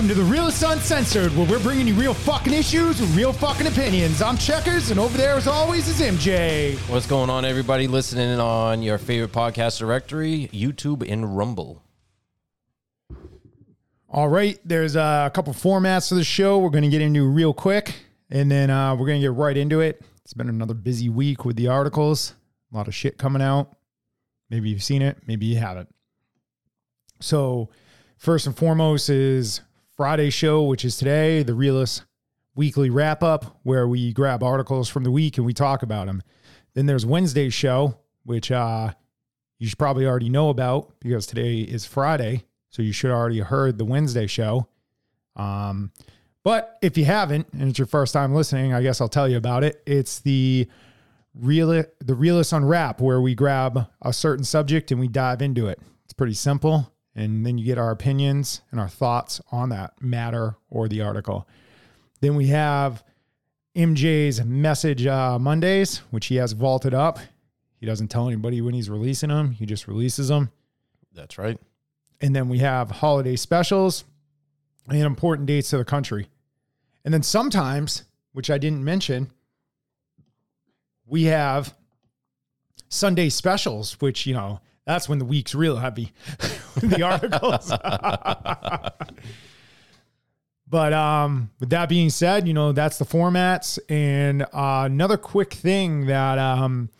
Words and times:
Welcome 0.00 0.16
to 0.16 0.24
the 0.24 0.32
Realist 0.32 0.62
Uncensored, 0.62 1.36
where 1.36 1.46
we're 1.46 1.62
bringing 1.62 1.86
you 1.86 1.92
real 1.92 2.14
fucking 2.14 2.54
issues 2.54 3.02
with 3.02 3.14
real 3.14 3.34
fucking 3.34 3.66
opinions. 3.66 4.22
I'm 4.22 4.38
Checkers, 4.38 4.90
and 4.90 4.98
over 4.98 5.14
there, 5.18 5.34
as 5.34 5.46
always, 5.46 5.88
is 5.88 6.00
MJ. 6.00 6.78
What's 6.88 7.06
going 7.06 7.28
on, 7.28 7.44
everybody 7.44 7.86
listening 7.86 8.40
on 8.40 8.82
your 8.82 8.96
favorite 8.96 9.32
podcast 9.32 9.78
directory, 9.78 10.48
YouTube 10.54 11.06
and 11.06 11.36
Rumble? 11.36 11.82
All 14.08 14.30
right, 14.30 14.58
there's 14.64 14.96
uh, 14.96 15.24
a 15.26 15.34
couple 15.34 15.52
formats 15.52 16.08
for 16.08 16.14
the 16.14 16.24
show 16.24 16.60
we're 16.60 16.70
going 16.70 16.84
to 16.84 16.88
get 16.88 17.02
into 17.02 17.28
real 17.28 17.52
quick, 17.52 17.94
and 18.30 18.50
then 18.50 18.70
uh, 18.70 18.96
we're 18.96 19.06
going 19.06 19.20
to 19.20 19.26
get 19.26 19.34
right 19.34 19.54
into 19.54 19.80
it. 19.80 20.00
It's 20.24 20.32
been 20.32 20.48
another 20.48 20.72
busy 20.72 21.10
week 21.10 21.44
with 21.44 21.56
the 21.56 21.68
articles, 21.68 22.32
a 22.72 22.76
lot 22.78 22.88
of 22.88 22.94
shit 22.94 23.18
coming 23.18 23.42
out. 23.42 23.76
Maybe 24.48 24.70
you've 24.70 24.82
seen 24.82 25.02
it, 25.02 25.18
maybe 25.26 25.44
you 25.44 25.58
haven't. 25.58 25.94
So, 27.20 27.68
first 28.16 28.46
and 28.46 28.56
foremost 28.56 29.10
is 29.10 29.60
Friday 30.00 30.30
show, 30.30 30.62
which 30.62 30.82
is 30.82 30.96
today, 30.96 31.42
the 31.42 31.52
Realist 31.52 32.06
weekly 32.54 32.88
wrap 32.88 33.22
up, 33.22 33.58
where 33.64 33.86
we 33.86 34.14
grab 34.14 34.42
articles 34.42 34.88
from 34.88 35.04
the 35.04 35.10
week 35.10 35.36
and 35.36 35.44
we 35.44 35.52
talk 35.52 35.82
about 35.82 36.06
them. 36.06 36.22
Then 36.72 36.86
there's 36.86 37.04
Wednesday's 37.04 37.52
show, 37.52 37.98
which 38.24 38.50
uh, 38.50 38.94
you 39.58 39.68
should 39.68 39.78
probably 39.78 40.06
already 40.06 40.30
know 40.30 40.48
about 40.48 40.98
because 41.00 41.26
today 41.26 41.60
is 41.60 41.84
Friday. 41.84 42.46
So 42.70 42.80
you 42.80 42.92
should 42.92 43.10
already 43.10 43.40
heard 43.40 43.76
the 43.76 43.84
Wednesday 43.84 44.26
show. 44.26 44.68
Um, 45.36 45.92
but 46.44 46.78
if 46.80 46.96
you 46.96 47.04
haven't, 47.04 47.48
and 47.52 47.68
it's 47.68 47.78
your 47.78 47.86
first 47.86 48.14
time 48.14 48.34
listening, 48.34 48.72
I 48.72 48.80
guess 48.80 49.02
I'll 49.02 49.08
tell 49.10 49.28
you 49.28 49.36
about 49.36 49.64
it. 49.64 49.82
It's 49.84 50.20
the 50.20 50.66
real 51.34 51.84
the 51.98 52.14
realist 52.14 52.54
unwrap 52.54 53.02
where 53.02 53.20
we 53.20 53.34
grab 53.34 53.86
a 54.00 54.14
certain 54.14 54.44
subject 54.44 54.92
and 54.92 54.98
we 54.98 55.08
dive 55.08 55.42
into 55.42 55.66
it. 55.66 55.78
It's 56.04 56.14
pretty 56.14 56.32
simple, 56.32 56.90
and 57.14 57.44
then 57.44 57.58
you 57.58 57.64
get 57.64 57.78
our 57.78 57.90
opinions 57.90 58.62
and 58.70 58.80
our 58.80 58.88
thoughts 58.88 59.40
on 59.50 59.68
that 59.70 60.00
matter 60.00 60.56
or 60.68 60.88
the 60.88 61.02
article. 61.02 61.48
Then 62.20 62.36
we 62.36 62.48
have 62.48 63.02
MJ's 63.76 64.44
message 64.44 65.06
uh, 65.06 65.38
Mondays, 65.38 65.98
which 66.10 66.26
he 66.26 66.36
has 66.36 66.52
vaulted 66.52 66.94
up. 66.94 67.18
He 67.76 67.86
doesn't 67.86 68.08
tell 68.08 68.26
anybody 68.26 68.60
when 68.60 68.74
he's 68.74 68.90
releasing 68.90 69.30
them; 69.30 69.52
he 69.52 69.66
just 69.66 69.88
releases 69.88 70.28
them. 70.28 70.50
That's 71.14 71.38
right. 71.38 71.58
And 72.20 72.36
then 72.36 72.48
we 72.48 72.58
have 72.58 72.90
holiday 72.90 73.36
specials 73.36 74.04
and 74.88 74.98
important 74.98 75.46
dates 75.46 75.70
to 75.70 75.78
the 75.78 75.84
country. 75.84 76.28
And 77.04 77.14
then 77.14 77.22
sometimes, 77.22 78.04
which 78.32 78.50
I 78.50 78.58
didn't 78.58 78.84
mention, 78.84 79.30
we 81.06 81.24
have 81.24 81.74
Sunday 82.88 83.28
specials, 83.28 84.00
which, 84.00 84.26
you 84.26 84.34
know, 84.34 84.60
that's 84.84 85.08
when 85.08 85.18
the 85.18 85.24
week's 85.24 85.54
real 85.54 85.76
heavy. 85.76 86.12
the 86.82 87.02
articles. 87.02 87.70
but 90.68 90.92
um, 90.92 91.50
with 91.60 91.70
that 91.70 91.88
being 91.88 92.10
said, 92.10 92.46
you 92.46 92.54
know, 92.54 92.72
that's 92.72 92.98
the 92.98 93.04
formats. 93.04 93.78
And 93.88 94.42
uh, 94.42 94.82
another 94.86 95.16
quick 95.16 95.52
thing 95.52 96.06
that 96.06 96.38
um, 96.38 96.90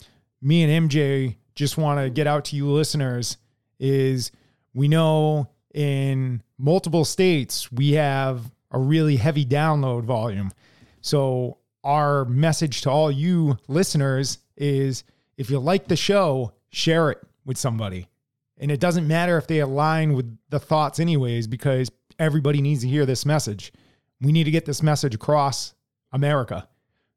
me 0.43 0.63
and 0.63 0.91
MJ 0.91 1.37
just 1.55 1.77
want 1.77 2.01
to 2.01 2.11
get 2.11 2.27
out 2.27 2.47
to 2.47 2.57
you 2.57 2.71
listeners 2.71 3.37
is 3.79 4.33
we 4.75 4.89
know 4.89 5.49
in 5.75 6.43
multiple 6.59 7.05
states 7.05 7.71
we 7.73 7.93
have 7.93 8.51
a 8.71 8.79
really 8.79 9.17
heavy 9.17 9.45
download 9.45 10.05
volume. 10.05 10.51
So 11.01 11.59
our 11.85 12.25
message 12.25 12.83
to 12.83 12.91
all 12.91 13.11
you 13.11 13.57
listeners 13.69 14.39
is 14.57 15.05
if 15.37 15.51
you 15.51 15.59
like 15.59 15.89
the 15.89 15.97
show, 15.97 16.53
share 16.71 17.11
it 17.11 17.19
with 17.45 17.57
somebody. 17.57 18.07
And 18.61 18.71
it 18.71 18.79
doesn't 18.79 19.09
matter 19.09 19.37
if 19.39 19.47
they 19.47 19.59
align 19.61 20.13
with 20.13 20.37
the 20.51 20.61
thoughts 20.61 21.01
anyways 21.01 21.47
because 21.47 21.91
everybody 22.19 22.61
needs 22.61 22.83
to 22.83 22.89
hear 22.89 23.07
this 23.07 23.25
message. 23.27 23.73
We 24.21 24.31
need 24.33 24.45
to 24.45 24.51
get 24.51 24.67
this 24.67 24.83
message 24.83 25.15
across 25.15 25.75
America. 26.13 26.69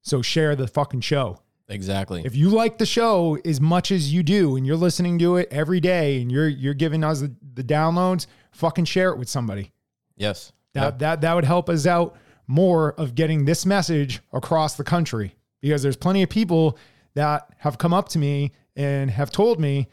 So 0.01 0.21
share 0.21 0.55
the 0.55 0.67
fucking 0.67 1.01
show. 1.01 1.39
Exactly. 1.69 2.21
If 2.25 2.35
you 2.35 2.49
like 2.49 2.77
the 2.77 2.85
show 2.85 3.37
as 3.45 3.59
much 3.61 3.91
as 3.91 4.13
you 4.13 4.23
do 4.23 4.55
and 4.55 4.65
you're 4.65 4.75
listening 4.77 5.19
to 5.19 5.37
it 5.37 5.47
every 5.51 5.79
day 5.79 6.21
and 6.21 6.31
you're 6.31 6.47
you're 6.47 6.73
giving 6.73 7.03
us 7.03 7.21
the, 7.21 7.33
the 7.53 7.63
downloads, 7.63 8.27
fucking 8.51 8.85
share 8.85 9.09
it 9.09 9.17
with 9.17 9.29
somebody. 9.29 9.71
yes. 10.15 10.51
That 10.73 10.83
Yep. 10.83 10.99
that 10.99 11.21
that 11.21 11.33
would 11.35 11.45
help 11.45 11.69
us 11.69 11.85
out 11.85 12.15
more 12.47 12.93
of 12.93 13.13
getting 13.15 13.45
this 13.45 13.63
message 13.65 14.21
across 14.33 14.75
the 14.75 14.83
country 14.83 15.35
because 15.61 15.83
there's 15.83 15.95
plenty 15.95 16.23
of 16.23 16.29
people 16.29 16.77
that 17.13 17.47
have 17.59 17.77
come 17.77 17.93
up 17.93 18.09
to 18.09 18.19
me 18.19 18.51
and 18.75 19.11
have 19.11 19.29
told 19.29 19.59
me, 19.59 19.87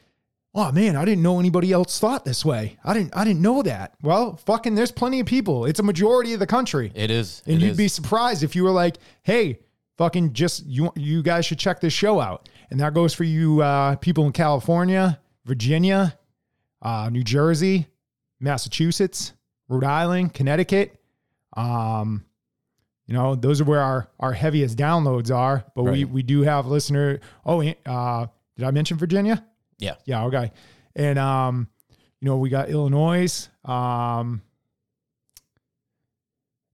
"Oh 0.55 0.73
man, 0.73 0.97
I 0.97 1.05
didn't 1.05 1.23
know 1.23 1.39
anybody 1.39 1.73
else 1.73 1.99
thought 2.01 2.25
this 2.25 2.45
way. 2.45 2.77
I 2.85 2.95
didn't 2.95 3.17
I 3.17 3.25
didn't 3.25 3.43
know 3.43 3.63
that." 3.63 3.95
Well, 4.03 4.37
fucking 4.37 4.75
there's 4.75 4.91
plenty 4.93 5.21
of 5.21 5.27
people. 5.27 5.65
It's 5.67 5.81
a 5.81 5.85
majority 5.85 6.33
of 6.35 6.41
the 6.41 6.47
country. 6.47 6.93
It 6.95 7.11
is. 7.11 7.43
And 7.47 7.57
It 7.57 7.63
you'd 7.63 7.71
is. 7.73 7.77
be 7.79 7.89
surprised 7.89 8.43
if 8.43 8.57
you 8.57 8.65
were 8.65 8.71
like, 8.71 8.97
"Hey, 9.23 9.61
fucking 9.99 10.33
just 10.33 10.67
you 10.67 10.93
you 10.97 11.23
guys 11.23 11.45
should 11.47 11.59
check 11.59 11.81
this 11.81 11.93
show 11.93 12.21
out." 12.21 12.49
And 12.71 12.81
that 12.81 12.95
goes 12.95 13.15
for 13.15 13.25
you 13.25 13.63
uh, 13.63 13.97
people 13.97 14.27
in 14.27 14.33
California, 14.33 15.19
Virginia, 15.45 16.17
uh, 16.83 17.09
New 17.11 17.25
Jersey, 17.25 17.87
Massachusetts, 18.39 19.33
Rhode 19.69 19.85
Island, 19.85 20.35
Connecticut. 20.35 20.97
Um, 21.57 22.25
you 23.07 23.15
know, 23.15 23.35
those 23.35 23.61
are 23.61 23.65
where 23.65 23.81
our 23.81 24.09
our 24.21 24.33
heaviest 24.33 24.79
downloads 24.79 25.35
are. 25.35 25.65
But 25.75 25.85
we 25.85 26.05
we 26.05 26.23
do 26.23 26.43
have 26.43 26.67
listener. 26.67 27.21
Oh, 27.45 27.61
uh, 27.87 28.27
did 28.57 28.65
I 28.67 28.71
mention 28.71 28.97
Virginia? 28.99 29.45
Yeah. 29.81 29.95
Yeah, 30.05 30.25
okay. 30.27 30.53
And 30.95 31.19
um, 31.19 31.69
you 32.21 32.27
know, 32.27 32.37
we 32.37 32.49
got 32.51 32.69
Illinois, 32.69 33.49
um, 33.65 34.43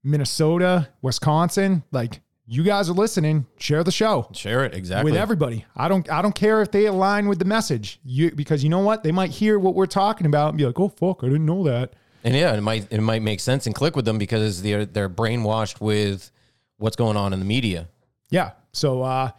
Minnesota, 0.04 0.88
Wisconsin. 1.02 1.82
Like 1.92 2.20
you 2.46 2.62
guys 2.62 2.88
are 2.88 2.94
listening, 2.94 3.46
share 3.58 3.82
the 3.82 3.90
show 3.90 4.28
Share 4.32 4.64
it. 4.64 4.74
Exactly. 4.74 5.10
with 5.10 5.20
everybody. 5.20 5.64
I 5.74 5.88
don't 5.88 6.10
I 6.10 6.22
don't 6.22 6.34
care 6.34 6.62
if 6.62 6.70
they 6.70 6.86
align 6.86 7.28
with 7.28 7.38
the 7.38 7.44
message. 7.44 7.98
You 8.04 8.30
because 8.30 8.62
you 8.62 8.70
know 8.70 8.80
what? 8.80 9.02
They 9.02 9.12
might 9.12 9.30
hear 9.30 9.58
what 9.58 9.74
we're 9.74 9.86
talking 9.86 10.26
about 10.26 10.50
and 10.50 10.58
be 10.58 10.66
like, 10.66 10.78
"Oh 10.78 10.88
fuck, 10.88 11.24
I 11.24 11.26
didn't 11.26 11.46
know 11.46 11.64
that." 11.64 11.94
And 12.24 12.34
yeah, 12.34 12.54
it 12.54 12.60
might 12.60 12.90
it 12.92 13.00
might 13.00 13.22
make 13.22 13.40
sense 13.40 13.66
and 13.66 13.74
click 13.74 13.96
with 13.96 14.04
them 14.04 14.18
because 14.18 14.62
they're 14.62 14.84
they're 14.86 15.08
brainwashed 15.10 15.80
with 15.80 16.30
what's 16.78 16.96
going 16.96 17.16
on 17.16 17.32
in 17.32 17.38
the 17.38 17.44
media. 17.44 17.88
Yeah. 18.30 18.52
So 18.72 19.02
uh 19.02 19.30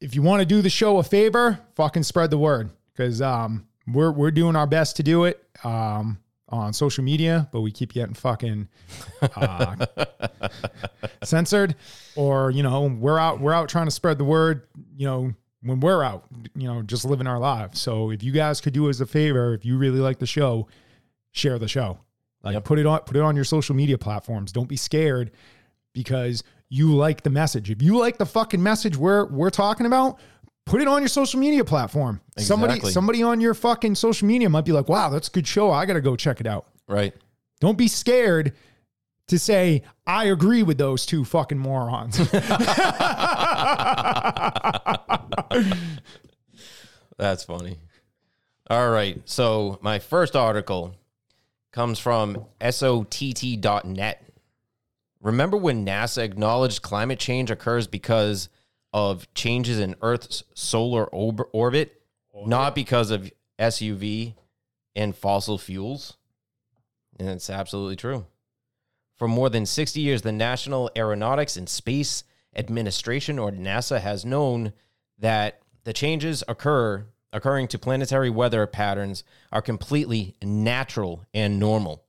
if 0.00 0.14
you 0.14 0.22
want 0.22 0.40
to 0.40 0.46
do 0.46 0.62
the 0.62 0.70
show 0.70 0.98
a 0.98 1.02
favor, 1.02 1.58
fucking 1.74 2.02
spread 2.02 2.30
the 2.30 2.38
word 2.38 2.70
cuz 2.96 3.20
um 3.22 3.66
we're 3.86 4.10
we're 4.12 4.30
doing 4.30 4.56
our 4.56 4.66
best 4.66 4.96
to 4.96 5.02
do 5.02 5.24
it 5.24 5.42
um 5.64 6.18
on 6.48 6.72
social 6.72 7.04
media, 7.04 7.48
but 7.52 7.60
we 7.60 7.70
keep 7.70 7.92
getting 7.92 8.12
fucking 8.14 8.68
uh, 9.36 9.76
censored 11.22 11.76
or 12.16 12.50
you 12.50 12.62
know, 12.62 12.86
we're 12.86 13.18
out 13.18 13.40
we're 13.40 13.52
out 13.52 13.68
trying 13.68 13.86
to 13.86 13.90
spread 13.90 14.18
the 14.18 14.24
word, 14.24 14.62
you 14.96 15.06
know, 15.06 15.32
when 15.62 15.78
we're 15.80 16.02
out, 16.02 16.24
you 16.56 16.66
know, 16.66 16.82
just 16.82 17.04
living 17.04 17.26
our 17.26 17.38
lives. 17.38 17.80
So 17.80 18.10
if 18.10 18.22
you 18.22 18.32
guys 18.32 18.60
could 18.60 18.72
do 18.72 18.88
us 18.90 19.00
a 19.00 19.06
favor, 19.06 19.54
if 19.54 19.64
you 19.64 19.76
really 19.78 20.00
like 20.00 20.18
the 20.18 20.26
show, 20.26 20.66
share 21.32 21.58
the 21.58 21.68
show. 21.68 21.98
Like 22.42 22.54
Yep. 22.54 22.64
put 22.64 22.78
it 22.78 22.86
on 22.86 23.00
put 23.00 23.16
it 23.16 23.22
on 23.22 23.36
your 23.36 23.44
social 23.44 23.76
media 23.76 23.98
platforms. 23.98 24.50
Don't 24.50 24.68
be 24.68 24.76
scared 24.76 25.30
because 25.92 26.42
you 26.70 26.94
like 26.94 27.22
the 27.22 27.30
message. 27.30 27.70
If 27.70 27.82
you 27.82 27.98
like 27.98 28.16
the 28.16 28.24
fucking 28.24 28.62
message 28.62 28.96
we're 28.96 29.26
we're 29.26 29.50
talking 29.50 29.84
about, 29.86 30.18
put 30.64 30.80
it 30.80 30.88
on 30.88 31.02
your 31.02 31.08
social 31.08 31.38
media 31.38 31.64
platform. 31.64 32.20
Somebody 32.38 32.80
somebody 32.80 33.22
on 33.22 33.40
your 33.40 33.52
fucking 33.54 33.96
social 33.96 34.26
media 34.26 34.48
might 34.48 34.64
be 34.64 34.72
like, 34.72 34.88
"Wow, 34.88 35.10
that's 35.10 35.28
a 35.28 35.30
good 35.30 35.46
show. 35.46 35.70
I 35.70 35.84
got 35.84 35.94
to 35.94 36.00
go 36.00 36.16
check 36.16 36.40
it 36.40 36.46
out." 36.46 36.66
Right. 36.88 37.12
Don't 37.60 37.76
be 37.76 37.88
scared 37.88 38.54
to 39.26 39.38
say, 39.38 39.82
"I 40.06 40.26
agree 40.26 40.62
with 40.62 40.78
those 40.78 41.04
two 41.04 41.24
fucking 41.24 41.58
morons." 41.58 42.16
That's 47.18 47.44
funny. 47.44 47.76
All 48.70 48.88
right. 48.90 49.20
So 49.26 49.78
my 49.82 49.98
first 49.98 50.34
article 50.34 50.94
comes 51.72 51.98
from 51.98 52.46
SOTT.net. 52.60 54.29
Remember 55.22 55.56
when 55.56 55.84
NASA 55.84 56.22
acknowledged 56.22 56.82
climate 56.82 57.18
change 57.18 57.50
occurs 57.50 57.86
because 57.86 58.48
of 58.92 59.32
changes 59.34 59.78
in 59.78 59.94
Earth's 60.02 60.42
solar 60.54 61.14
ob- 61.14 61.48
orbit, 61.52 62.02
not 62.46 62.74
because 62.74 63.10
of 63.10 63.30
SUV 63.58 64.34
and 64.96 65.14
fossil 65.14 65.58
fuels? 65.58 66.16
And 67.18 67.28
it's 67.28 67.50
absolutely 67.50 67.96
true. 67.96 68.26
For 69.16 69.28
more 69.28 69.50
than 69.50 69.66
60 69.66 70.00
years, 70.00 70.22
the 70.22 70.32
National 70.32 70.90
Aeronautics 70.96 71.56
and 71.56 71.68
Space 71.68 72.24
Administration, 72.56 73.38
or 73.38 73.52
NASA, 73.52 74.00
has 74.00 74.24
known 74.24 74.72
that 75.18 75.60
the 75.84 75.92
changes 75.92 76.42
occur 76.48 77.06
occurring 77.32 77.68
to 77.68 77.78
planetary 77.78 78.30
weather 78.30 78.66
patterns 78.66 79.22
are 79.52 79.62
completely 79.62 80.34
natural 80.42 81.24
and 81.32 81.60
normal. 81.60 82.04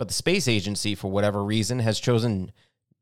But 0.00 0.08
the 0.08 0.14
space 0.14 0.48
agency, 0.48 0.94
for 0.94 1.10
whatever 1.10 1.44
reason, 1.44 1.80
has 1.80 2.00
chosen 2.00 2.52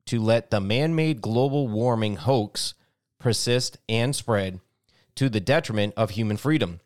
to 0.07 0.21
let 0.21 0.51
the 0.51 0.59
man 0.59 0.97
made 0.97 1.23
global 1.23 1.69
warming 1.69 2.17
hoax 2.17 2.75
persist 3.21 3.79
and 3.89 4.17
spread 4.17 4.59
to 5.15 5.29
the 5.29 5.39
detriment 5.39 5.95
of 5.97 6.11
human 6.11 6.37
freedom. 6.37 6.81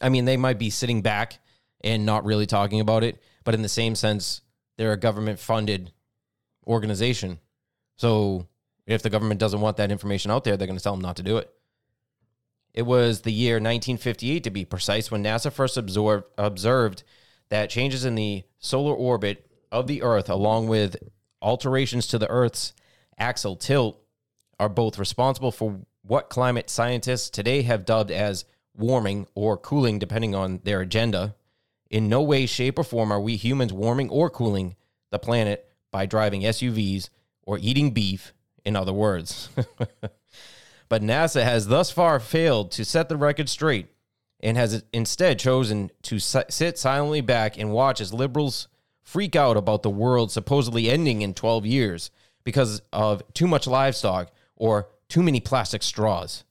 I 0.00 0.08
mean, 0.08 0.24
they 0.24 0.36
might 0.36 0.58
be 0.58 0.68
sitting 0.68 1.00
back 1.00 1.38
and 1.80 2.04
not 2.04 2.24
really 2.24 2.46
talking 2.46 2.80
about 2.80 3.04
it, 3.04 3.22
but 3.44 3.54
in 3.54 3.62
the 3.62 3.68
same 3.68 3.94
sense, 3.94 4.40
they're 4.78 4.90
a 4.90 4.98
government 4.98 5.38
funded 5.38 5.92
organization. 6.66 7.38
So 7.94 8.48
if 8.84 9.02
the 9.02 9.10
government 9.10 9.38
doesn't 9.38 9.60
want 9.60 9.76
that 9.76 9.92
information 9.92 10.32
out 10.32 10.42
there, 10.42 10.56
they're 10.56 10.66
going 10.66 10.76
to 10.76 10.82
tell 10.82 10.94
them 10.94 11.02
not 11.02 11.18
to 11.18 11.22
do 11.22 11.36
it. 11.36 11.48
It 12.74 12.82
was 12.82 13.20
the 13.20 13.32
year 13.32 13.58
1958, 13.58 14.42
to 14.42 14.50
be 14.50 14.64
precise, 14.64 15.08
when 15.08 15.22
NASA 15.22 15.52
first 15.52 15.76
absorb, 15.76 16.24
observed 16.36 17.04
that 17.48 17.70
changes 17.70 18.04
in 18.04 18.14
the 18.14 18.44
solar 18.58 18.94
orbit 18.94 19.46
of 19.70 19.86
the 19.86 20.02
Earth, 20.02 20.28
along 20.28 20.68
with 20.68 20.96
alterations 21.40 22.06
to 22.08 22.18
the 22.18 22.28
Earth's 22.28 22.72
axial 23.18 23.56
tilt, 23.56 24.00
are 24.58 24.68
both 24.68 24.98
responsible 24.98 25.52
for 25.52 25.80
what 26.02 26.30
climate 26.30 26.70
scientists 26.70 27.30
today 27.30 27.62
have 27.62 27.84
dubbed 27.84 28.10
as 28.10 28.44
warming 28.76 29.26
or 29.34 29.56
cooling, 29.56 29.98
depending 29.98 30.34
on 30.34 30.60
their 30.64 30.80
agenda. 30.80 31.34
In 31.90 32.08
no 32.08 32.22
way, 32.22 32.46
shape, 32.46 32.78
or 32.78 32.84
form 32.84 33.12
are 33.12 33.20
we 33.20 33.36
humans 33.36 33.72
warming 33.72 34.10
or 34.10 34.30
cooling 34.30 34.76
the 35.10 35.18
planet 35.18 35.68
by 35.90 36.06
driving 36.06 36.42
SUVs 36.42 37.08
or 37.42 37.58
eating 37.58 37.92
beef, 37.92 38.32
in 38.64 38.76
other 38.76 38.92
words. 38.92 39.48
but 40.88 41.02
NASA 41.02 41.42
has 41.42 41.68
thus 41.68 41.90
far 41.90 42.18
failed 42.18 42.70
to 42.72 42.84
set 42.84 43.08
the 43.08 43.16
record 43.16 43.48
straight 43.48 43.88
and 44.40 44.56
has 44.56 44.84
instead 44.92 45.38
chosen 45.38 45.90
to 46.02 46.18
sit 46.18 46.78
silently 46.78 47.20
back 47.20 47.58
and 47.58 47.72
watch 47.72 48.00
as 48.00 48.12
liberals 48.12 48.68
freak 49.02 49.36
out 49.36 49.56
about 49.56 49.82
the 49.82 49.90
world 49.90 50.30
supposedly 50.30 50.90
ending 50.90 51.22
in 51.22 51.32
12 51.32 51.64
years 51.64 52.10
because 52.44 52.82
of 52.92 53.22
too 53.34 53.46
much 53.46 53.66
livestock 53.66 54.30
or 54.56 54.88
too 55.08 55.22
many 55.22 55.40
plastic 55.40 55.82
straws. 55.82 56.44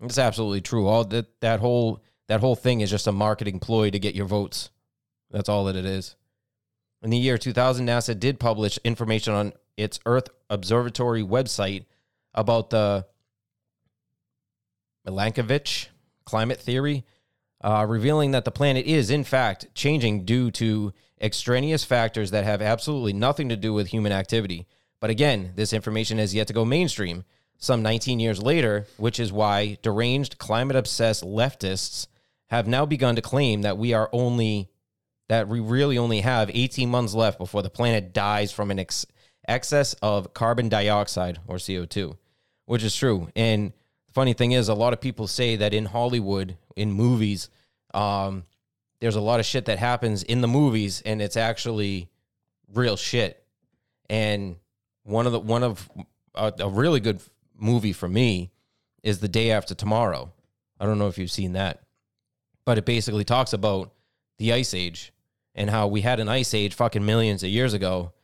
It's 0.00 0.18
absolutely 0.18 0.60
true. 0.60 0.86
All 0.86 1.04
that 1.04 1.40
that 1.40 1.60
whole 1.60 2.02
that 2.28 2.40
whole 2.40 2.56
thing 2.56 2.80
is 2.80 2.90
just 2.90 3.06
a 3.06 3.12
marketing 3.12 3.58
ploy 3.58 3.90
to 3.90 3.98
get 3.98 4.14
your 4.14 4.26
votes. 4.26 4.70
That's 5.30 5.48
all 5.48 5.64
that 5.64 5.76
it 5.76 5.84
is. 5.84 6.16
In 7.02 7.10
the 7.10 7.18
year 7.18 7.38
2000, 7.38 7.86
NASA 7.86 8.18
did 8.18 8.40
publish 8.40 8.78
information 8.84 9.34
on 9.34 9.52
its 9.76 10.00
Earth 10.06 10.28
Observatory 10.50 11.22
website 11.22 11.84
about 12.34 12.70
the 12.70 13.06
Milankovitch 15.06 15.88
climate 16.24 16.60
theory, 16.60 17.04
uh, 17.60 17.84
revealing 17.88 18.30
that 18.32 18.44
the 18.44 18.50
planet 18.50 18.86
is, 18.86 19.10
in 19.10 19.24
fact, 19.24 19.66
changing 19.74 20.24
due 20.24 20.50
to 20.52 20.92
extraneous 21.20 21.84
factors 21.84 22.30
that 22.30 22.44
have 22.44 22.62
absolutely 22.62 23.12
nothing 23.12 23.48
to 23.48 23.56
do 23.56 23.72
with 23.72 23.88
human 23.88 24.12
activity. 24.12 24.66
But 25.00 25.10
again, 25.10 25.52
this 25.56 25.72
information 25.72 26.18
has 26.18 26.34
yet 26.34 26.46
to 26.48 26.52
go 26.52 26.64
mainstream 26.64 27.24
some 27.58 27.82
19 27.82 28.20
years 28.20 28.40
later, 28.40 28.86
which 28.96 29.18
is 29.18 29.32
why 29.32 29.78
deranged, 29.82 30.38
climate 30.38 30.76
obsessed 30.76 31.24
leftists 31.24 32.06
have 32.50 32.66
now 32.66 32.86
begun 32.86 33.16
to 33.16 33.22
claim 33.22 33.62
that 33.62 33.76
we 33.76 33.92
are 33.92 34.08
only, 34.12 34.70
that 35.28 35.48
we 35.48 35.60
really 35.60 35.98
only 35.98 36.20
have 36.20 36.50
18 36.52 36.88
months 36.88 37.14
left 37.14 37.38
before 37.38 37.62
the 37.62 37.70
planet 37.70 38.12
dies 38.12 38.52
from 38.52 38.70
an 38.70 38.78
ex- 38.78 39.06
excess 39.46 39.94
of 39.94 40.32
carbon 40.34 40.68
dioxide 40.68 41.40
or 41.46 41.56
CO2, 41.56 42.16
which 42.66 42.84
is 42.84 42.94
true. 42.94 43.28
And 43.34 43.72
funny 44.18 44.32
thing 44.32 44.50
is, 44.50 44.68
a 44.68 44.74
lot 44.74 44.92
of 44.92 45.00
people 45.00 45.28
say 45.28 45.54
that 45.54 45.72
in 45.72 45.84
Hollywood, 45.84 46.56
in 46.74 46.90
movies, 46.90 47.50
um, 47.94 48.42
there's 49.00 49.14
a 49.14 49.20
lot 49.20 49.38
of 49.38 49.46
shit 49.46 49.66
that 49.66 49.78
happens 49.78 50.24
in 50.24 50.40
the 50.40 50.48
movies 50.48 51.00
and 51.06 51.22
it's 51.22 51.36
actually 51.36 52.08
real 52.74 52.96
shit. 52.96 53.40
And 54.10 54.56
one 55.04 55.26
of 55.26 55.30
the, 55.30 55.38
one 55.38 55.62
of 55.62 55.88
a, 56.34 56.52
a 56.58 56.68
really 56.68 56.98
good 56.98 57.20
movie 57.56 57.92
for 57.92 58.08
me 58.08 58.50
is 59.04 59.20
The 59.20 59.28
Day 59.28 59.52
After 59.52 59.72
Tomorrow. 59.72 60.32
I 60.80 60.86
don't 60.86 60.98
know 60.98 61.06
if 61.06 61.16
you've 61.16 61.30
seen 61.30 61.52
that, 61.52 61.82
but 62.64 62.76
it 62.76 62.84
basically 62.84 63.22
talks 63.22 63.52
about 63.52 63.92
the 64.38 64.52
ice 64.52 64.74
age 64.74 65.12
and 65.54 65.70
how 65.70 65.86
we 65.86 66.00
had 66.00 66.18
an 66.18 66.28
ice 66.28 66.54
age 66.54 66.74
fucking 66.74 67.06
millions 67.06 67.44
of 67.44 67.50
years 67.50 67.72
ago. 67.72 68.14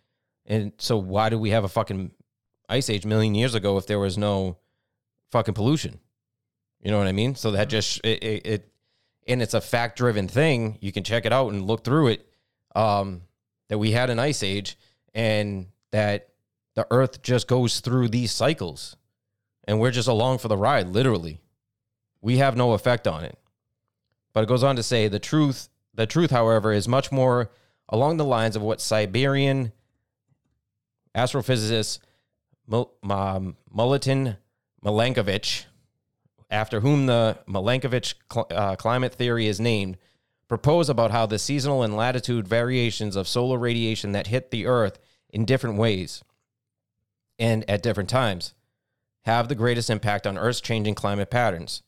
And 0.45 0.73
so 0.77 0.97
why 0.97 1.29
do 1.29 1.39
we 1.39 1.51
have 1.51 1.63
a 1.63 1.69
fucking 1.69 2.11
ice 2.69 2.91
age 2.91 3.07
million 3.07 3.37
years 3.37 3.55
ago 3.55 3.79
if 3.79 3.87
there 3.87 4.01
was 4.01 4.19
no 4.19 4.57
fucking 5.35 5.55
pollution? 5.55 5.99
You 6.81 6.93
know 6.93 6.99
what 6.99 7.09
I 7.09 7.13
mean? 7.13 7.35
So 7.35 7.51
that 7.51 7.69
just 7.69 8.01
it, 8.05 8.23
it, 8.23 8.47
it 8.47 8.73
and 9.27 9.43
it's 9.43 9.55
a 9.55 9.61
fact 9.61 9.99
driven 9.99 10.29
thing. 10.29 10.79
You 10.81 10.93
can 10.93 11.03
check 11.03 11.27
it 11.27 11.33
out 11.33 11.53
and 11.53 11.67
look 11.67 11.83
through 11.83 12.09
it. 12.09 12.29
Um, 12.77 13.23
that 13.69 13.79
we 13.79 13.91
had 13.91 14.11
an 14.11 14.19
ice 14.19 14.43
age 14.43 14.79
and 15.15 15.67
that 15.91 16.29
the 16.75 16.87
earth 16.91 17.23
just 17.23 17.49
goes 17.49 17.81
through 17.81 18.09
these 18.09 18.31
cycles 18.31 18.97
and 19.67 19.81
we're 19.81 19.91
just 19.91 20.09
along 20.09 20.39
for 20.39 20.49
the 20.49 20.57
ride, 20.57 20.89
literally. 20.89 21.41
We 22.21 22.37
have 22.39 22.57
no 22.57 22.73
effect 22.73 23.09
on 23.09 23.25
it. 23.25 23.39
But 24.33 24.45
it 24.45 24.49
goes 24.49 24.63
on 24.63 24.77
to 24.77 24.83
say 24.83 25.09
the 25.09 25.19
truth, 25.19 25.69
the 25.95 26.07
truth, 26.07 26.31
however, 26.31 26.73
is 26.73 26.87
much 26.87 27.11
more 27.11 27.51
along 27.89 28.19
the 28.19 28.25
lines 28.25 28.57
of 28.57 28.63
what 28.63 28.81
Siberian 28.81 29.73
astrophysicist 31.15 32.01
Milutin 32.69 34.37
Milankovitch, 34.85 35.65
after 36.51 36.81
whom 36.81 37.07
the 37.07 37.39
Milankovitch 37.49 38.15
cl- 38.33 38.47
uh, 38.51 38.77
climate 38.77 39.15
theory 39.15 39.47
is 39.47 39.61
named, 39.61 39.97
propose 40.49 40.89
about 40.89 41.11
how 41.11 41.27
the 41.27 41.39
seasonal 41.39 41.83
and 41.83 41.97
latitude 41.97 42.47
variations 42.47 43.17
of 43.17 43.27
solar 43.27 43.59
radiation 43.59 44.13
that 44.13 44.27
hit 44.27 44.51
the 44.51 44.67
Earth 44.67 44.99
in 45.31 45.45
different 45.45 45.79
ways 45.79 46.23
and 47.39 47.69
at 47.69 47.83
different 47.83 48.09
times 48.09 48.55
have 49.25 49.49
the 49.49 49.55
greatest 49.55 49.91
impact 49.91 50.27
on 50.27 50.37
Earth's 50.37 50.61
changing 50.61 50.95
climate 50.95 51.31
patterns. 51.31 51.83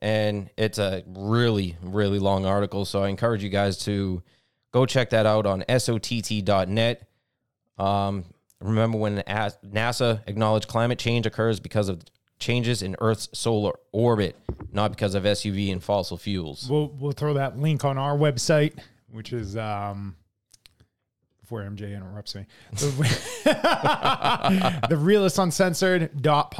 And 0.00 0.50
it's 0.56 0.78
a 0.78 1.02
really, 1.06 1.76
really 1.82 2.18
long 2.18 2.46
article. 2.46 2.84
So 2.84 3.02
I 3.02 3.08
encourage 3.08 3.42
you 3.42 3.48
guys 3.48 3.78
to 3.84 4.22
go 4.72 4.86
check 4.86 5.10
that 5.10 5.26
out 5.26 5.46
on 5.46 5.64
SOTT.net. 5.68 7.08
Um, 7.76 8.24
remember 8.64 8.98
when 8.98 9.18
NASA 9.18 10.20
acknowledged 10.26 10.68
climate 10.68 10.98
change 10.98 11.26
occurs 11.26 11.60
because 11.60 11.88
of 11.88 12.02
changes 12.38 12.82
in 12.82 12.96
Earth's 13.00 13.28
solar 13.32 13.72
orbit, 13.92 14.36
not 14.72 14.90
because 14.90 15.14
of 15.14 15.24
SUV 15.24 15.70
and 15.70 15.82
fossil 15.82 16.16
fuels. 16.16 16.68
We'll, 16.68 16.88
we'll 16.88 17.12
throw 17.12 17.34
that 17.34 17.58
link 17.58 17.84
on 17.84 17.98
our 17.98 18.16
website, 18.16 18.78
which 19.10 19.32
is 19.32 19.56
um, 19.56 20.16
before 21.40 21.60
MJ 21.60 21.94
interrupts 21.94 22.34
me. 22.34 22.46
the 22.72 24.96
realist 24.98 25.38
uncensored 25.38 26.20
dot 26.20 26.54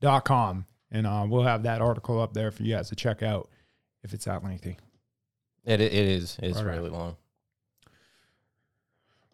dot 0.00 0.24
com. 0.24 0.66
And 0.90 1.06
uh, 1.06 1.26
we'll 1.28 1.42
have 1.42 1.64
that 1.64 1.80
article 1.80 2.20
up 2.20 2.34
there 2.34 2.52
for 2.52 2.62
you 2.62 2.74
guys 2.74 2.88
to 2.90 2.96
check 2.96 3.22
out 3.22 3.48
if 4.04 4.14
it's 4.14 4.26
that 4.26 4.44
lengthy. 4.44 4.78
It, 5.64 5.80
it 5.80 5.92
is. 5.92 6.38
It's 6.42 6.60
right. 6.60 6.76
really 6.76 6.90
long. 6.90 7.16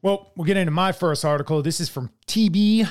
Well, 0.02 0.32
we'll 0.34 0.46
get 0.46 0.56
into 0.56 0.70
my 0.70 0.92
first 0.92 1.24
article. 1.24 1.62
This 1.62 1.80
is 1.80 1.88
from 1.88 2.10
TB 2.26 2.88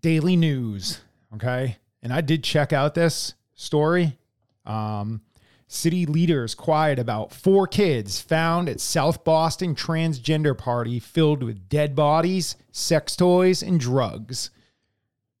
Daily 0.00 0.36
News. 0.36 1.00
Okay. 1.34 1.76
And 2.02 2.12
I 2.12 2.20
did 2.20 2.44
check 2.44 2.72
out 2.72 2.94
this 2.94 3.34
story. 3.54 4.18
Um, 4.64 5.22
City 5.68 6.06
leaders 6.06 6.54
quiet 6.54 6.98
about 7.00 7.32
four 7.32 7.66
kids 7.66 8.20
found 8.20 8.68
at 8.68 8.80
South 8.80 9.24
Boston 9.24 9.74
transgender 9.74 10.56
party 10.56 11.00
filled 11.00 11.42
with 11.42 11.68
dead 11.68 11.96
bodies, 11.96 12.54
sex 12.70 13.16
toys, 13.16 13.62
and 13.62 13.80
drugs. 13.80 14.50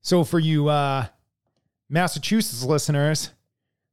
So, 0.00 0.24
for 0.24 0.40
you 0.40 0.68
uh, 0.68 1.06
Massachusetts 1.88 2.64
listeners, 2.64 3.30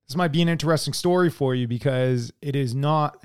this 0.07 0.15
might 0.15 0.31
be 0.31 0.41
an 0.41 0.49
interesting 0.49 0.93
story 0.93 1.29
for 1.29 1.53
you 1.53 1.67
because 1.67 2.33
it 2.41 2.55
is 2.55 2.73
not 2.73 3.23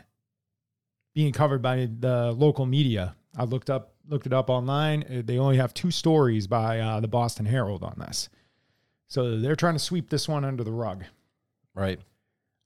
being 1.15 1.33
covered 1.33 1.63
by 1.63 1.89
the 1.99 2.33
local 2.33 2.67
media. 2.67 3.15
I 3.38 3.45
looked 3.45 3.71
up 3.71 3.95
looked 4.09 4.26
it 4.26 4.33
up 4.33 4.50
online. 4.50 5.23
They 5.26 5.38
only 5.38 5.57
have 5.59 5.73
two 5.73 5.90
stories 5.90 6.47
by 6.47 6.80
uh, 6.80 7.00
the 7.00 7.09
Boston 7.09 7.47
Herald 7.47 7.83
on 7.85 7.95
this, 7.99 8.28
so 9.07 9.38
they're 9.38 9.57
trying 9.57 9.75
to 9.75 9.78
sweep 9.78 10.11
this 10.11 10.28
one 10.28 10.45
under 10.45 10.64
the 10.64 10.73
rug. 10.73 11.04
Right. 11.75 12.00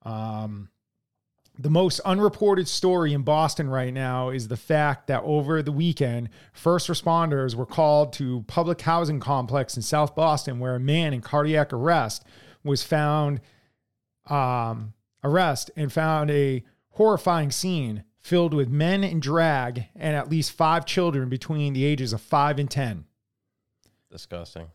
Um, 0.05 0.71
the 1.59 1.71
most 1.71 2.01
unreported 2.01 2.67
story 2.67 3.13
in 3.13 3.23
Boston 3.23 3.69
right 3.69 3.93
now 3.93 4.31
is 4.31 4.49
the 4.49 4.57
fact 4.57 5.07
that 5.09 5.23
over 5.23 5.63
the 5.63 5.71
weekend, 5.73 6.31
first 6.53 6.89
responders 6.89 7.55
were 7.55 7.67
called 7.67 8.15
to 8.15 8.43
public 8.47 8.81
housing 8.81 9.21
complex 9.21 9.77
in 9.77 9.83
South 9.83 10.15
Boston 10.15 10.59
where 10.59 10.75
a 10.75 10.81
man 10.81 11.13
in 11.13 11.21
cardiac 11.21 11.73
arrest 11.73 12.25
was 12.65 12.83
found 12.83 13.41
um, 14.29 14.95
arrest 15.23 15.71
and 15.77 15.93
found 15.93 16.31
a 16.31 16.65
horrifying 16.91 17.51
scene 17.51 18.05
filled 18.23 18.55
with 18.55 18.69
men 18.69 19.03
in 19.03 19.21
drag 19.21 19.87
and 19.97 20.17
at 20.17 20.31
least 20.31 20.53
five 20.53 20.87
children 20.87 21.29
between 21.29 21.73
the 21.73 21.85
ages 21.85 22.13
of 22.13 22.21
five 22.21 22.59
and 22.59 22.71
10. 22.71 23.05
Disgusting. 24.11 24.69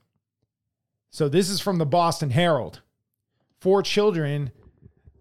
So 1.09 1.29
this 1.29 1.49
is 1.49 1.61
from 1.61 1.77
the 1.77 1.85
Boston 1.85 2.31
Herald. 2.31 2.81
Four 3.59 3.81
children 3.81 4.51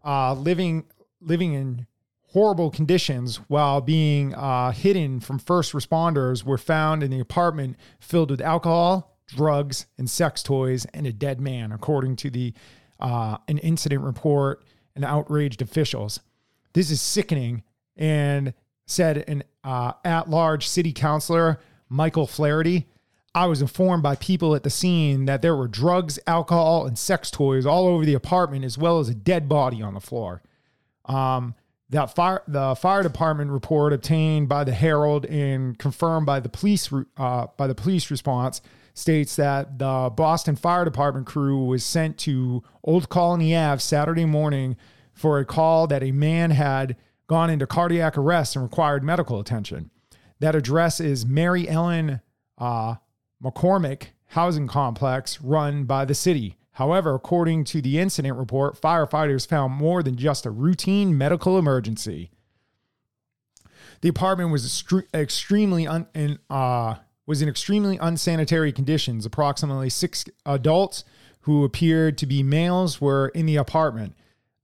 uh, 0.04 0.34
living 0.34 0.84
living 1.20 1.54
in 1.54 1.86
horrible 2.32 2.70
conditions 2.70 3.36
while 3.48 3.80
being 3.80 4.34
uh, 4.34 4.70
hidden 4.70 5.20
from 5.20 5.38
first 5.38 5.72
responders 5.72 6.44
were 6.44 6.58
found 6.58 7.02
in 7.02 7.10
the 7.10 7.18
apartment 7.18 7.76
filled 7.98 8.30
with 8.30 8.40
alcohol, 8.40 9.18
drugs, 9.26 9.86
and 9.96 10.10
sex 10.10 10.42
toys, 10.42 10.84
and 10.92 11.06
a 11.06 11.12
dead 11.12 11.40
man, 11.40 11.72
according 11.72 12.14
to 12.16 12.30
the 12.30 12.52
uh, 13.00 13.38
an 13.48 13.58
incident 13.58 14.02
report 14.02 14.62
and 14.94 15.04
outraged 15.04 15.62
officials. 15.62 16.20
This 16.72 16.90
is 16.90 17.00
sickening, 17.00 17.62
and 17.96 18.54
said 18.86 19.24
an 19.28 19.42
uh, 19.64 19.92
at 20.04 20.30
large 20.30 20.68
city 20.68 20.92
councilor 20.92 21.58
Michael 21.88 22.26
Flaherty. 22.26 22.86
I 23.34 23.46
was 23.46 23.60
informed 23.60 24.02
by 24.02 24.16
people 24.16 24.54
at 24.54 24.62
the 24.62 24.70
scene 24.70 25.26
that 25.26 25.42
there 25.42 25.54
were 25.54 25.68
drugs, 25.68 26.18
alcohol, 26.26 26.86
and 26.86 26.98
sex 26.98 27.30
toys 27.30 27.66
all 27.66 27.86
over 27.86 28.04
the 28.06 28.14
apartment, 28.14 28.64
as 28.64 28.78
well 28.78 28.98
as 28.98 29.10
a 29.10 29.14
dead 29.14 29.46
body 29.48 29.82
on 29.82 29.92
the 29.92 30.00
floor. 30.00 30.42
Um, 31.04 31.54
that 31.90 32.14
fire, 32.14 32.42
the 32.48 32.74
fire 32.74 33.02
department 33.02 33.50
report 33.50 33.92
obtained 33.92 34.48
by 34.48 34.64
the 34.64 34.72
Herald 34.72 35.26
and 35.26 35.78
confirmed 35.78 36.26
by 36.26 36.40
the 36.40 36.48
police, 36.48 36.90
uh, 37.16 37.46
by 37.56 37.66
the 37.66 37.74
police 37.74 38.10
response 38.10 38.60
states 38.94 39.36
that 39.36 39.78
the 39.78 40.10
Boston 40.16 40.56
Fire 40.56 40.84
Department 40.84 41.26
crew 41.26 41.64
was 41.64 41.84
sent 41.84 42.16
to 42.18 42.62
Old 42.82 43.10
Colony 43.10 43.54
Ave 43.54 43.80
Saturday 43.80 44.24
morning 44.24 44.76
for 45.12 45.38
a 45.38 45.44
call 45.44 45.86
that 45.88 46.02
a 46.02 46.12
man 46.12 46.50
had 46.50 46.96
gone 47.26 47.50
into 47.50 47.66
cardiac 47.66 48.16
arrest 48.16 48.56
and 48.56 48.62
required 48.62 49.02
medical 49.02 49.40
attention. 49.40 49.90
That 50.38 50.54
address 50.54 51.00
is 51.00 51.26
Mary 51.26 51.68
Ellen 51.68 52.20
uh, 52.58 52.96
McCormack 53.42 54.08
Housing 54.30 54.66
Complex 54.66 55.40
run 55.40 55.84
by 55.84 56.04
the 56.04 56.14
city. 56.14 56.56
However, 56.72 57.14
according 57.14 57.64
to 57.64 57.80
the 57.80 57.98
incident 57.98 58.36
report, 58.36 58.78
firefighters 58.80 59.46
found 59.46 59.72
more 59.72 60.02
than 60.02 60.16
just 60.16 60.44
a 60.44 60.50
routine 60.50 61.16
medical 61.16 61.58
emergency. 61.58 62.30
The 64.02 64.10
apartment 64.10 64.50
was 64.50 64.66
extre- 64.66 65.06
extremely 65.14 65.86
un- 65.86 66.06
in, 66.14 66.38
uh, 66.50 66.96
was 67.24 67.40
in 67.40 67.48
extremely 67.48 67.96
unsanitary 67.96 68.72
conditions. 68.72 69.24
Approximately 69.24 69.88
six 69.88 70.26
adults 70.44 71.04
who 71.40 71.64
appeared 71.64 72.18
to 72.18 72.26
be 72.26 72.42
males 72.42 73.00
were 73.00 73.28
in 73.28 73.46
the 73.46 73.56
apartment. 73.56 74.14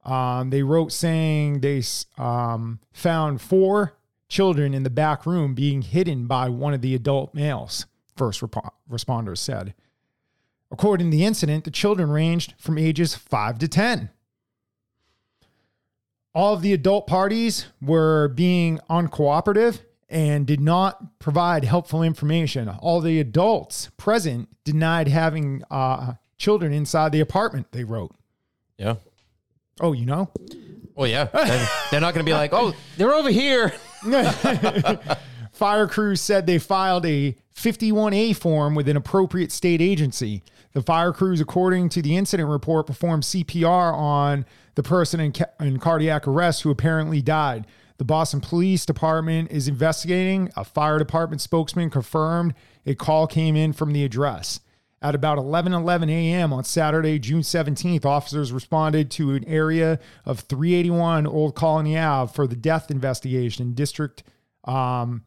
Um, 0.04 0.50
they 0.50 0.62
wrote 0.62 0.92
saying 0.92 1.60
they 1.60 1.82
um, 2.18 2.80
found 2.92 3.40
four 3.40 3.96
children 4.28 4.74
in 4.74 4.82
the 4.82 4.90
back 4.90 5.26
room 5.26 5.54
being 5.54 5.82
hidden 5.82 6.26
by 6.26 6.48
one 6.48 6.74
of 6.74 6.80
the 6.80 6.94
adult 6.94 7.34
males. 7.34 7.86
First 8.16 8.42
rep- 8.42 8.74
responders 8.90 9.38
said. 9.38 9.74
According 10.70 11.10
to 11.10 11.16
the 11.16 11.24
incident, 11.24 11.64
the 11.64 11.70
children 11.70 12.10
ranged 12.10 12.54
from 12.58 12.78
ages 12.78 13.14
5 13.14 13.58
to 13.58 13.68
10. 13.68 14.08
All 16.34 16.54
of 16.54 16.62
the 16.62 16.72
adult 16.72 17.06
parties 17.06 17.66
were 17.82 18.28
being 18.28 18.80
uncooperative 18.88 19.80
and 20.08 20.46
did 20.46 20.60
not 20.60 21.18
provide 21.18 21.64
helpful 21.64 22.02
information. 22.02 22.68
All 22.68 23.00
the 23.02 23.20
adults 23.20 23.90
present 23.98 24.48
denied 24.64 25.08
having 25.08 25.62
uh, 25.70 26.14
children 26.38 26.72
inside 26.72 27.12
the 27.12 27.20
apartment, 27.20 27.72
they 27.72 27.84
wrote. 27.84 28.14
Yeah. 28.78 28.96
Oh, 29.80 29.92
you 29.92 30.06
know? 30.06 30.30
Well, 30.94 31.08
yeah. 31.08 31.24
They're, 31.24 31.68
they're 31.90 32.00
not 32.00 32.14
going 32.14 32.24
to 32.24 32.28
be 32.28 32.34
like, 32.34 32.52
oh, 32.52 32.74
they're 32.96 33.14
over 33.14 33.30
here. 33.30 33.72
Fire 35.52 35.86
crews 35.86 36.20
said 36.20 36.46
they 36.46 36.58
filed 36.58 37.06
a 37.06 37.36
51A 37.54 38.36
form 38.36 38.74
with 38.74 38.88
an 38.88 38.96
appropriate 38.96 39.52
state 39.52 39.80
agency. 39.80 40.42
The 40.72 40.82
fire 40.82 41.12
crews, 41.12 41.40
according 41.40 41.90
to 41.90 42.02
the 42.02 42.16
incident 42.16 42.48
report, 42.48 42.86
performed 42.86 43.24
CPR 43.24 43.92
on 43.94 44.46
the 44.74 44.82
person 44.82 45.20
in, 45.20 45.32
ca- 45.32 45.44
in 45.60 45.78
cardiac 45.78 46.26
arrest 46.26 46.62
who 46.62 46.70
apparently 46.70 47.20
died. 47.20 47.66
The 47.98 48.04
Boston 48.04 48.40
Police 48.40 48.86
Department 48.86 49.52
is 49.52 49.68
investigating. 49.68 50.50
A 50.56 50.64
fire 50.64 50.98
department 50.98 51.42
spokesman 51.42 51.90
confirmed 51.90 52.54
a 52.86 52.94
call 52.94 53.26
came 53.26 53.54
in 53.54 53.72
from 53.74 53.92
the 53.92 54.02
address. 54.04 54.60
At 55.02 55.16
about 55.16 55.36
11 55.36 55.72
11 55.72 56.08
a.m. 56.08 56.52
on 56.52 56.62
Saturday, 56.62 57.18
June 57.18 57.40
17th, 57.40 58.04
officers 58.04 58.52
responded 58.52 59.10
to 59.12 59.32
an 59.32 59.44
area 59.46 59.98
of 60.24 60.40
381 60.40 61.26
Old 61.26 61.56
Colony 61.56 61.98
Ave 61.98 62.32
for 62.32 62.46
the 62.46 62.54
death 62.54 62.90
investigation. 62.90 63.74
District 63.74 64.22
um, 64.64 65.24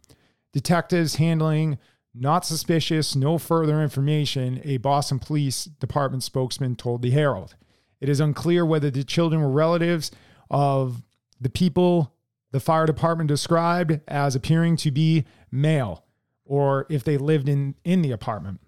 detectives 0.53 1.15
handling 1.15 1.77
not 2.13 2.45
suspicious, 2.45 3.15
no 3.15 3.37
further 3.37 3.83
information, 3.83 4.61
a 4.63 4.77
Boston 4.77 5.19
Police 5.19 5.65
Department 5.65 6.23
spokesman 6.23 6.77
told 6.77 7.01
the 7.01 7.11
Herald. 7.11 7.55
It 7.99 8.07
is 8.07 8.21
unclear 8.21 8.65
whether 8.65 8.89
the 8.89 9.03
children 9.03 9.41
were 9.41 9.49
relatives 9.49 10.11
of 10.49 11.03
the 11.41 11.49
people 11.49 12.13
the 12.51 12.61
fire 12.61 12.85
department 12.85 13.27
described 13.27 13.99
as 14.07 14.33
appearing 14.33 14.77
to 14.77 14.89
be 14.89 15.25
male 15.51 16.05
or 16.45 16.85
if 16.89 17.03
they 17.03 17.17
lived 17.17 17.49
in, 17.49 17.75
in 17.83 18.01
the 18.01 18.11
apartment. 18.11 18.61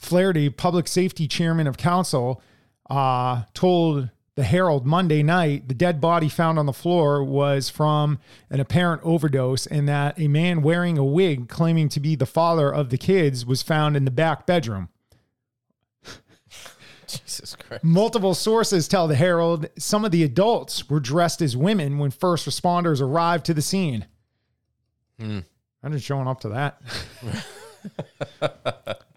Flaherty, 0.00 0.48
public 0.48 0.88
safety 0.88 1.28
chairman 1.28 1.66
of 1.66 1.76
council, 1.76 2.42
uh, 2.88 3.42
told 3.52 4.08
the 4.34 4.44
Herald 4.44 4.86
Monday 4.86 5.22
night 5.22 5.68
the 5.68 5.74
dead 5.74 6.00
body 6.00 6.30
found 6.30 6.58
on 6.58 6.64
the 6.64 6.72
floor 6.72 7.22
was 7.22 7.68
from 7.68 8.18
an 8.48 8.60
apparent 8.60 9.02
overdose, 9.04 9.66
and 9.66 9.86
that 9.90 10.18
a 10.18 10.26
man 10.26 10.62
wearing 10.62 10.96
a 10.96 11.04
wig 11.04 11.50
claiming 11.50 11.90
to 11.90 12.00
be 12.00 12.16
the 12.16 12.24
father 12.24 12.72
of 12.72 12.88
the 12.88 12.96
kids 12.96 13.44
was 13.44 13.60
found 13.60 13.94
in 13.94 14.06
the 14.06 14.10
back 14.10 14.46
bedroom. 14.46 14.88
Jesus 17.06 17.54
Christ. 17.56 17.84
Multiple 17.84 18.34
sources 18.34 18.88
tell 18.88 19.06
the 19.06 19.16
Herald 19.16 19.68
some 19.78 20.06
of 20.06 20.12
the 20.12 20.24
adults 20.24 20.88
were 20.88 21.00
dressed 21.00 21.42
as 21.42 21.58
women 21.58 21.98
when 21.98 22.10
first 22.10 22.48
responders 22.48 23.02
arrived 23.02 23.44
to 23.44 23.54
the 23.54 23.60
scene. 23.60 24.06
I'm 25.20 25.92
just 25.92 26.06
showing 26.06 26.26
up 26.26 26.40
to 26.40 26.48
that. 26.48 26.80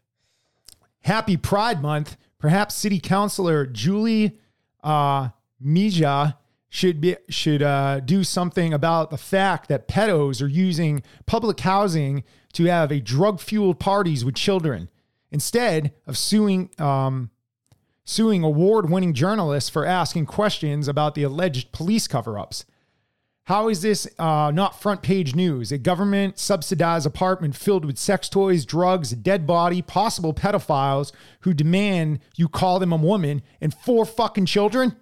Happy 1.04 1.38
Pride 1.38 1.82
Month. 1.82 2.18
Perhaps 2.40 2.76
City 2.76 3.00
Councilor 3.00 3.66
Julie 3.66 4.40
uh, 4.84 5.30
Mejia 5.60 6.38
should 6.70 7.00
be 7.00 7.16
should 7.30 7.62
uh, 7.62 8.00
do 8.00 8.24
something 8.24 8.74
about 8.74 9.12
the 9.12 9.18
fact 9.18 9.70
that 9.70 9.88
pedos 9.88 10.42
are 10.42 10.48
using 10.48 11.04
public 11.26 11.60
housing 11.60 12.24
to 12.54 12.66
have 12.66 12.92
a 12.92 13.00
drug 13.00 13.40
fueled 13.40 13.80
parties 13.80 14.26
with 14.26 14.36
children 14.36 14.90
instead 15.32 15.94
of 16.08 16.18
suing 16.18 16.70
um, 16.80 17.30
suing 18.06 18.44
award 18.44 18.90
winning 18.90 19.14
journalists 19.14 19.70
for 19.70 19.86
asking 19.86 20.26
questions 20.26 20.88
about 20.88 21.16
the 21.16 21.24
alleged 21.24 21.72
police 21.72 22.08
cover 22.08 22.40
ups. 22.40 22.66
How 23.46 23.68
is 23.68 23.82
this 23.82 24.08
uh, 24.18 24.52
not 24.54 24.82
front 24.82 25.02
page 25.02 25.36
news? 25.36 25.74
A 25.74 25.78
government 25.78 26.40
subsidized 26.40 27.06
apartment 27.06 27.56
filled 27.58 27.84
with 27.84 27.98
sex 27.98 28.30
toys, 28.30 28.66
drugs, 28.66 29.12
a 29.12 29.18
dead 29.18 29.46
body, 29.46 29.82
possible 29.82 30.34
pedophiles 30.34 31.12
who 31.42 31.54
demand 31.54 32.20
you 32.38 32.48
call 32.48 32.80
them 32.80 32.94
a 32.94 32.98
woman, 32.98 33.42
and 33.60 33.74
four 33.74 34.06
fucking 34.06 34.46
children? 34.46 34.96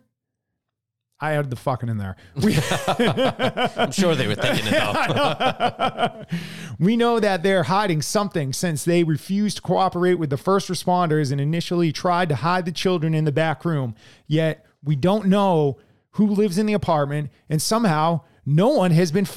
I 1.20 1.34
added 1.34 1.52
the 1.52 1.56
fucking 1.56 1.88
in 1.88 2.00
there. 2.00 2.16
We, 2.36 2.58
I'm 2.88 3.92
sure 3.92 4.16
they 4.16 4.28
were 4.28 4.34
thinking 4.34 4.66
it 4.66 4.72
though. 4.72 6.26
we 6.80 6.98
know 6.98 7.20
that 7.20 7.44
they're 7.44 7.62
hiding 7.62 8.02
something 8.02 8.54
since 8.54 8.84
they 8.84 9.04
refused 9.04 9.58
to 9.58 9.62
cooperate 9.62 10.16
with 10.16 10.32
the 10.32 10.38
first 10.38 10.68
responders 10.68 11.32
and 11.32 11.40
initially 11.40 11.92
tried 11.92 12.30
to 12.30 12.36
hide 12.36 12.66
the 12.66 12.72
children 12.72 13.14
in 13.14 13.26
the 13.26 13.32
back 13.32 13.64
room. 13.64 13.94
Yet 14.26 14.66
we 14.84 14.96
don't 14.96 15.28
know 15.28 15.78
who 16.16 16.26
lives 16.26 16.58
in 16.58 16.66
the 16.66 16.74
apartment, 16.74 17.30
and 17.48 17.62
somehow 17.62 18.22
no 18.46 18.70
one 18.70 18.92
has 18.92 19.12
been 19.12 19.28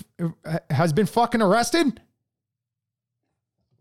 uh, 0.45 0.59
has 0.71 0.93
been 0.93 1.07
fucking 1.07 1.43
arrested. 1.43 2.01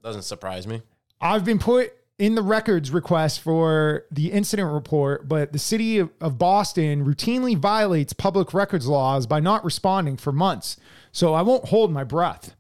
Doesn't 0.04 0.24
surprise 0.24 0.68
me. 0.68 0.82
I've 1.22 1.46
been 1.46 1.60
put 1.60 1.94
in 2.20 2.36
the 2.36 2.42
records 2.42 2.92
request 2.92 3.40
for 3.40 4.06
the 4.12 4.32
incident 4.32 4.72
report, 4.72 5.28
but 5.28 5.52
the 5.52 5.60
city 5.60 5.98
of, 5.98 6.10
of 6.22 6.38
Boston 6.38 7.06
routinely 7.06 7.58
violates 7.58 8.14
public 8.14 8.54
records 8.54 8.88
laws 8.88 9.26
by 9.26 9.40
not 9.40 9.66
responding 9.66 10.18
for 10.18 10.32
months. 10.32 10.78
So 11.12 11.34
I 11.34 11.42
won't 11.42 11.66
hold 11.66 11.92
my 11.92 12.04
breath. 12.04 12.56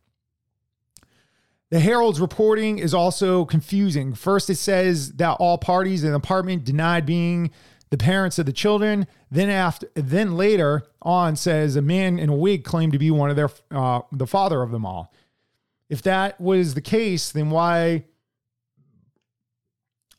The 1.70 1.79
Herald's 1.79 2.22
reporting 2.22 2.77
is 2.77 2.93
also 2.93 3.46
confusing. 3.46 4.13
First, 4.13 4.50
it 4.50 4.58
says 4.58 5.13
that 5.13 5.38
all 5.39 5.58
parties 5.58 6.03
in 6.03 6.12
the 6.12 6.17
apartment 6.17 6.63
denied 6.63 7.05
being 7.05 7.50
the 7.94 7.98
parents 8.00 8.40
of 8.40 8.48
the 8.48 8.52
children. 8.52 9.06
Then 9.30 9.52
after, 9.52 9.88
then 9.94 10.36
later 10.36 10.88
on 11.04 11.36
says 11.36 11.76
a 11.76 11.82
man 11.82 12.18
in 12.18 12.28
a 12.28 12.36
wig 12.36 12.64
claimed 12.64 12.92
to 12.94 12.98
be 12.98 13.12
one 13.12 13.30
of 13.30 13.36
their 13.36 13.52
uh, 13.70 14.02
the 14.12 14.26
father 14.26 14.64
of 14.64 14.72
them 14.72 14.84
all. 14.84 15.14
If 15.90 16.02
that 16.02 16.42
was 16.42 16.74
the 16.74 16.82
case, 16.82 17.32
then 17.32 17.52
why 17.52 18.06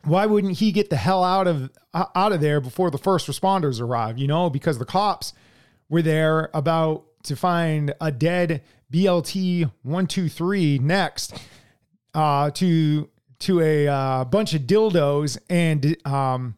why 0.04 0.24
wouldn't 0.24 0.58
he 0.58 0.70
get 0.70 0.88
the 0.88 0.96
hell 0.96 1.24
out 1.24 1.48
of 1.48 1.72
out 1.92 2.30
of 2.30 2.40
there 2.40 2.60
before 2.60 2.92
the 2.92 2.98
first 2.98 3.26
responders 3.26 3.80
arrived? 3.80 4.20
You 4.20 4.28
know, 4.28 4.50
because 4.50 4.78
the 4.78 4.84
cops 4.84 5.32
were 5.88 6.02
there 6.02 6.50
about 6.54 7.06
to 7.24 7.34
find 7.34 7.92
a 8.00 8.12
dead 8.12 8.62
BLT 8.92 9.68
one 9.82 10.06
two 10.06 10.28
three 10.28 10.78
next 10.78 11.36
uh, 12.14 12.52
to 12.52 13.10
to 13.40 13.60
a 13.60 13.88
uh, 13.88 14.24
bunch 14.26 14.54
of 14.54 14.62
dildos 14.62 15.38
and 15.50 15.96
um, 16.06 16.54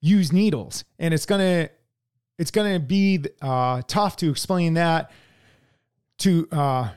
use 0.00 0.32
needles, 0.32 0.84
and 0.98 1.12
it's 1.12 1.26
gonna 1.26 1.68
it's 2.38 2.50
gonna 2.50 2.78
be 2.78 3.24
uh, 3.42 3.82
tough 3.86 4.16
to 4.16 4.30
explain 4.30 4.74
that 4.74 5.10
to 6.18 6.48
uh, 6.52 6.90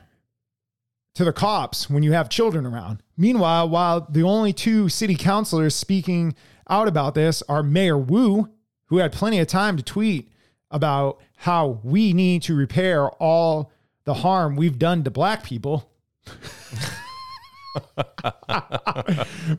to 1.14 1.24
the 1.24 1.32
cops 1.32 1.90
when 1.90 2.02
you 2.02 2.12
have 2.12 2.28
children 2.28 2.66
around. 2.66 3.02
Meanwhile, 3.16 3.68
while 3.68 4.06
the 4.08 4.22
only 4.22 4.52
two 4.52 4.88
city 4.88 5.14
councilors 5.14 5.74
speaking 5.74 6.34
out 6.68 6.88
about 6.88 7.14
this 7.14 7.42
are 7.48 7.62
Mayor 7.62 7.98
Wu, 7.98 8.48
who 8.86 8.98
had 8.98 9.12
plenty 9.12 9.38
of 9.38 9.46
time 9.46 9.76
to 9.76 9.82
tweet 9.82 10.30
about 10.70 11.20
how 11.36 11.80
we 11.82 12.12
need 12.12 12.42
to 12.42 12.54
repair 12.54 13.10
all 13.10 13.70
the 14.04 14.14
harm 14.14 14.56
we've 14.56 14.78
done 14.78 15.04
to 15.04 15.10
black 15.10 15.44
people. 15.44 15.90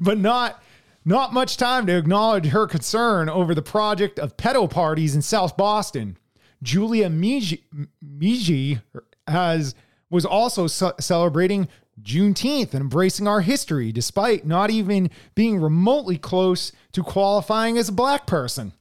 but 0.02 0.18
not 0.18 0.62
not 1.05 1.33
much 1.33 1.57
time 1.57 1.86
to 1.88 1.98
acknowledge 1.98 2.48
her 2.48 2.67
concern 2.67 3.29
over 3.29 3.53
the 3.53 3.62
project 3.62 4.19
of 4.19 4.38
pedo 4.38 4.69
parties 4.69 5.15
in 5.15 5.22
South 5.22 5.57
Boston. 5.57 6.17
Julia 6.62 7.10
Mejia, 7.10 8.83
has 9.27 9.75
was 10.10 10.25
also 10.25 10.67
ce- 10.67 10.93
celebrating 11.00 11.67
Juneteenth 12.01 12.74
and 12.74 12.81
embracing 12.81 13.27
our 13.27 13.41
history, 13.41 13.91
despite 13.91 14.45
not 14.45 14.69
even 14.69 15.10
being 15.36 15.60
remotely 15.60 16.17
close 16.17 16.72
to 16.91 17.03
qualifying 17.03 17.77
as 17.77 17.89
a 17.89 17.93
black 17.93 18.25
person. 18.25 18.74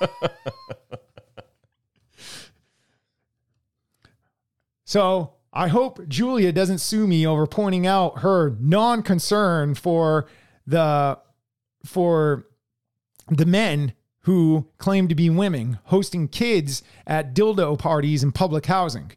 so 4.84 5.34
I 5.52 5.68
hope 5.68 6.06
Julia 6.08 6.52
doesn't 6.52 6.78
sue 6.78 7.06
me 7.06 7.26
over 7.26 7.46
pointing 7.46 7.86
out 7.86 8.20
her 8.20 8.56
non-concern 8.60 9.74
for 9.74 10.26
the 10.70 11.18
for 11.84 12.46
the 13.28 13.46
men 13.46 13.92
who 14.24 14.66
claim 14.78 15.08
to 15.08 15.14
be 15.14 15.30
women 15.30 15.78
hosting 15.84 16.28
kids 16.28 16.82
at 17.06 17.34
dildo 17.34 17.78
parties 17.78 18.22
in 18.22 18.32
public 18.32 18.66
housing. 18.66 19.12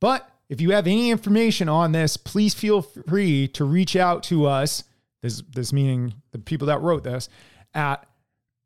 But 0.00 0.28
if 0.48 0.60
you 0.60 0.72
have 0.72 0.86
any 0.86 1.10
information 1.10 1.68
on 1.68 1.92
this, 1.92 2.16
please 2.16 2.52
feel 2.52 2.82
free 2.82 3.48
to 3.48 3.64
reach 3.64 3.96
out 3.96 4.22
to 4.24 4.46
us. 4.46 4.84
This, 5.22 5.42
this 5.54 5.72
meaning 5.72 6.14
the 6.32 6.38
people 6.38 6.66
that 6.66 6.82
wrote 6.82 7.04
this 7.04 7.30
at 7.72 8.06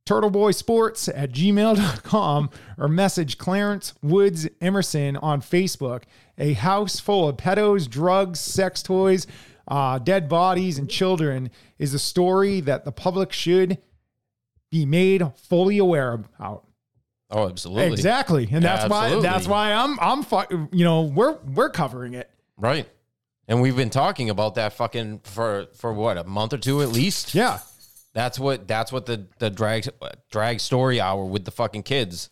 turtleboysports 0.09 1.09
at 1.15 1.31
gmail.com 1.31 2.51
or 2.79 2.89
message 2.89 3.39
Clarence 3.39 3.95
Woods 4.03 4.49
Emerson 4.61 5.17
on 5.19 5.41
Facebook. 5.41 6.03
A 6.37 6.55
house 6.55 6.99
full 6.99 7.29
of 7.29 7.37
pedos, 7.37 7.89
drugs, 7.89 8.41
sex 8.41 8.83
toys, 8.83 9.27
uh, 9.69 9.99
dead 9.99 10.29
bodies, 10.29 10.79
and 10.79 10.91
children 10.91 11.51
is 11.79 11.95
a 11.95 11.99
story 11.99 12.61
that 12.63 12.85
the 12.85 12.93
public 12.93 13.33
should 13.33 13.79
be 14.71 14.85
made 14.85 15.23
fully 15.37 15.79
aware 15.79 16.13
about. 16.15 16.65
Oh, 17.31 17.49
absolutely. 17.49 17.93
Exactly. 17.93 18.49
And 18.51 18.65
that's 18.65 18.85
Absolutely. 18.85 19.17
why 19.17 19.23
that's 19.23 19.47
why 19.47 19.73
I'm 19.73 19.99
I'm 20.01 20.23
fu- 20.23 20.69
you 20.73 20.85
know, 20.85 21.03
we're 21.03 21.37
we're 21.55 21.69
covering 21.71 22.15
it. 22.15 22.31
Right. 22.57 22.89
And 23.47 23.61
we've 23.61 23.77
been 23.77 23.91
talking 23.91 24.31
about 24.31 24.55
that 24.55 24.73
fucking 24.73 25.21
for 25.25 25.67
for 25.75 25.93
what, 25.93 26.17
a 26.17 26.25
month 26.25 26.55
or 26.55 26.59
two 26.59 26.83
at 26.83 26.89
least? 26.89 27.35
Yeah. 27.35 27.59
That's 28.15 28.39
what 28.39 28.67
that's 28.67 28.91
what 28.91 29.07
the 29.07 29.27
the 29.39 29.51
drag 29.51 29.89
drag 30.31 30.61
story 30.61 31.01
hour 31.01 31.25
with 31.25 31.45
the 31.45 31.51
fucking 31.51 31.83
kids. 31.83 32.31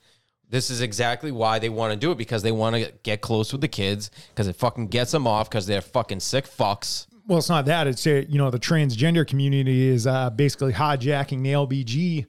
This 0.49 0.71
is 0.71 0.81
exactly 0.81 1.33
why 1.33 1.59
they 1.59 1.69
want 1.69 1.93
to 1.93 1.99
do 1.99 2.13
it 2.13 2.19
because 2.19 2.43
they 2.43 2.53
want 2.53 2.77
to 2.77 2.93
get 3.03 3.21
close 3.21 3.53
with 3.53 3.61
the 3.61 3.69
kids 3.69 4.11
because 4.31 4.47
it 4.47 4.57
fucking 4.57 4.87
gets 4.89 5.11
them 5.11 5.27
off 5.27 5.51
because 5.51 5.67
they're 5.67 5.81
fucking 5.81 6.21
sick 6.21 6.47
fucks. 6.47 7.07
Well, 7.27 7.39
it's 7.39 7.49
not 7.49 7.67
that. 7.67 7.87
It's 7.87 8.07
uh, 8.07 8.23
you 8.29 8.39
know 8.39 8.51
the 8.51 8.59
transgender 8.59 9.27
community 9.27 9.89
is 9.89 10.07
uh, 10.07 10.31
basically 10.31 10.73
hijacking 10.73 11.43
the 11.43 11.53
LBG 11.53 12.27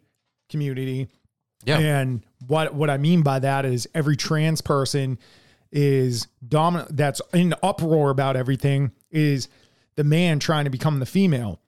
community. 0.50 1.08
Yeah. 1.66 1.80
And 1.80 2.24
what 2.48 2.74
what 2.74 2.90
I 2.90 2.98
mean 2.98 3.22
by 3.22 3.40
that 3.40 3.66
is 3.66 3.88
every 3.94 4.16
trans 4.16 4.62
person 4.62 5.20
is 5.72 6.28
dominant. 6.48 6.96
That's 6.96 7.22
in 7.34 7.54
uproar 7.62 8.10
about 8.10 8.36
everything. 8.36 8.92
Is 9.12 9.50
the 9.96 10.04
man 10.04 10.40
trying 10.40 10.66
to 10.66 10.72
become 10.72 11.00
the 11.00 11.06
female, 11.06 11.60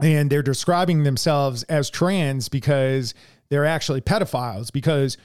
and 0.00 0.28
they're 0.28 0.42
describing 0.42 1.04
themselves 1.04 1.62
as 1.64 1.90
trans 1.90 2.48
because 2.48 3.14
they're 3.50 3.66
actually 3.66 4.00
pedophiles. 4.00 4.72
Because 4.72 5.16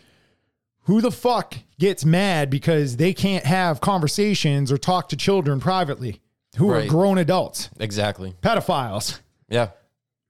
who 0.84 1.02
the 1.02 1.12
fuck 1.12 1.56
gets 1.80 2.06
mad 2.06 2.50
because 2.50 2.98
they 2.98 3.14
can't 3.14 3.46
have 3.46 3.82
conversations 3.82 4.72
or 4.72 4.78
talk 4.78 5.10
to 5.10 5.16
children 5.16 5.60
privately 5.60 6.20
who 6.58 6.70
are 6.70 6.86
grown 6.86 7.18
adults? 7.18 7.70
Exactly. 7.80 8.34
Pedophiles 8.42 9.20
Yeah. 9.50 9.70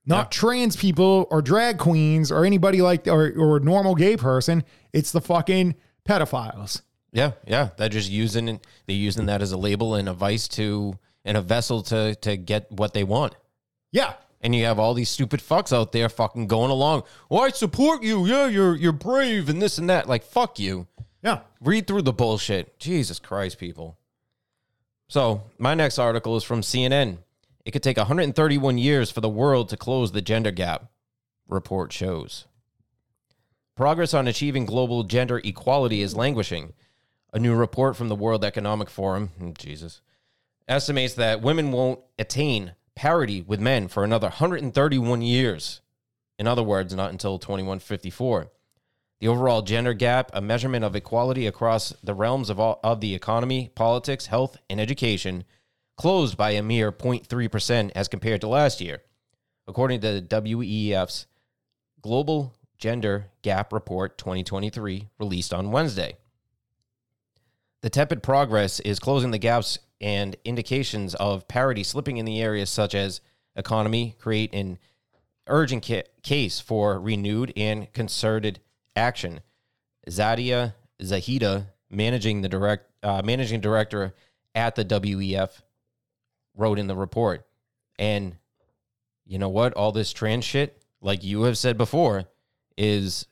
not 0.05 0.31
trans 0.31 0.75
people 0.75 1.27
or 1.31 1.41
drag 1.41 1.77
queens 1.77 2.31
or 2.31 2.45
anybody 2.45 2.81
like 2.81 3.07
or 3.07 3.31
or 3.37 3.59
normal 3.59 3.95
gay 3.95 4.17
person. 4.17 4.63
It's 4.91 5.11
the 5.11 5.21
fucking 5.21 5.75
pedophiles. 6.07 6.81
Yeah, 7.11 7.31
yeah. 7.47 7.69
They're 7.77 7.89
just 7.89 8.09
using 8.09 8.47
it. 8.49 8.67
they're 8.87 8.95
using 8.95 9.27
that 9.27 9.41
as 9.41 9.51
a 9.51 9.57
label 9.57 9.95
and 9.95 10.09
a 10.09 10.13
vice 10.13 10.47
to 10.49 10.97
and 11.25 11.37
a 11.37 11.41
vessel 11.41 11.81
to 11.83 12.15
to 12.15 12.37
get 12.37 12.71
what 12.71 12.93
they 12.93 13.03
want. 13.03 13.35
Yeah. 13.91 14.13
And 14.41 14.53
you 14.53 14.65
have 14.65 14.77
all 14.77 14.93
these 14.93 15.09
stupid 15.09 15.39
fucks 15.39 15.71
out 15.71 15.93
there 15.93 16.09
fucking 16.09 16.47
going 16.47 16.69
along. 16.69 17.03
Well, 17.29 17.43
I 17.43 17.49
support 17.49 18.03
you. 18.03 18.25
Yeah, 18.25 18.47
you're 18.47 18.75
you're 18.75 18.91
brave 18.91 19.47
and 19.47 19.61
this 19.61 19.77
and 19.77 19.89
that. 19.89 20.09
Like 20.09 20.23
fuck 20.23 20.59
you. 20.59 20.87
Yeah. 21.23 21.41
Read 21.61 21.87
through 21.87 22.01
the 22.01 22.11
bullshit. 22.11 22.77
Jesus 22.77 23.19
Christ, 23.19 23.57
people. 23.57 23.97
So, 25.13 25.43
my 25.59 25.75
next 25.75 25.99
article 25.99 26.35
is 26.37 26.43
from 26.43 26.61
CNN. 26.61 27.19
It 27.65 27.69
could 27.69 27.83
take 27.83 27.97
131 27.97 28.79
years 28.79 29.11
for 29.11 29.21
the 29.21 29.29
world 29.29 29.69
to 29.69 29.77
close 29.77 30.11
the 30.11 30.23
gender 30.23 30.49
gap, 30.49 30.87
report 31.47 31.93
shows. 31.93 32.45
Progress 33.75 34.15
on 34.15 34.27
achieving 34.27 34.65
global 34.65 35.03
gender 35.03 35.39
equality 35.43 36.01
is 36.01 36.15
languishing. 36.15 36.73
A 37.31 37.37
new 37.37 37.53
report 37.53 37.95
from 37.95 38.09
the 38.09 38.15
World 38.15 38.43
Economic 38.43 38.89
Forum, 38.89 39.29
oh, 39.39 39.53
Jesus, 39.55 40.01
estimates 40.67 41.13
that 41.13 41.43
women 41.43 41.71
won't 41.71 41.99
attain 42.17 42.73
parity 42.95 43.43
with 43.43 43.59
men 43.59 43.89
for 43.89 44.03
another 44.03 44.29
131 44.29 45.21
years. 45.21 45.81
In 46.39 46.47
other 46.47 46.63
words, 46.63 46.91
not 46.95 47.11
until 47.11 47.37
2154. 47.37 48.47
The 49.23 49.29
overall 49.29 49.61
gender 49.61 49.93
gap, 49.93 50.31
a 50.33 50.41
measurement 50.41 50.83
of 50.83 50.97
equality 50.97 51.47
across 51.47 51.93
the 52.03 52.13
realms 52.13 52.49
of, 52.49 52.59
all, 52.59 52.81
of 52.83 52.99
the 52.99 53.15
economy, 53.15 53.71
politics, 53.73 54.25
health, 54.25 54.57
and 54.69 54.81
education, 54.81 55.45
closed 55.95 56.35
by 56.35 56.51
a 56.51 56.61
mere 56.61 56.91
0.3% 56.91 57.91
as 57.95 58.09
compared 58.09 58.41
to 58.41 58.49
last 58.49 58.81
year, 58.81 59.01
according 59.65 60.01
to 60.01 60.19
the 60.19 60.27
WEF's 60.29 61.27
Global 62.01 62.53
Gender 62.77 63.27
Gap 63.43 63.71
Report 63.71 64.17
2023, 64.17 65.07
released 65.17 65.53
on 65.53 65.71
Wednesday. 65.71 66.17
The 67.81 67.89
tepid 67.89 68.23
progress 68.23 68.81
is 68.81 68.99
closing 68.99 69.31
the 69.31 69.37
gaps 69.37 69.79
and 70.01 70.35
indications 70.43 71.15
of 71.15 71.47
parity 71.47 71.83
slipping 71.83 72.17
in 72.17 72.25
the 72.25 72.41
areas 72.41 72.69
such 72.69 72.93
as 72.93 73.21
economy 73.55 74.17
create 74.19 74.53
an 74.53 74.79
urgent 75.47 75.85
ca- 75.87 76.03
case 76.23 76.59
for 76.59 76.99
renewed 76.99 77.53
and 77.55 77.93
concerted 77.93 78.59
action. 78.95 79.41
Saadia 80.07 80.73
Zahidi, 81.01 81.65
managing 81.89 82.41
the 82.41 82.49
direct 82.49 82.89
uh, 83.03 83.21
managing 83.23 83.61
director 83.61 84.13
at 84.55 84.75
the 84.75 84.85
WEF, 84.85 85.61
wrote 86.55 86.79
in 86.79 86.87
the 86.87 86.95
report. 86.95 87.45
And 87.99 88.37
you 89.25 89.37
know 89.37 89.49
what? 89.49 89.73
All 89.73 89.91
this 89.91 90.13
trans 90.13 90.45
shit, 90.45 90.81
like 91.01 91.23
you 91.23 91.43
have 91.43 91.57
said 91.57 91.77
before, 91.77 92.25
is 92.77 93.25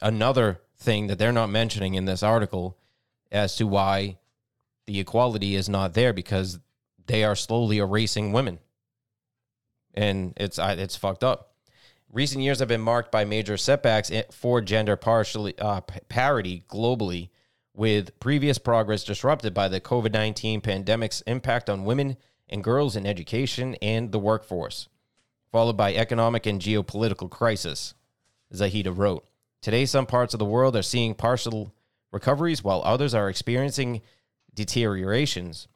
another 0.00 0.60
thing 0.76 1.06
that 1.06 1.18
they're 1.18 1.32
not 1.32 1.50
mentioning 1.50 1.94
in 1.94 2.04
this 2.04 2.22
article 2.22 2.78
as 3.30 3.56
to 3.56 3.66
why 3.66 4.18
the 4.86 5.00
equality 5.00 5.54
is 5.54 5.68
not 5.68 5.94
there 5.94 6.12
because 6.12 6.58
they 7.06 7.24
are 7.24 7.36
slowly 7.36 7.78
erasing 7.78 8.32
women. 8.32 8.58
And 9.94 10.34
it's 10.36 10.58
it's 10.58 10.96
fucked 10.96 11.24
up. 11.24 11.53
Recent 12.14 12.44
years 12.44 12.60
have 12.60 12.68
been 12.68 12.80
marked 12.80 13.10
by 13.10 13.24
major 13.24 13.56
setbacks 13.56 14.12
for 14.30 14.60
gender 14.60 14.94
partially 14.94 15.58
uh, 15.58 15.80
parity 16.08 16.62
globally, 16.68 17.30
with 17.74 18.20
previous 18.20 18.56
progress 18.56 19.02
disrupted 19.02 19.52
by 19.52 19.66
the 19.66 19.80
COVID 19.80 20.12
19 20.12 20.60
pandemic's 20.60 21.22
impact 21.22 21.68
on 21.68 21.84
women 21.84 22.16
and 22.48 22.62
girls 22.62 22.94
in 22.94 23.04
education 23.04 23.74
and 23.82 24.12
the 24.12 24.20
workforce, 24.20 24.88
followed 25.50 25.76
by 25.76 25.92
economic 25.92 26.46
and 26.46 26.60
geopolitical 26.60 27.28
crisis. 27.28 27.94
Zahidi 28.52 28.96
wrote 28.96 29.26
Today, 29.60 29.84
some 29.84 30.06
parts 30.06 30.34
of 30.34 30.38
the 30.38 30.44
world 30.44 30.76
are 30.76 30.82
seeing 30.82 31.16
partial 31.16 31.74
recoveries 32.12 32.62
while 32.62 32.82
others 32.84 33.12
are 33.12 33.28
experiencing 33.28 34.02
deteriorations. 34.54 35.66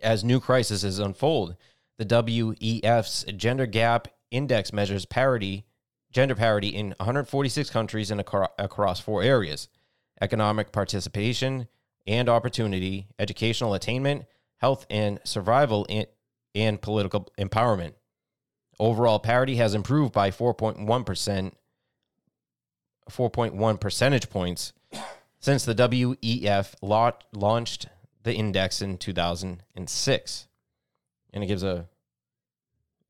As 0.00 0.22
new 0.22 0.38
crises 0.38 0.84
unfold, 1.00 1.56
the 1.98 2.04
WEF's 2.04 3.24
Gender 3.36 3.66
Gap 3.66 4.06
Index 4.30 4.72
measures 4.72 5.04
parity, 5.04 5.66
gender 6.10 6.34
parity 6.34 6.68
in 6.68 6.94
146 6.98 7.70
countries 7.70 8.10
and 8.10 8.20
across 8.20 9.00
four 9.00 9.22
areas 9.22 9.68
economic 10.22 10.72
participation 10.72 11.68
and 12.06 12.28
opportunity, 12.28 13.06
educational 13.18 13.74
attainment, 13.74 14.24
health 14.58 14.86
and 14.88 15.20
survival, 15.24 15.86
and, 16.54 16.80
political 16.80 17.28
empowerment. 17.38 17.92
Overall 18.78 19.18
parity 19.18 19.56
has 19.56 19.74
improved 19.74 20.12
by 20.12 20.30
4.1%, 20.30 21.52
4.1 23.10 23.80
percentage 23.80 24.30
points 24.30 24.72
since 25.38 25.64
the 25.64 25.74
WEF 25.74 26.74
lau- 26.80 27.18
launched 27.32 27.88
the 28.22 28.34
index 28.34 28.80
in 28.80 28.96
2006. 28.96 30.48
And 31.32 31.44
it 31.44 31.46
gives 31.46 31.62
a 31.62 31.86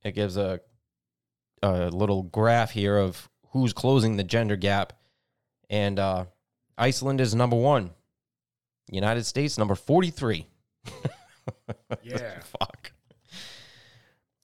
it 0.03 0.15
gives 0.15 0.37
a 0.37 0.61
a 1.63 1.89
little 1.89 2.23
graph 2.23 2.71
here 2.71 2.99
of 2.99 3.29
who's 3.51 3.73
closing 3.73 4.17
the 4.17 4.25
gender 4.25 4.57
gap 4.57 4.93
and 5.71 5.99
uh, 5.99 6.27
Iceland 6.79 7.21
is 7.21 7.35
number 7.35 7.57
1 7.57 7.91
United 8.91 9.25
States, 9.25 9.59
number 9.59 9.75
43. 9.75 10.47
Yeah. 12.03 12.41
Fuck. 12.41 12.93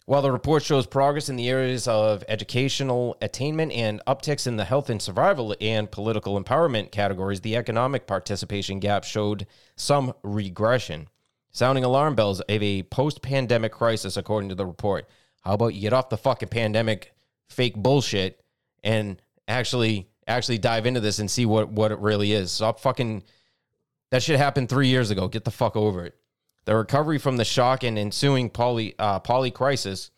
While 0.06 0.22
the 0.22 0.32
report 0.32 0.64
shows 0.64 0.86
progress 0.86 1.28
in 1.28 1.36
the 1.36 1.48
areas 1.48 1.86
of 1.86 2.24
educational 2.28 3.16
attainment 3.22 3.72
and 3.72 4.02
upticks 4.06 4.46
in 4.46 4.56
the 4.56 4.64
health 4.64 4.90
and 4.90 5.00
survival 5.00 5.54
and 5.60 5.90
political 5.90 6.42
empowerment 6.42 6.90
categories, 6.90 7.40
the 7.40 7.56
economic 7.56 8.06
participation 8.06 8.80
gap 8.80 9.04
showed 9.04 9.46
some 9.76 10.12
regression, 10.22 11.08
sounding 11.52 11.84
alarm 11.84 12.16
bells 12.16 12.40
of 12.40 12.62
a 12.62 12.82
post 12.84 13.22
pandemic 13.22 13.72
crisis, 13.72 14.16
according 14.16 14.48
to 14.48 14.56
the 14.56 14.66
report. 14.66 15.08
How 15.42 15.54
about 15.54 15.74
you 15.74 15.80
get 15.80 15.92
off 15.92 16.08
the 16.08 16.16
fucking 16.16 16.48
pandemic 16.48 17.12
fake 17.50 17.76
bullshit 17.76 18.40
and 18.82 19.20
actually 19.46 20.08
actually 20.26 20.58
dive 20.58 20.86
into 20.86 21.00
this 21.00 21.18
and 21.18 21.30
see 21.30 21.44
what, 21.46 21.68
what 21.70 21.92
it 21.92 21.98
really 21.98 22.32
is? 22.32 22.52
Stop 22.52 22.80
fucking 22.80 23.24
that 24.10 24.22
shit 24.22 24.38
happened 24.38 24.68
three 24.68 24.88
years 24.88 25.10
ago. 25.10 25.28
Get 25.28 25.44
the 25.44 25.50
fuck 25.50 25.76
over 25.76 26.04
it. 26.04 26.14
The 26.64 26.76
recovery 26.76 27.18
from 27.18 27.38
the 27.38 27.44
shock 27.44 27.82
and 27.82 27.98
ensuing 27.98 28.50
poly 28.50 28.94
uh, 28.98 29.18
poly 29.18 29.50
crisis 29.50 30.10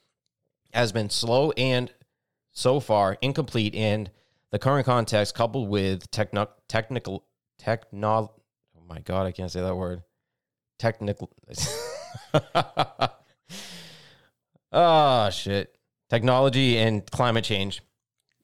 has 0.75 0.93
been 0.93 1.09
slow 1.09 1.53
and 1.53 1.93
so 2.53 2.81
far 2.81 3.17
incomplete. 3.23 3.75
And 3.75 4.11
the 4.51 4.59
current 4.59 4.85
context, 4.85 5.35
coupled 5.35 5.69
with 5.69 6.11
techno- 6.11 6.51
technical 6.69 7.25
techno, 7.59 8.33
oh 8.77 8.83
my 8.87 8.99
god, 9.01 9.27
I 9.27 9.33
can't 9.33 9.51
say 9.51 9.63
that 9.63 9.77
word. 9.77 10.03
Technical. 10.79 11.31
Ah, 14.77 15.31
shit. 15.31 15.73
Technology 16.11 16.79
and 16.79 17.09
climate 17.09 17.45
change 17.45 17.81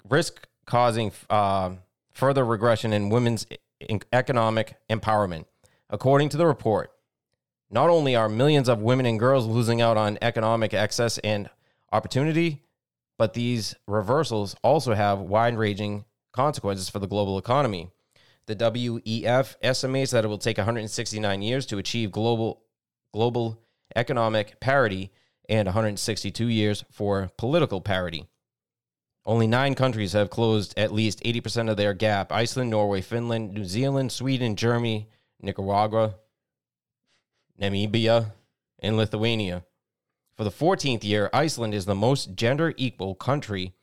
risk 0.08 0.46
causing 0.64 1.10
uh, 1.28 1.72
further 2.12 2.44
regression 2.44 2.92
in 2.92 3.10
women's 3.10 3.46
economic 4.12 4.76
empowerment. 4.88 5.46
According 5.90 6.28
to 6.28 6.36
the 6.36 6.46
report, 6.46 6.92
not 7.68 7.90
only 7.90 8.14
are 8.14 8.28
millions 8.28 8.68
of 8.68 8.80
women 8.80 9.06
and 9.06 9.18
girls 9.18 9.44
losing 9.44 9.80
out 9.80 9.96
on 9.96 10.18
economic 10.22 10.72
access 10.72 11.18
and 11.18 11.50
opportunity, 11.92 12.62
but 13.18 13.34
these 13.34 13.74
reversals 13.88 14.54
also 14.62 14.94
have 14.94 15.18
wide 15.18 15.56
ranging 15.56 16.04
consequences 16.32 16.88
for 16.88 17.00
the 17.00 17.08
global 17.08 17.38
economy. 17.38 17.90
The 18.46 18.54
WEF 18.54 19.56
estimates 19.62 20.12
that 20.12 20.24
it 20.24 20.28
will 20.28 20.38
take 20.38 20.58
169 20.58 21.42
years 21.42 21.66
to 21.66 21.78
achieve 21.78 22.12
global 22.12 22.62
global 23.12 23.58
economic 23.96 24.60
parity 24.60 25.10
and 25.50 25.66
162 25.66 26.46
years 26.46 26.84
for 26.90 27.30
political 27.36 27.80
parity. 27.80 28.26
Only 29.26 29.48
nine 29.48 29.74
countries 29.74 30.12
have 30.12 30.30
closed 30.30 30.72
at 30.78 30.92
least 30.92 31.22
80% 31.24 31.68
of 31.68 31.76
their 31.76 31.92
gap 31.92 32.32
Iceland, 32.32 32.70
Norway, 32.70 33.02
Finland, 33.02 33.52
New 33.52 33.64
Zealand, 33.64 34.12
Sweden, 34.12 34.56
Germany, 34.56 35.08
Nicaragua, 35.42 36.14
Namibia, 37.60 38.32
and 38.78 38.96
Lithuania. 38.96 39.64
For 40.36 40.44
the 40.44 40.50
14th 40.50 41.04
year, 41.04 41.28
Iceland 41.34 41.74
is 41.74 41.84
the 41.84 41.94
most 41.94 42.34
gender 42.34 42.72
equal 42.76 43.14
country 43.14 43.74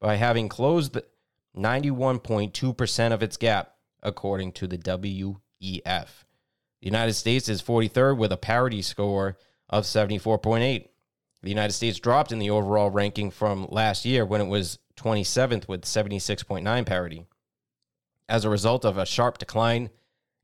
by 0.00 0.14
having 0.14 0.48
closed 0.48 0.96
91.2% 1.56 3.12
of 3.12 3.22
its 3.22 3.36
gap, 3.36 3.74
according 4.02 4.52
to 4.52 4.66
the 4.66 4.78
WEF. 4.78 5.34
The 6.80 6.86
United 6.86 7.14
States 7.14 7.48
is 7.48 7.60
43rd 7.60 8.16
with 8.16 8.32
a 8.32 8.36
parity 8.36 8.80
score 8.80 9.36
of 9.68 9.84
74.8. 9.84 10.88
The 11.46 11.50
United 11.50 11.74
States 11.74 12.00
dropped 12.00 12.32
in 12.32 12.40
the 12.40 12.50
overall 12.50 12.90
ranking 12.90 13.30
from 13.30 13.68
last 13.70 14.04
year 14.04 14.26
when 14.26 14.40
it 14.40 14.48
was 14.48 14.80
27th 14.96 15.68
with 15.68 15.82
76.9 15.82 16.84
parity. 16.84 17.24
As 18.28 18.44
a 18.44 18.50
result 18.50 18.84
of 18.84 18.98
a 18.98 19.06
sharp 19.06 19.38
decline 19.38 19.90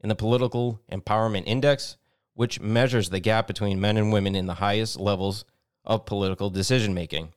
in 0.01 0.09
the 0.09 0.15
Political 0.15 0.81
Empowerment 0.93 1.43
Index, 1.45 1.97
which 2.35 2.61
measures 2.61 3.11
the 3.11 3.19
gap 3.19 3.49
between 3.49 3.81
men 3.81 3.97
and 3.97 4.13
women 4.13 4.37
in 4.37 4.47
the 4.47 4.55
highest 4.55 4.97
levels 5.01 5.45
of 5.85 6.07
political 6.07 6.51
decision 6.51 6.95
making. 6.95 7.33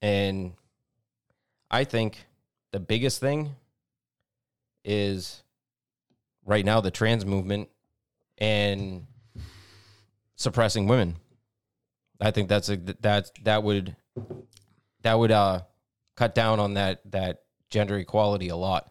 And 0.00 0.52
I 1.72 1.82
think 1.82 2.26
the 2.70 2.78
biggest 2.78 3.18
thing 3.18 3.56
is 4.84 5.42
right 6.46 6.64
now 6.64 6.80
the 6.80 6.92
trans 6.92 7.26
movement 7.26 7.70
and 8.38 9.04
suppressing 10.36 10.86
women. 10.86 11.16
I 12.20 12.30
think 12.30 12.48
that's 12.48 12.68
a 12.68 12.76
that 12.76 13.30
that 13.44 13.62
would 13.62 13.96
that 15.02 15.18
would 15.18 15.30
uh 15.30 15.62
cut 16.16 16.34
down 16.34 16.58
on 16.60 16.74
that 16.74 17.00
that 17.12 17.42
gender 17.70 17.96
equality 17.98 18.48
a 18.48 18.56
lot. 18.56 18.90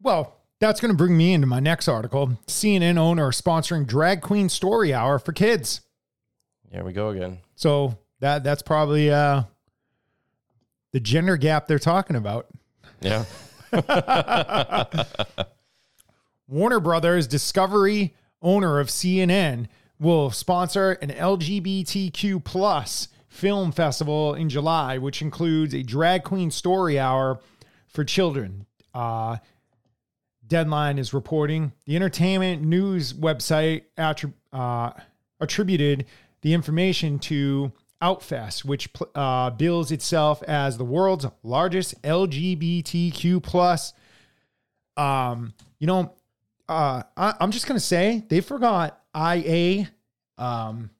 Well, 0.00 0.36
that's 0.60 0.80
going 0.80 0.90
to 0.90 0.96
bring 0.96 1.16
me 1.16 1.32
into 1.32 1.46
my 1.46 1.60
next 1.60 1.88
article. 1.88 2.38
CNN 2.46 2.98
owner 2.98 3.30
sponsoring 3.30 3.86
drag 3.86 4.20
queen 4.20 4.48
story 4.48 4.92
hour 4.92 5.18
for 5.18 5.32
kids. 5.32 5.80
Here 6.70 6.84
we 6.84 6.92
go 6.92 7.10
again. 7.10 7.38
So 7.54 7.98
that 8.20 8.42
that's 8.44 8.62
probably 8.62 9.10
uh, 9.10 9.44
the 10.92 11.00
gender 11.00 11.36
gap 11.36 11.66
they're 11.68 11.78
talking 11.78 12.16
about. 12.16 12.48
Yeah. 13.00 13.24
Warner 16.48 16.80
Brothers 16.80 17.26
Discovery, 17.26 18.14
owner 18.42 18.78
of 18.80 18.88
CNN, 18.88 19.68
will 20.04 20.30
sponsor 20.30 20.92
an 20.92 21.08
LGBTQ 21.08 22.44
plus 22.44 23.08
film 23.26 23.72
festival 23.72 24.34
in 24.34 24.48
July, 24.48 24.98
which 24.98 25.22
includes 25.22 25.74
a 25.74 25.82
drag 25.82 26.22
queen 26.22 26.50
story 26.50 26.98
hour 26.98 27.40
for 27.88 28.04
children. 28.04 28.66
Uh, 28.92 29.38
Deadline 30.46 30.98
is 30.98 31.14
reporting 31.14 31.72
the 31.86 31.96
entertainment 31.96 32.62
news 32.62 33.14
website 33.14 33.84
attrib- 33.96 34.34
uh, 34.52 34.90
attributed 35.40 36.04
the 36.42 36.52
information 36.52 37.18
to 37.18 37.72
Outfest, 38.02 38.66
which 38.66 38.90
uh, 39.14 39.48
bills 39.50 39.90
itself 39.90 40.42
as 40.42 40.76
the 40.76 40.84
world's 40.84 41.26
largest 41.42 42.00
LGBTQ 42.02 43.42
plus. 43.42 43.94
Um, 44.98 45.54
you 45.78 45.86
know, 45.86 46.12
uh, 46.68 47.02
I, 47.16 47.34
I'm 47.40 47.50
just 47.50 47.66
gonna 47.66 47.80
say 47.80 48.24
they 48.28 48.42
forgot 48.42 49.00
IA, 49.16 49.88
um, 50.38 50.90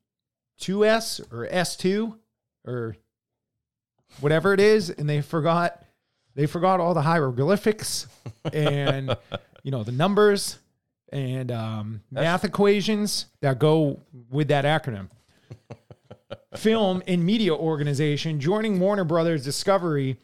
2S 0.60 1.32
or 1.32 1.46
S2 1.46 2.16
or 2.66 2.96
whatever 4.20 4.52
it 4.52 4.60
is, 4.60 4.90
and 4.90 5.08
they 5.08 5.20
forgot 5.20 5.82
they 6.34 6.46
forgot 6.46 6.80
all 6.80 6.94
the 6.94 7.02
hieroglyphics 7.02 8.06
and 8.52 9.16
you 9.62 9.70
know 9.70 9.82
the 9.84 9.92
numbers 9.92 10.58
and 11.12 11.52
um, 11.52 12.02
math 12.10 12.44
equations 12.44 13.26
that 13.40 13.58
go 13.58 14.00
with 14.30 14.48
that 14.48 14.64
acronym. 14.64 15.08
Film 16.56 17.02
and 17.06 17.24
media 17.24 17.54
organization 17.54 18.40
joining 18.40 18.80
Warner 18.80 19.04
Brothers 19.04 19.44
Discovery 19.44 20.16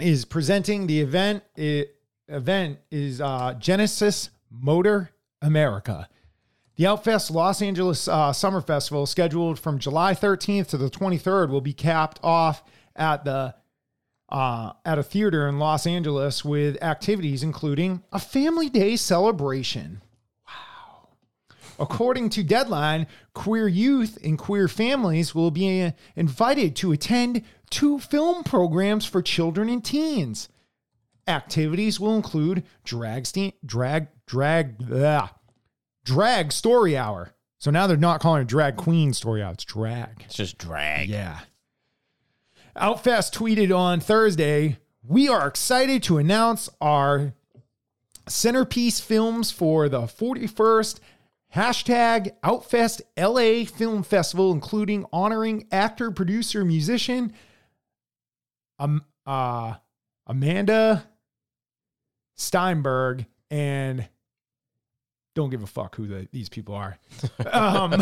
is 0.00 0.24
presenting 0.24 0.86
the 0.86 1.00
event. 1.00 1.42
It, 1.56 1.94
event 2.28 2.78
is 2.90 3.20
uh, 3.20 3.54
Genesis 3.58 4.30
Motor 4.50 5.10
America. 5.42 6.08
The 6.76 6.84
Outfest 6.84 7.30
Los 7.30 7.62
Angeles 7.62 8.06
uh, 8.06 8.34
Summer 8.34 8.60
Festival, 8.60 9.06
scheduled 9.06 9.58
from 9.58 9.78
July 9.78 10.12
13th 10.12 10.68
to 10.68 10.76
the 10.76 10.90
23rd, 10.90 11.48
will 11.48 11.62
be 11.62 11.72
capped 11.72 12.20
off 12.22 12.62
at 12.94 13.24
the 13.24 13.54
uh, 14.28 14.72
at 14.84 14.98
a 14.98 15.02
theater 15.02 15.48
in 15.48 15.58
Los 15.58 15.86
Angeles 15.86 16.44
with 16.44 16.82
activities 16.82 17.42
including 17.42 18.02
a 18.12 18.18
family 18.18 18.68
day 18.68 18.96
celebration. 18.96 20.02
Wow. 20.46 21.08
According 21.78 22.30
to 22.30 22.42
Deadline, 22.42 23.06
queer 23.32 23.68
youth 23.68 24.18
and 24.22 24.36
queer 24.36 24.68
families 24.68 25.34
will 25.34 25.52
be 25.52 25.82
uh, 25.82 25.92
invited 26.14 26.76
to 26.76 26.92
attend 26.92 27.42
two 27.70 27.98
film 28.00 28.42
programs 28.42 29.06
for 29.06 29.22
children 29.22 29.68
and 29.68 29.82
teens. 29.82 30.48
Activities 31.28 31.98
will 31.98 32.16
include 32.16 32.64
drag, 32.84 33.26
ste- 33.26 33.54
drag, 33.64 34.08
drag, 34.26 34.92
ugh, 34.92 35.30
drag 36.06 36.52
story 36.52 36.96
hour. 36.96 37.34
So 37.58 37.70
now 37.70 37.86
they're 37.86 37.96
not 37.96 38.20
calling 38.20 38.42
it 38.42 38.48
drag 38.48 38.76
queen 38.76 39.12
story 39.12 39.42
hour, 39.42 39.52
it's 39.52 39.64
drag. 39.64 40.22
It's 40.24 40.36
just 40.36 40.56
drag. 40.56 41.08
Yeah. 41.08 41.40
Outfest 42.76 43.32
tweeted 43.34 43.76
on 43.76 44.00
Thursday, 44.00 44.78
we 45.02 45.28
are 45.28 45.46
excited 45.46 46.02
to 46.04 46.18
announce 46.18 46.68
our 46.80 47.34
centerpiece 48.28 49.00
films 49.00 49.50
for 49.50 49.88
the 49.88 50.02
41st 50.02 51.00
hashtag 51.54 52.32
Outfest 52.42 53.00
LA 53.16 53.64
Film 53.64 54.02
Festival, 54.02 54.52
including 54.52 55.06
honoring 55.12 55.66
actor, 55.72 56.10
producer, 56.10 56.64
musician 56.64 57.32
um, 58.78 59.04
uh, 59.24 59.74
Amanda 60.26 61.08
Steinberg 62.34 63.26
and 63.50 64.08
don't 65.36 65.50
give 65.50 65.62
a 65.62 65.66
fuck 65.66 65.94
who 65.94 66.08
the, 66.08 66.28
these 66.32 66.48
people 66.48 66.74
are. 66.74 66.98
um, 67.52 67.94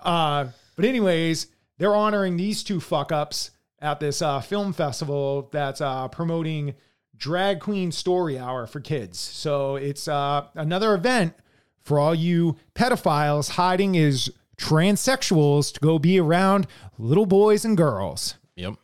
uh, 0.00 0.46
but 0.76 0.84
anyways, 0.84 1.48
they're 1.76 1.94
honoring 1.94 2.38
these 2.38 2.62
two 2.62 2.80
fuck 2.80 3.12
ups 3.12 3.50
at 3.80 4.00
this 4.00 4.22
uh, 4.22 4.40
film 4.40 4.72
festival 4.72 5.50
that's 5.52 5.82
uh, 5.82 6.08
promoting 6.08 6.74
Drag 7.16 7.60
Queen 7.60 7.92
Story 7.92 8.38
Hour 8.38 8.66
for 8.66 8.80
kids. 8.80 9.18
So 9.18 9.76
it's 9.76 10.08
uh, 10.08 10.46
another 10.54 10.94
event 10.94 11.34
for 11.82 11.98
all 11.98 12.14
you 12.14 12.56
pedophiles 12.74 13.50
hiding 13.50 13.96
as 13.98 14.30
transsexuals 14.56 15.74
to 15.74 15.80
go 15.80 15.98
be 15.98 16.18
around 16.18 16.66
little 16.98 17.26
boys 17.26 17.64
and 17.64 17.76
girls. 17.76 18.36
Yep. 18.56 18.74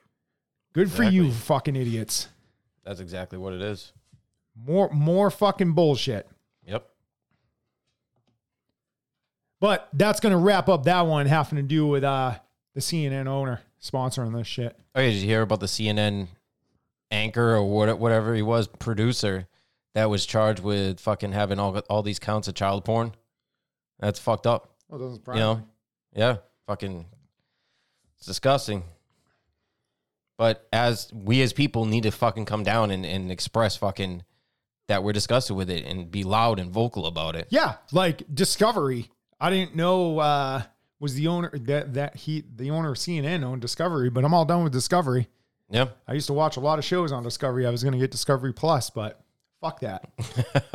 Good 0.72 0.90
for 0.90 1.04
you, 1.04 1.30
fucking 1.32 1.76
idiots. 1.76 2.28
That's 2.84 3.00
exactly 3.00 3.38
what 3.38 3.52
it 3.52 3.62
is. 3.62 3.92
More, 4.56 4.90
more 4.92 5.30
fucking 5.30 5.72
bullshit. 5.72 6.28
Yep. 6.66 6.86
But 9.60 9.88
that's 9.92 10.20
gonna 10.20 10.38
wrap 10.38 10.68
up 10.68 10.84
that 10.84 11.02
one 11.02 11.26
having 11.26 11.56
to 11.56 11.62
do 11.62 11.86
with 11.86 12.04
uh 12.04 12.34
the 12.74 12.80
CNN 12.80 13.26
owner 13.26 13.60
sponsoring 13.82 14.34
this 14.36 14.46
shit. 14.46 14.76
Oh, 14.94 15.00
yeah, 15.00 15.10
did 15.10 15.16
you 15.16 15.26
hear 15.26 15.42
about 15.42 15.60
the 15.60 15.66
CNN 15.66 16.28
anchor 17.10 17.56
or 17.56 17.64
what, 17.64 17.98
whatever 17.98 18.34
he 18.34 18.42
was, 18.42 18.66
producer, 18.66 19.48
that 19.94 20.08
was 20.10 20.26
charged 20.26 20.62
with 20.62 21.00
fucking 21.00 21.32
having 21.32 21.58
all 21.58 21.76
all 21.90 22.02
these 22.02 22.18
counts 22.18 22.48
of 22.48 22.54
child 22.54 22.84
porn? 22.84 23.14
That's 23.98 24.18
fucked 24.18 24.46
up. 24.46 24.74
Well, 24.88 24.98
doesn't 24.98 25.26
You 25.28 25.34
know? 25.34 25.62
Yeah. 26.14 26.36
Fucking 26.66 27.06
it's 28.16 28.26
disgusting. 28.26 28.84
But 30.38 30.66
as 30.72 31.10
we 31.12 31.42
as 31.42 31.52
people 31.52 31.84
need 31.84 32.04
to 32.04 32.10
fucking 32.10 32.46
come 32.46 32.62
down 32.62 32.90
and, 32.90 33.04
and 33.04 33.30
express 33.30 33.76
fucking 33.76 34.24
that 34.88 35.04
we're 35.04 35.12
disgusted 35.12 35.54
with 35.54 35.70
it 35.70 35.84
and 35.84 36.10
be 36.10 36.24
loud 36.24 36.58
and 36.58 36.70
vocal 36.70 37.06
about 37.06 37.36
it. 37.36 37.46
Yeah, 37.50 37.74
like 37.92 38.22
Discovery. 38.34 39.10
I 39.40 39.50
didn't 39.50 39.74
know 39.74 40.18
uh 40.18 40.62
was 41.00 41.14
the 41.14 41.28
owner 41.28 41.50
that 41.54 41.94
that 41.94 42.16
he 42.16 42.44
the 42.54 42.70
owner 42.70 42.90
of 42.90 42.98
CNN 42.98 43.42
owned 43.42 43.62
Discovery, 43.62 44.10
but 44.10 44.24
I'm 44.24 44.34
all 44.34 44.44
done 44.44 44.62
with 44.62 44.72
Discovery. 44.72 45.28
Yeah. 45.70 45.86
I 46.06 46.14
used 46.14 46.26
to 46.26 46.32
watch 46.32 46.56
a 46.56 46.60
lot 46.60 46.78
of 46.78 46.84
shows 46.84 47.12
on 47.12 47.22
Discovery. 47.22 47.66
I 47.66 47.70
was 47.70 47.82
going 47.82 47.92
to 47.92 47.98
get 47.98 48.10
Discovery 48.10 48.52
Plus, 48.52 48.90
but 48.90 49.20
fuck 49.60 49.80
that. 49.80 50.10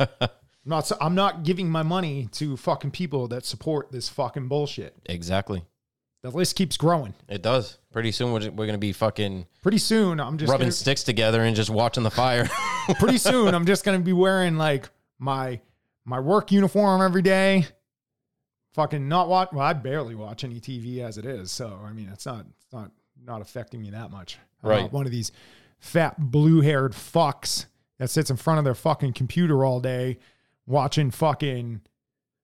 I'm 0.00 0.28
not 0.64 0.90
I'm 1.00 1.14
not 1.14 1.44
giving 1.44 1.70
my 1.70 1.82
money 1.82 2.28
to 2.32 2.56
fucking 2.56 2.90
people 2.90 3.28
that 3.28 3.44
support 3.44 3.92
this 3.92 4.08
fucking 4.08 4.48
bullshit. 4.48 4.96
Exactly. 5.06 5.62
The 6.22 6.30
list 6.30 6.56
keeps 6.56 6.76
growing. 6.76 7.14
It 7.28 7.42
does. 7.42 7.78
Pretty 7.92 8.10
soon 8.10 8.32
we're, 8.32 8.40
we're 8.50 8.66
going 8.66 8.72
to 8.72 8.78
be 8.78 8.92
fucking 8.92 9.46
Pretty 9.62 9.78
soon, 9.78 10.18
I'm 10.18 10.38
just 10.38 10.50
rubbing 10.50 10.64
gonna, 10.64 10.72
sticks 10.72 11.04
together 11.04 11.42
and 11.42 11.54
just 11.54 11.70
watching 11.70 12.02
the 12.02 12.10
fire. 12.10 12.48
pretty 12.98 13.18
soon 13.18 13.54
I'm 13.54 13.64
just 13.64 13.84
going 13.84 13.98
to 13.98 14.04
be 14.04 14.12
wearing 14.12 14.56
like 14.56 14.88
my 15.20 15.60
my 16.04 16.18
work 16.18 16.50
uniform 16.50 17.00
every 17.00 17.22
day. 17.22 17.66
Fucking 18.76 19.08
not 19.08 19.28
watch. 19.28 19.48
Well, 19.52 19.64
I 19.64 19.72
barely 19.72 20.14
watch 20.14 20.44
any 20.44 20.60
TV 20.60 20.98
as 20.98 21.16
it 21.16 21.24
is, 21.24 21.50
so 21.50 21.80
I 21.82 21.92
mean, 21.92 22.10
it's 22.12 22.26
not 22.26 22.44
it's 22.62 22.72
not 22.72 22.90
not 23.24 23.40
affecting 23.40 23.80
me 23.80 23.88
that 23.90 24.10
much. 24.10 24.38
Right. 24.62 24.82
not 24.82 24.92
one 24.92 25.06
of 25.06 25.12
these 25.12 25.32
fat 25.78 26.18
blue 26.18 26.60
haired 26.60 26.92
fucks 26.92 27.64
that 27.98 28.10
sits 28.10 28.28
in 28.28 28.36
front 28.36 28.58
of 28.58 28.64
their 28.66 28.74
fucking 28.74 29.14
computer 29.14 29.64
all 29.64 29.80
day 29.80 30.18
watching 30.66 31.10
fucking 31.10 31.80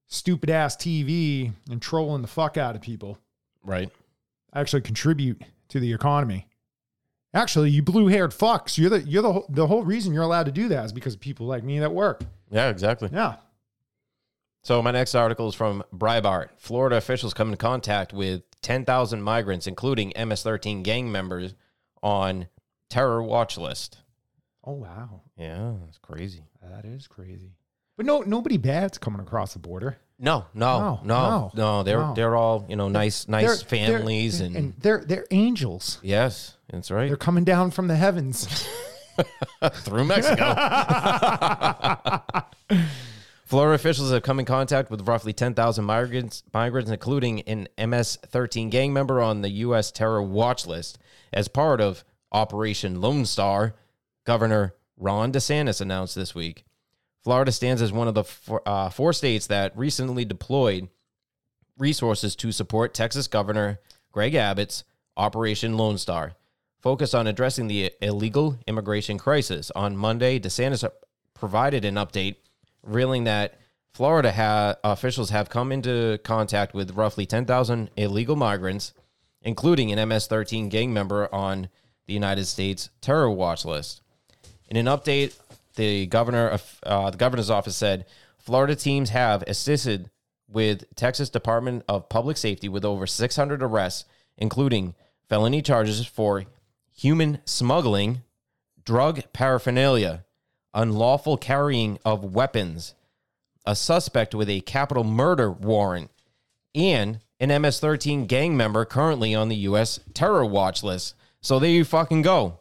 stupid 0.06 0.48
ass 0.48 0.74
TV 0.74 1.52
and 1.70 1.82
trolling 1.82 2.22
the 2.22 2.28
fuck 2.28 2.56
out 2.56 2.74
of 2.74 2.80
people. 2.82 3.18
right. 3.62 3.90
Actually, 4.54 4.82
contribute 4.82 5.42
to 5.68 5.80
the 5.80 5.92
economy. 5.92 6.46
Actually, 7.34 7.70
you 7.70 7.82
blue 7.82 8.06
haired 8.08 8.30
fucks, 8.30 8.78
you're 8.78 8.88
the 8.90 9.02
you're 9.02 9.22
the 9.22 9.42
the 9.50 9.66
whole 9.66 9.84
reason 9.84 10.14
you're 10.14 10.22
allowed 10.22 10.46
to 10.46 10.52
do 10.52 10.68
that 10.68 10.86
is 10.86 10.92
because 10.94 11.12
of 11.12 11.20
people 11.20 11.46
like 11.46 11.62
me 11.62 11.78
that 11.78 11.92
work. 11.92 12.22
Yeah, 12.50 12.70
exactly. 12.70 13.10
Yeah. 13.12 13.36
So 14.62 14.80
my 14.80 14.92
next 14.92 15.14
article 15.14 15.48
is 15.48 15.54
from 15.54 15.82
Breitbart. 15.94 16.50
Florida 16.56 16.96
officials 16.96 17.34
come 17.34 17.50
in 17.50 17.56
contact 17.56 18.12
with 18.12 18.42
10,000 18.62 19.20
migrants, 19.20 19.66
including 19.66 20.12
MS-13 20.16 20.82
gang 20.84 21.10
members, 21.10 21.54
on 22.02 22.46
terror 22.88 23.22
watch 23.22 23.58
list. 23.58 23.98
Oh 24.64 24.74
wow, 24.74 25.22
Yeah, 25.36 25.72
that's 25.84 25.98
crazy. 25.98 26.44
that 26.62 26.84
is 26.84 27.08
crazy. 27.08 27.56
But 27.96 28.06
no, 28.06 28.20
nobody 28.20 28.56
bad's 28.56 28.98
coming 28.98 29.20
across 29.20 29.52
the 29.54 29.58
border. 29.58 29.98
No, 30.18 30.46
no, 30.54 30.78
No, 30.78 31.00
no, 31.04 31.50
no. 31.54 31.82
they're 31.82 31.98
no. 31.98 32.14
they're 32.14 32.36
all 32.36 32.64
you 32.68 32.76
know 32.76 32.88
nice, 32.88 33.26
nice 33.26 33.42
They're- 33.44 33.56
they're- 33.56 33.64
families 33.98 34.40
and, 34.40 34.54
and 34.56 34.74
they're 34.78 35.04
they're 35.04 35.26
angels. 35.32 35.98
yes, 36.02 36.56
that's 36.70 36.92
right. 36.92 37.08
They're 37.08 37.16
coming 37.16 37.42
down 37.42 37.72
from 37.72 37.88
the 37.88 37.96
heavens. 37.96 38.46
Through 39.72 40.04
Mexico. 40.04 40.54
Florida 43.52 43.74
officials 43.74 44.10
have 44.10 44.22
come 44.22 44.38
in 44.38 44.46
contact 44.46 44.90
with 44.90 45.06
roughly 45.06 45.34
10,000 45.34 45.84
migrants, 45.84 46.42
migrants, 46.54 46.90
including 46.90 47.42
an 47.42 47.68
MS-13 47.76 48.70
gang 48.70 48.94
member 48.94 49.20
on 49.20 49.42
the 49.42 49.50
U.S. 49.50 49.90
terror 49.90 50.22
watch 50.22 50.66
list 50.66 50.98
as 51.34 51.48
part 51.48 51.78
of 51.78 52.02
Operation 52.32 53.02
Lone 53.02 53.26
Star. 53.26 53.74
Governor 54.24 54.74
Ron 54.96 55.32
DeSantis 55.32 55.82
announced 55.82 56.14
this 56.14 56.34
week. 56.34 56.64
Florida 57.24 57.52
stands 57.52 57.82
as 57.82 57.92
one 57.92 58.08
of 58.08 58.14
the 58.14 58.24
four, 58.24 58.66
uh, 58.66 58.88
four 58.88 59.12
states 59.12 59.48
that 59.48 59.76
recently 59.76 60.24
deployed 60.24 60.88
resources 61.76 62.34
to 62.36 62.52
support 62.52 62.94
Texas 62.94 63.26
Governor 63.26 63.80
Greg 64.12 64.34
Abbott's 64.34 64.82
Operation 65.18 65.76
Lone 65.76 65.98
Star, 65.98 66.36
focused 66.80 67.14
on 67.14 67.26
addressing 67.26 67.66
the 67.66 67.92
illegal 68.00 68.56
immigration 68.66 69.18
crisis. 69.18 69.70
On 69.72 69.94
Monday, 69.94 70.40
DeSantis 70.40 70.88
provided 71.34 71.84
an 71.84 71.96
update 71.96 72.36
revealing 72.82 73.24
that 73.24 73.58
Florida 73.92 74.32
ha- 74.32 74.76
officials 74.84 75.30
have 75.30 75.50
come 75.50 75.70
into 75.70 76.18
contact 76.24 76.74
with 76.74 76.96
roughly 76.96 77.26
10,000 77.26 77.90
illegal 77.96 78.36
migrants, 78.36 78.94
including 79.42 79.92
an 79.92 80.08
MS 80.08 80.26
13 80.26 80.68
gang 80.68 80.92
member 80.92 81.32
on 81.34 81.68
the 82.06 82.14
United 82.14 82.46
States 82.46 82.90
terror 83.00 83.30
watch 83.30 83.64
list. 83.64 84.00
In 84.68 84.76
an 84.76 84.86
update, 84.86 85.38
the 85.76 86.06
governor 86.06 86.48
of 86.48 86.80
uh, 86.84 87.10
the 87.10 87.18
governor's 87.18 87.50
office 87.50 87.76
said 87.76 88.06
Florida 88.38 88.74
teams 88.74 89.10
have 89.10 89.42
assisted 89.46 90.10
with 90.48 90.84
Texas 90.96 91.30
Department 91.30 91.84
of 91.88 92.08
Public 92.08 92.36
Safety 92.36 92.68
with 92.68 92.84
over 92.84 93.06
600 93.06 93.62
arrests, 93.62 94.04
including 94.36 94.94
felony 95.28 95.62
charges 95.62 96.06
for 96.06 96.44
human 96.94 97.38
smuggling, 97.44 98.22
drug 98.84 99.22
paraphernalia, 99.32 100.24
unlawful 100.74 101.36
carrying 101.36 101.98
of 102.04 102.34
weapons, 102.34 102.94
a 103.64 103.76
suspect 103.76 104.34
with 104.34 104.48
a 104.48 104.60
capital 104.62 105.04
murder 105.04 105.50
warrant, 105.50 106.10
and 106.74 107.20
an 107.38 107.62
MS 107.62 107.80
13 107.80 108.26
gang 108.26 108.56
member 108.56 108.84
currently 108.84 109.34
on 109.34 109.48
the 109.48 109.56
U.S. 109.56 110.00
terror 110.14 110.44
watch 110.44 110.82
list. 110.82 111.14
So 111.40 111.58
there 111.58 111.70
you 111.70 111.84
fucking 111.84 112.22
go. 112.22 112.58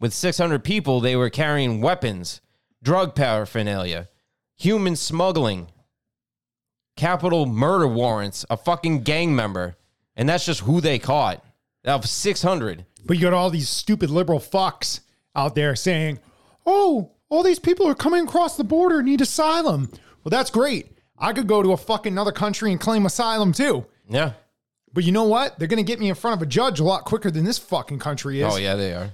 With 0.00 0.14
600 0.14 0.64
people, 0.64 1.00
they 1.00 1.14
were 1.14 1.30
carrying 1.30 1.80
weapons, 1.80 2.40
drug 2.82 3.14
paraphernalia, 3.14 4.08
human 4.56 4.96
smuggling, 4.96 5.68
capital 6.96 7.46
murder 7.46 7.86
warrants, 7.86 8.44
a 8.50 8.56
fucking 8.56 9.02
gang 9.02 9.36
member. 9.36 9.76
And 10.16 10.28
that's 10.28 10.46
just 10.46 10.60
who 10.60 10.80
they 10.80 10.98
caught. 10.98 11.44
Out 11.86 12.04
of 12.04 12.10
600. 12.10 12.86
But 13.04 13.16
you 13.16 13.22
got 13.22 13.32
all 13.32 13.50
these 13.50 13.68
stupid 13.68 14.10
liberal 14.10 14.38
fucks 14.38 15.00
out 15.34 15.54
there 15.54 15.74
saying, 15.74 16.20
"Oh, 16.64 17.10
all 17.32 17.42
these 17.42 17.58
people 17.58 17.88
are 17.88 17.94
coming 17.94 18.24
across 18.24 18.56
the 18.56 18.64
border 18.64 18.98
and 18.98 19.08
need 19.08 19.20
asylum." 19.20 19.90
Well, 20.22 20.30
that's 20.30 20.50
great. 20.50 20.98
I 21.18 21.32
could 21.32 21.46
go 21.46 21.62
to 21.62 21.72
a 21.72 21.76
fucking 21.76 22.18
other 22.18 22.32
country 22.32 22.70
and 22.70 22.80
claim 22.80 23.06
asylum 23.06 23.52
too. 23.52 23.86
Yeah. 24.08 24.32
But 24.92 25.04
you 25.04 25.12
know 25.12 25.24
what? 25.24 25.58
They're 25.58 25.68
going 25.68 25.84
to 25.84 25.90
get 25.90 26.00
me 26.00 26.08
in 26.08 26.14
front 26.14 26.36
of 26.36 26.42
a 26.42 26.46
judge 26.46 26.80
a 26.80 26.84
lot 26.84 27.04
quicker 27.04 27.30
than 27.30 27.44
this 27.44 27.58
fucking 27.58 27.98
country 27.98 28.42
is. 28.42 28.52
Oh, 28.52 28.58
yeah, 28.58 28.74
they 28.74 28.92
are. 28.92 29.12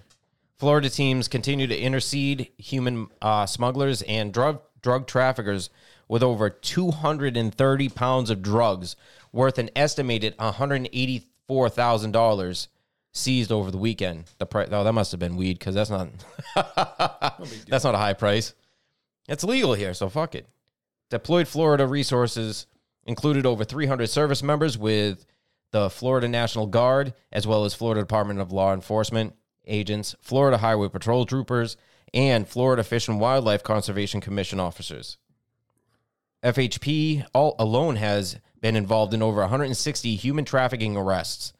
Florida 0.58 0.90
teams 0.90 1.28
continue 1.28 1.68
to 1.68 1.78
intercede 1.78 2.50
human 2.58 3.06
uh, 3.22 3.46
smugglers 3.46 4.02
and 4.02 4.32
drug 4.32 4.60
drug 4.82 5.06
traffickers 5.06 5.70
with 6.08 6.22
over 6.22 6.50
230 6.50 7.88
pounds 7.90 8.30
of 8.30 8.42
drugs 8.42 8.96
worth 9.32 9.58
an 9.58 9.70
estimated 9.76 10.36
$184,000 10.38 12.66
seized 13.18 13.52
over 13.52 13.70
the 13.70 13.78
weekend. 13.78 14.24
The 14.38 14.46
price, 14.46 14.68
oh, 14.70 14.84
that 14.84 14.92
must 14.92 15.10
have 15.12 15.20
been 15.20 15.36
weed 15.36 15.58
because 15.58 15.74
that's 15.74 15.90
not 15.90 16.08
that's 17.68 17.84
not 17.84 17.94
a 17.94 17.98
high 17.98 18.14
price. 18.14 18.54
It's 19.28 19.44
legal 19.44 19.74
here, 19.74 19.94
so 19.94 20.08
fuck 20.08 20.34
it. 20.34 20.48
Deployed 21.10 21.48
Florida 21.48 21.86
resources 21.86 22.66
included 23.04 23.46
over 23.46 23.64
300 23.64 24.08
service 24.08 24.42
members 24.42 24.76
with 24.76 25.24
the 25.70 25.90
Florida 25.90 26.28
National 26.28 26.66
Guard, 26.66 27.14
as 27.32 27.46
well 27.46 27.64
as 27.64 27.74
Florida 27.74 28.00
Department 28.00 28.40
of 28.40 28.52
Law 28.52 28.72
Enforcement 28.72 29.34
agents, 29.66 30.14
Florida 30.20 30.58
Highway 30.58 30.88
Patrol 30.88 31.26
troopers, 31.26 31.76
and 32.14 32.48
Florida 32.48 32.82
Fish 32.82 33.08
and 33.08 33.20
Wildlife 33.20 33.62
Conservation 33.62 34.20
Commission 34.20 34.60
officers. 34.60 35.18
FHP 36.42 37.26
all 37.34 37.56
alone 37.58 37.96
has 37.96 38.38
been 38.60 38.76
involved 38.76 39.12
in 39.12 39.22
over 39.22 39.40
160 39.40 40.16
human 40.16 40.44
trafficking 40.44 40.96
arrests, 40.96 41.52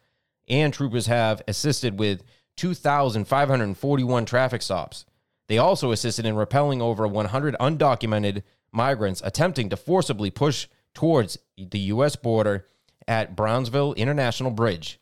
and 0.49 0.73
troopers 0.73 1.07
have 1.07 1.41
assisted 1.47 1.99
with 1.99 2.23
2,541 2.57 4.25
traffic 4.25 4.61
stops. 4.61 5.05
They 5.47 5.57
also 5.57 5.91
assisted 5.91 6.25
in 6.25 6.35
repelling 6.35 6.81
over 6.81 7.07
100 7.07 7.55
undocumented 7.59 8.43
migrants 8.71 9.21
attempting 9.23 9.69
to 9.69 9.77
forcibly 9.77 10.29
push 10.29 10.67
towards 10.93 11.37
the 11.57 11.79
U.S. 11.79 12.15
border 12.15 12.67
at 13.07 13.35
Brownsville 13.35 13.93
International 13.93 14.51
Bridge. 14.51 14.99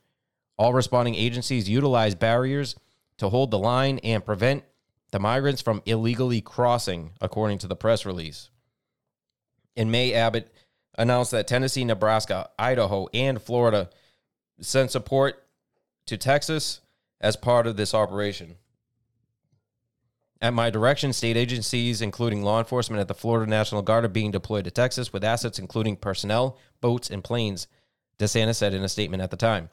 All 0.57 0.73
responding 0.73 1.15
agencies 1.15 1.69
utilize 1.69 2.15
barriers 2.15 2.75
to 3.17 3.29
hold 3.29 3.51
the 3.51 3.59
line 3.59 3.99
and 3.99 4.25
prevent 4.25 4.63
the 5.11 5.19
migrants 5.19 5.61
from 5.61 5.81
illegally 5.85 6.41
crossing, 6.41 7.11
according 7.21 7.59
to 7.59 7.67
the 7.67 7.75
press 7.75 8.05
release. 8.05 8.49
In 9.75 9.91
May, 9.91 10.13
Abbott 10.13 10.51
announced 10.97 11.31
that 11.31 11.47
Tennessee, 11.47 11.85
Nebraska, 11.85 12.49
Idaho, 12.57 13.07
and 13.13 13.41
Florida 13.41 13.89
sent 14.59 14.91
support 14.91 15.47
to 16.05 16.17
Texas 16.17 16.81
as 17.19 17.35
part 17.35 17.67
of 17.67 17.77
this 17.77 17.93
operation. 17.93 18.55
At 20.39 20.53
my 20.53 20.69
direction, 20.69 21.13
state 21.13 21.35
agencies, 21.35 22.01
including 22.01 22.43
law 22.43 22.59
enforcement 22.59 22.99
at 22.99 23.07
the 23.07 23.15
Florida 23.15 23.49
National 23.49 23.81
Guard, 23.81 24.05
are 24.05 24.09
being 24.09 24.31
deployed 24.31 24.65
to 24.65 24.71
Texas 24.71 25.11
with 25.11 25.23
assets 25.23 25.57
including 25.57 25.95
personnel, 25.95 26.57
boats, 26.79 27.09
and 27.09 27.23
planes, 27.23 27.67
DeSantis 28.19 28.55
said 28.55 28.73
in 28.73 28.83
a 28.83 28.89
statement 28.89 29.23
at 29.23 29.31
the 29.31 29.37
time. 29.37 29.69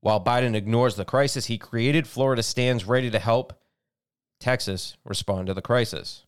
While 0.00 0.22
Biden 0.22 0.54
ignores 0.54 0.96
the 0.96 1.06
crisis 1.06 1.46
he 1.46 1.56
created, 1.56 2.06
Florida 2.06 2.42
stands 2.42 2.84
ready 2.84 3.10
to 3.10 3.18
help 3.18 3.58
Texas 4.40 4.96
respond 5.04 5.46
to 5.46 5.54
the 5.54 5.62
crisis. 5.62 6.26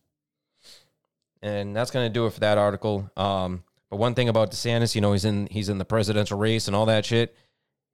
And 1.43 1.75
that's 1.75 1.91
going 1.91 2.07
to 2.07 2.13
do 2.13 2.25
it 2.25 2.33
for 2.33 2.39
that 2.39 2.57
article. 2.57 3.11
Um, 3.15 3.63
but 3.91 3.97
one 3.97 4.15
thing 4.15 4.29
about 4.29 4.51
DeSantis, 4.51 4.95
you 4.95 5.01
know, 5.01 5.13
he's 5.13 5.25
in 5.25 5.47
he's 5.51 5.69
in 5.69 5.77
the 5.77 5.85
presidential 5.85 6.39
race 6.39 6.67
and 6.67 6.75
all 6.75 6.87
that 6.87 7.05
shit. 7.05 7.35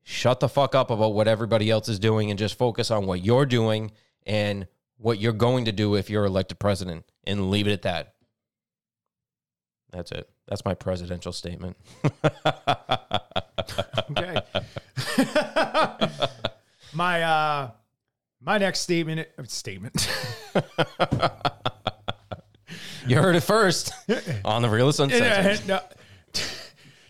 Shut 0.04 0.40
the 0.40 0.50
fuck 0.50 0.76
up 0.76 0.90
about 0.92 1.14
what 1.14 1.28
everybody 1.28 1.70
else 1.70 1.88
is 1.88 1.98
doing 2.00 2.30
and 2.30 2.38
just 2.38 2.58
focus 2.58 2.92
on 2.92 3.06
what 3.06 3.24
you're 3.24 3.46
doing 3.46 3.92
and 4.26 4.68
what 4.98 5.20
you're 5.20 5.34
going 5.34 5.66
to 5.66 5.72
do 5.72 5.96
if 5.96 6.10
you're 6.10 6.26
elected 6.26 6.60
president 6.60 7.06
and 7.24 7.50
leave 7.50 7.68
it 7.68 7.72
at 7.72 7.82
that. 7.84 8.14
That's 9.92 10.12
it. 10.12 10.30
That's 10.48 10.66
my 10.66 10.74
presidential 10.74 11.32
statement. 11.32 11.78
Okay. 14.12 14.42
my 16.94 17.22
uh 17.22 17.72
my 18.42 18.58
next 18.58 18.80
statement 18.82 19.28
statement. 19.48 20.10
you 23.08 23.16
heard 23.18 23.36
it 23.36 23.42
first 23.42 23.94
on 24.44 24.62
the 24.62 24.70
realist 24.70 25.00
uncensored. 25.00 25.68
No. 25.68 25.80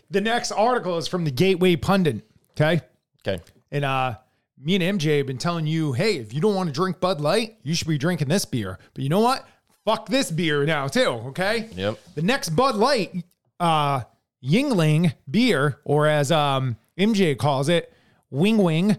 the 0.10 0.22
next 0.22 0.52
article 0.52 0.98
is 0.98 1.08
from 1.08 1.26
the 1.26 1.32
Gateway 1.32 1.76
Pundit. 1.76 2.22
Okay. 2.56 2.82
Okay. 3.26 3.42
And 3.72 3.86
uh 3.86 4.16
me 4.64 4.76
and 4.76 5.00
MJ 5.00 5.18
have 5.18 5.28
been 5.28 5.38
telling 5.38 5.68
you, 5.68 5.94
hey, 5.94 6.18
if 6.18 6.34
you 6.34 6.40
don't 6.40 6.56
want 6.56 6.70
to 6.70 6.74
drink 6.74 7.00
Bud 7.00 7.20
Light, 7.20 7.58
you 7.64 7.76
should 7.76 7.88
be 7.88 7.98
drinking 7.98 8.30
this 8.30 8.46
beer. 8.46 8.80
But 8.94 9.04
you 9.04 9.10
know 9.10 9.20
what? 9.20 9.46
Fuck 9.84 10.08
this 10.08 10.32
beer 10.32 10.66
now, 10.66 10.88
too. 10.88 11.10
Okay. 11.28 11.70
Yep. 11.76 12.00
The 12.16 12.22
next 12.22 12.50
Bud 12.50 12.76
Light, 12.76 13.26
uh, 13.60 14.04
Yuengling 14.44 15.14
beer, 15.30 15.80
or 15.84 16.08
as 16.08 16.32
um, 16.32 16.78
MJ 16.98 17.38
calls 17.38 17.68
it, 17.68 17.92
Wing 18.30 18.58
Wing, 18.58 18.92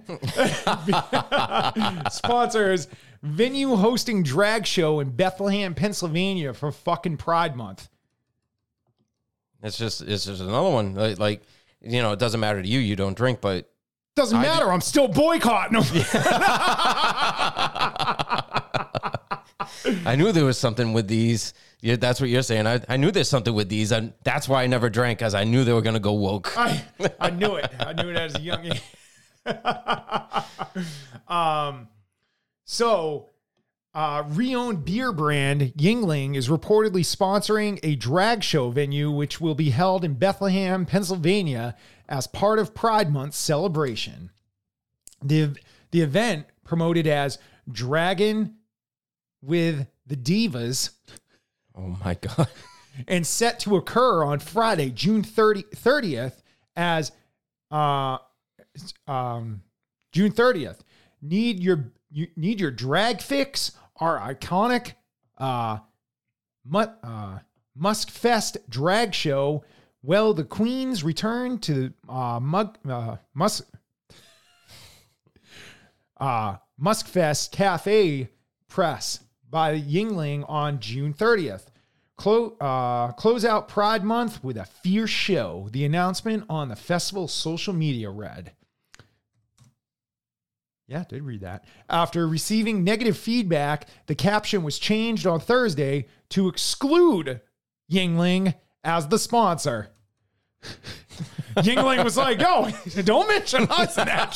sponsors 2.11 2.87
venue 3.23 3.75
hosting 3.75 4.23
drag 4.23 4.67
show 4.67 5.01
in 5.01 5.11
Bethlehem, 5.11 5.75
Pennsylvania 5.75 6.53
for 6.53 6.71
fucking 6.71 7.17
Pride 7.17 7.57
Month. 7.57 7.89
It's 9.63 9.79
just 9.79 10.03
it's 10.03 10.27
just 10.27 10.43
another 10.43 10.71
one. 10.71 10.95
Like, 10.95 11.19
like 11.19 11.43
you 11.85 12.03
know, 12.03 12.13
it 12.13 12.19
doesn't 12.19 12.41
matter 12.41 12.63
to 12.63 12.69
you. 12.69 12.81
You 12.81 12.97
don't 12.97 13.17
drink, 13.17 13.41
but 13.41 13.71
Doesn't 14.17 14.41
matter. 14.41 14.73
I'm 14.73 14.81
still 14.81 15.09
boycotting 15.09 15.81
them. 15.81 15.85
I 20.07 20.17
knew 20.17 20.33
there 20.33 20.45
was 20.45 20.59
something 20.59 20.93
with 20.93 21.09
these. 21.09 21.55
Yeah, 21.81 21.97
that's 21.97 22.21
what 22.21 22.31
you're 22.31 22.43
saying. 22.43 22.67
I, 22.67 22.81
I 22.89 22.97
knew 22.97 23.11
there's 23.11 23.29
something 23.29 23.55
with 23.55 23.69
these, 23.69 23.93
and 23.93 24.15
that's 24.25 24.49
why 24.49 24.63
I 24.63 24.67
never 24.67 24.89
drank, 24.89 25.19
because 25.19 25.35
I 25.35 25.45
knew 25.45 25.65
they 25.65 25.73
were 25.73 25.83
gonna 25.83 26.01
go 26.01 26.15
woke. 26.15 26.57
I, 26.57 26.83
I 27.21 27.31
knew 27.31 27.57
it. 27.57 27.71
I 27.79 27.93
knew 27.93 28.09
it 28.09 28.17
as 28.17 28.35
a 28.37 28.41
young 28.41 28.73
um, 31.29 31.89
so, 32.65 33.31
uh, 33.95 34.25
re-owned 34.27 34.85
beer 34.85 35.13
brand 35.13 35.73
Yuengling 35.77 36.37
is 36.37 36.49
reportedly 36.49 37.03
sponsoring 37.03 37.79
a 37.83 37.95
drag 37.95 38.43
show 38.43 38.71
venue, 38.71 39.11
which 39.11 39.41
will 39.41 39.55
be 39.55 39.71
held 39.71 40.05
in 40.05 40.15
Bethlehem, 40.15 40.85
Pennsylvania, 40.85 41.77
as 42.09 42.27
part 42.27 42.59
of 42.59 42.75
Pride 42.75 43.13
Month 43.13 43.35
celebration. 43.35 44.31
the 45.23 45.57
The 45.93 46.01
event, 46.01 46.47
promoted 46.65 47.07
as 47.07 47.39
Dragon 47.71 48.57
with 49.43 49.87
the 50.07 50.17
Divas, 50.17 50.91
Oh 51.77 51.97
my 52.05 52.15
god! 52.15 52.49
and 53.09 53.27
set 53.27 53.59
to 53.61 53.77
occur 53.77 54.25
on 54.25 54.39
Friday, 54.39 54.91
June 54.91 55.23
30, 55.23 55.63
30th 55.75 56.43
as 56.77 57.13
uh 57.71 58.19
um 59.07 59.63
June 60.13 60.33
30th. 60.33 60.81
Need 61.23 61.61
your 61.61 61.93
you 62.11 62.29
need 62.37 62.61
your 62.61 62.71
drag 62.71 63.21
fix 63.21 63.73
our 64.01 64.19
iconic 64.19 64.95
uh 65.39 65.79
mu- 66.65 66.87
uh 67.03 67.39
Musk 67.77 68.11
Fest 68.11 68.59
drag 68.69 69.15
show. 69.15 69.65
Well, 70.03 70.35
the 70.35 70.45
Queens 70.45 71.03
return 71.03 71.59
to 71.61 71.93
uh 72.09 72.41
Mug 72.41 72.79
uh 72.89 73.17
Musk 73.35 73.67
uh 76.19 76.57
Muskfest 76.81 77.53
Cafe 77.53 78.29
Press 78.69 79.21
by 79.49 79.79
Yuengling 79.79 80.45
on 80.49 80.81
June 80.81 81.15
30th. 81.15 81.67
Clo- 82.17 82.57
uh, 82.61 83.13
close 83.13 83.45
out 83.45 83.69
Pride 83.69 84.05
Month 84.05 84.43
with 84.43 84.57
a 84.57 84.65
fierce 84.65 85.11
show. 85.11 85.69
The 85.73 85.85
announcement 85.85 86.45
on 86.49 86.69
the 86.69 86.77
festival's 86.77 87.33
social 87.33 87.73
media 87.73 88.11
read. 88.11 88.53
Yeah, 90.87 91.05
did 91.09 91.23
read 91.23 91.41
that. 91.41 91.65
After 91.89 92.29
receiving 92.29 92.85
negative 92.85 93.17
feedback, 93.17 93.89
the 94.07 94.15
caption 94.15 94.63
was 94.63 94.79
changed 94.79 95.27
on 95.27 95.41
Thursday 95.41 96.07
to 96.31 96.49
exclude 96.49 97.41
Yuengling 97.91 98.55
as 98.83 99.09
the 99.09 99.19
sponsor. 99.19 99.89
Yuengling 101.57 102.05
was 102.05 102.17
like, 102.17 102.41
"Oh, 102.41 102.71
don't 103.05 103.29
mention 103.29 103.67
us 103.71 103.97
in 103.97 104.07
that 104.07 104.33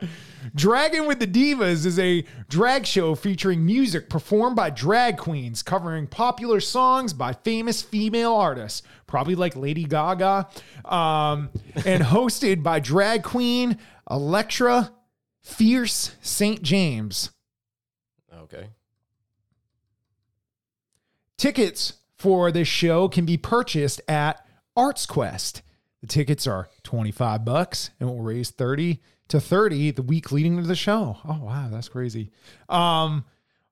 shit." 0.00 0.10
Dragon 0.54 1.06
with 1.06 1.20
the 1.20 1.26
Divas 1.26 1.86
is 1.86 1.98
a 1.98 2.24
drag 2.48 2.86
show 2.86 3.14
featuring 3.14 3.64
music 3.64 4.08
performed 4.08 4.56
by 4.56 4.70
drag 4.70 5.16
queens 5.16 5.62
covering 5.62 6.06
popular 6.06 6.60
songs 6.60 7.12
by 7.12 7.34
famous 7.34 7.82
female 7.82 8.34
artists, 8.34 8.82
probably 9.06 9.34
like 9.36 9.54
Lady 9.54 9.84
Gaga, 9.84 10.48
um, 10.86 11.50
and 11.84 12.02
hosted 12.02 12.62
by 12.62 12.80
drag 12.80 13.22
queen 13.22 13.78
Electra 14.10 14.92
Fierce 15.42 16.16
St. 16.20 16.62
James. 16.62 17.30
Okay. 18.34 18.68
Tickets 21.36 21.94
for 22.16 22.52
this 22.52 22.68
show 22.68 23.08
can 23.08 23.24
be 23.24 23.36
purchased 23.36 24.00
at 24.08 24.44
Arts 24.76 25.06
Quest. 25.06 25.62
The 26.00 26.06
tickets 26.06 26.46
are 26.46 26.68
25 26.82 27.44
bucks 27.44 27.90
and 28.00 28.08
will 28.08 28.20
raise 28.22 28.50
30 28.50 29.00
to 29.28 29.40
30 29.40 29.92
the 29.92 30.02
week 30.02 30.32
leading 30.32 30.56
to 30.56 30.66
the 30.66 30.74
show. 30.74 31.18
Oh 31.24 31.40
wow, 31.42 31.68
that's 31.70 31.88
crazy. 31.88 32.30
Um 32.68 33.24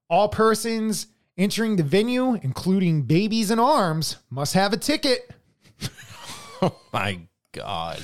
all 0.09 0.29
persons 0.29 1.09
entering 1.37 1.77
the 1.77 1.83
venue, 1.83 2.35
including 2.43 3.03
babies 3.03 3.51
in 3.51 3.59
arms, 3.59 4.17
must 4.31 4.55
have 4.55 4.73
a 4.73 4.77
ticket. 4.77 5.31
Oh 6.61 6.77
my 6.93 7.21
god. 7.53 8.03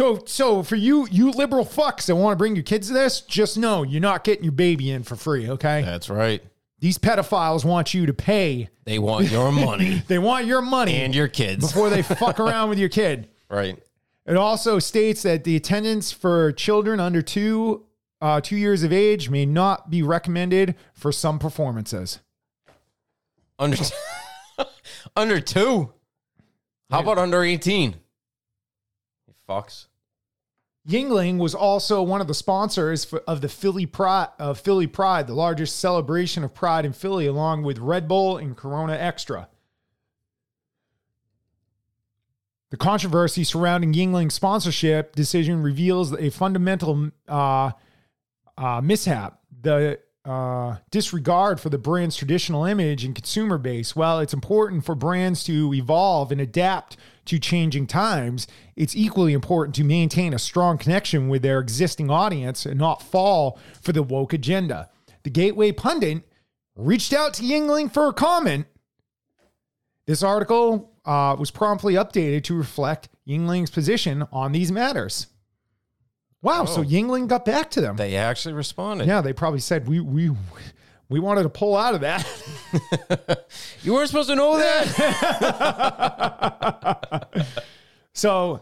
So 0.00 0.22
so 0.24 0.62
for 0.62 0.76
you 0.76 1.06
you 1.10 1.30
liberal 1.30 1.66
fucks 1.66 2.06
that 2.06 2.16
want 2.16 2.32
to 2.32 2.36
bring 2.36 2.56
your 2.56 2.62
kids 2.62 2.88
to 2.88 2.94
this, 2.94 3.20
just 3.20 3.58
know 3.58 3.82
you're 3.82 4.00
not 4.00 4.24
getting 4.24 4.44
your 4.44 4.52
baby 4.52 4.90
in 4.90 5.02
for 5.02 5.14
free, 5.14 5.46
okay? 5.50 5.82
That's 5.82 6.08
right. 6.08 6.42
These 6.78 6.96
pedophiles 6.96 7.66
want 7.66 7.92
you 7.92 8.06
to 8.06 8.14
pay. 8.14 8.70
They 8.84 8.98
want 8.98 9.30
your 9.30 9.52
money 9.66 10.02
They 10.08 10.18
want 10.18 10.46
your 10.46 10.62
money 10.62 10.94
and 10.94 11.14
your 11.14 11.28
kids. 11.28 11.66
before 11.66 11.90
they 11.90 12.00
fuck 12.22 12.40
around 12.40 12.70
with 12.70 12.78
your 12.78 12.88
kid. 12.88 13.28
Right. 13.50 13.78
It 14.24 14.38
also 14.38 14.78
states 14.78 15.20
that 15.24 15.44
the 15.44 15.54
attendance 15.54 16.12
for 16.12 16.50
children 16.52 16.98
under 16.98 17.20
two 17.20 17.84
uh, 18.22 18.40
two 18.40 18.56
years 18.56 18.82
of 18.82 18.94
age 18.94 19.28
may 19.28 19.44
not 19.44 19.90
be 19.90 20.02
recommended 20.02 20.76
for 20.94 21.12
some 21.12 21.38
performances. 21.38 22.20
Under 23.58 23.76
under 25.14 25.40
two. 25.40 25.92
How 26.90 27.00
about 27.00 27.18
under 27.18 27.44
18? 27.44 27.96
You 29.26 29.34
fucks. 29.46 29.88
Yuengling 30.88 31.38
was 31.38 31.54
also 31.54 32.02
one 32.02 32.20
of 32.20 32.26
the 32.26 32.34
sponsors 32.34 33.12
of 33.26 33.40
the 33.42 33.48
Philly 33.48 33.86
Pride, 33.86 34.28
Philly 34.56 34.86
Pride, 34.86 35.26
the 35.26 35.34
largest 35.34 35.78
celebration 35.78 36.42
of 36.42 36.54
Pride 36.54 36.84
in 36.84 36.92
Philly, 36.92 37.26
along 37.26 37.62
with 37.62 37.78
Red 37.78 38.08
Bull 38.08 38.38
and 38.38 38.56
Corona 38.56 38.94
Extra. 38.94 39.48
The 42.70 42.76
controversy 42.76 43.44
surrounding 43.44 43.92
Yuengling's 43.92 44.34
sponsorship 44.34 45.14
decision 45.14 45.62
reveals 45.62 46.12
a 46.12 46.30
fundamental 46.30 47.10
uh, 47.28 47.72
uh, 48.56 48.80
mishap. 48.80 49.40
The 49.60 49.98
uh, 50.24 50.76
disregard 50.90 51.60
for 51.60 51.70
the 51.70 51.78
brand's 51.78 52.16
traditional 52.16 52.64
image 52.64 53.04
and 53.04 53.14
consumer 53.14 53.58
base. 53.58 53.96
While 53.96 54.20
it's 54.20 54.34
important 54.34 54.84
for 54.84 54.94
brands 54.94 55.42
to 55.44 55.72
evolve 55.72 56.30
and 56.30 56.40
adapt 56.40 56.96
to 57.26 57.38
changing 57.38 57.86
times, 57.86 58.46
it's 58.76 58.94
equally 58.94 59.32
important 59.32 59.74
to 59.76 59.84
maintain 59.84 60.34
a 60.34 60.38
strong 60.38 60.76
connection 60.76 61.28
with 61.28 61.42
their 61.42 61.58
existing 61.58 62.10
audience 62.10 62.66
and 62.66 62.78
not 62.78 63.02
fall 63.02 63.58
for 63.80 63.92
the 63.92 64.02
woke 64.02 64.32
agenda. 64.32 64.90
The 65.22 65.30
Gateway 65.30 65.72
Pundit 65.72 66.22
reached 66.76 67.12
out 67.12 67.34
to 67.34 67.42
Yuengling 67.42 67.92
for 67.92 68.08
a 68.08 68.12
comment. 68.12 68.66
this 70.06 70.22
article 70.22 70.92
uh, 71.04 71.36
was 71.38 71.50
promptly 71.50 71.94
updated 71.94 72.44
to 72.44 72.54
reflect 72.54 73.08
Yuengling's 73.26 73.70
position 73.70 74.26
on 74.32 74.52
these 74.52 74.70
matters. 74.72 75.28
Wow, 76.42 76.64
so 76.64 76.80
Oh. 76.80 76.84
Yuengling 76.84 77.28
got 77.28 77.44
back 77.44 77.70
to 77.72 77.80
them. 77.80 77.96
They 77.96 78.16
actually 78.16 78.54
responded. 78.54 79.06
yeah, 79.06 79.20
they 79.20 79.32
probably 79.32 79.60
said 79.60 79.86
we 79.88 80.00
we 80.00 80.30
we 81.08 81.20
wanted 81.20 81.42
to 81.42 81.48
pull 81.50 81.76
out 81.76 81.94
of 81.94 82.00
that. 82.02 82.26
You 83.82 83.94
weren't 83.94 84.08
supposed 84.08 84.28
to 84.28 84.36
know 84.36 84.58
that. 84.58 84.86
so 88.14 88.60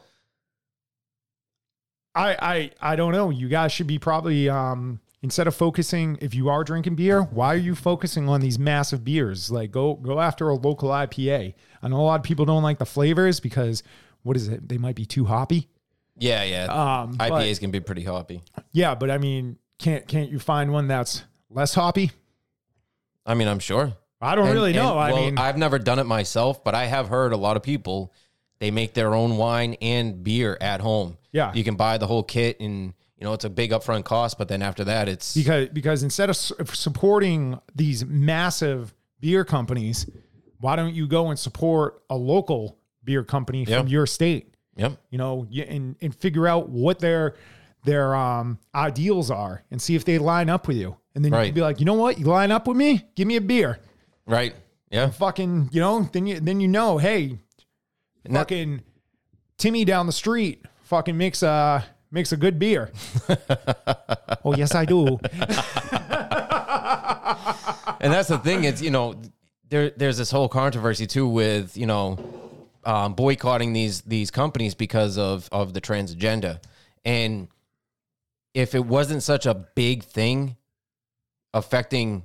I 2.15 2.37
I 2.41 2.71
I 2.93 2.97
don't 2.97 3.13
know. 3.13 3.31
You 3.31 3.49
guys 3.49 3.73
should 3.73 3.87
be 3.87 3.99
probably 3.99 4.49
um 4.49 5.01
instead 5.23 5.47
of 5.47 5.55
focusing 5.55 6.17
if 6.21 6.35
you 6.35 6.49
are 6.49 6.63
drinking 6.65 6.95
beer, 6.95 7.23
why 7.23 7.55
are 7.55 7.59
you 7.59 7.75
focusing 7.75 8.29
on 8.29 8.41
these 8.41 8.59
massive 8.59 9.05
beers? 9.05 9.51
Like 9.51 9.71
go 9.71 9.95
go 9.95 10.21
after 10.21 10.49
a 10.49 10.55
local 10.55 10.91
IPA. 10.91 11.55
I 11.83 11.89
know 11.89 11.97
a 12.01 12.03
lot 12.03 12.21
of 12.21 12.25
people 12.25 12.45
don't 12.45 12.63
like 12.63 12.79
the 12.79 12.87
flavors 12.87 13.41
because 13.41 13.83
what 14.23 14.37
is 14.37 14.49
it? 14.49 14.69
They 14.69 14.79
might 14.79 14.97
be 14.97 15.05
too 15.05 15.25
hoppy. 15.27 15.69
Yeah, 16.19 16.43
yeah. 16.45 16.65
Um 17.03 17.13
but- 17.17 17.31
IPAs 17.31 17.61
can 17.61 17.71
be 17.71 17.81
pretty 17.81 18.05
hoppy. 18.05 18.43
yeah, 18.73 18.95
but 18.95 19.11
I 19.11 19.19
mean, 19.19 19.59
can't 19.79 20.07
can't 20.07 20.31
you 20.31 20.39
find 20.39 20.73
one 20.73 20.89
that's 20.89 21.25
less 21.51 21.75
hoppy? 21.75 22.11
I 23.27 23.35
mean, 23.35 23.49
I'm 23.49 23.59
sure. 23.59 23.93
I 24.21 24.35
don't 24.35 24.47
And- 24.47 24.55
really 24.55 24.73
know. 24.73 24.91
and, 24.93 25.01
I 25.01 25.13
well, 25.13 25.23
mean, 25.25 25.39
I've 25.39 25.57
never 25.57 25.79
done 25.79 25.99
it 25.99 26.05
myself, 26.05 26.65
but 26.65 26.75
I 26.75 26.87
have 26.87 27.09
heard 27.09 27.33
a 27.33 27.37
lot 27.37 27.57
of 27.57 27.63
people 27.63 28.13
they 28.59 28.71
make 28.73 28.93
their 28.95 29.15
own 29.15 29.37
wine 29.37 29.77
and 29.81 30.25
beer 30.25 30.59
at 30.61 30.81
home. 30.81 31.17
Yeah. 31.31 31.53
you 31.55 31.63
can 31.63 31.77
buy 31.77 31.99
the 31.99 32.07
whole 32.09 32.23
kit, 32.25 32.59
and 32.59 32.95
you 33.17 33.25
know 33.25 33.33
it's 33.35 33.45
a 33.45 33.51
big 33.51 33.71
upfront 33.71 34.05
cost. 34.05 34.39
But 34.39 34.49
then 34.49 34.63
after 34.63 34.83
that, 34.85 35.09
it's 35.09 35.35
because 35.35 35.69
because 35.69 36.03
instead 36.03 36.31
of 36.31 36.37
supporting 36.75 37.61
these 37.77 38.05
massive 38.05 38.95
beer 39.21 39.45
companies, 39.45 40.07
why 40.59 40.75
don't 40.75 40.95
you 40.95 41.07
go 41.07 41.29
and 41.31 41.39
support 41.39 42.03
a 42.11 42.17
local 42.17 42.77
beer 43.05 43.23
company 43.23 43.65
from 43.65 43.87
your 43.89 44.07
state? 44.07 44.55
Yep, 44.79 44.99
You 45.11 45.19
know, 45.19 45.47
and 45.69 45.97
and 46.01 46.15
figure 46.15 46.47
out 46.49 46.71
what 46.71 46.99
their 47.01 47.35
their 47.85 48.15
um 48.15 48.59
ideals 48.75 49.31
are 49.31 49.63
and 49.71 49.81
see 49.83 49.95
if 49.95 50.05
they 50.07 50.17
line 50.19 50.49
up 50.49 50.67
with 50.67 50.77
you. 50.79 50.97
And 51.15 51.23
then 51.25 51.33
you 51.33 51.39
can 51.47 51.55
be 51.55 51.61
like, 51.61 51.79
you 51.81 51.85
know 51.87 51.95
what, 51.95 52.19
you 52.19 52.25
line 52.27 52.51
up 52.51 52.67
with 52.67 52.77
me, 52.77 53.05
give 53.17 53.27
me 53.29 53.37
a 53.37 53.41
beer. 53.41 53.79
right, 54.27 54.55
yeah, 54.91 55.11
Fucking, 55.11 55.69
you 55.73 55.81
know, 55.81 56.09
then 56.13 56.27
you 56.27 56.41
then 56.41 56.61
you 56.61 56.69
know, 56.69 56.97
hey, 56.99 57.39
And 58.25 58.35
that- 58.35 58.41
fucking 58.41 58.83
Timmy 59.59 59.85
down 59.85 60.07
the 60.07 60.13
street 60.13 60.65
fucking 60.85 61.19
makes 61.19 61.43
a 61.43 61.85
makes 62.11 62.31
a 62.33 62.37
good 62.37 62.59
beer. 62.59 62.91
oh 64.45 64.55
yes, 64.55 64.75
I 64.75 64.85
do. 64.85 65.19
and 68.01 68.13
that's 68.13 68.29
the 68.29 68.39
thing. 68.39 68.65
It's 68.65 68.81
you 68.83 68.91
know 68.91 69.15
there 69.69 69.91
there's 69.91 70.17
this 70.19 70.31
whole 70.31 70.49
controversy 70.49 71.07
too 71.07 71.29
with 71.29 71.77
you 71.77 71.87
know 71.87 72.19
um, 72.89 73.13
boycotting 73.15 73.73
these 73.75 74.01
these 74.01 74.31
companies 74.31 74.75
because 74.75 75.19
of 75.19 75.49
of 75.53 75.75
the 75.75 75.81
trans 75.81 76.11
agenda, 76.11 76.61
and 77.05 77.49
if 78.55 78.75
it 78.75 78.85
wasn't 78.87 79.23
such 79.23 79.45
a 79.47 79.55
big 79.55 80.03
thing 80.03 80.57
affecting 81.55 82.25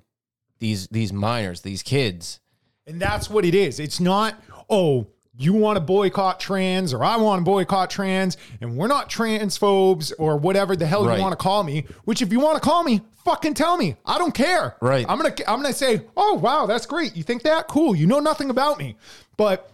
these 0.59 0.87
these 0.87 1.11
minors, 1.13 1.61
these 1.61 1.83
kids, 1.83 2.39
And 2.87 3.01
that's 3.01 3.29
what 3.29 3.45
it 3.45 3.53
is. 3.55 3.79
It's 3.79 3.99
not, 3.99 4.35
oh, 4.69 5.07
you 5.35 5.53
want 5.53 5.75
to 5.77 5.81
boycott 5.81 6.39
trans 6.39 6.93
or 6.93 7.03
I 7.03 7.17
want 7.17 7.39
to 7.41 7.43
boycott 7.43 7.89
trans 7.89 8.37
and 8.61 8.77
we're 8.77 8.87
not 8.87 9.09
transphobes 9.09 10.13
or 10.19 10.37
whatever 10.37 10.75
the 10.75 10.85
hell 10.85 11.05
Right. 11.05 11.17
you 11.17 11.21
want 11.23 11.33
to 11.33 11.43
call 11.43 11.63
me, 11.63 11.85
which 12.05 12.21
if 12.21 12.31
you 12.31 12.39
want 12.39 12.55
to 12.55 12.61
call 12.61 12.83
me, 12.83 13.01
fucking 13.25 13.53
tell 13.55 13.75
me. 13.77 13.95
I 14.05 14.17
don't 14.17 14.33
care. 14.33 14.75
Right. 14.81 15.05
I'm 15.09 15.17
going 15.19 15.33
to 15.33 15.49
I'm 15.51 15.61
going 15.61 15.73
to 15.73 15.77
say, 15.77 16.01
"Oh, 16.15 16.35
wow, 16.35 16.65
that's 16.67 16.85
great. 16.85 17.15
You 17.17 17.23
think 17.23 17.41
that? 17.43 17.67
Cool. 17.67 17.95
You 17.95 18.05
know 18.07 18.19
nothing 18.19 18.49
about 18.49 18.77
me." 18.77 18.95
But 19.35 19.69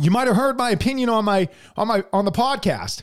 you 0.00 0.10
might 0.10 0.26
have 0.26 0.36
heard 0.36 0.56
my 0.56 0.70
opinion 0.70 1.08
on 1.08 1.24
my 1.24 1.48
on 1.76 1.88
my 1.88 2.04
on 2.12 2.24
the 2.24 2.32
podcast. 2.32 3.02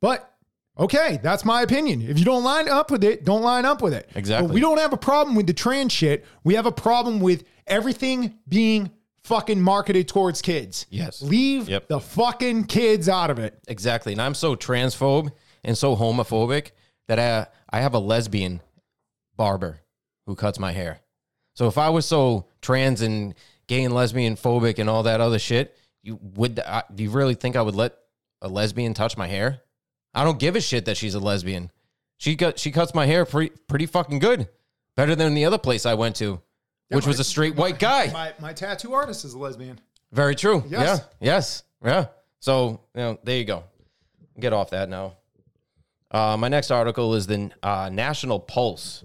But 0.00 0.32
okay, 0.78 1.18
that's 1.22 1.44
my 1.44 1.62
opinion. 1.62 2.02
If 2.02 2.18
you 2.18 2.24
don't 2.24 2.44
line 2.44 2.68
up 2.68 2.90
with 2.90 3.04
it, 3.04 3.24
don't 3.24 3.42
line 3.42 3.64
up 3.64 3.82
with 3.82 3.92
it. 3.94 4.08
Exactly. 4.14 4.48
But 4.48 4.54
we 4.54 4.60
don't 4.60 4.78
have 4.78 4.92
a 4.92 4.96
problem 4.98 5.36
with 5.36 5.46
the 5.46 5.52
trans 5.52 5.92
shit. 5.92 6.24
We 6.44 6.54
have 6.54 6.66
a 6.66 6.72
problem 6.72 7.20
with 7.20 7.44
everything 7.66 8.38
being 8.48 8.90
fucking 9.24 9.60
marketed 9.60 10.08
towards 10.08 10.40
kids. 10.42 10.86
Yes. 10.90 11.20
Leave 11.22 11.68
Yep. 11.68 11.88
the 11.88 12.00
fucking 12.00 12.64
kids 12.64 13.08
out 13.08 13.30
of 13.30 13.38
it. 13.38 13.58
Exactly. 13.68 14.12
And 14.12 14.22
I'm 14.22 14.34
so 14.34 14.56
transphobe 14.56 15.30
and 15.62 15.76
so 15.76 15.94
homophobic 15.94 16.70
that 17.08 17.18
I 17.18 17.46
I 17.72 17.80
have 17.82 17.94
a 17.94 17.98
lesbian 17.98 18.60
barber 19.36 19.80
who 20.26 20.34
cuts 20.34 20.58
my 20.58 20.72
hair. 20.72 21.00
So 21.54 21.66
if 21.68 21.76
I 21.78 21.90
was 21.90 22.06
so 22.06 22.46
trans 22.62 23.02
and 23.02 23.34
gay 23.66 23.84
and 23.84 23.94
lesbian 23.94 24.36
phobic 24.36 24.78
and 24.78 24.88
all 24.88 25.02
that 25.04 25.20
other 25.20 25.38
shit, 25.38 25.76
you 26.02 26.18
would 26.34 26.60
I, 26.60 26.82
do 26.94 27.02
you 27.02 27.10
really 27.10 27.34
think 27.34 27.56
I 27.56 27.62
would 27.62 27.74
let 27.74 27.94
a 28.42 28.48
lesbian 28.48 28.94
touch 28.94 29.16
my 29.16 29.26
hair? 29.26 29.60
I 30.14 30.24
don't 30.24 30.38
give 30.38 30.56
a 30.56 30.60
shit 30.60 30.86
that 30.86 30.96
she's 30.96 31.14
a 31.14 31.20
lesbian. 31.20 31.70
She 32.18 32.34
got 32.34 32.58
she 32.58 32.70
cuts 32.70 32.94
my 32.94 33.06
hair 33.06 33.24
pretty 33.24 33.54
pretty 33.68 33.86
fucking 33.86 34.18
good. 34.18 34.48
Better 34.96 35.14
than 35.14 35.34
the 35.34 35.44
other 35.44 35.58
place 35.58 35.86
I 35.86 35.94
went 35.94 36.16
to, 36.16 36.40
which 36.88 37.06
was 37.06 37.20
a 37.20 37.24
straight 37.24 37.56
white 37.56 37.78
guy. 37.78 38.10
My 38.12 38.34
my 38.40 38.52
tattoo 38.52 38.92
artist 38.92 39.24
is 39.24 39.34
a 39.34 39.38
lesbian. 39.38 39.80
Very 40.12 40.34
true. 40.34 40.64
Yes. 40.68 40.82
Yeah. 40.82 41.04
Yes. 41.20 41.62
Yeah. 41.84 42.06
So, 42.40 42.80
you 42.94 43.00
know, 43.00 43.18
there 43.22 43.36
you 43.36 43.44
go. 43.44 43.64
Get 44.38 44.52
off 44.52 44.70
that 44.70 44.88
now. 44.88 45.16
Uh, 46.10 46.36
my 46.36 46.48
next 46.48 46.70
article 46.70 47.14
is 47.14 47.26
the 47.26 47.50
uh, 47.62 47.90
National 47.92 48.40
Pulse. 48.40 49.04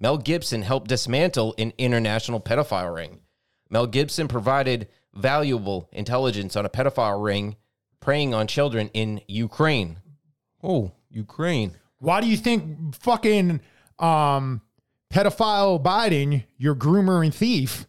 Mel 0.00 0.18
Gibson 0.18 0.62
helped 0.62 0.88
dismantle 0.88 1.54
an 1.58 1.72
international 1.78 2.40
pedophile 2.40 2.92
ring. 2.94 3.20
Mel 3.68 3.86
Gibson 3.86 4.26
provided 4.26 4.88
valuable 5.14 5.88
intelligence 5.92 6.56
on 6.56 6.64
a 6.64 6.68
pedophile 6.68 7.22
ring 7.22 7.56
preying 8.00 8.32
on 8.34 8.46
children 8.46 8.90
in 8.94 9.20
Ukraine. 9.28 9.98
Oh, 10.62 10.92
Ukraine. 11.10 11.76
Why 11.98 12.20
do 12.20 12.26
you 12.26 12.36
think 12.36 12.96
fucking 12.96 13.60
um 13.98 14.62
pedophile 15.12 15.82
Biden, 15.82 16.44
your 16.56 16.74
groomer 16.74 17.24
and 17.24 17.34
thief, 17.34 17.86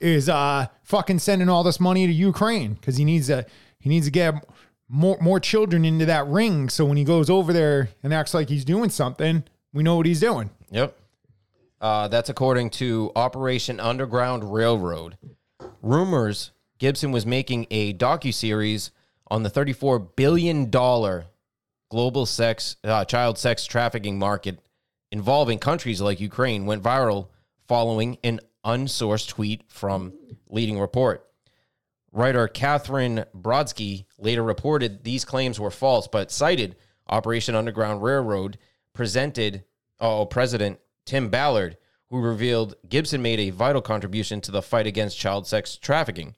is 0.00 0.28
uh 0.28 0.66
fucking 0.82 1.18
sending 1.18 1.48
all 1.48 1.62
this 1.62 1.80
money 1.80 2.06
to 2.06 2.12
Ukraine 2.12 2.74
because 2.74 2.96
he 2.96 3.04
needs 3.04 3.28
to 3.28 3.46
he 3.78 3.88
needs 3.88 4.06
to 4.06 4.12
get 4.12 4.34
more 4.88 5.16
more 5.20 5.40
children 5.40 5.84
into 5.84 6.06
that 6.06 6.26
ring 6.26 6.68
so 6.68 6.84
when 6.84 6.96
he 6.96 7.04
goes 7.04 7.30
over 7.30 7.52
there 7.52 7.88
and 8.02 8.12
acts 8.12 8.34
like 8.34 8.48
he's 8.48 8.64
doing 8.64 8.90
something, 8.90 9.44
we 9.72 9.82
know 9.82 9.96
what 9.96 10.06
he's 10.06 10.20
doing. 10.20 10.50
Yep. 10.70 10.96
Uh, 11.80 12.08
that's 12.08 12.30
according 12.30 12.70
to 12.70 13.12
Operation 13.14 13.78
Underground 13.78 14.52
Railroad. 14.52 15.18
Rumors 15.82 16.52
Gibson 16.78 17.12
was 17.12 17.24
making 17.24 17.66
a 17.70 17.94
docu-series 17.94 18.90
on 19.28 19.42
the 19.42 19.50
$34 19.50 20.16
billion 20.16 20.70
global 21.90 22.26
sex 22.26 22.76
uh, 22.84 23.04
child 23.04 23.38
sex 23.38 23.66
trafficking 23.66 24.18
market 24.18 24.58
involving 25.12 25.58
countries 25.58 26.00
like 26.00 26.20
Ukraine 26.20 26.66
went 26.66 26.82
viral 26.82 27.28
following 27.68 28.18
an 28.24 28.40
unsourced 28.64 29.28
tweet 29.28 29.62
from 29.68 30.12
leading 30.48 30.78
report. 30.78 31.26
Writer 32.12 32.48
Catherine 32.48 33.24
Brodsky 33.36 34.06
later 34.18 34.42
reported 34.42 35.04
these 35.04 35.24
claims 35.24 35.58
were 35.58 35.70
false, 35.70 36.08
but 36.08 36.30
cited 36.30 36.76
Operation 37.08 37.54
Underground 37.54 38.02
Railroad 38.02 38.58
presented 38.92 39.64
oh, 40.00 40.26
President 40.26 40.78
Tim 41.04 41.28
Ballard, 41.28 41.76
who 42.10 42.20
revealed 42.20 42.74
Gibson 42.88 43.22
made 43.22 43.40
a 43.40 43.50
vital 43.50 43.82
contribution 43.82 44.40
to 44.42 44.50
the 44.50 44.62
fight 44.62 44.86
against 44.86 45.18
child 45.18 45.46
sex 45.46 45.76
trafficking. 45.76 46.34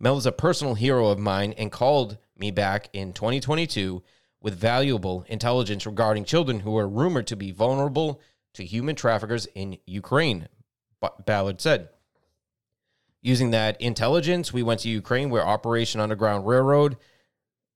Mel 0.00 0.16
is 0.16 0.26
a 0.26 0.32
personal 0.32 0.74
hero 0.74 1.08
of 1.08 1.18
mine 1.18 1.54
and 1.58 1.72
called 1.72 2.18
me 2.36 2.50
back 2.50 2.88
in 2.92 3.12
2022 3.12 4.02
with 4.40 4.54
valuable 4.54 5.24
intelligence 5.28 5.86
regarding 5.86 6.24
children 6.24 6.60
who 6.60 6.76
are 6.76 6.88
rumored 6.88 7.26
to 7.26 7.36
be 7.36 7.50
vulnerable 7.50 8.20
to 8.54 8.64
human 8.64 8.94
traffickers 8.94 9.46
in 9.54 9.78
Ukraine, 9.86 10.48
Ballard 11.26 11.60
said. 11.60 11.88
Using 13.20 13.50
that 13.50 13.80
intelligence, 13.80 14.52
we 14.52 14.62
went 14.62 14.80
to 14.80 14.88
Ukraine 14.88 15.30
where 15.30 15.46
Operation 15.46 16.00
Underground 16.00 16.46
Railroad, 16.46 16.96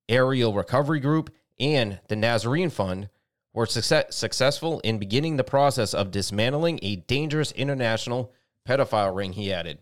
Aerial 0.09 0.55
Recovery 0.55 1.01
Group, 1.01 1.35
and 1.59 1.99
the 2.07 2.17
Nazarene 2.17 2.71
Fund 2.71 3.09
were 3.53 3.67
success- 3.67 4.15
successful 4.15 4.81
in 4.81 4.99
beginning 4.99 5.37
the 5.37 5.45
process 5.45 5.93
of 5.93 6.13
dismantling 6.13 6.79
a 6.83 6.97
dangerous 6.97 7.51
international 7.53 8.33
pedophile 8.67 9.15
ring, 9.15 9.33
he 9.33 9.53
added. 9.53 9.79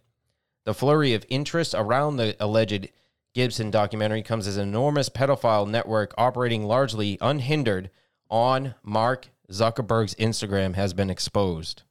The 0.64 0.74
flurry 0.74 1.14
of 1.14 1.24
interest 1.28 1.74
around 1.76 2.16
the 2.16 2.36
alleged 2.38 2.88
Gibson 3.34 3.70
documentary 3.70 4.22
comes 4.22 4.46
as 4.46 4.56
an 4.56 4.68
enormous 4.68 5.08
pedophile 5.08 5.68
network 5.68 6.12
operating 6.18 6.64
largely 6.64 7.16
unhindered 7.20 7.90
on 8.28 8.74
Mark 8.82 9.28
Zuckerberg's 9.50 10.14
Instagram 10.16 10.74
has 10.74 10.92
been 10.92 11.10
exposed. 11.10 11.82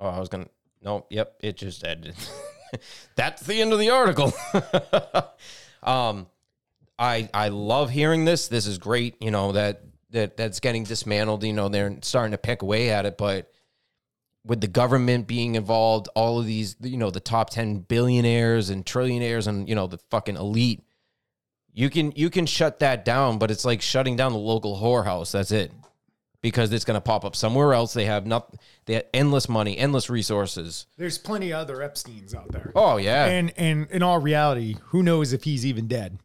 Oh, 0.00 0.08
I 0.08 0.18
was 0.18 0.28
going 0.28 0.44
to. 0.44 0.50
No, 0.82 1.06
yep, 1.10 1.36
it 1.40 1.56
just 1.56 1.84
ended. 1.84 2.16
That's 3.16 3.42
the 3.42 3.60
end 3.60 3.72
of 3.72 3.78
the 3.78 3.90
article. 3.90 4.32
um, 5.82 6.26
I 6.98 7.28
I 7.32 7.48
love 7.48 7.90
hearing 7.90 8.24
this. 8.24 8.48
This 8.48 8.66
is 8.66 8.78
great. 8.78 9.16
You 9.20 9.30
know 9.30 9.52
that 9.52 9.82
that 10.10 10.36
that's 10.36 10.58
getting 10.58 10.84
dismantled. 10.84 11.44
You 11.44 11.52
know 11.52 11.68
they're 11.68 11.98
starting 12.02 12.32
to 12.32 12.38
pick 12.38 12.62
away 12.62 12.90
at 12.90 13.06
it, 13.06 13.16
but 13.16 13.52
with 14.44 14.60
the 14.60 14.66
government 14.66 15.26
being 15.26 15.54
involved, 15.54 16.08
all 16.14 16.38
of 16.38 16.46
these, 16.46 16.76
you 16.80 16.96
know, 16.96 17.10
the 17.10 17.20
top 17.20 17.50
10 17.50 17.80
billionaires 17.80 18.70
and 18.70 18.84
trillionaires 18.84 19.46
and, 19.46 19.68
you 19.68 19.74
know, 19.74 19.86
the 19.86 19.98
fucking 20.10 20.36
elite, 20.36 20.82
you 21.72 21.88
can 21.88 22.12
you 22.12 22.28
can 22.28 22.44
shut 22.46 22.80
that 22.80 23.04
down, 23.04 23.38
but 23.38 23.50
it's 23.50 23.64
like 23.64 23.80
shutting 23.80 24.16
down 24.16 24.32
the 24.32 24.38
local 24.38 24.78
whorehouse. 24.78 25.32
That's 25.32 25.52
it. 25.52 25.72
Because 26.42 26.72
it's 26.72 26.84
going 26.84 26.96
to 26.96 27.00
pop 27.00 27.24
up 27.24 27.36
somewhere 27.36 27.72
else. 27.72 27.94
They 27.94 28.04
have 28.06 28.26
not 28.26 28.52
they 28.86 28.94
have 28.94 29.04
endless 29.14 29.48
money, 29.48 29.78
endless 29.78 30.10
resources. 30.10 30.86
There's 30.98 31.16
plenty 31.16 31.52
of 31.52 31.60
other 31.60 31.80
Epstein's 31.80 32.34
out 32.34 32.50
there. 32.50 32.72
Oh 32.74 32.96
yeah. 32.96 33.26
And 33.26 33.52
and 33.56 33.88
in 33.90 34.02
all 34.02 34.18
reality, 34.18 34.76
who 34.86 35.02
knows 35.02 35.32
if 35.32 35.44
he's 35.44 35.64
even 35.64 35.86
dead? 35.86 36.18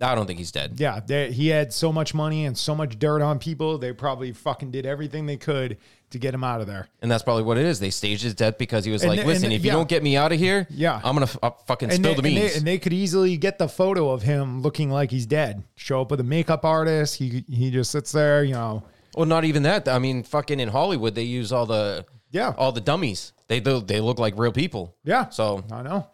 I 0.00 0.14
don't 0.16 0.26
think 0.26 0.38
he's 0.40 0.50
dead. 0.52 0.74
Yeah, 0.76 1.00
they, 1.04 1.30
he 1.30 1.48
had 1.48 1.72
so 1.72 1.92
much 1.92 2.14
money 2.14 2.46
and 2.46 2.58
so 2.58 2.74
much 2.74 2.98
dirt 2.98 3.22
on 3.22 3.38
people. 3.38 3.78
They 3.78 3.92
probably 3.92 4.32
fucking 4.32 4.72
did 4.72 4.86
everything 4.86 5.26
they 5.26 5.36
could 5.36 5.78
to 6.10 6.18
get 6.18 6.34
him 6.34 6.42
out 6.44 6.60
of 6.60 6.66
there. 6.66 6.88
And 7.00 7.10
that's 7.10 7.22
probably 7.22 7.44
what 7.44 7.58
it 7.58 7.64
is. 7.64 7.78
They 7.80 7.90
staged 7.90 8.22
his 8.24 8.34
death 8.34 8.58
because 8.58 8.84
he 8.84 8.90
was 8.90 9.02
And 9.02 9.10
like, 9.10 9.18
the- 9.18 9.22
and 9.22 9.28
"Listen, 9.28 9.48
the- 9.50 9.54
if 9.54 9.62
you 9.64 9.68
yeah. 9.68 9.74
don't 9.76 9.88
get 9.88 10.02
me 10.02 10.16
out 10.16 10.32
of 10.32 10.38
here, 10.38 10.66
Yeah. 10.70 10.96
I'm 11.04 11.14
gonna 11.14 11.22
f- 11.26 11.38
uh, 11.42 11.50
fucking 11.66 11.90
And 11.90 11.96
spill 11.98 12.14
they, 12.16 12.20
the 12.22 12.28
and, 12.28 12.34
beans." 12.36 12.52
they, 12.52 12.58
and 12.58 12.66
they 12.66 12.78
could 12.78 12.92
easily 12.92 13.36
get 13.36 13.58
the 13.58 13.68
photo 13.68 14.10
of 14.10 14.22
him 14.22 14.62
looking 14.62 14.90
like 14.90 15.10
he's 15.12 15.26
dead. 15.26 15.62
Show 15.76 16.00
up 16.02 16.10
with 16.10 16.18
a 16.20 16.24
makeup 16.24 16.64
artist. 16.64 17.16
He 17.16 17.44
he 17.48 17.70
just 17.70 17.90
sits 17.92 18.10
there, 18.12 18.42
you 18.44 18.54
know. 18.54 18.82
well, 19.16 19.26
not 19.26 19.44
even 19.44 19.62
that. 19.62 19.86
I 19.88 19.98
mean, 20.00 20.22
fucking 20.24 20.58
in 20.60 20.68
Hollywood, 20.68 21.14
they 21.14 21.22
use 21.22 21.52
all 21.52 21.66
the 21.66 22.04
Yeah. 22.32 22.52
all 22.58 22.72
the 22.72 22.80
dummies. 22.80 23.32
They 23.46 23.60
do, 23.60 23.80
they 23.80 24.00
look 24.00 24.18
like 24.18 24.34
real 24.36 24.52
people. 24.52 24.94
Yeah. 25.04 25.28
So 25.30 25.64
I 25.70 25.82
know. 25.82 26.08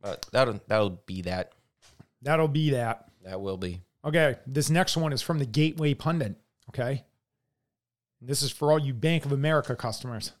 but 0.00 0.26
that'll 0.32 0.60
that'll 0.66 0.98
be 1.06 1.22
that. 1.22 1.52
That'll 2.22 2.48
be 2.48 2.70
that. 2.70 3.06
That 3.24 3.40
will 3.40 3.56
be. 3.56 3.82
Okay, 4.04 4.36
this 4.46 4.70
next 4.70 4.96
one 4.96 5.12
is 5.12 5.22
from 5.22 5.38
the 5.38 5.46
Gateway 5.46 5.94
Pundit. 5.94 6.36
Okay. 6.70 7.04
This 8.20 8.42
is 8.42 8.52
for 8.52 8.70
all 8.70 8.78
you 8.78 8.94
Bank 8.94 9.24
of 9.24 9.32
America 9.32 9.74
customers. 9.74 10.32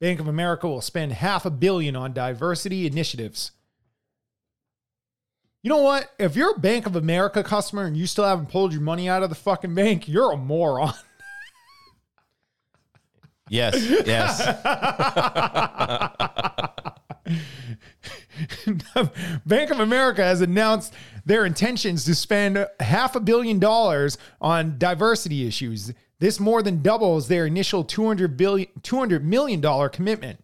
Bank 0.00 0.20
of 0.20 0.28
America 0.28 0.68
will 0.68 0.80
spend 0.82 1.12
half 1.12 1.46
a 1.46 1.50
billion 1.50 1.96
on 1.96 2.12
diversity 2.12 2.86
initiatives. 2.86 3.52
You 5.62 5.70
know 5.70 5.78
what? 5.78 6.10
If 6.18 6.36
you're 6.36 6.56
a 6.56 6.58
Bank 6.58 6.86
of 6.86 6.96
America 6.96 7.42
customer 7.42 7.84
and 7.84 7.96
you 7.96 8.06
still 8.06 8.24
haven't 8.24 8.50
pulled 8.50 8.72
your 8.72 8.82
money 8.82 9.08
out 9.08 9.22
of 9.22 9.28
the 9.30 9.34
fucking 9.34 9.74
bank, 9.74 10.08
you're 10.08 10.32
a 10.32 10.36
moron. 10.36 10.94
Yes, 13.48 13.74
yes. 14.06 14.40
Bank 19.46 19.70
of 19.70 19.80
America 19.80 20.22
has 20.22 20.40
announced 20.40 20.92
their 21.24 21.44
intentions 21.44 22.04
to 22.04 22.14
spend 22.14 22.66
half 22.80 23.14
a 23.14 23.20
billion 23.20 23.58
dollars 23.58 24.18
on 24.40 24.78
diversity 24.78 25.46
issues. 25.46 25.92
This 26.18 26.40
more 26.40 26.62
than 26.62 26.82
doubles 26.82 27.28
their 27.28 27.46
initial 27.46 27.84
200 27.84 28.36
billion 28.36 28.68
200 28.82 29.24
million 29.24 29.60
dollar 29.60 29.88
commitment. 29.88 30.42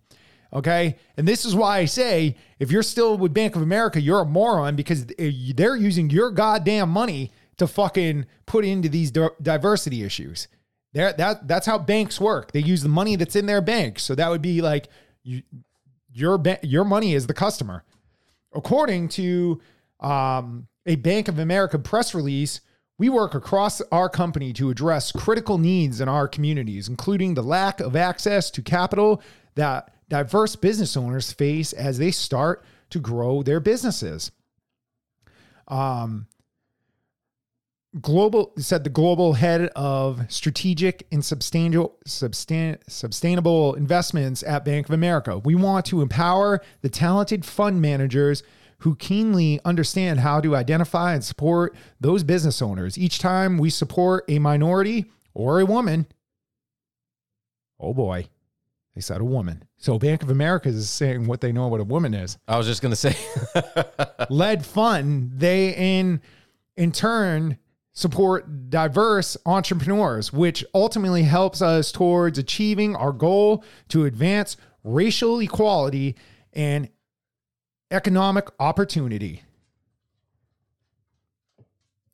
Okay? 0.52 0.96
And 1.16 1.28
this 1.28 1.44
is 1.44 1.54
why 1.54 1.78
I 1.78 1.84
say 1.84 2.36
if 2.58 2.70
you're 2.70 2.82
still 2.82 3.18
with 3.18 3.34
Bank 3.34 3.56
of 3.56 3.62
America, 3.62 4.00
you're 4.00 4.20
a 4.20 4.24
moron 4.24 4.76
because 4.76 5.06
they're 5.06 5.76
using 5.76 6.10
your 6.10 6.30
goddamn 6.30 6.90
money 6.90 7.32
to 7.58 7.66
fucking 7.66 8.26
put 8.46 8.64
into 8.64 8.88
these 8.88 9.10
diversity 9.10 10.04
issues. 10.04 10.48
They're, 10.94 11.12
that 11.12 11.46
that's 11.46 11.66
how 11.66 11.78
banks 11.78 12.20
work. 12.20 12.52
They 12.52 12.60
use 12.60 12.82
the 12.82 12.88
money 12.88 13.16
that's 13.16 13.36
in 13.36 13.46
their 13.46 13.60
bank. 13.60 13.98
So 13.98 14.14
that 14.14 14.30
would 14.30 14.40
be 14.40 14.62
like 14.62 14.88
you, 15.22 15.42
your 16.18 16.38
ba- 16.38 16.60
your 16.62 16.84
money 16.84 17.14
is 17.14 17.26
the 17.26 17.34
customer. 17.34 17.84
According 18.54 19.08
to 19.10 19.60
um, 20.00 20.68
a 20.86 20.96
Bank 20.96 21.28
of 21.28 21.38
America 21.38 21.78
press 21.78 22.14
release, 22.14 22.60
we 22.98 23.08
work 23.08 23.34
across 23.34 23.80
our 23.92 24.08
company 24.08 24.52
to 24.54 24.70
address 24.70 25.12
critical 25.12 25.58
needs 25.58 26.00
in 26.00 26.08
our 26.08 26.26
communities, 26.26 26.88
including 26.88 27.34
the 27.34 27.42
lack 27.42 27.80
of 27.80 27.94
access 27.94 28.50
to 28.52 28.62
capital 28.62 29.22
that 29.54 29.92
diverse 30.08 30.56
business 30.56 30.96
owners 30.96 31.32
face 31.32 31.72
as 31.72 31.98
they 31.98 32.10
start 32.10 32.64
to 32.90 32.98
grow 32.98 33.42
their 33.42 33.60
businesses. 33.60 34.32
Um, 35.68 36.27
global 38.00 38.52
said 38.58 38.84
the 38.84 38.90
global 38.90 39.32
head 39.34 39.70
of 39.74 40.20
strategic 40.30 41.06
and 41.10 41.24
substantial 41.24 41.96
substan, 42.06 42.78
sustainable 42.88 43.74
investments 43.74 44.42
at 44.42 44.64
Bank 44.64 44.88
of 44.88 44.94
America. 44.94 45.38
We 45.38 45.54
want 45.54 45.86
to 45.86 46.02
empower 46.02 46.60
the 46.82 46.88
talented 46.88 47.44
fund 47.44 47.80
managers 47.80 48.42
who 48.80 48.94
keenly 48.94 49.60
understand 49.64 50.20
how 50.20 50.40
to 50.40 50.54
identify 50.54 51.14
and 51.14 51.24
support 51.24 51.74
those 52.00 52.22
business 52.22 52.62
owners. 52.62 52.96
Each 52.96 53.18
time 53.18 53.58
we 53.58 53.70
support 53.70 54.24
a 54.28 54.38
minority 54.38 55.06
or 55.34 55.60
a 55.60 55.66
woman, 55.66 56.06
oh 57.80 57.94
boy, 57.94 58.28
they 58.94 59.00
said 59.00 59.20
a 59.20 59.24
woman. 59.24 59.64
So 59.78 59.98
Bank 59.98 60.22
of 60.22 60.30
America 60.30 60.68
is 60.68 60.90
saying 60.90 61.26
what 61.26 61.40
they 61.40 61.52
know 61.52 61.68
what 61.68 61.80
a 61.80 61.84
woman 61.84 62.14
is 62.14 62.38
I 62.46 62.56
was 62.58 62.66
just 62.66 62.82
gonna 62.82 62.96
say. 62.96 63.16
led 64.30 64.64
fund, 64.64 65.32
they 65.36 65.98
in 65.98 66.20
in 66.76 66.92
turn 66.92 67.58
support 67.98 68.70
diverse 68.70 69.36
entrepreneurs, 69.44 70.32
which 70.32 70.64
ultimately 70.72 71.24
helps 71.24 71.60
us 71.60 71.90
towards 71.90 72.38
achieving 72.38 72.94
our 72.94 73.10
goal 73.10 73.64
to 73.88 74.04
advance 74.04 74.56
racial 74.84 75.40
equality 75.40 76.14
and 76.52 76.88
economic 77.90 78.46
opportunity. 78.60 79.42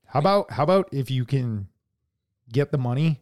How 0.07 0.21
about 0.21 0.53
how 0.53 0.63
about 0.63 0.89
if 0.91 1.11
you 1.11 1.27
can 1.27 1.69
get 2.51 2.73
the 2.73 2.79
money 2.79 3.21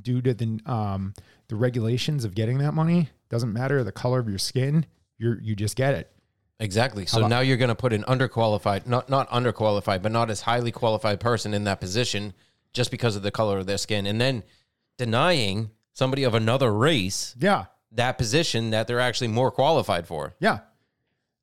due 0.00 0.22
to 0.22 0.34
the 0.34 0.60
um 0.66 1.14
the 1.48 1.56
regulations 1.56 2.24
of 2.24 2.36
getting 2.36 2.58
that 2.58 2.74
money? 2.74 3.10
Doesn't 3.28 3.52
matter 3.52 3.82
the 3.82 3.90
color 3.90 4.20
of 4.20 4.28
your 4.28 4.38
skin, 4.38 4.86
you're 5.18 5.40
you 5.42 5.56
just 5.56 5.74
get 5.74 5.94
it. 5.94 6.12
Exactly. 6.60 7.06
So 7.06 7.26
now 7.28 7.40
you're 7.40 7.56
going 7.56 7.68
to 7.68 7.74
put 7.76 7.92
an 7.92 8.02
underqualified, 8.04 8.86
not 8.86 9.08
not 9.08 9.28
underqualified, 9.30 10.02
but 10.02 10.10
not 10.12 10.28
as 10.30 10.40
highly 10.40 10.72
qualified 10.72 11.20
person 11.20 11.54
in 11.54 11.64
that 11.64 11.80
position 11.80 12.34
just 12.72 12.90
because 12.90 13.14
of 13.16 13.22
the 13.22 13.30
color 13.30 13.58
of 13.58 13.66
their 13.66 13.78
skin, 13.78 14.06
and 14.06 14.20
then 14.20 14.42
denying 14.96 15.70
somebody 15.92 16.24
of 16.24 16.34
another 16.34 16.72
race 16.72 17.34
Yeah. 17.40 17.66
that 17.92 18.18
position 18.18 18.70
that 18.70 18.86
they're 18.88 19.00
actually 19.00 19.28
more 19.28 19.50
qualified 19.50 20.06
for. 20.06 20.34
Yeah. 20.40 20.60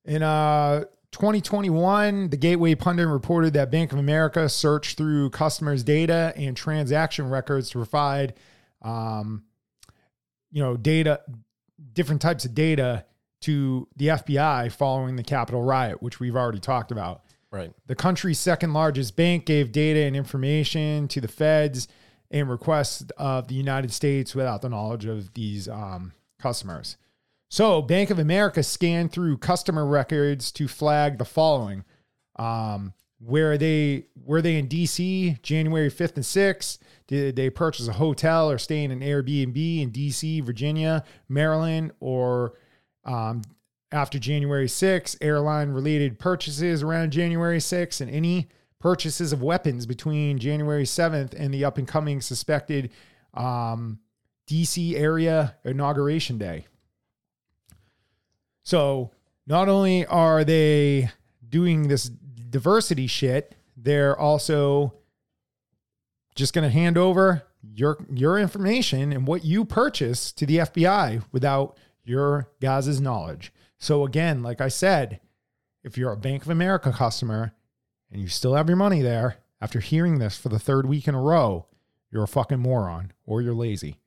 In 0.04 0.22
uh 0.22 0.84
2021, 1.12 2.30
the 2.30 2.36
Gateway 2.38 2.76
Pundit 2.76 3.08
reported 3.08 3.54
that 3.54 3.72
Bank 3.72 3.94
of 3.94 4.00
America 4.00 4.50
searched 4.50 4.98
through 4.98 5.30
customers' 5.30 5.82
data 5.82 6.34
and 6.36 6.58
transaction 6.58 7.30
records 7.30 7.70
to 7.70 7.78
provide, 7.78 8.34
um, 8.82 9.44
you 10.52 10.62
know, 10.62 10.76
data, 10.76 11.22
different 11.94 12.22
types 12.22 12.44
of 12.44 12.54
data 12.54 13.06
to 13.46 13.88
the 13.96 14.08
FBI 14.08 14.72
following 14.72 15.18
the 15.18 15.24
Capitol 15.24 15.62
riot, 15.62 16.02
which 16.02 16.20
we've 16.20 16.36
already 16.36 16.60
talked 16.60 16.92
about. 16.92 17.22
Right. 17.52 17.72
The 17.86 17.94
country's 17.94 18.40
second 18.40 18.74
largest 18.74 19.16
bank 19.16 19.46
gave 19.46 19.72
data 19.72 20.00
and 20.00 20.16
information 20.16 21.08
to 21.10 21.22
the 21.22 21.28
feds 21.28 21.88
in 22.32 22.48
request 22.48 23.12
of 23.18 23.48
the 23.48 23.54
United 23.54 23.94
States 23.94 24.34
without 24.34 24.64
the 24.64 24.70
knowledge 24.70 25.06
of 25.06 25.32
these 25.36 25.70
um, 25.70 26.14
customers. 26.40 26.98
So, 27.48 27.84
Bank 27.84 28.10
of 28.10 28.18
America 28.18 28.64
scanned 28.64 29.12
through 29.12 29.38
customer 29.38 29.86
records 29.86 30.52
to 30.54 30.68
flag 30.68 31.20
the 31.20 31.26
following: 31.26 31.86
um, 32.38 32.94
where 33.20 33.60
they 33.60 34.08
were 34.16 34.42
they 34.42 34.58
in 34.58 34.68
DC 34.68 35.40
January 35.44 35.92
fifth 35.92 36.16
and 36.16 36.26
sixth? 36.26 36.80
Did 37.06 37.36
they 37.36 37.52
purchase 37.52 37.88
a 37.88 37.94
hotel 37.94 38.50
or 38.50 38.58
stay 38.58 38.84
in 38.84 38.90
an 38.90 39.02
Airbnb 39.02 39.84
in 39.84 39.92
DC, 39.92 40.44
Virginia, 40.44 41.04
Maryland, 41.30 41.92
or 42.00 42.56
um, 43.06 43.42
after 43.92 44.20
January 44.20 44.68
6th, 44.68 45.18
airline 45.22 45.70
related 45.70 46.20
purchases 46.20 46.84
around 46.84 47.12
January 47.12 47.60
6th, 47.60 48.02
and 48.02 48.12
any 48.12 48.48
purchases 48.80 49.32
of 49.32 49.42
weapons 49.42 49.86
between 49.86 50.38
January 50.38 50.84
7th 50.84 51.34
and 51.38 51.54
the 51.54 51.66
up 51.66 51.78
and 51.78 51.88
coming 51.88 52.22
suspected 52.22 52.92
um, 53.34 54.00
DC 54.48 54.96
area 54.96 55.56
inauguration 55.64 56.38
day. 56.38 56.68
So, 58.64 59.12
not 59.48 59.70
only 59.70 60.06
are 60.08 60.44
they 60.44 61.10
doing 61.48 61.88
this 61.88 62.10
diversity 62.50 63.08
shit, 63.08 63.56
they're 63.78 64.18
also 64.18 64.94
just 66.36 66.54
going 66.54 66.64
to 66.64 66.70
hand 66.70 66.98
over 66.98 67.44
your 67.74 67.98
your 68.12 68.38
information 68.38 69.12
and 69.12 69.28
what 69.28 69.44
you 69.44 69.66
purchase 69.66 70.32
to 70.34 70.46
the 70.46 70.58
FBI 70.58 71.24
without 71.32 71.78
your 72.06 72.50
guys' 72.62 73.02
knowledge. 73.02 73.52
So 73.78 74.06
again, 74.06 74.42
like 74.44 74.62
I 74.62 74.68
said, 74.70 75.20
if 75.84 75.98
you're 75.98 76.12
a 76.12 76.18
Bank 76.18 76.44
of 76.44 76.50
America 76.50 76.92
customer 76.92 77.54
and 78.12 78.22
you 78.22 78.28
still 78.28 78.54
have 78.56 78.68
your 78.70 78.78
money 78.78 79.02
there 79.02 79.38
after 79.62 79.80
hearing 79.80 80.20
this 80.20 80.38
for 80.38 80.50
the 80.50 80.60
third 80.60 80.86
week 80.86 81.08
in 81.08 81.16
a 81.16 81.22
row, 81.22 81.68
you're 82.12 82.24
a 82.24 82.28
fucking 82.28 82.60
moron 82.60 83.12
or 83.26 83.42
you're 83.42 83.54
lazy 83.54 84.00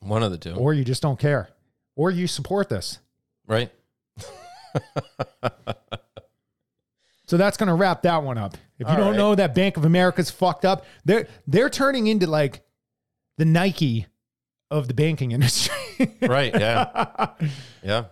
One 0.00 0.22
of 0.22 0.30
the 0.32 0.38
two. 0.38 0.54
or 0.54 0.74
you 0.74 0.84
just 0.84 1.02
don't 1.02 1.18
care 1.18 1.48
or 1.94 2.10
you 2.10 2.26
support 2.26 2.68
this. 2.68 2.98
right. 3.46 3.70
So 7.28 7.36
that's 7.36 7.56
going 7.56 7.66
to 7.66 7.74
wrap 7.74 8.02
that 8.02 8.22
one 8.22 8.38
up. 8.38 8.54
If 8.78 8.86
you 8.86 8.86
All 8.86 8.96
don't 8.96 9.06
right. 9.10 9.16
know 9.16 9.34
that 9.34 9.52
Bank 9.52 9.76
of 9.76 9.84
America's 9.84 10.30
fucked 10.30 10.64
up, 10.64 10.84
they're 11.04 11.26
they're 11.48 11.68
turning 11.70 12.06
into 12.06 12.28
like 12.28 12.62
the 13.36 13.44
Nike 13.44 14.06
of 14.70 14.88
the 14.88 14.94
banking 14.94 15.32
industry. 15.32 15.74
Right. 16.22 16.54
Yeah. 16.58 17.28
yeah. 17.82 18.04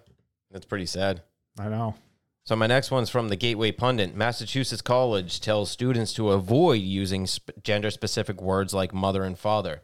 That's 0.50 0.66
pretty 0.66 0.86
sad. 0.86 1.22
I 1.58 1.68
know. 1.68 1.94
So 2.44 2.54
my 2.54 2.66
next 2.66 2.90
one's 2.90 3.08
from 3.08 3.28
the 3.28 3.36
Gateway 3.36 3.72
Pundit. 3.72 4.14
Massachusetts 4.14 4.82
College 4.82 5.40
tells 5.40 5.70
students 5.70 6.12
to 6.14 6.30
avoid 6.30 6.82
using 6.82 7.26
sp- 7.26 7.56
gender-specific 7.62 8.40
words 8.42 8.74
like 8.74 8.92
mother 8.92 9.24
and 9.24 9.38
father. 9.38 9.80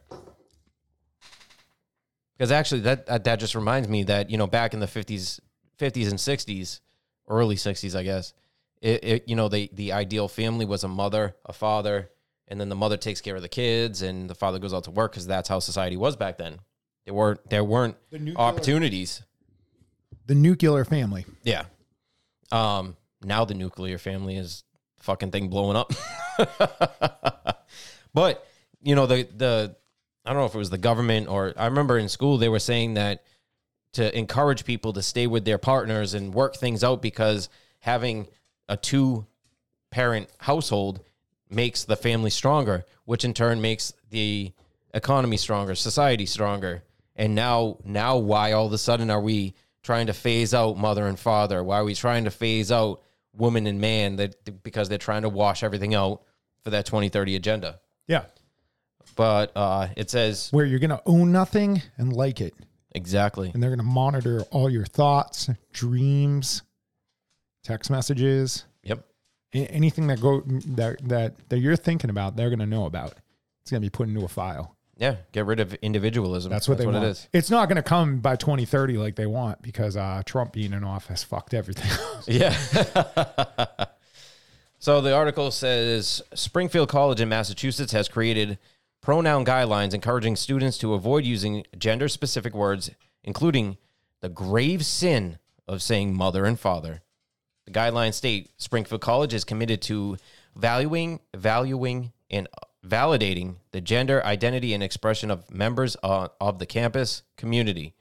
Because 2.37 2.51
actually, 2.51 2.81
that, 2.81 3.07
that 3.07 3.23
that 3.23 3.39
just 3.39 3.55
reminds 3.55 3.87
me 3.87 4.03
that 4.03 4.29
you 4.29 4.37
know 4.37 4.47
back 4.47 4.73
in 4.73 4.79
the 4.79 4.87
fifties, 4.87 5.39
fifties 5.77 6.09
and 6.09 6.19
sixties, 6.19 6.81
early 7.27 7.55
sixties, 7.55 7.95
I 7.95 8.03
guess, 8.03 8.33
it, 8.81 9.03
it 9.03 9.23
you 9.27 9.35
know 9.35 9.47
the 9.47 9.69
the 9.73 9.91
ideal 9.91 10.27
family 10.27 10.65
was 10.65 10.83
a 10.83 10.87
mother, 10.87 11.35
a 11.45 11.53
father, 11.53 12.09
and 12.51 12.59
then 12.61 12.69
the 12.69 12.75
mother 12.75 12.97
takes 12.97 13.21
care 13.21 13.35
of 13.35 13.41
the 13.41 13.49
kids, 13.49 14.01
and 14.03 14.29
the 14.29 14.35
father 14.35 14.59
goes 14.59 14.73
out 14.73 14.83
to 14.83 14.91
work 14.91 15.13
because 15.13 15.25
that's 15.25 15.49
how 15.49 15.59
society 15.59 15.97
was 15.97 16.15
back 16.15 16.37
then. 16.37 16.59
There 17.05 17.13
weren't 17.15 17.49
there 17.49 17.63
weren't 17.63 17.95
The 18.11 18.19
nuclear- 18.19 18.45
opportunities. 18.45 19.23
The 20.27 20.35
nuclear 20.35 20.85
family. 20.85 21.25
Yeah. 21.43 21.63
Um, 22.51 22.95
now 23.23 23.45
the 23.45 23.53
nuclear 23.55 23.97
family 23.97 24.35
is 24.35 24.63
fucking 24.99 25.31
thing 25.31 25.47
blowing 25.47 25.75
up. 25.77 25.91
but 28.13 28.45
you 28.81 28.95
know 28.95 29.05
the 29.07 29.27
the 29.35 29.75
I 30.25 30.29
don't 30.33 30.39
know 30.41 30.45
if 30.45 30.53
it 30.53 30.57
was 30.57 30.69
the 30.69 30.77
government 30.77 31.27
or 31.27 31.53
I 31.57 31.65
remember 31.65 31.97
in 31.97 32.09
school 32.09 32.37
they 32.37 32.49
were 32.49 32.59
saying 32.59 32.95
that 32.95 33.23
to 33.93 34.15
encourage 34.17 34.63
people 34.65 34.93
to 34.93 35.01
stay 35.01 35.27
with 35.27 35.43
their 35.45 35.57
partners 35.57 36.13
and 36.13 36.33
work 36.33 36.55
things 36.55 36.83
out 36.83 37.01
because 37.01 37.49
having 37.79 38.27
a 38.69 38.77
two 38.77 39.25
parent 39.91 40.29
household 40.37 41.01
makes 41.51 41.83
the 41.83 41.95
family 41.95 42.29
stronger, 42.29 42.85
which 43.05 43.23
in 43.25 43.33
turn 43.33 43.61
makes 43.61 43.93
the 44.09 44.51
economy 44.93 45.37
stronger, 45.37 45.75
society 45.75 46.25
stronger. 46.25 46.83
And 47.15 47.35
now 47.35 47.77
now 47.83 48.17
why 48.17 48.53
all 48.53 48.65
of 48.67 48.73
a 48.73 48.77
sudden 48.77 49.09
are 49.09 49.21
we 49.21 49.53
trying 49.83 50.07
to 50.07 50.13
phase 50.13 50.53
out 50.53 50.77
mother 50.77 51.07
and 51.07 51.19
father? 51.19 51.63
Why 51.63 51.79
are 51.79 51.83
we 51.83 51.95
trying 51.95 52.23
to 52.25 52.31
phase 52.31 52.71
out 52.71 53.01
woman 53.33 53.65
and 53.67 53.79
man 53.79 54.17
that 54.17 54.63
because 54.63 54.89
they're 54.89 54.97
trying 54.97 55.21
to 55.21 55.29
wash 55.29 55.63
everything 55.63 55.95
out 55.95 56.21
for 56.63 56.71
that 56.71 56.85
2030 56.85 57.35
agenda. 57.37 57.79
Yeah. 58.07 58.25
But 59.15 59.51
uh 59.55 59.87
it 59.95 60.09
says 60.09 60.49
Where 60.51 60.65
you're 60.65 60.79
going 60.79 60.89
to 60.89 61.01
own 61.05 61.31
nothing 61.31 61.81
and 61.97 62.13
like 62.13 62.41
it. 62.41 62.53
exactly. 62.93 63.49
And 63.53 63.61
they're 63.63 63.69
going 63.69 63.79
to 63.79 63.83
monitor 63.85 64.41
all 64.51 64.69
your 64.69 64.85
thoughts, 64.85 65.49
dreams, 65.73 66.61
text 67.63 67.89
messages, 67.89 68.65
anything 69.53 70.07
that 70.07 70.21
go 70.21 70.41
that 70.45 70.97
that 71.07 71.49
that 71.49 71.59
you're 71.59 71.75
thinking 71.75 72.09
about, 72.09 72.35
they're 72.35 72.49
going 72.49 72.59
to 72.59 72.65
know 72.65 72.85
about. 72.85 73.13
It's 73.61 73.71
going 73.71 73.81
to 73.81 73.85
be 73.85 73.89
put 73.89 74.07
into 74.07 74.23
a 74.23 74.27
file. 74.27 74.75
Yeah, 74.97 75.15
get 75.31 75.45
rid 75.45 75.59
of 75.59 75.73
individualism. 75.75 76.51
That's 76.51 76.69
what 76.69 76.77
they 76.77 76.85
want. 76.85 76.97
it 76.97 77.03
is. 77.03 77.27
It's 77.33 77.49
not 77.49 77.67
going 77.67 77.77
to 77.77 77.81
come 77.83 78.19
by 78.19 78.35
2030 78.35 78.97
like 78.97 79.15
they 79.15 79.25
want 79.25 79.61
because 79.63 79.97
uh, 79.97 80.21
Trump 80.25 80.53
being 80.53 80.73
in 80.73 80.83
office 80.83 81.23
fucked 81.23 81.53
everything. 81.53 81.89
Yeah. 82.27 82.55
so 84.77 85.01
the 85.01 85.13
article 85.15 85.49
says 85.49 86.21
Springfield 86.35 86.87
College 86.89 87.19
in 87.19 87.29
Massachusetts 87.29 87.91
has 87.93 88.07
created 88.07 88.59
pronoun 89.01 89.43
guidelines 89.43 89.95
encouraging 89.95 90.35
students 90.35 90.77
to 90.79 90.93
avoid 90.93 91.25
using 91.25 91.65
gender 91.77 92.07
specific 92.07 92.53
words, 92.53 92.91
including 93.23 93.77
the 94.21 94.29
grave 94.29 94.85
sin 94.85 95.39
of 95.67 95.81
saying 95.81 96.15
mother 96.15 96.45
and 96.45 96.59
father. 96.59 97.01
The 97.65 97.71
guidelines 97.71 98.15
state 98.15 98.51
Springfield 98.57 99.01
College 99.01 99.33
is 99.33 99.43
committed 99.43 99.81
to 99.83 100.17
valuing, 100.55 101.19
valuing, 101.35 102.11
and 102.29 102.47
validating 102.85 103.57
the 103.71 103.81
gender 103.81 104.23
identity 104.25 104.73
and 104.73 104.81
expression 104.81 105.29
of 105.29 105.49
members 105.51 105.95
of 105.95 106.59
the 106.59 106.65
campus 106.65 107.23
community. 107.37 107.93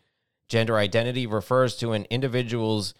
Gender 0.48 0.76
identity 0.76 1.26
refers 1.26 1.76
to 1.76 1.92
an 1.92 2.06
individual's 2.10 2.94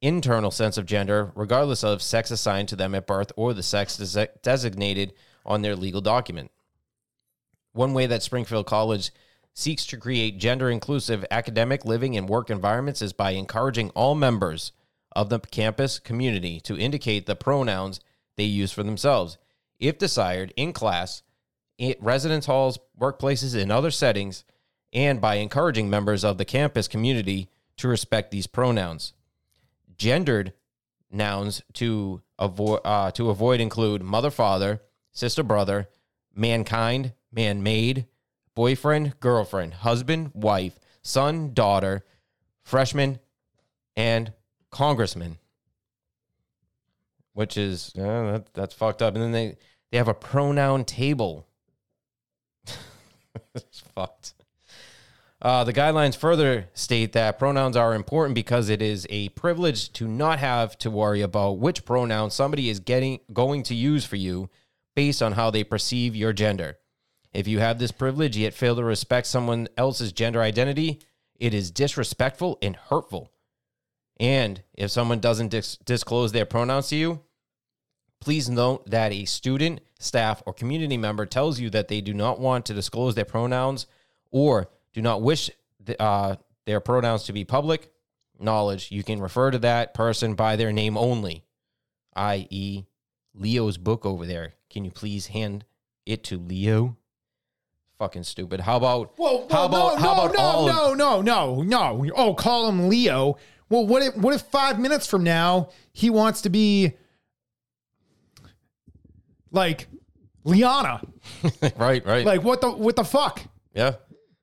internal 0.00 0.50
sense 0.50 0.76
of 0.76 0.84
gender, 0.84 1.32
regardless 1.34 1.82
of 1.82 2.02
sex 2.02 2.30
assigned 2.30 2.68
to 2.68 2.76
them 2.76 2.94
at 2.94 3.06
birth 3.06 3.32
or 3.36 3.54
the 3.54 3.62
sex 3.62 3.96
des- 3.96 4.28
designated 4.42 5.12
on 5.46 5.62
their 5.62 5.76
legal 5.76 6.00
document. 6.00 6.50
One 7.72 7.94
way 7.94 8.06
that 8.06 8.22
Springfield 8.22 8.66
College 8.66 9.10
seeks 9.54 9.86
to 9.86 9.96
create 9.96 10.38
gender 10.38 10.70
inclusive 10.70 11.24
academic, 11.30 11.84
living, 11.84 12.16
and 12.16 12.28
work 12.28 12.50
environments 12.50 13.00
is 13.00 13.12
by 13.12 13.30
encouraging 13.30 13.90
all 13.90 14.14
members 14.14 14.72
of 15.14 15.28
the 15.28 15.38
campus 15.40 15.98
community 15.98 16.60
to 16.60 16.78
indicate 16.78 17.26
the 17.26 17.36
pronouns 17.36 18.00
they 18.36 18.44
use 18.44 18.72
for 18.72 18.82
themselves, 18.82 19.38
if 19.78 19.98
desired, 19.98 20.52
in 20.56 20.72
class, 20.72 21.22
in 21.78 21.94
residence 22.00 22.46
halls, 22.46 22.78
workplaces, 22.98 23.60
and 23.60 23.70
other 23.70 23.90
settings, 23.90 24.44
and 24.92 25.20
by 25.20 25.36
encouraging 25.36 25.88
members 25.88 26.24
of 26.24 26.38
the 26.38 26.44
campus 26.44 26.88
community 26.88 27.48
to 27.76 27.88
respect 27.88 28.30
these 28.30 28.46
pronouns. 28.46 29.14
Gendered 29.96 30.52
nouns 31.10 31.62
to 31.74 32.22
avoid 32.38 32.80
uh, 32.84 33.10
to 33.12 33.30
avoid 33.30 33.60
include 33.60 34.02
mother, 34.02 34.30
father, 34.30 34.82
sister, 35.12 35.42
brother, 35.42 35.88
mankind, 36.34 37.12
man 37.30 37.62
made, 37.62 38.06
boyfriend, 38.54 39.18
girlfriend, 39.20 39.74
husband, 39.74 40.30
wife, 40.34 40.78
son, 41.02 41.52
daughter, 41.52 42.04
freshman, 42.62 43.18
and 43.96 44.32
congressman. 44.72 45.38
Which 47.34 47.56
is 47.56 47.92
uh, 47.96 48.32
that, 48.32 48.46
that's 48.52 48.74
fucked 48.74 49.00
up. 49.00 49.14
And 49.14 49.22
then 49.22 49.32
they 49.32 49.56
they 49.90 49.98
have 49.98 50.08
a 50.08 50.14
pronoun 50.14 50.84
table. 50.84 51.46
it's 53.54 53.80
fucked. 53.94 54.34
Uh, 55.40 55.64
the 55.64 55.72
guidelines 55.72 56.16
further 56.16 56.68
state 56.72 57.12
that 57.12 57.38
pronouns 57.38 57.76
are 57.76 57.94
important 57.94 58.34
because 58.34 58.68
it 58.68 58.80
is 58.80 59.08
a 59.10 59.28
privilege 59.30 59.92
to 59.92 60.06
not 60.06 60.38
have 60.38 60.78
to 60.78 60.88
worry 60.88 61.20
about 61.20 61.58
which 61.58 61.84
pronoun 61.84 62.30
somebody 62.30 62.68
is 62.68 62.78
getting 62.78 63.18
going 63.32 63.64
to 63.64 63.74
use 63.74 64.04
for 64.04 64.14
you 64.14 64.48
based 64.94 65.20
on 65.20 65.32
how 65.32 65.50
they 65.50 65.64
perceive 65.64 66.14
your 66.14 66.32
gender. 66.32 66.78
If 67.32 67.48
you 67.48 67.58
have 67.58 67.78
this 67.78 67.90
privilege 67.92 68.36
yet 68.36 68.54
fail 68.54 68.76
to 68.76 68.84
respect 68.84 69.26
someone 69.26 69.68
else's 69.76 70.12
gender 70.12 70.40
identity, 70.40 71.00
it 71.40 71.52
is 71.52 71.72
disrespectful 71.72 72.58
and 72.62 72.76
hurtful. 72.76 73.32
And 74.20 74.62
if 74.74 74.90
someone 74.90 75.20
doesn't 75.20 75.48
dis- 75.48 75.76
disclose 75.78 76.32
their 76.32 76.44
pronouns 76.44 76.88
to 76.88 76.96
you, 76.96 77.20
please 78.20 78.48
note 78.48 78.88
that 78.90 79.12
a 79.12 79.24
student, 79.24 79.80
staff, 79.98 80.42
or 80.46 80.52
community 80.52 80.96
member 80.96 81.26
tells 81.26 81.58
you 81.58 81.70
that 81.70 81.88
they 81.88 82.00
do 82.00 82.14
not 82.14 82.38
want 82.38 82.66
to 82.66 82.74
disclose 82.74 83.14
their 83.14 83.24
pronouns 83.24 83.86
or 84.30 84.68
do 84.92 85.02
not 85.02 85.22
wish 85.22 85.50
uh, 85.98 86.36
their 86.66 86.80
pronouns 86.80 87.24
to 87.24 87.32
be 87.32 87.44
public 87.44 87.90
knowledge, 88.38 88.90
you 88.90 89.02
can 89.02 89.20
refer 89.20 89.50
to 89.50 89.58
that 89.58 89.94
person 89.94 90.34
by 90.34 90.56
their 90.56 90.72
name 90.72 90.96
only, 90.96 91.44
i.e., 92.14 92.84
Leo's 93.34 93.78
book 93.78 94.04
over 94.04 94.26
there. 94.26 94.54
Can 94.68 94.84
you 94.84 94.90
please 94.90 95.28
hand 95.28 95.64
it 96.04 96.24
to 96.24 96.38
Leo? 96.38 96.96
Fucking 97.98 98.24
stupid. 98.24 98.60
How 98.60 98.76
about 98.76 99.12
Whoa, 99.16 99.46
how 99.50 99.66
about 99.66 99.94
no, 99.94 99.96
how 99.96 100.14
no, 100.14 100.22
about 100.24 100.34
no, 100.34 100.40
all 100.40 100.66
no, 100.66 100.94
no, 100.94 101.62
no, 101.62 101.62
no. 101.62 102.10
Oh, 102.14 102.34
call 102.34 102.68
him 102.68 102.88
Leo. 102.88 103.36
Well, 103.72 103.86
what 103.86 104.02
if 104.02 104.14
what 104.18 104.34
if 104.34 104.42
five 104.42 104.78
minutes 104.78 105.06
from 105.06 105.24
now 105.24 105.70
he 105.94 106.10
wants 106.10 106.42
to 106.42 106.50
be 106.50 106.92
like 109.50 109.88
Liana? 110.44 111.00
right, 111.78 112.04
right, 112.04 112.26
Like 112.26 112.42
what 112.42 112.60
the 112.60 112.70
what 112.70 112.96
the 112.96 113.04
fuck? 113.04 113.40
yeah. 113.74 113.94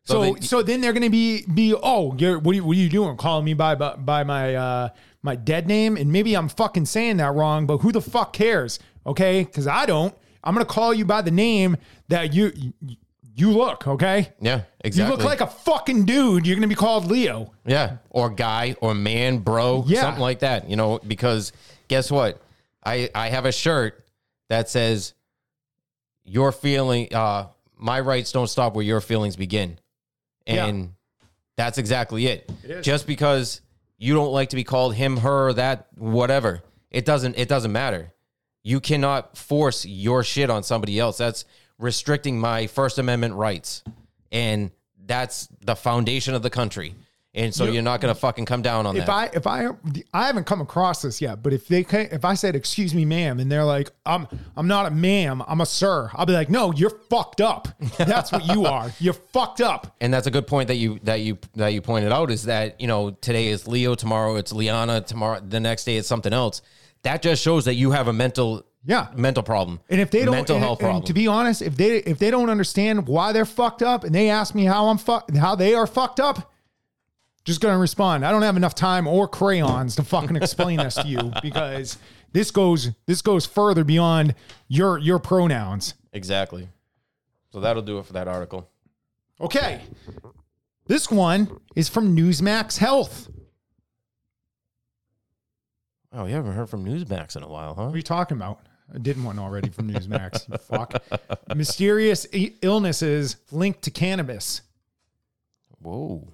So 0.06 0.34
they- 0.34 0.42
so 0.42 0.64
then 0.64 0.82
they're 0.82 0.94
gonna 0.94 1.12
be 1.12 1.44
be 1.46 1.76
oh 1.76 2.16
you're 2.18 2.40
what 2.40 2.54
are 2.54 2.56
you, 2.56 2.64
what 2.66 2.76
are 2.76 2.80
you 2.80 2.90
doing 2.90 3.16
calling 3.18 3.46
me 3.46 3.54
by 3.54 3.76
by, 3.76 3.96
by 3.98 4.24
my 4.24 4.56
uh 4.56 4.90
my 5.22 5.36
dead 5.36 5.68
name 5.68 5.96
and 5.96 6.12
maybe 6.12 6.34
I'm 6.36 6.50
fucking 6.50 6.86
saying 6.88 7.18
that 7.18 7.36
wrong 7.36 7.68
but 7.68 7.78
who 7.80 7.92
the 7.92 8.02
fuck 8.02 8.34
cares 8.34 8.80
okay 9.06 9.44
because 9.44 9.68
I 9.68 9.86
don't 9.86 10.16
I'm 10.44 10.56
gonna 10.56 10.66
call 10.66 10.96
you 10.96 11.06
by 11.06 11.22
the 11.22 11.30
name 11.30 11.78
that 12.08 12.34
you 12.34 12.52
you, 13.40 13.52
look 13.52 13.88
okay 13.88 14.30
yeah, 14.42 14.62
exactly. 14.82 15.12
you 15.12 15.18
look 15.18 15.26
like 15.26 15.42
a 15.42 15.48
fucking 15.48 16.06
dude 16.06 16.46
you're 16.46 16.56
gonna 16.56 16.68
be 16.68 16.76
called 16.76 17.06
Leo 17.06 17.54
Yeah, 17.66 17.98
or 18.10 18.30
guy 18.30 18.76
or 18.82 18.94
man, 18.94 19.40
bro, 19.40 19.84
Yeah. 19.88 20.02
something 20.02 20.22
like 20.22 20.40
that. 20.40 20.70
You 20.70 20.76
know, 20.76 21.00
because 21.06 21.52
guess 21.88 22.12
what? 22.12 22.42
I 22.84 23.10
I 23.16 23.30
have 23.30 23.46
a 23.46 23.52
shirt 23.52 24.04
that 24.50 24.70
says 24.70 25.14
your 26.24 26.52
feeling 26.52 27.14
uh 27.14 27.48
my 27.78 28.00
rights 28.00 28.32
don't 28.32 28.48
stop 28.48 28.76
where 28.76 28.86
your 28.86 29.02
feelings 29.02 29.36
begin. 29.36 29.80
And 30.46 30.94
that's 31.56 31.78
exactly 31.78 32.26
it. 32.28 32.50
Just 32.82 33.06
because 33.06 33.62
you 33.98 34.14
don't 34.16 34.32
like 34.32 34.50
to 34.50 34.56
be 34.56 34.64
called 34.64 34.96
him, 34.96 35.18
her, 35.18 35.54
that, 35.54 35.88
whatever. 35.96 36.62
It 36.90 37.06
doesn't 37.06 37.38
it 37.38 37.48
doesn't 37.48 37.72
matter. 37.72 38.12
You 38.64 38.80
cannot 38.80 39.38
force 39.38 39.86
your 39.86 40.24
shit 40.24 40.50
on 40.50 40.64
somebody 40.64 41.00
else. 41.00 41.18
That's 41.18 41.46
restricting 41.80 42.40
my 42.40 42.68
First 42.68 43.00
Amendment 43.00 43.34
rights. 43.34 43.84
And 44.32 44.70
that's 45.06 45.48
the 45.62 45.76
foundation 45.76 46.36
of 46.36 46.44
the 46.44 46.50
country. 46.52 46.94
and 47.34 47.54
so 47.54 47.66
you're 47.66 47.82
not 47.82 48.02
gonna 48.02 48.14
fucking 48.14 48.46
come 48.46 48.62
down 48.62 48.86
on 48.86 48.96
if 48.98 49.06
that. 49.08 49.12
I 49.12 49.26
if 49.34 49.48
I 49.48 49.68
I 50.14 50.28
haven't 50.28 50.46
come 50.46 50.62
across 50.62 51.02
this 51.02 51.20
yet, 51.22 51.42
but 51.42 51.54
if 51.54 51.68
they 51.68 51.82
if 51.90 52.26
I 52.26 52.34
said 52.36 52.56
excuse 52.56 52.94
me, 52.94 53.06
ma'am, 53.06 53.40
and 53.40 53.52
they're 53.52 53.64
like 53.64 53.90
I'm 54.06 54.28
I'm 54.56 54.68
not 54.68 54.86
a 54.86 54.92
ma'am, 54.92 55.42
I'm 55.48 55.62
a 55.62 55.66
sir, 55.66 56.12
I'll 56.14 56.26
be 56.28 56.34
like, 56.34 56.50
no, 56.50 56.72
you're 56.74 56.90
fucked 57.10 57.42
up. 57.42 57.68
That's 57.98 58.32
what 58.32 58.46
you 58.46 58.66
are. 58.66 58.92
You're 59.00 59.14
fucked 59.14 59.62
up. 59.62 59.96
and 60.02 60.14
that's 60.14 60.28
a 60.28 60.32
good 60.32 60.46
point 60.48 60.68
that 60.68 60.76
you 60.76 61.00
that 61.04 61.22
you 61.22 61.38
that 61.56 61.70
you 61.70 61.82
pointed 61.82 62.12
out 62.12 62.30
is 62.30 62.44
that 62.44 62.80
you 62.82 62.88
know 62.88 63.12
today 63.12 63.48
is 63.48 63.68
Leo, 63.68 63.96
tomorrow 63.96 64.36
it's 64.36 64.52
Liana, 64.54 65.02
tomorrow 65.02 65.40
the 65.40 65.60
next 65.60 65.86
day 65.86 65.98
it's 65.98 66.08
something 66.08 66.34
else. 66.34 66.62
That 67.04 67.22
just 67.22 67.42
shows 67.42 67.66
that 67.66 67.76
you 67.76 67.92
have 67.92 68.08
a 68.10 68.14
mental 68.14 68.66
Yeah. 68.86 69.08
mental 69.16 69.44
problem. 69.44 69.80
And 69.90 70.00
if 70.02 70.10
they 70.12 70.24
don't, 70.26 70.34
mental 70.34 70.56
and- 70.56 70.64
health 70.64 70.80
and 70.80 70.86
problem. 70.88 71.04
to 71.06 71.14
be 71.14 71.28
honest, 71.28 71.62
if 71.62 71.76
they 71.76 71.98
if 71.98 72.18
they 72.20 72.32
don't 72.32 72.50
understand 72.50 73.08
why 73.08 73.32
they're 73.34 73.46
fucked 73.46 73.82
up, 73.84 74.04
and 74.04 74.16
they 74.16 74.30
ask 74.30 74.56
me 74.56 74.64
how 74.66 74.88
I'm 74.88 74.98
fuck 74.98 75.30
how 75.36 75.56
they 75.56 75.74
are 75.74 75.86
fucked 75.88 76.20
up, 76.20 76.52
just 77.44 77.60
gonna 77.62 77.78
respond. 77.78 78.26
I 78.26 78.32
don't 78.32 78.42
have 78.42 78.58
enough 78.58 78.76
time 78.76 79.06
or 79.08 79.28
crayons 79.28 79.96
to 79.98 80.04
fucking 80.04 80.36
explain 80.38 80.78
this 80.78 80.96
to 80.96 81.08
you 81.08 81.32
because 81.42 81.98
this 82.32 82.52
goes 82.52 82.90
this 83.06 83.22
goes 83.22 83.46
further 83.46 83.84
beyond 83.84 84.34
your 84.68 84.98
your 84.98 85.20
pronouns. 85.20 85.96
exactly. 86.14 86.70
So 87.52 87.60
that'll 87.60 87.82
do 87.82 87.98
it 88.00 88.06
for 88.06 88.14
that 88.14 88.28
article. 88.28 88.70
Okay, 89.42 89.82
this 90.86 91.10
one 91.12 91.60
is 91.76 91.90
from 91.90 92.16
Newsmax 92.16 92.78
Health. 92.78 93.30
Oh, 96.12 96.26
you 96.26 96.34
haven't 96.34 96.54
heard 96.54 96.70
from 96.70 96.86
Newsmax 96.86 97.36
in 97.36 97.44
a 97.44 97.48
while, 97.48 97.76
huh? 97.76 97.86
What 97.86 97.94
are 97.94 97.98
you 97.98 98.04
talking 98.04 98.36
about? 98.38 98.60
I 98.94 98.98
didn't 98.98 99.24
one 99.24 99.38
already 99.40 99.70
from 99.70 99.90
Newsmax. 99.92 100.50
you 100.50 100.58
fuck. 100.58 101.02
Mysterious 101.56 102.26
i- 102.34 102.54
illnesses 102.62 103.38
linked 103.52 103.82
to 103.84 103.92
cannabis. 103.92 104.62
Whoa. 105.80 106.28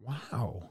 Wow. 0.00 0.70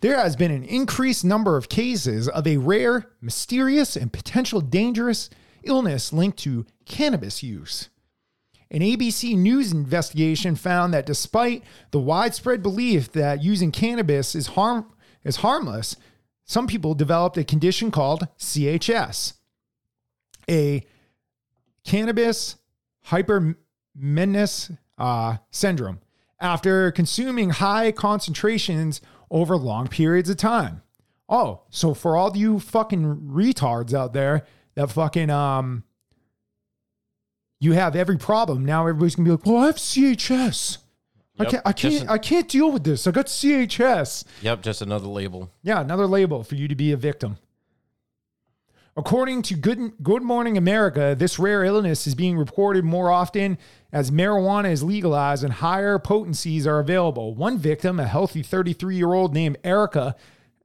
There 0.00 0.16
has 0.16 0.34
been 0.36 0.50
an 0.50 0.64
increased 0.64 1.24
number 1.24 1.56
of 1.56 1.68
cases 1.68 2.28
of 2.28 2.46
a 2.46 2.56
rare, 2.56 3.06
mysterious, 3.20 3.96
and 3.96 4.12
potential 4.12 4.60
dangerous 4.60 5.30
illness 5.62 6.12
linked 6.12 6.38
to 6.40 6.66
cannabis 6.86 7.42
use. 7.42 7.88
An 8.70 8.80
ABC 8.80 9.36
News 9.36 9.70
investigation 9.70 10.56
found 10.56 10.94
that 10.94 11.06
despite 11.06 11.62
the 11.90 12.00
widespread 12.00 12.62
belief 12.62 13.12
that 13.12 13.42
using 13.42 13.70
cannabis 13.70 14.34
is 14.34 14.48
harm 14.48 14.86
is 15.24 15.36
harmless, 15.36 15.94
some 16.44 16.66
people 16.66 16.94
developed 16.94 17.36
a 17.36 17.44
condition 17.44 17.90
called 17.90 18.26
CHS, 18.38 19.34
a 20.48 20.84
cannabis 21.84 22.56
hyperemesis 23.08 24.76
uh, 24.98 25.36
syndrome, 25.50 26.00
after 26.40 26.90
consuming 26.92 27.50
high 27.50 27.92
concentrations 27.92 29.00
over 29.30 29.56
long 29.56 29.88
periods 29.88 30.28
of 30.28 30.36
time. 30.36 30.82
Oh, 31.28 31.62
so 31.70 31.94
for 31.94 32.16
all 32.16 32.36
you 32.36 32.60
fucking 32.60 33.30
retards 33.32 33.94
out 33.94 34.12
there 34.12 34.44
that 34.74 34.90
fucking 34.90 35.30
um 35.30 35.84
you 37.58 37.72
have 37.72 37.94
every 37.94 38.18
problem, 38.18 38.64
now 38.64 38.80
everybody's 38.80 39.14
gonna 39.14 39.26
be 39.26 39.30
like, 39.30 39.46
Well, 39.46 39.58
I 39.58 39.66
have 39.66 39.76
CHS. 39.76 40.78
I 41.38 41.44
can't 41.46 41.62
I 41.66 41.72
can't 41.72 41.94
just- 41.94 42.08
I 42.10 42.18
can't 42.18 42.48
deal 42.48 42.70
with 42.70 42.84
this. 42.84 43.06
I 43.06 43.10
got 43.10 43.26
CHS. 43.26 44.24
Yep, 44.42 44.62
just 44.62 44.82
another 44.82 45.06
label. 45.08 45.50
Yeah, 45.62 45.80
another 45.80 46.06
label 46.06 46.44
for 46.44 46.54
you 46.54 46.68
to 46.68 46.74
be 46.74 46.92
a 46.92 46.96
victim. 46.96 47.38
According 48.94 49.40
to 49.42 49.54
Good, 49.54 49.94
Good 50.02 50.22
Morning 50.22 50.58
America, 50.58 51.16
this 51.18 51.38
rare 51.38 51.64
illness 51.64 52.06
is 52.06 52.14
being 52.14 52.36
reported 52.36 52.84
more 52.84 53.10
often 53.10 53.56
as 53.90 54.10
marijuana 54.10 54.70
is 54.70 54.82
legalized 54.82 55.42
and 55.42 55.52
higher 55.54 55.98
potencies 55.98 56.66
are 56.66 56.78
available. 56.78 57.34
One 57.34 57.56
victim, 57.56 57.98
a 57.98 58.06
healthy 58.06 58.42
33 58.42 58.96
year 58.96 59.14
old 59.14 59.32
named 59.32 59.56
Erica, 59.64 60.14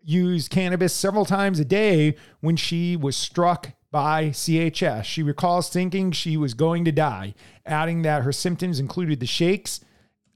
used 0.04 0.52
cannabis 0.52 0.94
several 0.94 1.24
times 1.24 1.58
a 1.60 1.66
day 1.66 2.16
when 2.42 2.58
she 2.58 2.98
was 2.98 3.16
struck 3.16 3.72
by 3.92 4.30
CHS. 4.32 5.06
She 5.06 5.24
recalls 5.24 5.70
thinking 5.70 6.12
she 6.12 6.36
was 6.36 6.54
going 6.54 6.84
to 6.84 6.92
die, 6.92 7.34
adding 7.66 8.02
that 8.02 8.24
her 8.24 8.34
symptoms 8.34 8.78
included 8.80 9.22
the 9.22 9.26
shakes, 9.26 9.80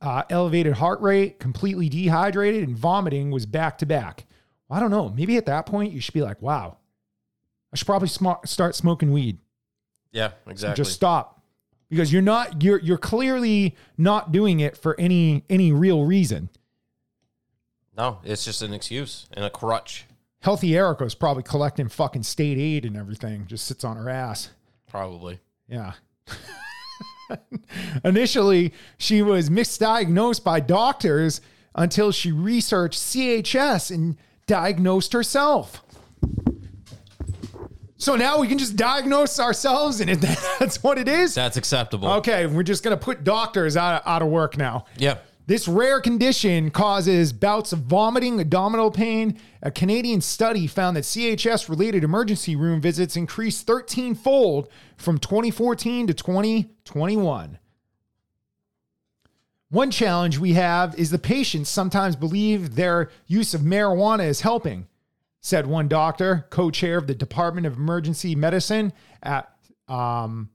uh, 0.01 0.23
elevated 0.29 0.73
heart 0.73 0.99
rate, 1.01 1.39
completely 1.39 1.87
dehydrated, 1.89 2.67
and 2.67 2.77
vomiting 2.77 3.31
was 3.31 3.45
back 3.45 3.77
to 3.79 3.85
back. 3.85 4.25
Well, 4.67 4.77
I 4.77 4.79
don't 4.81 4.91
know. 4.91 5.09
Maybe 5.09 5.37
at 5.37 5.45
that 5.45 5.65
point, 5.65 5.93
you 5.93 6.01
should 6.01 6.13
be 6.13 6.21
like, 6.21 6.41
wow, 6.41 6.77
I 7.71 7.77
should 7.77 7.85
probably 7.85 8.07
sm- 8.07 8.43
start 8.45 8.75
smoking 8.75 9.11
weed. 9.11 9.37
Yeah, 10.11 10.31
exactly. 10.47 10.83
Just 10.83 10.93
stop. 10.93 11.41
Because 11.89 12.11
you're 12.11 12.21
not 12.21 12.63
you're 12.63 12.79
you're 12.79 12.97
clearly 12.97 13.75
not 13.97 14.31
doing 14.31 14.61
it 14.61 14.77
for 14.77 14.97
any 14.99 15.43
any 15.49 15.71
real 15.73 16.05
reason. 16.05 16.49
no, 17.97 18.19
it's 18.23 18.45
just 18.45 18.61
an 18.61 18.73
excuse 18.73 19.27
and 19.33 19.43
a 19.43 19.49
crutch, 19.49 20.05
Healthy 20.41 20.75
Erica's 20.75 21.13
probably 21.13 21.43
collecting 21.43 21.87
fucking 21.87 22.23
state 22.23 22.57
aid 22.57 22.85
and 22.85 22.97
everything. 22.97 23.45
Just 23.45 23.65
sits 23.65 23.83
on 23.83 23.95
her 23.97 24.09
ass. 24.09 24.49
probably. 24.87 25.39
Yeah. 25.67 25.93
Initially, 28.03 28.73
she 28.97 29.21
was 29.21 29.49
misdiagnosed 29.49 30.43
by 30.43 30.59
doctors 30.59 31.41
until 31.75 32.11
she 32.11 32.31
researched 32.31 32.99
CHS 32.99 33.91
and 33.93 34.17
diagnosed 34.47 35.13
herself. 35.13 35.83
So 37.97 38.15
now 38.15 38.39
we 38.39 38.47
can 38.47 38.57
just 38.57 38.75
diagnose 38.75 39.39
ourselves, 39.39 40.01
and 40.01 40.09
if 40.09 40.21
that's 40.59 40.81
what 40.81 40.97
it 40.97 41.07
is. 41.07 41.35
That's 41.35 41.55
acceptable. 41.55 42.09
Okay, 42.13 42.47
we're 42.47 42.63
just 42.63 42.83
going 42.83 42.97
to 42.97 43.03
put 43.03 43.23
doctors 43.23 43.77
out, 43.77 44.01
out 44.05 44.23
of 44.23 44.29
work 44.29 44.57
now. 44.57 44.85
Yeah. 44.97 45.19
This 45.47 45.67
rare 45.67 45.99
condition 45.99 46.69
causes 46.69 47.33
bouts 47.33 47.73
of 47.73 47.79
vomiting, 47.79 48.39
abdominal 48.39 48.91
pain. 48.91 49.39
A 49.61 49.71
Canadian 49.71 50.21
study 50.21 50.67
found 50.67 50.95
that 50.95 51.03
CHS 51.03 51.67
related 51.67 52.03
emergency 52.03 52.55
room 52.55 52.79
visits 52.79 53.15
increased 53.15 53.65
13 53.65 54.15
fold 54.15 54.69
from 54.97 55.17
2014 55.17 56.07
to 56.07 56.13
2021. 56.13 57.57
One 59.69 59.89
challenge 59.89 60.37
we 60.37 60.53
have 60.53 60.95
is 60.95 61.11
the 61.11 61.17
patients 61.17 61.69
sometimes 61.69 62.17
believe 62.17 62.75
their 62.75 63.09
use 63.25 63.53
of 63.53 63.61
marijuana 63.61 64.27
is 64.27 64.41
helping, 64.41 64.87
said 65.39 65.65
one 65.65 65.87
doctor, 65.87 66.45
co 66.49 66.69
chair 66.69 66.97
of 66.97 67.07
the 67.07 67.15
Department 67.15 67.65
of 67.65 67.77
Emergency 67.77 68.35
Medicine 68.35 68.91
at 69.23 69.49
um, 69.87 70.49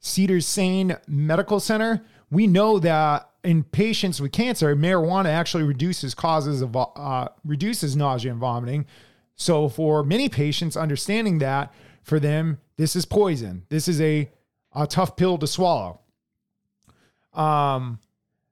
Cedars-Sinai 0.00 0.96
Medical 1.06 1.60
Center. 1.60 2.04
We 2.32 2.46
know 2.46 2.78
that 2.78 3.28
in 3.44 3.62
patients 3.62 4.18
with 4.18 4.32
cancer, 4.32 4.74
marijuana 4.74 5.26
actually 5.26 5.64
reduces 5.64 6.14
causes 6.14 6.62
of 6.62 6.74
uh, 6.74 7.28
reduces 7.44 7.94
nausea 7.94 8.30
and 8.30 8.40
vomiting. 8.40 8.86
So 9.34 9.68
for 9.68 10.02
many 10.02 10.30
patients, 10.30 10.74
understanding 10.74 11.40
that 11.40 11.74
for 12.02 12.18
them, 12.18 12.58
this 12.78 12.96
is 12.96 13.04
poison. 13.04 13.66
This 13.68 13.86
is 13.86 14.00
a, 14.00 14.30
a 14.74 14.86
tough 14.86 15.14
pill 15.14 15.36
to 15.38 15.46
swallow. 15.46 16.00
Um, 17.34 17.98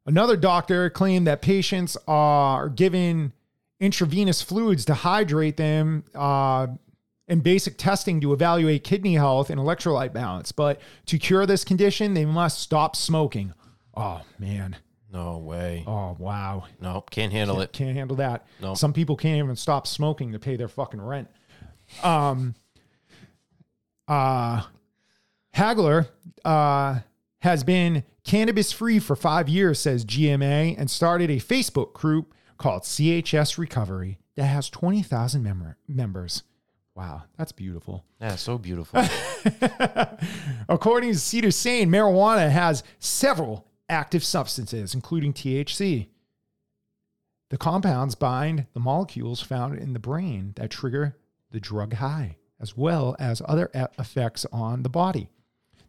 another 0.05 0.37
doctor 0.37 0.91
claimed 0.91 1.27
that 1.27 1.41
patients 1.41 1.97
are 2.07 2.69
given 2.69 3.33
intravenous 3.81 4.43
fluids 4.43 4.85
to 4.85 4.95
hydrate 4.95 5.57
them 5.57 6.05
uh, 6.15 6.67
and 7.29 7.43
basic 7.43 7.79
testing 7.79 8.21
to 8.21 8.35
evaluate 8.35 8.85
kidney 8.85 9.15
health 9.15 9.49
and 9.49 9.59
electrolyte 9.59 10.13
balance. 10.13 10.53
But 10.53 10.83
to 11.07 11.19
cure 11.19 11.47
this 11.47 11.65
condition, 11.65 12.13
they 12.13 12.27
must 12.27 12.61
stop 12.61 12.95
smoking. 12.95 13.55
Oh, 13.95 14.23
man. 14.39 14.77
No 15.13 15.39
way. 15.39 15.85
Oh, 15.87 16.17
wow. 16.19 16.65
No, 16.81 17.05
can't 17.11 17.33
handle 17.33 17.61
it. 17.61 17.73
Can't 17.73 17.97
handle 17.97 18.17
that. 18.19 18.47
No. 18.61 18.75
Some 18.75 18.93
people 18.93 19.17
can't 19.17 19.39
even 19.43 19.57
stop 19.57 19.87
smoking 19.87 20.33
to 20.33 20.39
pay 20.39 20.57
their 20.57 20.69
fucking 20.69 21.01
rent. 21.01 21.29
Um, 22.03 22.55
uh, 24.07 24.63
Hagler 25.55 26.09
uh, 26.45 27.01
has 27.41 27.65
been 27.65 28.05
cannabis 28.25 28.71
free 28.71 29.01
for 29.01 29.17
five 29.17 29.49
years, 29.49 29.81
says 29.81 30.05
GMA, 30.05 30.77
and 30.79 30.89
started 30.91 31.31
a 31.31 31.37
Facebook 31.37 31.93
group 31.93 32.33
called 32.57 32.83
CHS 32.83 33.59
Recovery 33.59 34.19
that 34.37 34.45
has 34.45 34.71
20,000 34.71 35.43
mem- 35.43 35.75
members. 35.89 36.45
Wow, 36.95 37.23
that's 37.37 37.53
beautiful. 37.53 38.05
Yeah, 38.21 38.37
so 38.37 38.59
beautiful. 38.59 39.03
According 40.69 41.13
to 41.13 41.19
Cedar 41.19 41.51
Sinai, 41.51 41.85
marijuana 41.87 42.51
has 42.51 42.83
several 42.99 43.67
active 43.91 44.25
substances, 44.25 44.95
including 44.95 45.33
THC. 45.33 46.09
The 47.51 47.59
compounds 47.59 48.15
bind 48.15 48.67
the 48.73 48.81
molecules 48.81 49.43
found 49.43 49.79
in 49.79 49.93
the 49.93 49.99
brain 49.99 50.53
that 50.57 50.71
trigger 50.71 51.17
the 51.51 51.61
drug 51.61 51.95
high, 51.95 52.37
as 52.61 52.77
well 52.77 53.17
as 53.19 53.43
other 53.45 53.71
effects 53.99 54.47
on 54.53 54.83
the 54.83 54.89
body. 54.89 55.29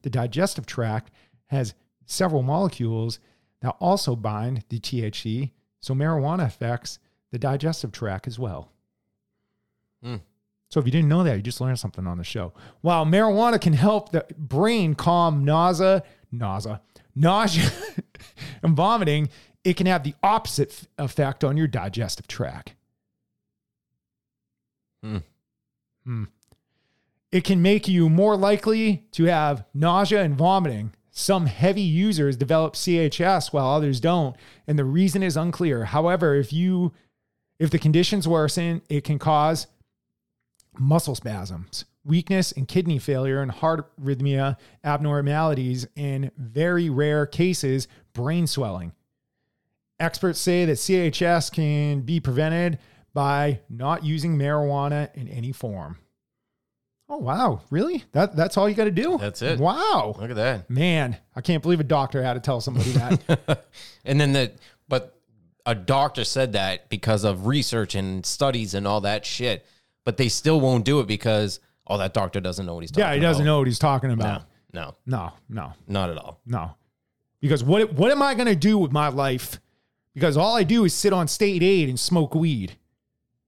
The 0.02 0.10
digestive 0.10 0.66
tract 0.66 1.12
has 1.48 1.76
several 2.06 2.42
molecules 2.42 3.20
that 3.62 3.76
also 3.80 4.16
bind 4.16 4.64
the 4.70 4.80
THC, 4.80 5.52
so 5.80 5.94
marijuana 5.94 6.46
affects 6.46 6.98
the 7.32 7.38
digestive 7.38 7.92
tract 7.92 8.28
as 8.28 8.40
well. 8.40 8.72
Hmm. 10.04 10.18
So 10.70 10.80
if 10.80 10.86
you 10.86 10.92
didn't 10.92 11.10
know 11.10 11.24
that, 11.24 11.36
you 11.36 11.42
just 11.42 11.62
learned 11.62 11.80
something 11.80 12.08
on 12.08 12.18
the 12.18 12.24
show. 12.24 12.54
While 12.80 13.06
marijuana 13.06 13.60
can 13.60 13.74
help 13.74 14.12
the 14.12 14.26
brain 14.38 14.96
calm 14.96 15.44
nausea, 15.44 16.04
nausea, 16.32 16.82
nausea, 17.16 17.70
and 18.64 18.76
vomiting, 18.76 19.30
it 19.64 19.76
can 19.78 19.88
have 19.88 20.04
the 20.04 20.16
opposite 20.24 20.88
effect 20.98 21.44
on 21.44 21.58
your 21.58 21.68
digestive 21.68 22.28
tract. 22.28 22.74
Hmm. 25.04 25.18
Hmm. 26.06 26.24
It 27.32 27.44
can 27.44 27.62
make 27.62 27.88
you 27.88 28.10
more 28.10 28.36
likely 28.36 29.06
to 29.12 29.26
have 29.26 29.66
nausea 29.74 30.22
and 30.22 30.36
vomiting. 30.36 30.94
Some 31.12 31.46
heavy 31.46 31.82
users 31.82 32.38
develop 32.38 32.74
CHS 32.74 33.54
while 33.54 33.68
others 33.68 34.00
don't, 34.00 34.36
and 34.68 34.78
the 34.78 34.86
reason 34.86 35.24
is 35.24 35.38
unclear. 35.38 35.86
However, 35.86 36.36
if 36.36 36.52
you 36.54 36.94
if 37.60 37.70
the 37.70 37.80
conditions 37.80 38.28
worsen, 38.28 38.82
it 38.90 39.04
can 39.04 39.20
cause 39.20 39.68
muscle 40.78 41.16
spasms, 41.16 41.86
weakness 42.04 42.52
and 42.52 42.68
kidney 42.68 43.00
failure 43.00 43.42
and 43.42 43.52
heart 43.52 43.92
arrhythmia 44.00 44.58
abnormalities, 44.84 45.88
in 45.96 46.32
very 46.38 46.90
rare 46.90 47.26
cases, 47.26 47.88
brain 48.14 48.48
swelling. 48.48 48.94
Experts 50.00 50.40
say 50.40 50.66
that 50.66 50.78
CHS 50.78 51.52
can 51.52 52.02
be 52.02 52.20
prevented 52.20 52.80
by 53.14 53.60
not 53.70 54.04
using 54.04 54.38
marijuana 54.38 55.14
in 55.16 55.28
any 55.28 55.52
form. 55.52 55.98
Oh 57.12 57.18
wow, 57.18 57.62
really? 57.70 58.06
That 58.14 58.38
that's 58.38 58.56
all 58.56 58.70
you 58.70 58.76
got 58.76 58.86
to 58.86 58.92
do? 58.92 59.18
That's 59.18 59.42
it. 59.42 59.60
Wow. 59.60 60.16
Look 60.18 60.30
at 60.30 60.38
that. 60.38 60.70
Man, 60.70 61.18
I 61.36 61.42
can't 61.42 61.62
believe 61.62 61.82
a 61.82 61.84
doctor 61.84 62.24
had 62.24 62.36
to 62.36 62.40
tell 62.40 62.62
somebody 62.62 62.92
that. 62.92 63.66
and 64.06 64.20
then 64.20 64.32
the 64.32 64.54
but 64.88 65.20
a 65.66 65.76
doctor 65.76 66.24
said 66.24 66.54
that 66.54 66.90
because 66.90 67.26
of 67.26 67.48
research 67.48 67.96
and 67.96 68.26
studies 68.26 68.74
and 68.74 68.88
all 68.88 69.02
that 69.02 69.26
shit, 69.26 69.66
but 70.04 70.18
they 70.18 70.30
still 70.30 70.60
won't 70.62 70.86
do 70.86 71.00
it 71.00 71.08
because 71.08 71.60
oh 71.88 71.98
that 71.98 72.14
doctor 72.14 72.40
doesn't 72.40 72.66
know 72.66 72.74
what 72.76 72.82
he's 72.82 72.92
talking 72.92 73.04
about. 73.04 73.10
yeah, 73.12 73.16
he 73.16 73.20
doesn't 73.22 73.42
about. 73.44 73.52
know 73.52 73.58
what 73.60 73.68
he's 73.68 73.80
talking 73.80 74.12
about. 74.12 74.44
No, 74.74 74.96
No, 75.06 75.34
no, 75.50 75.74
not 75.88 76.10
at 76.10 76.18
all. 76.18 76.40
no. 76.46 76.76
Because 77.42 77.64
what 77.64 77.94
what 77.94 78.12
am 78.12 78.22
I 78.22 78.36
going 78.36 78.48
to 78.48 78.56
do 78.56 78.78
with 78.78 78.92
my 78.92 79.08
life? 79.10 79.60
Because 80.14 80.38
all 80.38 80.56
I 80.56 80.64
do 80.64 80.86
is 80.86 80.94
sit 80.94 81.12
on 81.14 81.28
state 81.28 81.64
aid 81.64 81.90
and 81.90 82.00
smoke 82.00 82.36
weed. 82.36 82.78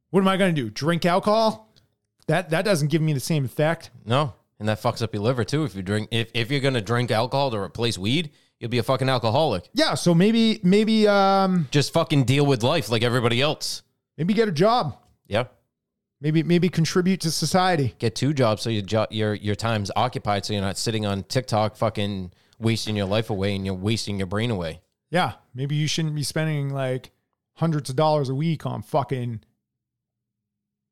What 0.09 0.21
am 0.21 0.27
I 0.27 0.35
going 0.37 0.53
to 0.55 0.61
do? 0.61 0.69
Drink 0.69 1.05
alcohol? 1.05 1.69
That 2.27 2.49
that 2.49 2.65
doesn't 2.65 2.87
give 2.89 3.01
me 3.01 3.13
the 3.13 3.19
same 3.19 3.45
effect. 3.45 3.91
No. 4.05 4.33
And 4.59 4.67
that 4.69 4.81
fucks 4.81 5.01
up 5.01 5.13
your 5.13 5.23
liver 5.23 5.43
too. 5.43 5.63
If 5.65 5.75
you 5.75 5.81
drink 5.83 6.07
if, 6.11 6.29
if 6.33 6.49
you're 6.51 6.61
gonna 6.61 6.81
drink 6.81 7.11
alcohol 7.11 7.51
to 7.51 7.57
replace 7.57 7.97
weed, 7.97 8.31
you'll 8.59 8.69
be 8.69 8.77
a 8.77 8.83
fucking 8.83 9.09
alcoholic. 9.09 9.67
Yeah, 9.73 9.93
so 9.95 10.15
maybe 10.15 10.59
maybe 10.63 11.05
um 11.07 11.67
Just 11.69 11.91
fucking 11.93 12.23
deal 12.23 12.45
with 12.45 12.63
life 12.63 12.89
like 12.89 13.03
everybody 13.03 13.41
else. 13.41 13.83
maybe 14.17 14.33
get 14.33 14.47
a 14.47 14.53
job. 14.53 14.95
Yeah. 15.27 15.45
Maybe 16.23 16.41
maybe 16.41 16.69
contribute 16.69 17.19
to 17.21 17.31
society. 17.31 17.95
Get 17.99 18.15
two 18.15 18.33
jobs 18.33 18.61
so 18.61 18.69
your 18.69 18.81
jo- 18.81 19.07
your 19.11 19.33
your 19.33 19.55
time's 19.55 19.91
occupied 19.93 20.45
so 20.45 20.53
you're 20.53 20.61
not 20.61 20.77
sitting 20.77 21.05
on 21.05 21.23
TikTok 21.23 21.75
fucking 21.75 22.31
wasting 22.57 22.95
your 22.95 23.07
life 23.07 23.29
away 23.29 23.53
and 23.57 23.65
you're 23.65 23.75
wasting 23.75 24.17
your 24.17 24.27
brain 24.27 24.49
away. 24.49 24.79
Yeah, 25.09 25.33
maybe 25.53 25.75
you 25.75 25.85
shouldn't 25.85 26.15
be 26.15 26.23
spending 26.23 26.69
like 26.69 27.11
hundreds 27.55 27.89
of 27.89 27.97
dollars 27.97 28.29
a 28.29 28.35
week 28.35 28.65
on 28.65 28.81
fucking 28.83 29.41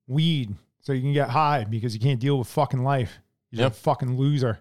weed 0.06 0.54
so 0.82 0.92
you 0.92 1.02
can 1.02 1.14
get 1.14 1.30
high 1.30 1.64
because 1.64 1.94
you 1.94 2.02
can't 2.02 2.20
deal 2.20 2.38
with 2.38 2.50
fucking 2.50 2.84
life. 2.84 3.20
You're 3.52 3.62
Yep. 3.64 3.72
a 3.72 3.76
fucking 3.76 4.18
loser. 4.18 4.60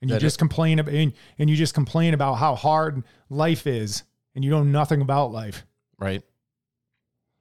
and 0.00 0.10
you 0.10 0.14
That 0.14 0.20
just 0.20 0.38
complain 0.38 0.78
about 0.78 0.94
and, 0.94 1.12
and 1.40 1.50
you 1.50 1.56
just 1.56 1.74
complain 1.74 2.14
about 2.14 2.34
how 2.34 2.54
hard 2.54 3.02
life 3.28 3.66
is 3.66 4.04
and 4.34 4.44
you 4.44 4.50
know 4.50 4.62
nothing 4.62 5.00
about 5.02 5.32
life. 5.32 5.66
Right? 5.98 6.22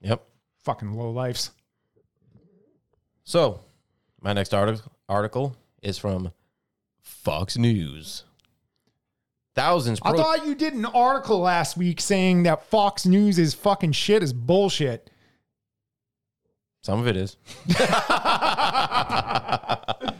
Yep. 0.02 0.24
Fucking 0.64 0.94
low 0.94 1.12
lives. 1.12 1.52
So, 3.24 3.62
my 4.22 4.34
next 4.34 4.54
article 4.54 4.92
article 5.08 5.56
is 5.82 5.98
from 5.98 6.32
Fox 7.02 7.58
News. 7.58 8.24
Thousands. 9.56 10.00
I 10.04 10.14
thought 10.14 10.46
you 10.46 10.56
did 10.56 10.74
an 10.74 10.86
article 10.86 11.40
last 11.40 11.76
week 11.76 12.00
saying 12.00 12.44
that 12.44 12.66
Fox 12.66 13.06
News 13.06 13.38
is 13.38 13.54
fucking 13.54 13.92
shit 13.92 14.24
is 14.24 14.32
bullshit. 14.32 15.10
Some 16.82 17.00
of 17.00 17.08
it 17.08 17.18
is. 17.18 17.36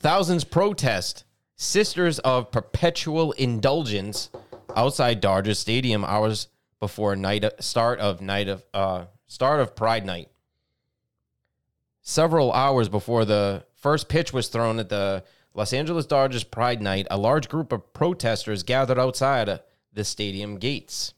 Thousands 0.00 0.44
protest 0.44 1.24
Sisters 1.56 2.18
of 2.20 2.50
Perpetual 2.50 3.32
Indulgence 3.32 4.30
outside 4.74 5.20
Dodgers 5.20 5.58
Stadium 5.58 6.04
hours 6.04 6.48
before 6.82 7.14
night 7.14 7.44
start 7.62 8.00
of 8.00 8.20
night 8.20 8.48
of 8.48 8.64
uh, 8.74 9.04
start 9.28 9.60
of 9.60 9.76
Pride 9.76 10.04
Night. 10.04 10.28
Several 12.00 12.52
hours 12.52 12.88
before 12.88 13.24
the 13.24 13.64
first 13.76 14.08
pitch 14.08 14.32
was 14.32 14.48
thrown 14.48 14.80
at 14.80 14.88
the 14.88 15.22
Los 15.54 15.72
Angeles 15.72 16.06
Dodgers 16.06 16.42
Pride 16.42 16.82
Night, 16.82 17.06
a 17.08 17.16
large 17.16 17.48
group 17.48 17.70
of 17.70 17.92
protesters 17.92 18.64
gathered 18.64 18.98
outside 18.98 19.60
the 19.92 20.02
stadium 20.02 20.58
gates. 20.58 21.14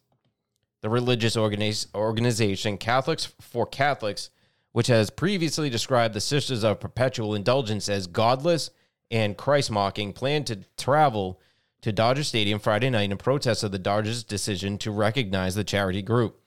The 0.83 0.91
religious 0.91 1.35
organiz- 1.35 1.87
organization 1.95 2.77
Catholics 2.77 3.33
for 3.41 3.65
Catholics 3.65 4.29
which 4.73 4.89
has 4.89 5.09
previously 5.09 5.71
described 5.71 6.13
the 6.13 6.21
Sisters 6.21 6.63
of 6.63 6.79
Perpetual 6.79 7.35
Indulgence 7.35 7.89
as 7.89 8.07
godless 8.07 8.69
and 9.11 9.35
Christ 9.35 9.71
mocking, 9.71 10.13
planned 10.13 10.47
to 10.49 10.59
travel 10.77 11.41
to 11.85 11.93
Dodger 11.93 12.25
Stadium 12.25 12.61
Friday 12.61 12.89
night 12.89 13.11
in 13.11 13.19
protest 13.19 13.63
of 13.63 13.71
the 13.71 13.79
Dodgers' 13.79 14.25
decision 14.25 14.79
to 14.79 14.91
recognize 14.91 15.55
the 15.55 15.65
charity 15.65 16.01
group. 16.01 16.41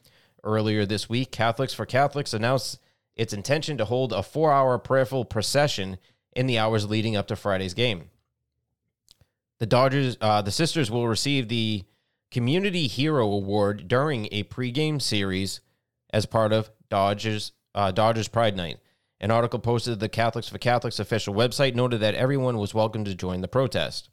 Earlier 0.43 0.83
this 0.83 1.09
week, 1.09 1.31
Catholics 1.31 1.75
for 1.75 1.85
Catholics 1.85 2.33
announced 2.33 2.79
its 3.15 3.33
intention 3.33 3.77
to 3.77 3.85
hold 3.85 4.11
a 4.11 4.23
four 4.23 4.51
hour 4.51 4.79
prayerful 4.79 5.25
procession 5.25 5.99
in 6.35 6.47
the 6.47 6.57
hours 6.57 6.89
leading 6.89 7.15
up 7.15 7.27
to 7.27 7.35
Friday's 7.35 7.75
game. 7.75 8.09
The 9.59 9.67
Dodgers, 9.67 10.17
uh, 10.21 10.41
the 10.41 10.49
sisters 10.49 10.89
will 10.89 11.07
receive 11.07 11.49
the 11.49 11.83
Community 12.31 12.87
Hero 12.87 13.31
Award 13.31 13.87
during 13.87 14.29
a 14.31 14.41
pregame 14.41 14.99
series 14.99 15.61
as 16.11 16.25
part 16.25 16.51
of 16.51 16.71
Dodgers 16.89 17.51
uh, 17.75 17.91
Dodgers 17.91 18.27
Pride 18.27 18.57
Night. 18.57 18.79
An 19.19 19.29
article 19.29 19.59
posted 19.59 19.93
to 19.93 19.99
the 19.99 20.09
Catholics 20.09 20.49
for 20.49 20.57
Catholics 20.57 20.97
official 20.97 21.35
website 21.35 21.75
noted 21.75 21.99
that 21.99 22.15
everyone 22.15 22.57
was 22.57 22.73
welcome 22.73 23.05
to 23.05 23.13
join 23.13 23.41
the 23.41 23.47
protest. 23.47 24.09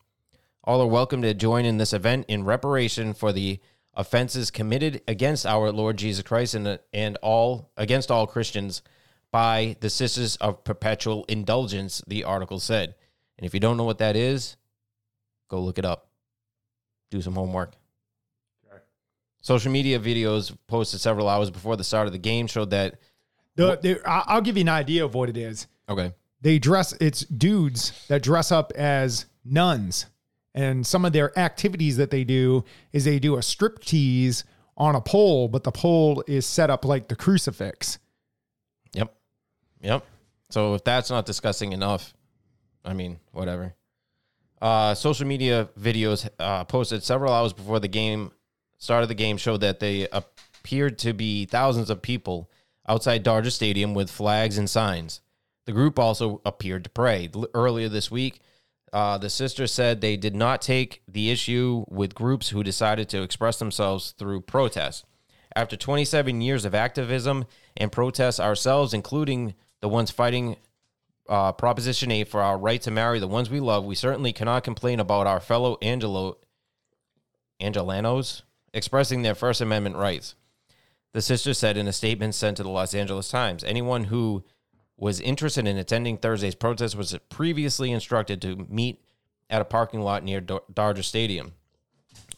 All 0.66 0.80
are 0.80 0.86
welcome 0.86 1.20
to 1.20 1.34
join 1.34 1.66
in 1.66 1.76
this 1.76 1.92
event 1.92 2.24
in 2.26 2.44
reparation 2.44 3.12
for 3.12 3.32
the 3.32 3.60
offenses 3.92 4.50
committed 4.50 5.02
against 5.06 5.44
our 5.44 5.70
Lord 5.70 5.98
Jesus 5.98 6.22
Christ 6.22 6.54
and, 6.54 6.78
and 6.90 7.18
all 7.20 7.70
against 7.76 8.10
all 8.10 8.26
Christians 8.26 8.80
by 9.30 9.76
the 9.80 9.90
Sisters 9.90 10.36
of 10.36 10.64
Perpetual 10.64 11.26
Indulgence, 11.28 12.02
the 12.06 12.24
article 12.24 12.58
said. 12.60 12.94
And 13.36 13.44
if 13.44 13.52
you 13.52 13.60
don't 13.60 13.76
know 13.76 13.84
what 13.84 13.98
that 13.98 14.16
is, 14.16 14.56
go 15.48 15.60
look 15.60 15.78
it 15.78 15.84
up. 15.84 16.08
Do 17.10 17.20
some 17.20 17.34
homework. 17.34 17.74
Social 19.42 19.70
media 19.70 19.98
videos 20.00 20.56
posted 20.66 20.98
several 21.00 21.28
hours 21.28 21.50
before 21.50 21.76
the 21.76 21.84
start 21.84 22.06
of 22.06 22.14
the 22.14 22.18
game 22.18 22.46
showed 22.46 22.70
that 22.70 22.98
The, 23.54 23.76
the, 23.76 24.00
I'll 24.06 24.40
give 24.40 24.56
you 24.56 24.62
an 24.62 24.70
idea 24.70 25.04
of 25.04 25.14
what 25.14 25.28
it 25.28 25.36
is. 25.36 25.66
okay, 25.90 26.14
They 26.40 26.58
dress, 26.58 26.94
it's 26.94 27.20
dudes 27.20 28.06
that 28.08 28.22
dress 28.22 28.50
up 28.50 28.72
as 28.74 29.26
nuns. 29.44 30.06
And 30.54 30.86
some 30.86 31.04
of 31.04 31.12
their 31.12 31.36
activities 31.38 31.96
that 31.96 32.10
they 32.10 32.22
do 32.24 32.64
is 32.92 33.04
they 33.04 33.18
do 33.18 33.36
a 33.36 33.42
strip 33.42 33.80
tease 33.80 34.44
on 34.76 34.94
a 34.94 35.00
pole, 35.00 35.48
but 35.48 35.64
the 35.64 35.72
pole 35.72 36.22
is 36.26 36.46
set 36.46 36.70
up 36.70 36.84
like 36.84 37.08
the 37.08 37.16
crucifix. 37.16 37.98
Yep. 38.92 39.14
Yep. 39.80 40.06
So 40.50 40.74
if 40.74 40.84
that's 40.84 41.10
not 41.10 41.26
disgusting 41.26 41.72
enough, 41.72 42.14
I 42.84 42.92
mean, 42.92 43.18
whatever. 43.32 43.74
Uh, 44.62 44.94
social 44.94 45.26
media 45.26 45.68
videos 45.78 46.28
uh, 46.38 46.64
posted 46.64 47.02
several 47.02 47.32
hours 47.32 47.52
before 47.52 47.80
the 47.80 47.88
game 47.88 48.30
started. 48.78 49.08
The 49.08 49.14
game 49.14 49.36
showed 49.36 49.60
that 49.62 49.80
they 49.80 50.08
appeared 50.12 50.98
to 51.00 51.12
be 51.12 51.44
thousands 51.46 51.90
of 51.90 52.02
people 52.02 52.50
outside 52.88 53.22
Dodger 53.22 53.50
Stadium 53.50 53.94
with 53.94 54.10
flags 54.10 54.56
and 54.56 54.70
signs. 54.70 55.20
The 55.66 55.72
group 55.72 55.98
also 55.98 56.40
appeared 56.44 56.84
to 56.84 56.90
pray. 56.90 57.30
Earlier 57.54 57.88
this 57.88 58.10
week, 58.10 58.40
uh, 58.94 59.18
the 59.18 59.28
sister 59.28 59.66
said 59.66 60.00
they 60.00 60.16
did 60.16 60.36
not 60.36 60.62
take 60.62 61.02
the 61.08 61.28
issue 61.28 61.84
with 61.88 62.14
groups 62.14 62.50
who 62.50 62.62
decided 62.62 63.08
to 63.08 63.22
express 63.22 63.58
themselves 63.58 64.14
through 64.16 64.40
protest. 64.40 65.04
After 65.56 65.76
27 65.76 66.40
years 66.40 66.64
of 66.64 66.76
activism 66.76 67.46
and 67.76 67.90
protests 67.90 68.38
ourselves, 68.38 68.94
including 68.94 69.54
the 69.80 69.88
ones 69.88 70.12
fighting 70.12 70.56
uh, 71.28 71.50
Proposition 71.50 72.12
8 72.12 72.28
for 72.28 72.40
our 72.40 72.56
right 72.56 72.80
to 72.82 72.92
marry 72.92 73.18
the 73.18 73.26
ones 73.26 73.50
we 73.50 73.58
love, 73.58 73.84
we 73.84 73.96
certainly 73.96 74.32
cannot 74.32 74.62
complain 74.62 75.00
about 75.00 75.26
our 75.26 75.40
fellow 75.40 75.76
Angelo 75.82 76.38
Angelenos 77.60 78.42
expressing 78.72 79.22
their 79.22 79.34
First 79.34 79.60
Amendment 79.60 79.96
rights. 79.96 80.36
The 81.14 81.22
sister 81.22 81.52
said 81.52 81.76
in 81.76 81.88
a 81.88 81.92
statement 81.92 82.36
sent 82.36 82.58
to 82.58 82.62
the 82.62 82.68
Los 82.68 82.94
Angeles 82.94 83.28
Times 83.28 83.64
anyone 83.64 84.04
who 84.04 84.44
was 84.96 85.20
interested 85.20 85.66
in 85.66 85.76
attending 85.76 86.16
Thursday's 86.16 86.54
protest 86.54 86.96
was 86.96 87.16
previously 87.28 87.90
instructed 87.90 88.40
to 88.42 88.56
meet 88.68 89.00
at 89.50 89.60
a 89.60 89.64
parking 89.64 90.00
lot 90.00 90.22
near 90.22 90.40
Dodger 90.40 91.02
Stadium. 91.02 91.52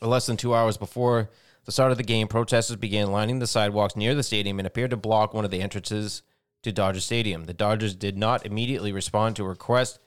Less 0.00 0.26
than 0.26 0.36
two 0.36 0.54
hours 0.54 0.76
before 0.76 1.30
the 1.64 1.72
start 1.72 1.92
of 1.92 1.98
the 1.98 2.04
game, 2.04 2.28
protesters 2.28 2.76
began 2.76 3.12
lining 3.12 3.38
the 3.38 3.46
sidewalks 3.46 3.96
near 3.96 4.14
the 4.14 4.22
stadium 4.22 4.58
and 4.58 4.66
appeared 4.66 4.90
to 4.90 4.96
block 4.96 5.34
one 5.34 5.44
of 5.44 5.50
the 5.50 5.60
entrances 5.60 6.22
to 6.62 6.72
Dodger 6.72 7.00
Stadium. 7.00 7.44
The 7.44 7.54
Dodgers 7.54 7.94
did 7.94 8.16
not 8.16 8.46
immediately 8.46 8.92
respond 8.92 9.36
to 9.36 9.44
a 9.44 9.48
request 9.48 9.98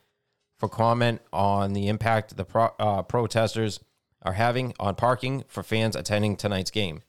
for 0.57 0.67
comment 0.67 1.21
on 1.31 1.73
the 1.73 1.87
impact 1.87 2.35
the 2.35 2.45
pro- 2.45 2.73
uh, 2.79 3.03
protesters 3.03 3.79
are 4.21 4.33
having 4.33 4.73
on 4.79 4.95
parking 4.95 5.43
for 5.47 5.63
fans 5.63 5.95
attending 5.95 6.35
tonight's 6.35 6.71
game. 6.71 7.01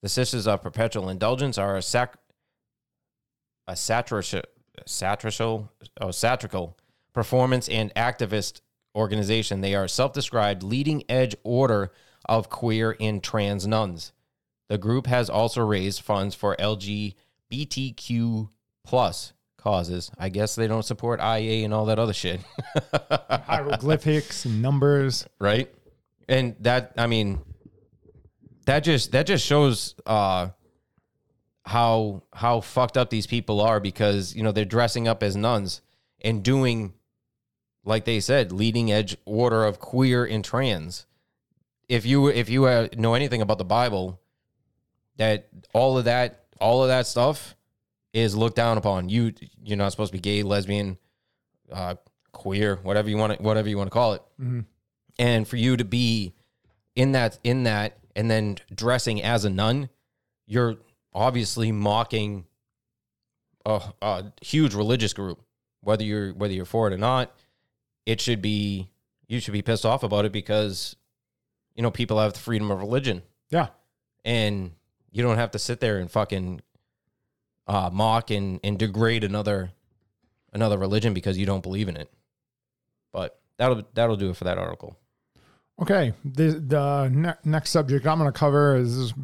The 0.00 0.08
Sisters 0.08 0.46
of 0.46 0.62
Perpetual 0.62 1.08
Indulgence 1.08 1.58
are 1.58 1.76
a 1.76 1.82
sac 1.82 2.16
a 3.68 3.76
satirical, 3.76 4.42
satirical, 4.86 5.70
oh, 6.00 6.10
satirical 6.10 6.76
performance 7.12 7.68
and 7.68 7.94
activist 7.94 8.60
organization. 8.94 9.60
They 9.60 9.74
are 9.74 9.88
self-described 9.88 10.62
leading 10.62 11.04
edge 11.08 11.36
order 11.44 11.92
of 12.24 12.48
queer 12.48 12.96
and 13.00 13.22
trans 13.22 13.66
nuns. 13.66 14.12
The 14.68 14.78
group 14.78 15.06
has 15.06 15.28
also 15.28 15.62
raised 15.62 16.00
funds 16.02 16.34
for 16.34 16.56
LGBTQ 16.56 18.48
plus 18.84 19.32
causes. 19.58 20.10
I 20.18 20.28
guess 20.28 20.54
they 20.54 20.66
don't 20.66 20.84
support 20.84 21.20
IA 21.20 21.64
and 21.64 21.72
all 21.74 21.86
that 21.86 21.98
other 21.98 22.12
shit. 22.12 22.40
Hieroglyphics 23.46 24.44
and 24.44 24.62
numbers. 24.62 25.26
right? 25.38 25.72
And 26.28 26.56
that 26.60 26.92
I 26.96 27.06
mean 27.06 27.40
that 28.66 28.80
just 28.80 29.12
that 29.12 29.26
just 29.26 29.44
shows 29.44 29.94
uh 30.06 30.48
how 31.64 32.22
how 32.32 32.60
fucked 32.60 32.96
up 32.96 33.10
these 33.10 33.26
people 33.26 33.60
are 33.60 33.80
because 33.80 34.34
you 34.34 34.42
know 34.42 34.52
they're 34.52 34.64
dressing 34.64 35.06
up 35.06 35.22
as 35.22 35.36
nuns 35.36 35.80
and 36.20 36.42
doing 36.42 36.92
like 37.84 38.04
they 38.04 38.20
said 38.20 38.52
leading 38.52 38.90
edge 38.90 39.16
order 39.24 39.64
of 39.64 39.78
queer 39.78 40.24
and 40.24 40.44
trans. 40.44 41.06
If 41.88 42.04
you 42.06 42.28
if 42.28 42.48
you 42.48 42.64
uh, 42.64 42.88
know 42.96 43.14
anything 43.14 43.42
about 43.42 43.58
the 43.58 43.64
bible 43.64 44.20
that 45.18 45.48
all 45.72 45.98
of 45.98 46.04
that 46.06 46.44
all 46.60 46.82
of 46.82 46.88
that 46.88 47.06
stuff 47.06 47.54
is 48.12 48.34
looked 48.36 48.56
down 48.56 48.78
upon. 48.78 49.08
You 49.08 49.32
you're 49.62 49.78
not 49.78 49.92
supposed 49.92 50.12
to 50.12 50.18
be 50.18 50.20
gay 50.20 50.42
lesbian 50.42 50.98
uh 51.70 51.94
queer 52.32 52.76
whatever 52.82 53.08
you 53.08 53.16
want 53.16 53.36
to 53.36 53.42
whatever 53.42 53.68
you 53.68 53.76
want 53.76 53.86
to 53.88 53.94
call 53.94 54.14
it. 54.14 54.22
And 55.18 55.46
for 55.46 55.56
you 55.56 55.76
to 55.76 55.84
be 55.84 56.34
in 56.96 57.12
that 57.12 57.38
in 57.44 57.64
that 57.64 57.98
and 58.16 58.30
then 58.30 58.58
dressing 58.74 59.22
as 59.22 59.44
a 59.44 59.50
nun 59.50 59.88
you're 60.46 60.76
obviously 61.14 61.72
mocking 61.72 62.44
a, 63.66 63.80
a 64.00 64.24
huge 64.40 64.74
religious 64.74 65.12
group 65.12 65.40
whether 65.80 66.02
you're 66.04 66.32
whether 66.34 66.52
you're 66.52 66.64
for 66.64 66.88
it 66.88 66.94
or 66.94 66.98
not 66.98 67.32
it 68.06 68.20
should 68.20 68.40
be 68.42 68.88
you 69.28 69.38
should 69.40 69.52
be 69.52 69.62
pissed 69.62 69.84
off 69.86 70.02
about 70.02 70.24
it 70.24 70.32
because 70.32 70.96
you 71.74 71.82
know 71.82 71.90
people 71.90 72.18
have 72.18 72.32
the 72.32 72.38
freedom 72.40 72.70
of 72.70 72.78
religion 72.80 73.22
Yeah. 73.50 73.68
and 74.24 74.72
you 75.10 75.22
don't 75.22 75.36
have 75.36 75.50
to 75.52 75.58
sit 75.58 75.80
there 75.80 75.98
and 75.98 76.10
fucking 76.10 76.60
uh, 77.66 77.90
mock 77.92 78.30
and, 78.30 78.58
and 78.64 78.78
degrade 78.78 79.22
another 79.24 79.70
another 80.52 80.76
religion 80.78 81.14
because 81.14 81.38
you 81.38 81.46
don't 81.46 81.62
believe 81.62 81.88
in 81.88 81.96
it 81.96 82.10
but 83.12 83.38
that'll 83.58 83.82
that'll 83.94 84.16
do 84.16 84.30
it 84.30 84.36
for 84.36 84.44
that 84.44 84.58
article 84.58 84.96
Okay. 85.80 86.12
The 86.24 86.60
the 86.64 87.08
ne- 87.08 87.34
next 87.44 87.70
subject 87.70 88.06
I'm 88.06 88.18
going 88.18 88.30
to 88.30 88.38
cover 88.38 88.76
is 88.76 89.14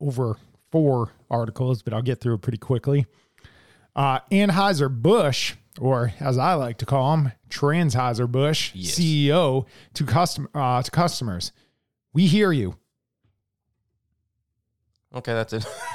over 0.00 0.36
four 0.70 1.10
articles, 1.30 1.82
but 1.82 1.92
I'll 1.92 2.02
get 2.02 2.20
through 2.20 2.34
it 2.34 2.42
pretty 2.42 2.58
quickly. 2.58 3.06
Uh, 3.96 4.20
Anheuser 4.30 4.88
Busch, 4.90 5.54
or 5.80 6.12
as 6.20 6.38
I 6.38 6.54
like 6.54 6.78
to 6.78 6.86
call 6.86 7.14
him, 7.14 7.32
Transheiser 7.50 8.30
Busch 8.30 8.72
Yes. 8.74 8.98
CEO 8.98 9.66
to 9.94 10.04
custom 10.04 10.48
uh, 10.54 10.82
to 10.82 10.90
customers. 10.90 11.52
We 12.12 12.26
hear 12.26 12.52
you. 12.52 12.76
okay 15.14 15.32
that's 15.32 15.52
it 15.54 15.62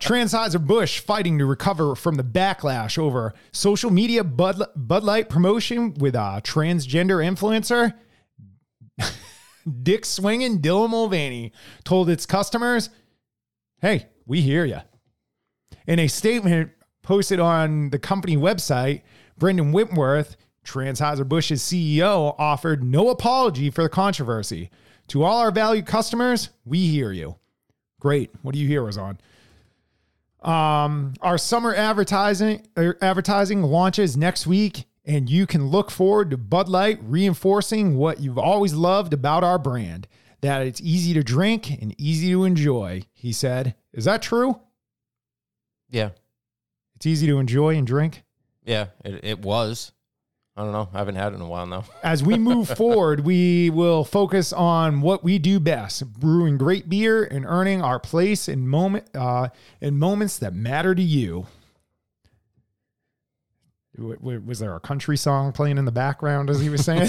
Transheiser 0.00 0.64
Busch 0.64 1.00
fighting 1.00 1.38
to 1.38 1.46
recover 1.46 1.94
from 1.94 2.16
the 2.16 2.22
backlash 2.22 2.98
over 2.98 3.32
social 3.52 3.90
media 3.90 4.22
Bud, 4.22 4.62
Bud 4.76 5.02
Light 5.02 5.28
promotion 5.28 5.94
with 5.94 6.14
a 6.14 6.40
transgender 6.44 7.24
influencer. 7.24 7.94
Dick 9.82 10.04
swinging 10.04 10.60
Dylan 10.60 10.90
Mulvaney 10.90 11.52
told 11.84 12.08
its 12.10 12.26
customers, 12.26 12.90
Hey, 13.80 14.06
we 14.28 14.42
hear 14.42 14.64
you. 14.64 14.78
In 15.88 15.98
a 15.98 16.06
statement 16.06 16.70
posted 17.02 17.40
on 17.40 17.90
the 17.90 17.98
company 17.98 18.36
website, 18.36 19.00
Brendan 19.38 19.72
Whitworth, 19.72 20.36
Transheiser 20.64 21.26
Busch's 21.26 21.62
CEO, 21.62 22.36
offered 22.38 22.84
no 22.84 23.08
apology 23.08 23.70
for 23.70 23.82
the 23.82 23.88
controversy. 23.88 24.70
To 25.08 25.24
all 25.24 25.40
our 25.40 25.50
valued 25.50 25.86
customers, 25.86 26.50
we 26.66 26.86
hear 26.86 27.10
you. 27.10 27.36
Great. 27.98 28.30
What 28.42 28.52
do 28.52 28.60
you 28.60 28.68
hear 28.68 28.84
was 28.84 28.98
on? 28.98 29.18
Um, 30.42 31.14
our 31.22 31.38
summer 31.38 31.74
advertising 31.74 32.66
er, 32.76 32.96
advertising 33.00 33.62
launches 33.62 34.16
next 34.16 34.46
week, 34.46 34.84
and 35.06 35.28
you 35.30 35.46
can 35.46 35.68
look 35.68 35.90
forward 35.90 36.30
to 36.30 36.36
Bud 36.36 36.68
Light 36.68 36.98
reinforcing 37.02 37.96
what 37.96 38.20
you've 38.20 38.38
always 38.38 38.74
loved 38.74 39.14
about 39.14 39.42
our 39.42 39.58
brand 39.58 40.06
that 40.40 40.66
it's 40.66 40.80
easy 40.80 41.14
to 41.14 41.22
drink 41.22 41.70
and 41.70 41.94
easy 41.98 42.30
to 42.30 42.44
enjoy. 42.44 43.02
He 43.12 43.32
said, 43.32 43.74
"Is 43.92 44.04
that 44.04 44.22
true? 44.22 44.60
yeah 45.90 46.10
It's 46.96 47.06
easy 47.06 47.26
to 47.26 47.38
enjoy 47.38 47.76
and 47.76 47.86
drink." 47.86 48.22
Yeah, 48.64 48.88
it, 49.04 49.20
it 49.24 49.38
was. 49.40 49.92
I 50.56 50.62
don't 50.62 50.72
know. 50.72 50.88
I 50.92 50.98
haven't 50.98 51.14
had 51.14 51.32
it 51.32 51.36
in 51.36 51.40
a 51.40 51.46
while 51.46 51.66
now. 51.66 51.84
As 52.02 52.22
we 52.24 52.36
move 52.36 52.68
forward, 52.68 53.20
we 53.20 53.70
will 53.70 54.02
focus 54.04 54.52
on 54.52 55.00
what 55.00 55.22
we 55.22 55.38
do 55.38 55.60
best: 55.60 56.04
brewing 56.14 56.58
great 56.58 56.88
beer 56.88 57.24
and 57.24 57.46
earning 57.46 57.80
our 57.80 58.00
place 58.00 58.48
in 58.48 58.66
moment 58.66 59.06
uh, 59.14 59.48
in 59.80 59.98
moments 59.98 60.38
that 60.38 60.54
matter 60.54 60.94
to 60.94 61.02
you. 61.02 61.46
Was 63.98 64.60
there 64.60 64.76
a 64.76 64.80
country 64.80 65.16
song 65.16 65.52
playing 65.52 65.76
in 65.76 65.84
the 65.84 65.92
background 65.92 66.50
as 66.50 66.60
he 66.60 66.68
was 66.68 66.84
saying? 66.84 67.08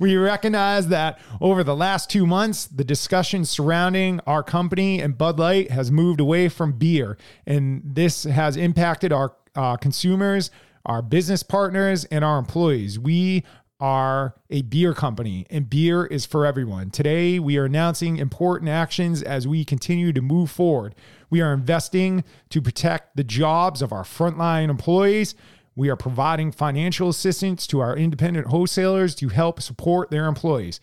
we 0.00 0.16
recognize 0.16 0.88
that 0.88 1.18
over 1.40 1.64
the 1.64 1.74
last 1.74 2.08
two 2.08 2.26
months, 2.26 2.66
the 2.66 2.84
discussion 2.84 3.44
surrounding 3.44 4.20
our 4.26 4.42
company 4.42 5.00
and 5.00 5.18
Bud 5.18 5.38
Light 5.38 5.70
has 5.70 5.90
moved 5.90 6.20
away 6.20 6.48
from 6.48 6.72
beer, 6.72 7.18
and 7.46 7.82
this 7.84 8.24
has 8.24 8.56
impacted 8.56 9.12
our 9.12 9.34
uh, 9.56 9.76
consumers, 9.76 10.50
our 10.84 11.02
business 11.02 11.42
partners, 11.42 12.04
and 12.06 12.24
our 12.24 12.38
employees. 12.38 12.98
We 12.98 13.44
are 13.78 14.34
a 14.50 14.62
beer 14.62 14.94
company, 14.94 15.46
and 15.50 15.68
beer 15.68 16.06
is 16.06 16.24
for 16.24 16.46
everyone. 16.46 16.90
Today, 16.90 17.38
we 17.38 17.58
are 17.58 17.64
announcing 17.66 18.16
important 18.16 18.70
actions 18.70 19.22
as 19.22 19.46
we 19.46 19.64
continue 19.64 20.12
to 20.12 20.22
move 20.22 20.50
forward. 20.50 20.94
We 21.28 21.40
are 21.40 21.52
investing 21.52 22.24
to 22.50 22.62
protect 22.62 23.16
the 23.16 23.24
jobs 23.24 23.82
of 23.82 23.92
our 23.92 24.02
frontline 24.04 24.70
employees. 24.70 25.34
We 25.74 25.90
are 25.90 25.96
providing 25.96 26.52
financial 26.52 27.08
assistance 27.10 27.66
to 27.66 27.80
our 27.80 27.96
independent 27.96 28.46
wholesalers 28.46 29.14
to 29.16 29.28
help 29.28 29.60
support 29.60 30.10
their 30.10 30.26
employees. 30.26 30.80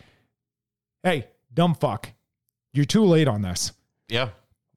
Hey, 1.02 1.28
dumb 1.54 1.74
fuck. 1.76 2.14
You're 2.74 2.86
too 2.86 3.04
late 3.06 3.28
on 3.28 3.42
this. 3.42 3.72
Yeah, 4.10 4.30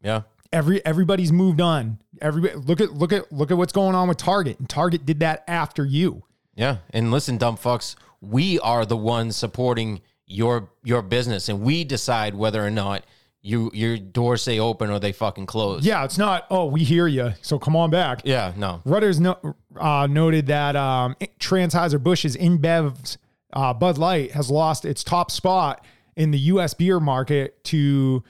yeah, 0.03 0.23
Every 0.53 0.85
everybody's 0.87 1.33
moved 1.33 1.61
on. 1.61 1.99
Everybody 2.23 2.55
look 2.55 2.81
at 2.81 2.93
look 2.95 3.13
at 3.13 3.31
look 3.31 3.51
at 3.51 3.59
what's 3.59 3.73
going 3.73 3.95
on 3.95 4.09
with 4.09 4.17
Target. 4.17 4.59
And 4.59 4.69
Target 4.69 5.05
did 5.05 5.21
that 5.21 5.45
after 5.49 5.85
you. 5.85 6.23
yeah. 6.55 6.79
And 6.91 7.11
listen, 7.11 7.37
dumb 7.37 7.57
fucks, 7.59 7.97
we 8.21 8.59
are 8.61 8.85
the 8.87 8.97
ones 8.97 9.37
supporting 9.37 10.01
your 10.27 10.71
your 10.83 11.03
business, 11.03 11.49
and 11.49 11.61
we 11.61 11.85
decide 11.85 12.35
whether 12.35 12.65
or 12.65 12.71
not 12.71 13.05
you 13.47 13.71
your 13.73 13.97
doors 13.97 14.43
stay 14.43 14.59
open 14.59 14.91
or 14.91 14.99
they 14.99 15.13
fucking 15.13 15.47
close. 15.47 15.85
Yeah, 15.85 16.05
it's 16.05 16.19
not, 16.19 16.47
oh, 16.51 16.67
we 16.67 16.83
hear 16.83 17.07
you. 17.07 17.33
So 17.43 17.61
come 17.61 17.77
on 17.77 17.91
back. 17.91 18.23
yeah. 18.25 18.53
No. 18.57 18.83
Reuters 18.85 19.21
no, 19.21 19.39
uh, 19.79 20.09
noted 20.11 20.47
that 20.49 20.75
um, 20.75 21.15
Transheiser 21.39 22.03
Busch's 22.03 22.37
InBev's 22.37 23.19
uh, 23.53 23.73
Bud 23.73 23.99
Light 23.99 24.33
has 24.33 24.51
lost 24.51 24.85
its 24.85 25.05
top 25.05 25.31
spot 25.31 25.85
in 26.17 26.33
the 26.33 26.39
U.S. 26.39 26.75
beer 26.75 26.99
market 26.99 27.63
to 27.65 28.25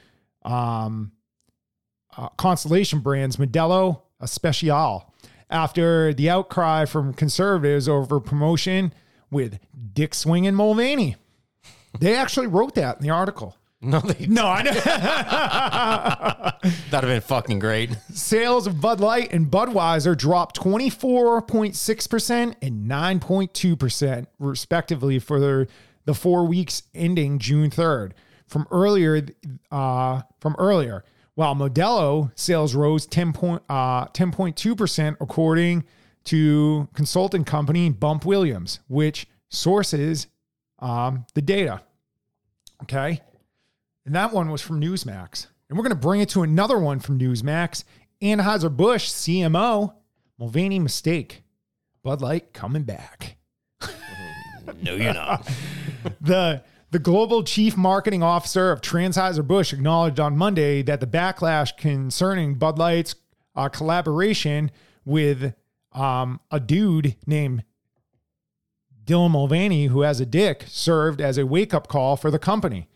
um, 0.44 1.12
uh, 2.16 2.28
Constellation 2.36 3.00
Brands 3.00 3.36
Modelo 3.38 4.02
Especial 4.20 5.14
after 5.48 6.12
the 6.12 6.28
outcry 6.28 6.84
from 6.84 7.14
conservatives 7.14 7.88
over 7.88 8.20
promotion 8.20 8.92
with 9.30 9.58
Dick 9.96 10.14
Swing 10.14 10.46
and 10.46 10.56
Mulvaney. 10.56 11.16
They 11.98 12.14
actually 12.14 12.46
wrote 12.46 12.76
that 12.76 12.98
in 12.98 13.02
the 13.02 13.10
article. 13.10 13.56
No, 13.82 14.00
they, 14.00 14.26
No, 14.26 14.46
I 14.46 14.62
know. 14.62 14.72
that'd 16.90 16.90
have 16.90 17.02
been 17.02 17.20
fucking 17.20 17.58
great. 17.58 17.90
Sales 18.10 18.66
of 18.66 18.80
Bud 18.80 19.00
Light 19.00 19.30
and 19.32 19.50
Budweiser 19.50 20.16
dropped 20.16 20.58
24.6% 20.58 22.54
and 22.62 22.90
9.2%, 22.90 24.26
respectively, 24.38 25.18
for 25.18 25.38
the, 25.38 25.68
the 26.06 26.14
four 26.14 26.46
weeks 26.46 26.84
ending 26.94 27.38
June 27.38 27.70
3rd. 27.70 28.12
From 28.46 28.66
earlier, 28.70 29.26
uh, 29.70 30.22
from 30.40 30.56
earlier, 30.58 31.04
while 31.34 31.54
Modelo 31.54 32.32
sales 32.34 32.74
rose 32.74 33.04
10 33.06 33.34
point, 33.34 33.62
uh, 33.68 34.06
10.2%, 34.06 35.18
according 35.20 35.84
to 36.24 36.88
consulting 36.94 37.44
company 37.44 37.90
Bump 37.90 38.24
Williams, 38.24 38.80
which 38.88 39.28
sources 39.48 40.26
um, 40.78 41.26
the 41.34 41.42
data. 41.42 41.80
Okay. 42.82 43.20
And 44.04 44.14
that 44.14 44.32
one 44.32 44.50
was 44.50 44.62
from 44.62 44.80
Newsmax. 44.80 45.46
And 45.68 45.76
we're 45.76 45.82
going 45.82 45.90
to 45.90 45.96
bring 45.96 46.20
it 46.20 46.28
to 46.30 46.42
another 46.42 46.78
one 46.78 47.00
from 47.00 47.18
Newsmax. 47.18 47.84
Anheuser-Busch 48.22 49.08
CMO, 49.08 49.94
Mulvaney 50.38 50.78
mistake. 50.78 51.42
Bud 52.02 52.20
Light 52.20 52.52
coming 52.52 52.84
back. 52.84 53.36
No, 54.82 54.94
you're 54.96 55.14
not. 55.14 55.48
the 56.20 56.62
the 56.90 56.98
global 56.98 57.44
chief 57.44 57.76
marketing 57.76 58.22
officer 58.22 58.72
of 58.72 58.80
Anheuser-Busch 58.80 59.72
acknowledged 59.72 60.20
on 60.20 60.36
Monday 60.36 60.82
that 60.82 61.00
the 61.00 61.06
backlash 61.06 61.76
concerning 61.76 62.54
Bud 62.54 62.78
Light's 62.78 63.14
uh, 63.54 63.68
collaboration 63.68 64.70
with 65.04 65.54
um, 65.92 66.40
a 66.50 66.60
dude 66.60 67.16
named 67.26 67.64
Dylan 69.06 69.30
Mulvaney, 69.30 69.86
who 69.86 70.02
has 70.02 70.20
a 70.20 70.26
dick, 70.26 70.64
served 70.66 71.20
as 71.20 71.38
a 71.38 71.46
wake 71.46 71.72
up 71.72 71.86
call 71.88 72.16
for 72.16 72.30
the 72.30 72.38
company. 72.38 72.88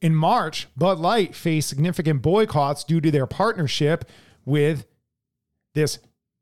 In 0.00 0.14
March, 0.14 0.68
Bud 0.76 0.98
Light 0.98 1.34
faced 1.34 1.68
significant 1.68 2.20
boycotts 2.20 2.84
due 2.84 3.00
to 3.00 3.10
their 3.10 3.26
partnership 3.26 4.04
with 4.44 4.86
this 5.74 5.98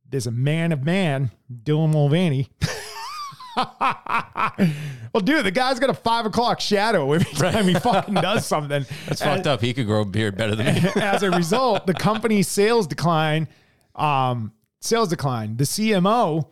this 0.09 0.27
man 0.31 0.71
of 0.71 0.85
man, 0.85 1.31
Dylan 1.53 1.93
Mulvaney. 1.93 2.49
well, 3.57 5.21
dude, 5.23 5.45
the 5.45 5.51
guy's 5.53 5.79
got 5.79 5.91
a 5.91 5.95
five 5.95 6.27
o'clock 6.27 6.61
shadow 6.61 7.13
every 7.13 7.33
time 7.33 7.67
he 7.67 7.75
fucking 7.75 8.15
does 8.15 8.47
something. 8.55 8.85
That's 9.07 9.23
fucked 9.23 9.47
up. 9.47 9.61
He 9.61 9.73
could 9.75 9.87
grow 9.87 10.03
a 10.03 10.05
beard 10.05 10.37
better 10.37 10.55
than 10.55 10.75
me. 10.75 10.91
As 10.97 11.23
a 11.23 11.31
result, 11.31 11.87
the 11.87 11.95
company's 11.95 12.49
sales 12.49 12.87
decline. 12.87 13.49
Um, 13.95 14.53
sales 14.81 15.09
decline. 15.09 15.57
The 15.57 15.65
CMO 15.65 16.49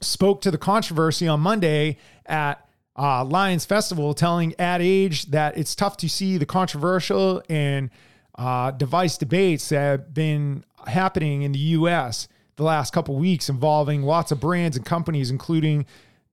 spoke 0.00 0.40
to 0.42 0.50
the 0.50 0.58
controversy 0.58 1.28
on 1.28 1.40
Monday 1.40 1.98
at 2.26 2.66
uh, 2.98 3.24
Lions 3.24 3.64
Festival, 3.64 4.14
telling 4.14 4.54
Ad 4.58 4.80
Age 4.80 5.26
that 5.26 5.56
it's 5.56 5.74
tough 5.74 5.96
to 5.98 6.08
see 6.08 6.38
the 6.38 6.46
controversial 6.46 7.42
and 7.48 7.90
uh, 8.36 8.70
device 8.70 9.18
debates 9.18 9.68
that 9.68 9.78
have 9.78 10.14
been 10.14 10.64
happening 10.86 11.42
in 11.42 11.52
the 11.52 11.58
U.S. 11.58 12.28
the 12.56 12.62
last 12.62 12.92
couple 12.92 13.16
weeks, 13.16 13.48
involving 13.48 14.02
lots 14.02 14.32
of 14.32 14.40
brands 14.40 14.76
and 14.76 14.86
companies, 14.86 15.30
including 15.30 15.86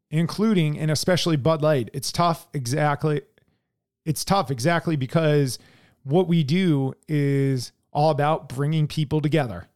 including 0.10 0.78
and 0.78 0.92
especially 0.92 1.36
Bud 1.36 1.62
Light. 1.64 1.90
It's 1.92 2.12
tough, 2.12 2.48
exactly. 2.54 3.22
It's 4.06 4.24
tough, 4.24 4.52
exactly 4.52 4.96
because 4.96 5.58
what 6.04 6.28
we 6.28 6.44
do 6.44 6.94
is 7.08 7.72
all 7.92 8.12
about 8.12 8.48
bringing 8.50 8.88
people 8.88 9.22
together. 9.22 9.68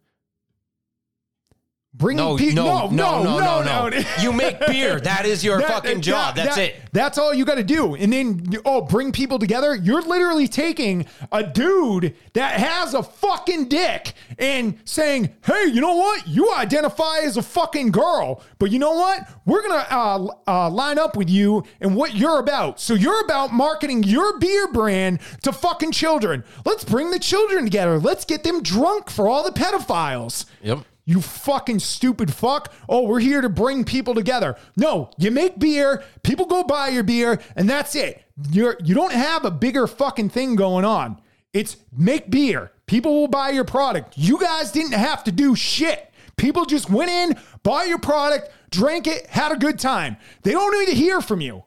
Bringing 1.98 2.24
No, 2.54 2.88
no, 2.88 2.88
no, 2.90 3.24
no, 3.24 3.40
no, 3.40 3.62
no. 3.64 3.90
no. 3.90 4.04
You 4.22 4.32
make 4.32 4.60
beer. 4.68 5.00
That 5.00 5.26
is 5.26 5.44
your 5.44 5.58
That- 5.62 5.68
fucking 5.68 6.02
job. 6.02 6.36
that- 6.36 6.44
That's 6.46 6.56
that- 6.58 6.66
it. 6.70 6.76
That's 6.92 7.18
all 7.18 7.34
you 7.34 7.46
got 7.46 7.56
to 7.56 7.64
do. 7.64 7.96
And 7.96 8.12
then, 8.14 8.44
oh, 8.66 8.82
bring 8.82 9.12
people 9.12 9.38
together. 9.38 9.76
You're 9.76 10.02
literally 10.02 10.48
taking 10.48 11.06
a 11.32 11.44
dude 11.44 12.16
that 12.34 12.60
has 12.60 12.94
a 12.96 13.04
fucking 13.04 13.68
dick 13.68 14.14
and 14.40 14.80
saying, 14.86 15.30
hey, 15.46 15.66
you 15.72 15.80
know 15.82 15.96
what? 15.96 16.28
You 16.28 16.52
identify 16.54 17.20
as 17.20 17.38
a 17.38 17.42
fucking 17.44 17.92
girl, 17.92 18.42
but 18.58 18.72
you 18.72 18.80
know 18.80 18.94
what? 18.94 19.28
We're 19.46 19.62
going 19.62 19.80
to 19.80 19.96
uh, 19.96 20.28
uh, 20.48 20.70
line 20.72 20.98
up 20.98 21.16
with 21.16 21.30
you 21.30 21.64
and 21.82 21.96
what 21.96 22.16
you're 22.16 22.40
about. 22.40 22.80
So 22.80 22.94
you're 22.96 23.24
about 23.26 23.54
marketing 23.54 24.04
your 24.04 24.40
beer 24.40 24.68
brand 24.72 25.20
to 25.44 25.52
fucking 25.52 25.92
children. 25.92 26.44
Let's 26.66 26.84
bring 26.84 27.12
the 27.12 27.20
children 27.20 27.64
together. 27.66 28.00
Let's 28.00 28.26
get 28.26 28.44
them 28.44 28.64
drunk 28.64 29.10
for 29.12 29.28
all 29.28 29.44
the 29.44 29.52
pedophiles. 29.52 30.46
Yep. 30.64 30.80
You 31.08 31.22
fucking 31.22 31.80
stupid 31.80 32.34
fuck. 32.34 32.74
Oh, 32.90 33.04
we're 33.04 33.22
here 33.22 33.40
to 33.40 33.48
bring 33.48 33.86
people 33.86 34.14
together. 34.14 34.58
No, 34.76 35.10
you 35.18 35.32
make 35.32 35.58
beer, 35.58 36.04
people 36.22 36.46
go 36.46 36.64
buy 36.64 36.90
your 36.90 37.04
beer, 37.04 37.40
and 37.56 37.70
that's 37.70 37.96
it. 37.96 38.22
You're 38.52 38.76
you 38.84 38.94
don't 38.94 39.14
have 39.14 39.46
a 39.46 39.50
bigger 39.50 39.88
fucking 39.88 40.30
thing 40.30 40.58
going 40.58 40.84
on. 40.84 41.22
It's 41.54 41.78
make 41.98 42.30
beer. 42.30 42.74
People 42.88 43.16
will 43.16 43.30
buy 43.30 43.52
your 43.52 43.64
product. 43.64 44.18
You 44.18 44.38
guys 44.38 44.72
didn't 44.72 44.94
have 44.94 45.24
to 45.24 45.32
do 45.32 45.56
shit. 45.56 46.12
People 46.36 46.66
just 46.66 46.90
went 46.90 47.10
in, 47.10 47.40
bought 47.64 47.88
your 47.88 48.00
product, 48.00 48.52
drank 48.70 49.08
it, 49.08 49.28
had 49.28 49.54
a 49.54 49.58
good 49.58 49.80
time. 49.80 50.18
They 50.44 50.52
don't 50.52 50.78
need 50.78 50.92
to 50.92 50.96
hear 50.96 51.22
from 51.22 51.40
you. 51.40 51.64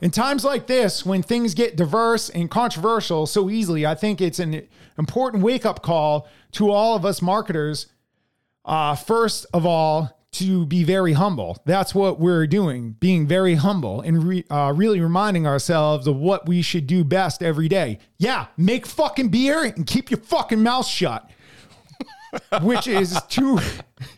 In 0.00 0.10
times 0.12 0.44
like 0.44 0.68
this, 0.68 1.04
when 1.04 1.22
things 1.22 1.54
get 1.54 1.76
diverse 1.76 2.30
and 2.30 2.50
controversial 2.50 3.26
so 3.26 3.50
easily, 3.50 3.84
I 3.84 3.96
think 3.96 4.20
it's 4.20 4.38
an 4.38 4.68
important 4.96 5.42
wake 5.42 5.66
up 5.66 5.82
call 5.82 6.28
to 6.52 6.70
all 6.70 6.94
of 6.94 7.04
us 7.04 7.20
marketers. 7.20 7.86
Uh, 8.64 8.94
first 8.94 9.46
of 9.52 9.66
all, 9.66 10.18
to 10.30 10.66
be 10.66 10.84
very 10.84 11.14
humble. 11.14 11.60
That's 11.64 11.94
what 11.94 12.20
we're 12.20 12.46
doing, 12.46 12.92
being 13.00 13.26
very 13.26 13.54
humble 13.54 14.00
and 14.02 14.22
re- 14.22 14.44
uh, 14.50 14.72
really 14.76 15.00
reminding 15.00 15.46
ourselves 15.46 16.06
of 16.06 16.16
what 16.16 16.46
we 16.46 16.62
should 16.62 16.86
do 16.86 17.02
best 17.02 17.42
every 17.42 17.68
day. 17.68 17.98
Yeah, 18.18 18.46
make 18.56 18.86
fucking 18.86 19.30
beer 19.30 19.64
and 19.64 19.86
keep 19.86 20.10
your 20.10 20.20
fucking 20.20 20.62
mouth 20.62 20.86
shut, 20.86 21.28
which 22.62 22.86
is 22.86 23.20
to 23.30 23.58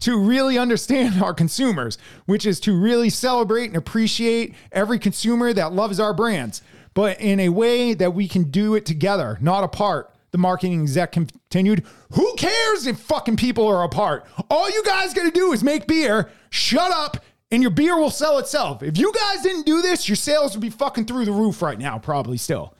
to 0.00 0.18
really 0.18 0.58
understand 0.58 1.22
our 1.22 1.34
consumers, 1.34 1.98
which 2.26 2.46
is 2.46 2.60
to 2.60 2.78
really 2.78 3.10
celebrate 3.10 3.66
and 3.66 3.76
appreciate 3.76 4.54
every 4.72 4.98
consumer 4.98 5.52
that 5.52 5.72
loves 5.72 6.00
our 6.00 6.12
brands, 6.12 6.62
but 6.94 7.20
in 7.20 7.40
a 7.40 7.48
way 7.50 7.94
that 7.94 8.14
we 8.14 8.26
can 8.28 8.44
do 8.44 8.74
it 8.74 8.84
together, 8.84 9.38
not 9.40 9.64
apart. 9.64 10.14
The 10.32 10.38
marketing 10.38 10.82
exec 10.82 11.12
continued, 11.12 11.84
Who 12.12 12.34
cares 12.36 12.86
if 12.86 12.98
fucking 13.00 13.36
people 13.36 13.66
are 13.66 13.82
apart? 13.82 14.26
All 14.48 14.70
you 14.70 14.82
guys 14.84 15.12
gotta 15.12 15.32
do 15.32 15.52
is 15.52 15.64
make 15.64 15.88
beer, 15.88 16.30
shut 16.50 16.92
up, 16.92 17.24
and 17.50 17.62
your 17.62 17.72
beer 17.72 17.96
will 17.96 18.10
sell 18.10 18.38
itself. 18.38 18.82
If 18.82 18.96
you 18.96 19.12
guys 19.12 19.42
didn't 19.42 19.66
do 19.66 19.82
this, 19.82 20.08
your 20.08 20.16
sales 20.16 20.52
would 20.54 20.62
be 20.62 20.70
fucking 20.70 21.06
through 21.06 21.24
the 21.24 21.32
roof 21.32 21.62
right 21.62 21.78
now, 21.78 21.98
probably 21.98 22.36
still. 22.36 22.74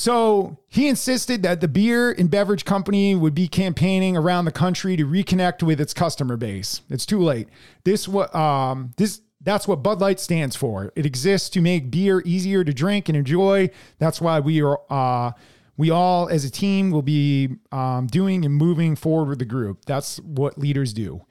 So 0.00 0.56
he 0.66 0.88
insisted 0.88 1.42
that 1.42 1.60
the 1.60 1.68
beer 1.68 2.10
and 2.10 2.30
beverage 2.30 2.64
company 2.64 3.14
would 3.14 3.34
be 3.34 3.46
campaigning 3.46 4.16
around 4.16 4.46
the 4.46 4.50
country 4.50 4.96
to 4.96 5.04
reconnect 5.04 5.62
with 5.62 5.78
its 5.78 5.92
customer 5.92 6.38
base. 6.38 6.80
It's 6.88 7.04
too 7.04 7.20
late. 7.20 7.48
This 7.84 8.08
what 8.08 8.34
um 8.34 8.92
this 8.96 9.20
that's 9.42 9.68
what 9.68 9.82
Bud 9.82 10.00
Light 10.00 10.18
stands 10.18 10.56
for. 10.56 10.90
It 10.96 11.04
exists 11.04 11.50
to 11.50 11.60
make 11.60 11.90
beer 11.90 12.22
easier 12.24 12.64
to 12.64 12.72
drink 12.72 13.10
and 13.10 13.16
enjoy. 13.16 13.68
That's 13.98 14.22
why 14.22 14.40
we 14.40 14.62
are 14.62 14.80
uh 14.88 15.32
we 15.76 15.90
all 15.90 16.30
as 16.30 16.46
a 16.46 16.50
team 16.50 16.90
will 16.90 17.02
be 17.02 17.56
um, 17.70 18.06
doing 18.06 18.46
and 18.46 18.54
moving 18.54 18.96
forward 18.96 19.28
with 19.28 19.38
the 19.38 19.44
group. 19.44 19.84
That's 19.84 20.18
what 20.20 20.56
leaders 20.56 20.94
do. 20.94 21.26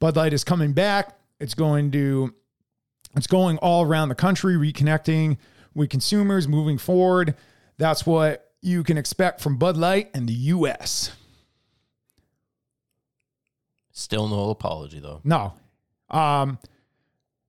Bud 0.00 0.16
Light 0.16 0.34
is 0.34 0.44
coming 0.44 0.74
back. 0.74 1.18
It's 1.40 1.54
going 1.54 1.90
to 1.92 2.34
it's 3.16 3.26
going 3.26 3.56
all 3.56 3.86
around 3.86 4.10
the 4.10 4.14
country, 4.14 4.56
reconnecting 4.56 5.38
with 5.72 5.88
consumers, 5.88 6.46
moving 6.46 6.76
forward. 6.76 7.36
That's 7.82 8.06
what 8.06 8.52
you 8.60 8.84
can 8.84 8.96
expect 8.96 9.40
from 9.40 9.56
Bud 9.56 9.76
Light 9.76 10.08
and 10.14 10.28
the 10.28 10.32
US. 10.32 11.10
Still 13.90 14.28
no 14.28 14.50
apology 14.50 15.00
though. 15.00 15.20
No. 15.24 15.54
Um, 16.08 16.60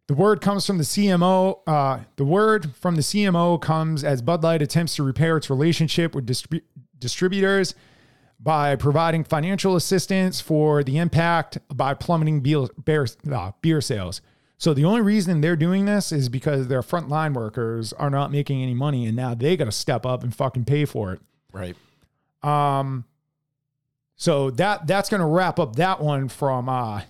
the 0.07 0.15
word 0.15 0.41
comes 0.41 0.65
from 0.65 0.79
the 0.79 0.83
CMO. 0.83 1.59
Uh, 1.67 1.99
the 2.15 2.25
word 2.25 2.75
from 2.75 2.95
the 2.95 3.03
CMO 3.03 3.61
comes 3.61 4.03
as 4.03 4.23
Bud 4.23 4.41
Light 4.41 4.63
attempts 4.63 4.95
to 4.95 5.03
repair 5.03 5.37
its 5.37 5.51
relationship 5.51 6.15
with 6.15 6.25
distrib- 6.25 6.63
distributors 6.97 7.75
by 8.39 8.75
providing 8.75 9.23
financial 9.23 9.75
assistance 9.75 10.41
for 10.41 10.83
the 10.83 10.97
impact 10.97 11.59
by 11.71 11.93
plummeting 11.93 12.41
beer, 12.41 12.65
beer, 12.83 13.05
uh, 13.31 13.51
beer 13.61 13.81
sales. 13.81 14.19
So 14.57 14.73
the 14.73 14.85
only 14.85 15.01
reason 15.01 15.41
they're 15.41 15.55
doing 15.55 15.85
this 15.85 16.11
is 16.11 16.29
because 16.29 16.67
their 16.67 16.81
frontline 16.81 17.33
workers 17.33 17.91
are 17.93 18.09
not 18.09 18.31
making 18.31 18.61
any 18.61 18.73
money, 18.73 19.05
and 19.05 19.15
now 19.15 19.33
they 19.33 19.57
got 19.57 19.65
to 19.65 19.71
step 19.71 20.05
up 20.05 20.23
and 20.23 20.33
fucking 20.33 20.65
pay 20.65 20.85
for 20.85 21.11
it. 21.13 21.19
Right. 21.51 21.75
Um, 22.41 23.05
so 24.15 24.51
that 24.51 24.87
that's 24.87 25.09
gonna 25.09 25.27
wrap 25.27 25.59
up 25.59 25.75
that 25.77 26.01
one 26.01 26.29
from 26.29 26.69
uh, 26.69 27.01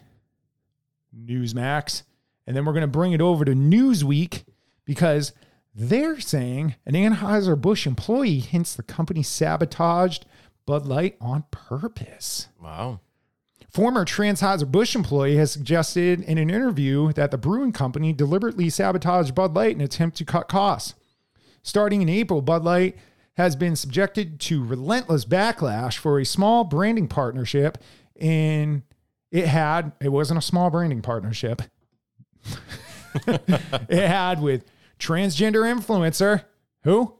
Newsmax, 1.15 2.03
and 2.47 2.55
then 2.55 2.65
we're 2.65 2.73
gonna 2.73 2.87
bring 2.87 3.13
it 3.13 3.21
over 3.21 3.45
to 3.45 3.53
Newsweek 3.53 4.45
because 4.85 5.33
they're 5.75 6.19
saying 6.19 6.75
an 6.85 6.93
Anheuser 6.93 7.59
Busch 7.59 7.85
employee 7.85 8.39
hints 8.39 8.75
the 8.75 8.83
company 8.83 9.23
sabotaged 9.23 10.25
Bud 10.65 10.85
Light 10.85 11.17
on 11.19 11.45
purpose. 11.51 12.47
Wow. 12.61 12.99
Former 13.73 14.05
Anheuser-Busch 14.05 14.95
employee 14.95 15.37
has 15.37 15.51
suggested 15.51 16.21
in 16.21 16.37
an 16.37 16.51
interview 16.51 17.11
that 17.13 17.31
the 17.31 17.39
brewing 17.39 17.71
company 17.71 18.13
deliberately 18.13 18.69
sabotaged 18.69 19.33
Bud 19.33 19.55
Light 19.55 19.71
in 19.71 19.81
an 19.81 19.85
attempt 19.85 20.17
to 20.17 20.25
cut 20.25 20.47
costs. 20.47 20.93
Starting 21.63 22.03
in 22.03 22.09
April, 22.09 22.43
Bud 22.43 22.63
Light 22.63 22.95
has 23.35 23.55
been 23.55 23.75
subjected 23.75 24.39
to 24.41 24.63
relentless 24.63 25.25
backlash 25.25 25.97
for 25.97 26.19
a 26.19 26.25
small 26.25 26.63
branding 26.63 27.07
partnership 27.07 27.79
and 28.19 28.83
it 29.31 29.47
had 29.47 29.93
it 29.99 30.09
wasn't 30.09 30.37
a 30.37 30.41
small 30.41 30.69
branding 30.69 31.01
partnership. 31.01 31.63
it 33.27 34.07
had 34.07 34.39
with 34.39 34.65
transgender 34.99 35.63
influencer 35.63 36.43
who 36.83 37.15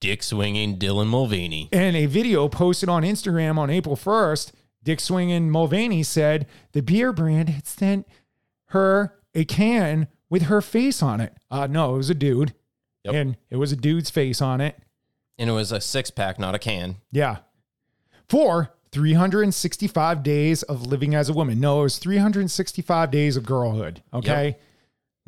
Dick 0.00 0.22
swinging 0.22 0.78
Dylan 0.78 1.06
Mulvaney. 1.06 1.70
in 1.72 1.96
a 1.96 2.04
video 2.04 2.48
posted 2.48 2.90
on 2.90 3.02
Instagram 3.02 3.56
on 3.56 3.70
April 3.70 3.96
1st, 3.96 4.52
Dick 4.86 5.00
Swingin 5.00 5.50
Mulvaney 5.50 6.04
said 6.04 6.46
the 6.70 6.80
beer 6.80 7.12
brand 7.12 7.48
had 7.48 7.66
sent 7.66 8.06
her 8.66 9.18
a 9.34 9.44
can 9.44 10.06
with 10.30 10.42
her 10.42 10.62
face 10.62 11.02
on 11.02 11.20
it. 11.20 11.34
Uh, 11.50 11.66
no, 11.66 11.94
it 11.94 11.98
was 11.98 12.08
a 12.08 12.14
dude. 12.14 12.54
Yep. 13.02 13.14
And 13.14 13.36
it 13.50 13.56
was 13.56 13.72
a 13.72 13.76
dude's 13.76 14.10
face 14.10 14.40
on 14.40 14.60
it. 14.60 14.78
And 15.38 15.50
it 15.50 15.52
was 15.52 15.72
a 15.72 15.80
six 15.80 16.12
pack, 16.12 16.38
not 16.38 16.54
a 16.54 16.60
can. 16.60 16.96
Yeah. 17.10 17.38
For 18.28 18.72
365 18.92 20.22
days 20.22 20.62
of 20.62 20.86
living 20.86 21.16
as 21.16 21.28
a 21.28 21.32
woman. 21.32 21.58
No, 21.58 21.80
it 21.80 21.82
was 21.82 21.98
365 21.98 23.10
days 23.10 23.36
of 23.36 23.44
girlhood. 23.44 24.04
Okay. 24.14 24.56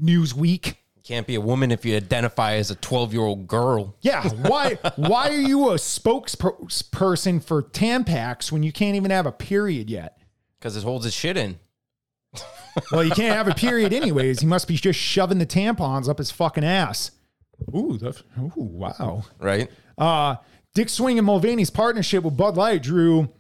Newsweek. 0.01 0.77
Can't 1.09 1.27
be 1.27 1.37
a 1.37 1.41
woman 1.41 1.71
if 1.71 1.87
you 1.87 1.97
identify 1.97 2.57
as 2.57 2.71
a 2.71 2.75
12 2.75 3.15
year 3.15 3.23
old 3.23 3.47
girl. 3.47 3.97
Yeah, 4.03 4.29
why 4.29 4.75
why 4.97 5.31
are 5.31 5.41
you 5.41 5.71
a 5.71 5.77
spokesperson 5.77 7.43
for 7.43 7.63
Tampax 7.63 8.53
when 8.53 8.63
you 8.63 8.73
can't 8.73 8.95
even 8.95 9.11
have 9.11 9.25
a 9.25 9.33
period 9.33 9.89
yet? 9.89 10.19
Because 10.59 10.77
it 10.77 10.83
holds 10.83 11.07
its 11.07 11.17
shit 11.17 11.39
in. 11.39 11.59
Well, 12.93 13.03
you 13.03 13.11
can't 13.11 13.35
have 13.35 13.49
a 13.49 13.55
period 13.55 13.93
anyways. 13.93 14.39
He 14.39 14.47
must 14.47 14.69
be 14.69 14.77
just 14.77 15.01
shoving 15.01 15.39
the 15.39 15.47
tampons 15.47 16.09
up 16.09 16.19
his 16.19 16.31
fucking 16.31 16.63
ass. 16.63 17.11
Ooh, 17.75 17.99
that's, 18.01 18.23
ooh, 18.39 18.53
wow. 18.57 19.25
Right? 19.41 19.69
Uh, 19.97 20.37
Dick 20.75 20.89
Swing 20.89 21.19
and 21.19 21.27
Mulvaney's 21.27 21.71
partnership 21.71 22.23
with 22.23 22.37
Bud 22.37 22.57
Light 22.57 22.85
drew 22.85 23.31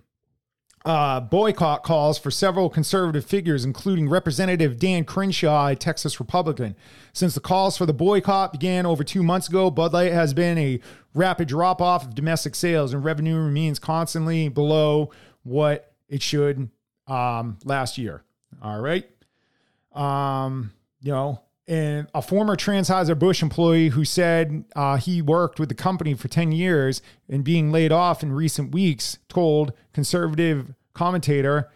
uh, 0.84 1.20
boycott 1.20 1.82
calls 1.82 2.18
for 2.18 2.30
several 2.30 2.70
conservative 2.70 3.24
figures, 3.24 3.64
including 3.64 4.08
Representative 4.08 4.78
Dan 4.78 5.04
Crenshaw, 5.04 5.68
a 5.68 5.76
Texas 5.76 6.20
Republican. 6.20 6.76
Since 7.12 7.34
the 7.34 7.40
calls 7.40 7.76
for 7.76 7.86
the 7.86 7.92
boycott 7.92 8.52
began 8.52 8.86
over 8.86 9.02
two 9.04 9.22
months 9.22 9.48
ago, 9.48 9.70
Bud 9.70 9.92
Light 9.92 10.12
has 10.12 10.32
been 10.34 10.56
a 10.56 10.80
rapid 11.14 11.48
drop 11.48 11.82
off 11.82 12.04
of 12.04 12.14
domestic 12.14 12.54
sales, 12.54 12.94
and 12.94 13.04
revenue 13.04 13.36
remains 13.36 13.78
constantly 13.78 14.48
below 14.48 15.10
what 15.42 15.92
it 16.08 16.22
should 16.22 16.70
um, 17.06 17.58
last 17.64 17.98
year. 17.98 18.22
All 18.62 18.80
right. 18.80 19.08
Um, 19.92 20.72
you 21.00 21.12
know, 21.12 21.42
and 21.68 22.08
a 22.14 22.22
former 22.22 22.56
Transheiser-Busch 22.56 23.42
employee 23.42 23.88
who 23.88 24.04
said 24.04 24.64
uh, 24.74 24.96
he 24.96 25.20
worked 25.20 25.60
with 25.60 25.68
the 25.68 25.74
company 25.74 26.14
for 26.14 26.26
10 26.26 26.50
years 26.50 27.02
and 27.28 27.44
being 27.44 27.70
laid 27.70 27.92
off 27.92 28.22
in 28.22 28.32
recent 28.32 28.72
weeks 28.72 29.18
told 29.28 29.74
conservative 29.92 30.74
commentator 30.94 31.70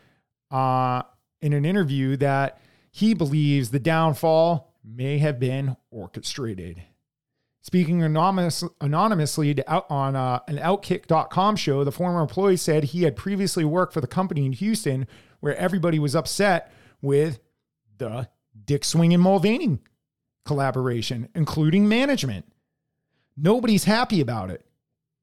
uh, 0.51 1.03
in 1.43 1.53
an 1.53 1.67
interview 1.67 2.17
that 2.17 2.59
he 2.91 3.13
believes 3.13 3.71
the 3.71 3.79
downfall 3.79 4.73
may 4.83 5.19
have 5.19 5.39
been 5.39 5.77
orchestrated. 5.91 6.83
Speaking 7.61 8.03
anonymous, 8.03 8.65
anonymously 8.81 9.55
to 9.55 9.73
out 9.73 9.87
on 9.91 10.17
uh, 10.17 10.41
an 10.49 10.57
Outkick.com 10.57 11.57
show, 11.57 11.85
the 11.85 11.93
former 11.93 12.23
employee 12.23 12.57
said 12.57 12.85
he 12.85 13.03
had 13.03 13.15
previously 13.15 13.65
worked 13.65 13.93
for 13.93 14.01
the 14.01 14.07
company 14.07 14.47
in 14.47 14.53
Houston 14.53 15.07
where 15.41 15.55
everybody 15.57 15.99
was 15.99 16.17
upset 16.17 16.73
with 17.03 17.41
the 17.99 18.29
Dick 18.65 18.85
Swing 18.85 19.13
and 19.13 19.23
Mulvaney 19.23 19.79
collaboration, 20.45 21.29
including 21.35 21.89
management. 21.89 22.47
Nobody's 23.37 23.85
happy 23.85 24.21
about 24.21 24.51
it, 24.51 24.65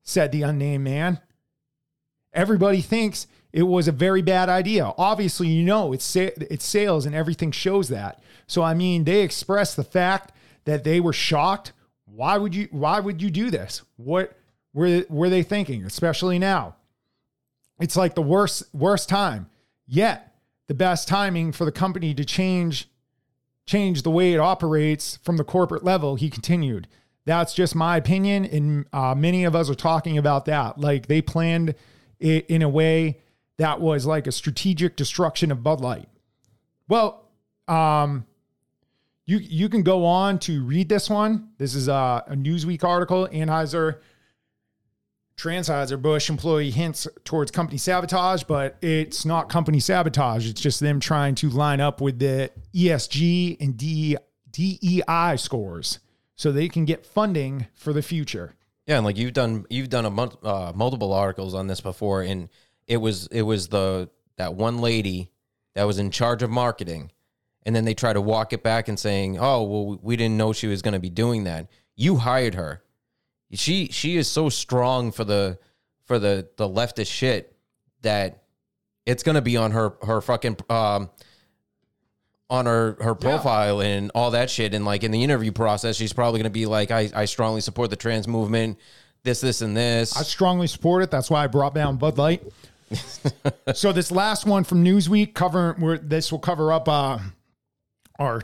said 0.03 0.31
the 0.31 0.43
unnamed 0.43 0.83
man. 0.83 1.19
Everybody 2.33 2.81
thinks 2.81 3.27
it 3.51 3.63
was 3.63 3.87
a 3.87 3.91
very 3.91 4.21
bad 4.21 4.49
idea. 4.49 4.93
Obviously, 4.97 5.47
you 5.47 5.63
know 5.63 5.93
it's 5.93 6.15
it's 6.15 6.65
sales 6.65 7.05
and 7.05 7.15
everything 7.15 7.51
shows 7.51 7.89
that. 7.89 8.21
So 8.47 8.61
I 8.61 8.73
mean, 8.73 9.03
they 9.03 9.21
expressed 9.21 9.75
the 9.75 9.83
fact 9.83 10.33
that 10.65 10.83
they 10.83 10.99
were 10.99 11.13
shocked. 11.13 11.73
Why 12.05 12.37
would 12.37 12.53
you 12.53 12.67
why 12.71 12.99
would 12.99 13.21
you 13.21 13.29
do 13.29 13.49
this? 13.49 13.81
What 13.97 14.37
were 14.73 15.05
were 15.09 15.29
they 15.29 15.43
thinking, 15.43 15.83
especially 15.85 16.39
now? 16.39 16.75
It's 17.79 17.95
like 17.95 18.15
the 18.15 18.21
worst 18.21 18.63
worst 18.73 19.09
time. 19.09 19.49
Yet, 19.87 20.35
the 20.67 20.75
best 20.75 21.07
timing 21.07 21.51
for 21.51 21.65
the 21.65 21.71
company 21.71 22.13
to 22.13 22.23
change 22.23 22.87
change 23.69 24.01
the 24.01 24.09
way 24.09 24.33
it 24.33 24.39
operates 24.39 25.17
from 25.17 25.37
the 25.37 25.43
corporate 25.43 25.83
level, 25.83 26.15
he 26.15 26.29
continued. 26.29 26.87
That's 27.25 27.53
just 27.53 27.75
my 27.75 27.97
opinion. 27.97 28.45
And 28.45 28.87
uh, 28.91 29.13
many 29.13 29.43
of 29.43 29.55
us 29.55 29.69
are 29.69 29.75
talking 29.75 30.17
about 30.17 30.45
that. 30.45 30.79
Like 30.79 31.05
they 31.05 31.21
planned 31.21 31.75
it 32.19 32.47
in 32.47 32.63
a 32.63 32.69
way 32.69 33.19
that 33.57 33.79
was 33.79 34.07
like 34.07 34.25
a 34.25 34.31
strategic 34.31 34.95
destruction 34.95 35.51
of 35.51 35.61
Bud 35.61 35.81
Light. 35.81 36.09
Well, 36.87 37.29
um, 37.67 38.25
you 39.27 39.37
you 39.37 39.69
can 39.69 39.83
go 39.83 40.03
on 40.03 40.39
to 40.39 40.63
read 40.63 40.89
this 40.89 41.07
one. 41.07 41.49
This 41.59 41.75
is 41.75 41.87
a, 41.87 42.23
a 42.25 42.33
Newsweek 42.35 42.83
article. 42.83 43.27
Anheuser 43.27 43.99
Transheiser-Busch 45.39 46.29
employee 46.29 46.69
hints 46.69 47.07
towards 47.23 47.49
company 47.49 47.77
sabotage, 47.77 48.43
but 48.43 48.77
it's 48.81 49.23
not 49.23 49.47
company 49.47 49.79
sabotage. 49.79 50.45
It's 50.49 50.59
just 50.59 50.81
them 50.81 50.99
trying 50.99 51.35
to 51.35 51.49
line 51.49 51.79
up 51.79 52.01
with 52.01 52.19
the 52.19 52.51
ESG 52.75 53.57
and 53.61 53.77
DEI 54.51 55.37
scores 55.37 55.99
so 56.35 56.51
they 56.51 56.67
can 56.67 56.83
get 56.83 57.05
funding 57.05 57.67
for 57.73 57.93
the 57.93 58.01
future. 58.01 58.53
Yeah, 58.85 58.97
and 58.97 59.05
like 59.05 59.17
you've 59.17 59.31
done, 59.31 59.65
you've 59.69 59.89
done 59.89 60.05
a 60.05 60.45
uh, 60.45 60.73
multiple 60.75 61.13
articles 61.13 61.53
on 61.53 61.67
this 61.67 61.79
before, 61.79 62.21
and 62.21 62.49
it 62.85 62.97
was 62.97 63.27
it 63.27 63.43
was 63.43 63.69
the 63.69 64.09
that 64.35 64.55
one 64.55 64.79
lady 64.79 65.31
that 65.73 65.85
was 65.85 65.99
in 65.99 66.11
charge 66.11 66.43
of 66.43 66.49
marketing, 66.49 67.11
and 67.63 67.73
then 67.73 67.85
they 67.85 67.93
try 67.93 68.11
to 68.11 68.19
walk 68.19 68.51
it 68.51 68.61
back 68.61 68.89
and 68.89 68.99
saying, 68.99 69.37
"Oh, 69.39 69.63
well, 69.63 69.99
we 70.01 70.17
didn't 70.17 70.35
know 70.35 70.51
she 70.51 70.67
was 70.67 70.81
going 70.81 70.95
to 70.95 70.99
be 70.99 71.09
doing 71.09 71.45
that." 71.45 71.67
You 71.95 72.17
hired 72.17 72.55
her 72.55 72.81
she 73.53 73.87
she 73.91 74.17
is 74.17 74.27
so 74.27 74.49
strong 74.49 75.11
for 75.11 75.23
the 75.23 75.57
for 76.05 76.19
the 76.19 76.47
the 76.57 76.67
leftist 76.67 77.11
shit 77.11 77.55
that 78.01 78.43
it's 79.05 79.23
gonna 79.23 79.41
be 79.41 79.57
on 79.57 79.71
her 79.71 79.93
her 80.03 80.21
fucking 80.21 80.57
um 80.69 81.09
on 82.49 82.65
her 82.65 82.97
her 83.01 83.15
profile 83.15 83.81
yeah. 83.81 83.89
and 83.89 84.11
all 84.15 84.31
that 84.31 84.49
shit. 84.49 84.73
And 84.73 84.85
like 84.85 85.03
in 85.03 85.11
the 85.11 85.23
interview 85.23 85.51
process 85.51 85.95
she's 85.95 86.13
probably 86.13 86.39
gonna 86.39 86.49
be 86.49 86.65
like 86.65 86.91
I 86.91 87.09
I 87.13 87.25
strongly 87.25 87.61
support 87.61 87.89
the 87.89 87.95
trans 87.95 88.27
movement 88.27 88.77
this 89.23 89.41
this 89.41 89.61
and 89.61 89.75
this. 89.75 90.15
I 90.15 90.23
strongly 90.23 90.67
support 90.67 91.03
it. 91.03 91.11
That's 91.11 91.29
why 91.29 91.43
I 91.43 91.47
brought 91.47 91.73
down 91.73 91.97
Bud 91.97 92.17
Light. 92.17 92.43
So 93.75 93.91
this 93.91 94.09
last 94.11 94.47
one 94.47 94.63
from 94.63 94.83
Newsweek 94.83 95.35
covering 95.35 95.79
where 95.79 95.99
this 95.99 96.31
will 96.31 96.39
cover 96.39 96.71
up 96.71 96.87
uh 96.87 97.19
our 98.17 98.41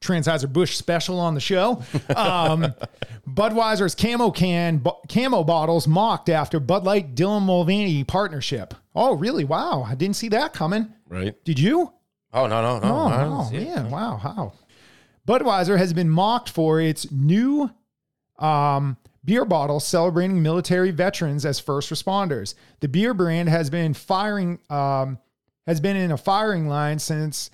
Transheiser 0.00 0.46
Transheiser-Busch 0.46 0.76
special 0.76 1.18
on 1.18 1.34
the 1.34 1.40
show. 1.40 1.82
Um, 2.14 2.74
Budweiser's 3.28 3.94
camo 3.94 4.30
can 4.30 4.82
camo 5.08 5.44
bottles 5.44 5.86
mocked 5.86 6.28
after 6.28 6.60
Bud 6.60 6.84
Light 6.84 7.14
Dylan 7.14 7.42
Mulvaney 7.42 8.04
partnership. 8.04 8.74
Oh, 8.94 9.14
really? 9.16 9.44
Wow, 9.44 9.82
I 9.82 9.94
didn't 9.94 10.16
see 10.16 10.28
that 10.30 10.52
coming. 10.52 10.92
Right? 11.08 11.34
Did 11.44 11.58
you? 11.58 11.92
Oh 12.32 12.46
no 12.46 12.60
no 12.60 12.78
no! 12.78 12.94
Oh, 12.94 13.48
oh 13.48 13.50
man! 13.50 13.90
Wow 13.90 14.18
how? 14.18 14.52
Budweiser 15.26 15.78
has 15.78 15.92
been 15.94 16.10
mocked 16.10 16.50
for 16.50 16.80
its 16.80 17.10
new 17.10 17.70
um, 18.38 18.98
beer 19.24 19.44
bottle 19.44 19.80
celebrating 19.80 20.42
military 20.42 20.90
veterans 20.90 21.46
as 21.46 21.58
first 21.58 21.90
responders. 21.90 22.54
The 22.80 22.88
beer 22.88 23.14
brand 23.14 23.48
has 23.48 23.70
been 23.70 23.94
firing 23.94 24.58
um, 24.68 25.18
has 25.66 25.80
been 25.80 25.96
in 25.96 26.12
a 26.12 26.18
firing 26.18 26.68
line 26.68 26.98
since 26.98 27.50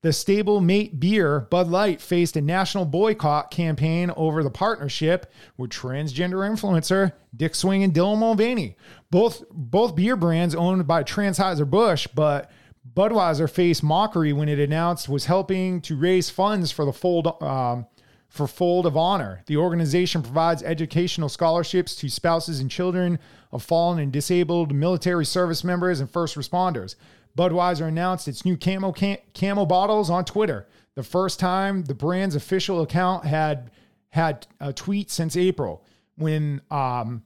the 0.00 0.12
stable 0.12 0.60
mate 0.60 1.00
beer, 1.00 1.40
Bud 1.50 1.68
Light, 1.68 2.00
faced 2.00 2.36
a 2.36 2.40
national 2.40 2.84
boycott 2.84 3.50
campaign 3.50 4.12
over 4.16 4.42
the 4.42 4.50
partnership 4.50 5.32
with 5.56 5.70
transgender 5.70 6.48
influencer 6.48 7.12
Dick 7.36 7.54
Swing 7.54 7.82
and 7.82 7.92
Dylan 7.92 8.18
Mulvaney. 8.18 8.76
Both, 9.10 9.44
both 9.50 9.96
beer 9.96 10.16
brands 10.16 10.54
owned 10.54 10.86
by 10.86 11.02
Transheiser-Busch, 11.02 12.08
but 12.14 12.50
Budweiser 12.94 13.50
faced 13.50 13.82
mockery 13.82 14.32
when 14.32 14.48
it 14.48 14.58
announced 14.58 15.08
was 15.08 15.26
helping 15.26 15.80
to 15.82 15.96
raise 15.96 16.30
funds 16.30 16.70
for 16.70 16.84
the 16.84 16.92
fold 16.92 17.42
um, 17.42 17.86
for 18.28 18.46
Fold 18.46 18.86
of 18.86 18.96
Honor. 18.96 19.42
The 19.46 19.56
organization 19.56 20.22
provides 20.22 20.62
educational 20.62 21.28
scholarships 21.28 21.96
to 21.96 22.08
spouses 22.08 22.60
and 22.60 22.70
children 22.70 23.18
of 23.52 23.62
fallen 23.62 23.98
and 23.98 24.12
disabled 24.12 24.74
military 24.74 25.24
service 25.24 25.64
members 25.64 26.00
and 26.00 26.10
first 26.10 26.36
responders. 26.36 26.94
Budweiser 27.36 27.86
announced 27.86 28.28
its 28.28 28.44
new 28.44 28.56
camo 28.56 28.92
cam- 28.92 29.18
camo 29.34 29.66
bottles 29.66 30.10
on 30.10 30.24
Twitter. 30.24 30.66
The 30.94 31.02
first 31.02 31.38
time 31.38 31.84
the 31.84 31.94
brand's 31.94 32.34
official 32.34 32.80
account 32.82 33.24
had 33.24 33.70
had 34.10 34.46
a 34.60 34.72
tweet 34.72 35.10
since 35.10 35.36
April 35.36 35.84
when 36.16 36.60
um 36.70 37.22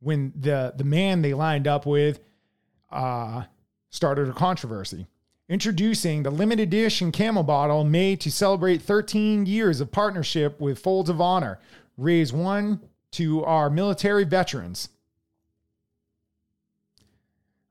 when 0.00 0.32
the 0.36 0.74
the 0.76 0.84
man 0.84 1.22
they 1.22 1.34
lined 1.34 1.66
up 1.66 1.86
with 1.86 2.20
uh 2.90 3.44
started 3.90 4.28
a 4.28 4.32
controversy. 4.32 5.06
Introducing 5.48 6.22
the 6.22 6.30
limited 6.30 6.68
edition 6.68 7.10
camo 7.10 7.42
bottle 7.42 7.82
made 7.82 8.20
to 8.20 8.30
celebrate 8.30 8.82
13 8.82 9.46
years 9.46 9.80
of 9.80 9.90
partnership 9.90 10.60
with 10.60 10.78
Folds 10.78 11.08
of 11.08 11.22
Honor. 11.22 11.58
Raise 11.96 12.34
one 12.34 12.80
to 13.12 13.42
our 13.44 13.70
military 13.70 14.24
veterans. 14.24 14.90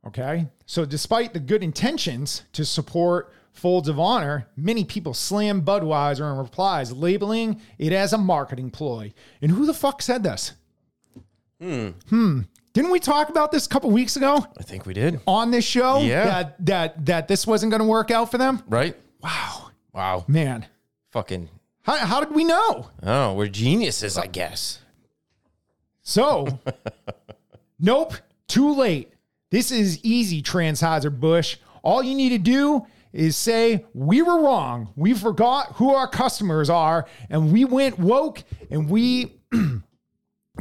Okay. 0.08 0.48
So, 0.66 0.86
despite 0.86 1.34
the 1.34 1.40
good 1.40 1.64
intentions 1.64 2.44
to 2.54 2.66
support 2.66 3.34
Folds 3.52 3.90
of 3.90 4.00
Honor, 4.00 4.48
many 4.56 4.86
people 4.86 5.14
slam 5.14 5.62
Budweiser 5.64 6.32
in 6.32 6.38
replies, 6.38 6.92
labeling 6.92 7.62
it 7.78 7.92
as 7.92 8.14
a 8.14 8.18
marketing 8.18 8.70
ploy. 8.70 9.14
And 9.42 9.52
who 9.52 9.66
the 9.66 9.74
fuck 9.74 10.02
said 10.02 10.24
this? 10.24 10.54
Hmm. 11.60 11.90
Hmm. 12.10 12.42
Didn't 12.74 12.92
we 12.92 13.00
talk 13.00 13.30
about 13.30 13.52
this 13.52 13.66
a 13.66 13.70
couple 13.70 13.90
weeks 13.90 14.16
ago? 14.16 14.46
I 14.58 14.64
think 14.64 14.86
we 14.86 14.94
did. 14.94 15.20
On 15.26 15.50
this 15.50 15.66
show? 15.66 16.02
Yeah. 16.02 16.26
That 16.26 16.66
that 16.66 17.06
that 17.08 17.28
this 17.28 17.48
wasn't 17.48 17.72
going 17.72 17.82
to 17.82 17.88
work 17.88 18.12
out 18.12 18.30
for 18.30 18.38
them? 18.38 18.62
Right? 18.68 18.96
Wow. 19.22 19.72
Wow. 19.94 20.26
Man. 20.28 20.68
Fucking. 21.12 21.50
How, 21.82 21.98
how 21.98 22.20
did 22.24 22.36
we 22.36 22.44
know? 22.44 22.92
Oh, 23.02 23.34
we're 23.34 23.48
geniuses, 23.48 24.18
I 24.18 24.28
guess. 24.28 24.80
So, 26.04 26.60
nope. 27.80 28.14
Too 28.48 28.76
late. 28.76 29.12
This 29.50 29.72
is 29.72 30.04
easy, 30.04 30.42
Transheiser 30.42 31.18
Bush. 31.18 31.58
All 31.82 32.04
you 32.04 32.16
need 32.16 32.30
to 32.30 32.38
do 32.38 32.86
is 33.14 33.38
say 33.38 33.86
we 33.94 34.22
were 34.22 34.42
wrong. 34.42 34.92
We 34.96 35.14
forgot 35.14 35.74
who 35.76 35.94
our 35.94 36.08
customers 36.08 36.70
are 36.70 37.08
and 37.30 37.54
we 37.54 37.64
went 37.64 37.98
woke 37.98 38.44
and 38.70 38.90
we 38.90 39.40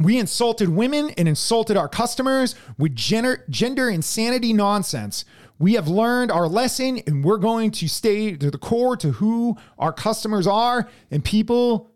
we 0.01 0.17
insulted 0.17 0.69
women 0.69 1.09
and 1.17 1.27
insulted 1.27 1.75
our 1.75 1.89
customers 1.89 2.55
with 2.77 2.95
gender 2.95 3.43
gender 3.49 3.89
insanity 3.89 4.53
nonsense. 4.53 5.25
We 5.59 5.73
have 5.73 5.87
learned 5.89 6.31
our 6.31 6.47
lesson 6.47 6.99
and 7.07 7.25
we're 7.25 7.37
going 7.37 7.71
to 7.71 7.89
stay 7.89 8.35
to 8.37 8.49
the 8.49 8.57
core 8.57 8.95
to 8.97 9.11
who 9.13 9.57
our 9.77 9.91
customers 9.91 10.47
are 10.47 10.87
and 11.11 11.25
people 11.25 11.91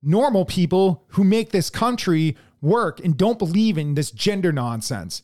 normal 0.00 0.44
people 0.44 1.04
who 1.08 1.24
make 1.24 1.50
this 1.50 1.70
country 1.70 2.36
work 2.62 3.00
and 3.00 3.16
don't 3.16 3.38
believe 3.38 3.76
in 3.76 3.94
this 3.94 4.12
gender 4.12 4.52
nonsense. 4.52 5.22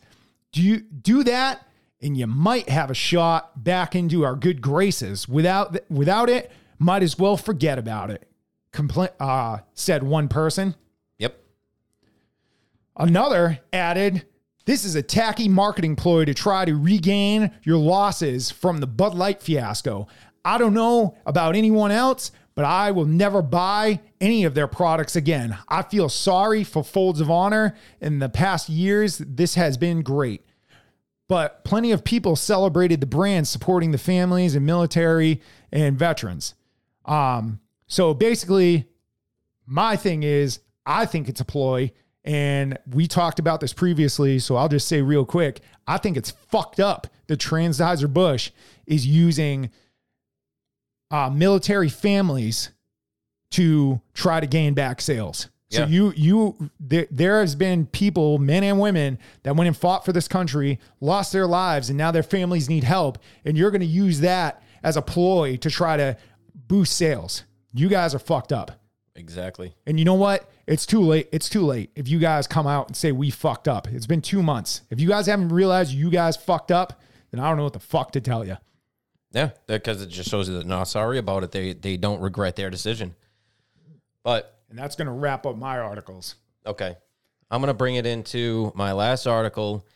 Do 0.53 0.63
you 0.63 0.81
do 0.81 1.25
that 1.25 1.67
and 2.03 2.17
you 2.17 2.27
might 2.27 2.69
have 2.69 2.91
a 2.91 2.95
shot 2.95 3.63
back 3.63 3.95
into 3.95 4.25
our 4.25 4.35
good 4.35 4.61
graces. 4.61 5.29
Without 5.29 5.79
without 5.89 6.29
it, 6.29 6.51
might 6.79 7.03
as 7.03 7.17
well 7.19 7.37
forget 7.37 7.79
about 7.79 8.11
it. 8.11 8.29
Compl- 8.73 9.13
uh, 9.21 9.59
said 9.73 10.03
one 10.03 10.29
person. 10.29 10.75
Yep. 11.19 11.39
Another 12.97 13.61
added, 13.73 14.27
This 14.65 14.85
is 14.85 14.97
a 14.97 15.03
tacky 15.03 15.49
marketing 15.49 15.95
ploy 15.95 16.25
to 16.25 16.35
try 16.35 16.65
to 16.65 16.77
regain 16.77 17.53
your 17.63 17.79
losses 17.79 18.51
from 18.51 18.79
the 18.79 18.87
Bud 18.87 19.15
Light 19.15 19.41
fiasco. 19.41 20.09
I 20.45 20.59
don't 20.59 20.75
know 20.75 21.17
about 21.25 21.55
anyone 21.55 21.93
else, 21.93 22.33
but 22.55 22.65
I 22.65 22.91
will 22.91 23.05
never 23.05 23.43
buy 23.43 24.01
any 24.21 24.45
of 24.45 24.55
their 24.55 24.67
products 24.67 25.17
again. 25.17 25.57
I 25.69 25.83
feel 25.83 26.09
sorry 26.09 26.65
for 26.65 26.85
Folds 26.85 27.21
of 27.21 27.31
Honor. 27.31 27.75
In 28.01 28.19
the 28.19 28.29
past 28.29 28.69
years, 28.69 29.19
this 29.19 29.55
has 29.55 29.77
been 29.77 30.03
great. 30.03 30.45
But 31.29 31.65
plenty 31.65 31.93
of 31.93 32.05
people 32.05 32.37
celebrated 32.37 33.01
the 33.01 33.07
brand 33.07 33.49
supporting 33.49 33.91
the 33.91 33.99
families 33.99 34.55
and 34.55 34.67
military 34.67 35.41
and 35.71 35.99
veterans. 35.99 36.55
Um, 37.07 37.61
so 37.87 38.13
basically, 38.13 38.87
my 39.67 39.97
thing 39.97 40.23
is, 40.23 40.61
I 40.85 41.07
think 41.07 41.29
it's 41.29 41.41
a 41.41 41.45
ploy. 41.45 41.93
And 42.25 42.79
we 42.87 43.07
talked 43.07 43.39
about 43.39 43.61
this 43.61 43.73
previously. 43.73 44.39
So 44.39 44.57
I'll 44.57 44.69
just 44.69 44.89
say 44.89 45.03
real 45.03 45.25
quick 45.25 45.61
I 45.87 45.99
think 45.99 46.17
it's 46.17 46.31
fucked 46.31 46.81
up 46.81 47.09
that 47.27 47.41
Anheuser-Busch 47.41 48.51
is 48.87 49.07
using 49.07 49.71
uh, 51.13 51.31
military 51.31 51.89
families 51.89 52.71
to 53.53 54.01
try 54.15 54.41
to 54.41 54.47
gain 54.47 54.75
back 54.75 55.01
sales. 55.01 55.49
So 55.71 55.81
Yeah. 55.81 55.87
you 55.87 56.13
you 56.17 56.71
there, 56.81 57.07
there 57.11 57.41
has 57.41 57.55
been 57.55 57.87
people, 57.87 58.39
men 58.39 58.63
and 58.65 58.79
women, 58.81 59.19
that 59.43 59.55
went 59.57 59.69
and 59.69 59.77
fought 59.77 60.05
for 60.05 60.13
this 60.13 60.29
country, 60.29 60.79
lost 61.01 61.33
their 61.33 61.47
lives, 61.47 61.89
and 61.89 61.97
now 61.97 62.11
their 62.11 62.23
families 62.23 62.69
need 62.69 62.85
help. 62.85 63.19
And 63.45 63.57
you're 63.57 63.71
going 63.71 63.81
to 63.81 63.87
use 63.87 64.21
that 64.21 64.63
as 64.83 64.97
a 64.97 65.03
ploy 65.03 65.57
to 65.59 65.71
try 65.71 65.97
to 65.97 66.17
boost 66.69 66.95
sales. 66.97 67.45
You 67.73 67.89
guys 67.89 68.15
are 68.15 68.19
fucked 68.19 68.53
up. 68.53 68.73
Exactly. 69.15 69.75
And 69.87 69.99
you 69.99 70.05
know 70.05 70.15
what? 70.15 70.51
It's 70.67 70.85
too 70.87 71.01
late. 71.01 71.29
It's 71.33 71.49
too 71.49 71.65
late. 71.65 71.91
If 71.95 72.09
you 72.09 72.19
guys 72.19 72.47
come 72.47 72.67
out 72.67 72.89
and 72.89 72.97
say 72.97 73.13
we 73.13 73.31
fucked 73.31 73.69
up, 73.69 73.89
it's 73.89 74.07
been 74.07 74.23
two 74.23 74.43
months. 74.43 74.83
If 74.91 75.01
you 75.01 75.09
guys 75.09 75.27
haven't 75.27 75.51
realized 75.51 75.93
you 75.93 76.11
guys 76.11 76.37
fucked 76.37 76.71
up, 76.73 77.01
then 77.31 77.41
I 77.41 77.49
don't 77.49 77.57
know 77.59 77.65
what 77.65 77.73
the 77.75 77.79
fuck 77.79 78.13
to 78.13 78.21
tell 78.21 78.47
you. 78.47 78.57
Yeah, 79.33 79.51
because 79.67 80.03
it 80.03 80.09
just 80.09 80.29
shows 80.31 80.49
you 80.49 80.57
that 80.59 80.67
not 80.67 80.85
sorry 80.85 81.19
about 81.19 81.43
it. 81.43 81.51
They 81.53 81.73
they 81.73 81.97
don't 81.97 82.21
regret 82.21 82.57
their 82.57 82.71
decision. 82.71 83.15
But 84.23 84.59
And 84.71 84.79
that's 84.79 84.95
going 84.95 85.07
to 85.07 85.13
wrap 85.13 85.47
up 85.47 85.57
my 85.57 85.79
articles. 85.79 86.37
okay, 86.67 86.97
I'm 87.51 87.61
gonna 87.61 87.75
bring 87.75 87.97
it 87.97 88.07
into 88.07 88.73
my 88.75 88.93
last 88.93 89.27
article. 89.27 89.87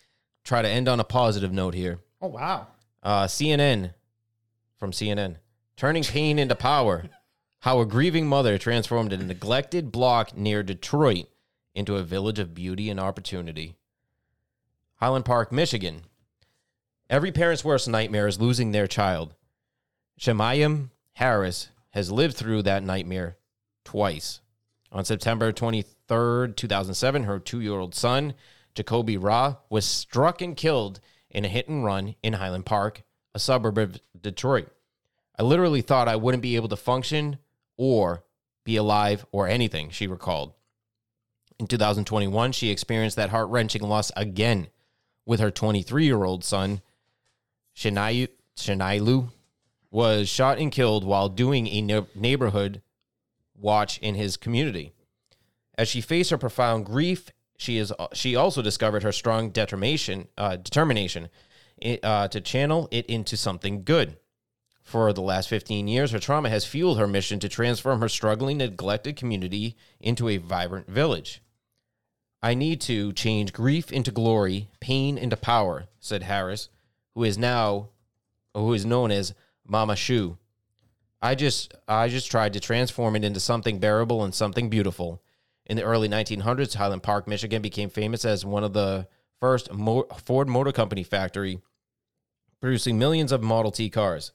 Try 0.45 0.63
to 0.63 0.69
end 0.69 0.89
on 0.89 1.01
a 1.01 1.05
positive 1.05 1.53
note 1.53 1.75
here. 1.75 1.99
Oh 2.21 2.29
wow. 2.29 2.69
Uh, 3.03 3.27
CNN 3.27 3.95
from 4.79 4.91
CNN 4.93 5.37
turning 5.77 6.03
pain 6.03 6.39
into 6.39 6.55
power. 6.55 7.05
How 7.61 7.81
a 7.81 7.87
grieving 7.87 8.27
mother 8.27 8.59
transformed 8.59 9.13
a 9.13 9.17
neglected 9.17 9.91
block 9.91 10.37
near 10.37 10.63
Detroit 10.63 11.27
into 11.75 11.97
a 11.97 12.03
village 12.03 12.39
of 12.39 12.55
beauty 12.55 12.91
and 12.91 12.99
opportunity. 13.01 13.77
Highland 14.97 15.25
Park, 15.25 15.53
Michigan. 15.53 16.03
Every 17.09 17.31
parent's 17.31 17.65
worst 17.65 17.89
nightmare 17.89 18.27
is 18.27 18.41
losing 18.41 18.73
their 18.73 18.89
child. 18.89 19.35
Shamayim 20.20 20.91
Harris 21.12 21.69
has 21.91 22.11
lived 22.11 22.37
through 22.37 22.62
that 22.62 22.83
nightmare 22.83 23.37
twice. 23.85 24.41
On 24.91 25.05
September 25.05 25.53
23rd, 25.53 26.57
2007, 26.57 27.24
her 27.24 27.39
two 27.39 27.61
year 27.61 27.74
old 27.74 27.95
son, 27.95 28.35
Jakobi 28.74 29.23
Ra, 29.23 29.57
was 29.70 29.85
struck 29.85 30.43
and 30.43 30.57
killed 30.57 30.99
in 31.31 31.45
a 31.45 31.49
hit 31.49 31.69
and 31.69 31.85
run 31.85 32.16
in 32.24 32.35
Highland 32.35 32.66
Park, 32.66 33.03
a 33.35 33.39
suburb 33.39 33.78
of 33.78 34.01
Detroit. 34.20 34.69
I 35.39 35.45
literally 35.45 35.83
thought 35.83 36.09
I 36.09 36.16
wouldn't 36.16 36.43
be 36.43 36.57
able 36.57 36.69
to 36.69 36.77
function 36.77 37.39
or 37.77 38.24
be 38.65 38.77
alive 38.77 39.24
or 39.31 39.47
anything, 39.47 39.91
she 39.91 40.09
recalled. 40.09 40.55
In 41.59 41.69
2021, 41.69 42.53
she 42.53 42.70
experienced 42.70 43.16
that 43.16 43.31
heart 43.31 43.49
wrenching 43.49 43.83
loss 43.83 44.11
again 44.16 44.69
with 45.24 45.39
her 45.39 45.51
23 45.51 46.05
year 46.05 46.24
old 46.24 46.43
son, 46.43 46.81
Shanayu, 47.77 48.28
Shanailu, 48.57 49.31
was 49.90 50.28
shot 50.28 50.59
and 50.59 50.73
killed 50.73 51.05
while 51.05 51.28
doing 51.28 51.69
a 51.69 51.82
ne- 51.82 52.07
neighborhood 52.15 52.82
watch 53.55 53.98
in 53.98 54.15
his 54.15 54.36
community. 54.36 54.93
As 55.78 55.89
she 55.89 56.01
faced 56.01 56.31
her 56.31 56.39
profound 56.39 56.86
grief, 56.86 57.31
she 57.59 57.78
is 57.78 57.93
she 58.12 58.36
also 58.36 58.62
discovered 58.62 59.03
her 59.03 59.12
strong 59.12 59.51
determination 59.51 60.28
uh, 60.36 60.57
determination 60.57 61.28
uh, 62.03 62.28
to 62.28 62.40
channel 62.40 62.89
it 62.90 63.07
into 63.07 63.36
something 63.36 63.85
good. 63.85 64.16
For 64.82 65.12
the 65.12 65.23
last 65.23 65.48
15 65.48 65.89
years, 65.89 66.12
her 66.12 66.20
trauma 66.20 66.48
has 66.48 66.65
fueled 66.65 66.98
her 66.98 67.09
mission 67.09 67.40
to 67.40 67.48
transform 67.48 68.01
her 68.01 68.09
struggling, 68.09 68.59
neglected 68.59 69.16
community 69.16 69.77
into 70.01 70.28
a 70.28 70.36
vibrant 70.36 70.89
village. 70.89 71.43
I 72.40 72.55
need 72.55 72.81
to 72.82 73.12
change 73.12 73.53
grief 73.53 73.90
into 73.90 74.12
glory, 74.12 74.69
pain 74.81 75.19
into 75.19 75.36
power, 75.36 75.86
said 75.98 76.23
Harris, 76.23 76.69
who 77.17 77.25
is 77.25 77.37
now 77.39 77.89
who 78.55 78.73
is 78.75 78.87
known 78.87 79.11
as 79.11 79.35
Mama 79.67 79.97
Shu. 79.97 80.39
I 81.21 81.35
just 81.35 81.75
I 81.89 82.09
just 82.09 82.31
tried 82.31 82.53
to 82.53 82.61
transform 82.61 83.17
it 83.17 83.25
into 83.25 83.41
something 83.41 83.81
bearable 83.81 84.23
and 84.23 84.33
something 84.33 84.69
beautiful. 84.69 85.23
In 85.65 85.77
the 85.77 85.83
early 85.83 86.09
1900s, 86.09 86.75
Highland 86.75 87.03
Park, 87.03 87.27
Michigan 87.27 87.61
became 87.61 87.91
famous 87.91 88.25
as 88.25 88.45
one 88.45 88.63
of 88.63 88.75
the 88.75 89.09
first 89.41 89.69
Ford 90.25 90.49
Motor 90.49 90.71
Company 90.71 91.03
factory 91.03 91.61
producing 92.61 92.99
millions 92.99 93.33
of 93.33 93.43
Model 93.43 93.73
T 93.73 93.91
cars. 93.91 94.33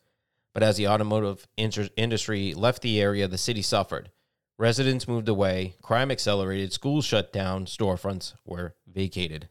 But 0.54 0.64
as 0.64 0.76
the 0.76 0.88
automotive 0.88 1.48
inter- 1.58 1.90
industry 1.96 2.54
left 2.54 2.82
the 2.82 3.00
area, 3.00 3.28
the 3.28 3.38
city 3.38 3.62
suffered. 3.62 4.12
Residents 4.58 5.08
moved 5.08 5.30
away, 5.30 5.76
crime 5.82 6.12
accelerated, 6.12 6.74
schools 6.74 7.06
shut 7.06 7.32
down, 7.32 7.66
storefronts 7.66 8.34
were 8.46 8.76
vacated. 8.86 9.48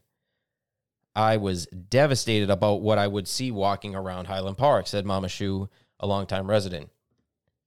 I 1.15 1.37
was 1.37 1.65
devastated 1.65 2.49
about 2.49 2.81
what 2.81 2.97
I 2.97 3.07
would 3.07 3.27
see 3.27 3.51
walking 3.51 3.95
around 3.95 4.25
Highland 4.25 4.57
Park, 4.57 4.87
said 4.87 5.05
Mama 5.05 5.27
Shu, 5.27 5.69
a 5.99 6.07
longtime 6.07 6.49
resident. 6.49 6.89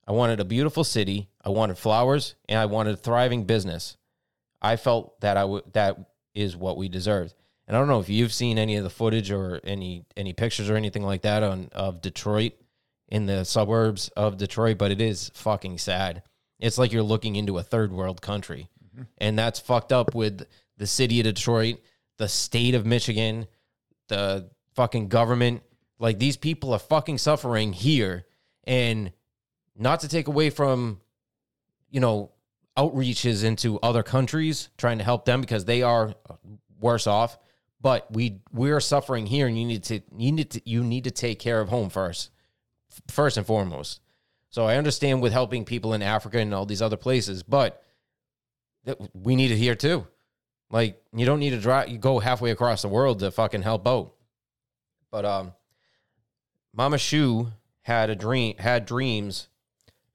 I 0.07 0.11
wanted 0.11 0.39
a 0.39 0.45
beautiful 0.45 0.83
city, 0.83 1.29
I 1.43 1.49
wanted 1.49 1.77
flowers, 1.77 2.35
and 2.47 2.59
I 2.59 2.65
wanted 2.65 2.95
a 2.95 2.97
thriving 2.97 3.45
business. 3.45 3.97
I 4.61 4.75
felt 4.75 5.19
that 5.21 5.37
I 5.37 5.41
w- 5.41 5.63
that 5.73 5.97
is 6.33 6.55
what 6.55 6.77
we 6.77 6.89
deserved. 6.89 7.33
And 7.67 7.75
I 7.75 7.79
don't 7.79 7.87
know 7.87 7.99
if 7.99 8.09
you've 8.09 8.33
seen 8.33 8.57
any 8.57 8.75
of 8.75 8.83
the 8.83 8.89
footage 8.89 9.31
or 9.31 9.59
any 9.63 10.05
any 10.15 10.33
pictures 10.33 10.69
or 10.69 10.75
anything 10.75 11.03
like 11.03 11.21
that 11.21 11.41
on 11.41 11.69
of 11.71 12.01
Detroit 12.01 12.53
in 13.07 13.25
the 13.25 13.43
suburbs 13.43 14.09
of 14.09 14.37
Detroit, 14.37 14.77
but 14.77 14.91
it 14.91 15.01
is 15.01 15.31
fucking 15.33 15.77
sad. 15.77 16.23
It's 16.59 16.77
like 16.77 16.91
you're 16.91 17.03
looking 17.03 17.35
into 17.35 17.57
a 17.57 17.63
third 17.63 17.91
world 17.91 18.21
country. 18.21 18.69
Mm-hmm. 18.83 19.03
And 19.17 19.37
that's 19.39 19.59
fucked 19.59 19.91
up 19.91 20.15
with 20.15 20.45
the 20.77 20.87
city 20.87 21.19
of 21.19 21.25
Detroit, 21.25 21.77
the 22.17 22.27
state 22.27 22.75
of 22.75 22.85
Michigan, 22.85 23.47
the 24.07 24.49
fucking 24.73 25.07
government. 25.09 25.63
Like 25.99 26.19
these 26.19 26.37
people 26.37 26.73
are 26.73 26.79
fucking 26.79 27.17
suffering 27.17 27.73
here. 27.73 28.25
And 28.65 29.11
not 29.77 30.01
to 30.01 30.07
take 30.07 30.27
away 30.27 30.49
from, 30.49 31.01
you 31.89 31.99
know, 31.99 32.31
outreaches 32.77 33.43
into 33.43 33.79
other 33.79 34.03
countries 34.03 34.69
trying 34.77 34.97
to 34.97 35.03
help 35.03 35.25
them 35.25 35.41
because 35.41 35.65
they 35.65 35.81
are 35.81 36.09
uh, 36.29 36.35
worse 36.79 37.07
off. 37.07 37.37
But 37.81 38.11
we 38.11 38.39
we're 38.51 38.79
suffering 38.79 39.27
here, 39.27 39.45
and 39.47 39.59
you 39.59 39.65
need 39.65 39.83
to 39.83 40.01
you 40.17 40.31
need 40.31 40.49
to 40.51 40.61
you 40.65 40.83
need 40.83 41.03
to 41.03 41.11
take 41.11 41.37
care 41.37 41.61
of 41.61 41.69
home 41.69 41.89
first, 41.89 42.31
first 43.07 43.37
and 43.37 43.45
foremost. 43.45 44.01
So 44.49 44.65
I 44.65 44.77
understand 44.77 45.21
with 45.21 45.33
helping 45.33 45.65
people 45.65 45.93
in 45.93 46.01
Africa 46.01 46.39
and 46.39 46.53
all 46.53 46.65
these 46.65 46.81
other 46.81 46.97
places, 46.97 47.43
but 47.43 47.83
we 49.13 49.35
need 49.35 49.51
it 49.51 49.57
here 49.57 49.75
too. 49.75 50.07
Like 50.69 51.01
you 51.13 51.25
don't 51.25 51.39
need 51.39 51.51
to 51.51 51.59
drive, 51.59 51.89
you 51.89 51.97
go 51.97 52.19
halfway 52.19 52.51
across 52.51 52.81
the 52.81 52.87
world 52.87 53.19
to 53.19 53.31
fucking 53.31 53.61
help 53.61 53.87
out. 53.87 54.13
But 55.11 55.25
um, 55.25 55.53
Mama 56.73 56.97
Shu 56.97 57.51
had 57.83 58.09
a 58.09 58.15
dream, 58.15 58.57
had 58.57 58.85
dreams 58.85 59.47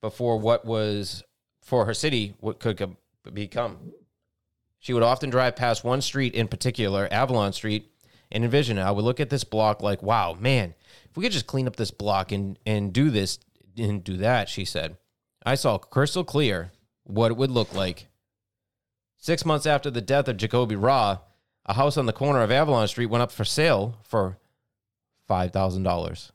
before 0.00 0.38
what 0.38 0.64
was 0.64 1.22
for 1.62 1.86
her 1.86 1.94
city 1.94 2.34
what 2.40 2.58
could 2.58 2.96
become. 3.32 3.92
She 4.78 4.92
would 4.92 5.02
often 5.02 5.30
drive 5.30 5.56
past 5.56 5.84
one 5.84 6.00
street 6.00 6.34
in 6.34 6.48
particular, 6.48 7.06
Avalon 7.10 7.52
Street, 7.52 7.90
and 8.32 8.44
envision 8.44 8.78
it. 8.78 8.82
I 8.82 8.90
would 8.90 9.04
look 9.04 9.20
at 9.20 9.30
this 9.30 9.44
block 9.44 9.82
like, 9.82 10.02
wow, 10.02 10.34
man, 10.38 10.74
If 11.08 11.16
we 11.16 11.22
could 11.22 11.32
just 11.32 11.46
clean 11.46 11.66
up 11.66 11.76
this 11.76 11.90
block 11.90 12.32
and 12.32 12.58
and 12.66 12.92
do 12.92 13.10
this 13.10 13.38
and 13.76 14.02
do 14.02 14.16
that, 14.18 14.48
she 14.48 14.64
said. 14.64 14.96
I 15.44 15.54
saw 15.54 15.78
crystal 15.78 16.24
clear 16.24 16.72
what 17.04 17.30
it 17.30 17.36
would 17.36 17.50
look 17.50 17.74
like. 17.74 18.08
Six 19.20 19.44
months 19.44 19.66
after 19.66 19.90
the 19.90 20.00
death 20.00 20.28
of 20.28 20.38
Jakobi 20.38 20.82
Ra, 20.82 21.18
a 21.66 21.74
house 21.74 21.98
on 21.98 22.06
the 22.06 22.12
corner 22.12 22.40
of 22.40 22.50
Avalon 22.50 22.88
Street 22.88 23.06
went 23.06 23.20
up 23.22 23.30
for 23.30 23.44
sale 23.44 23.98
for 24.02 24.38
five 25.28 25.52
thousand 25.52 25.82
dollars. 25.82 26.32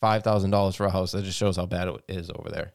Five 0.00 0.22
thousand 0.22 0.50
dollars 0.50 0.76
for 0.76 0.86
a 0.86 0.90
house. 0.90 1.10
That 1.10 1.24
just 1.24 1.36
shows 1.36 1.56
how 1.56 1.66
bad 1.66 1.88
it 1.88 2.00
is 2.08 2.30
over 2.30 2.48
there. 2.50 2.72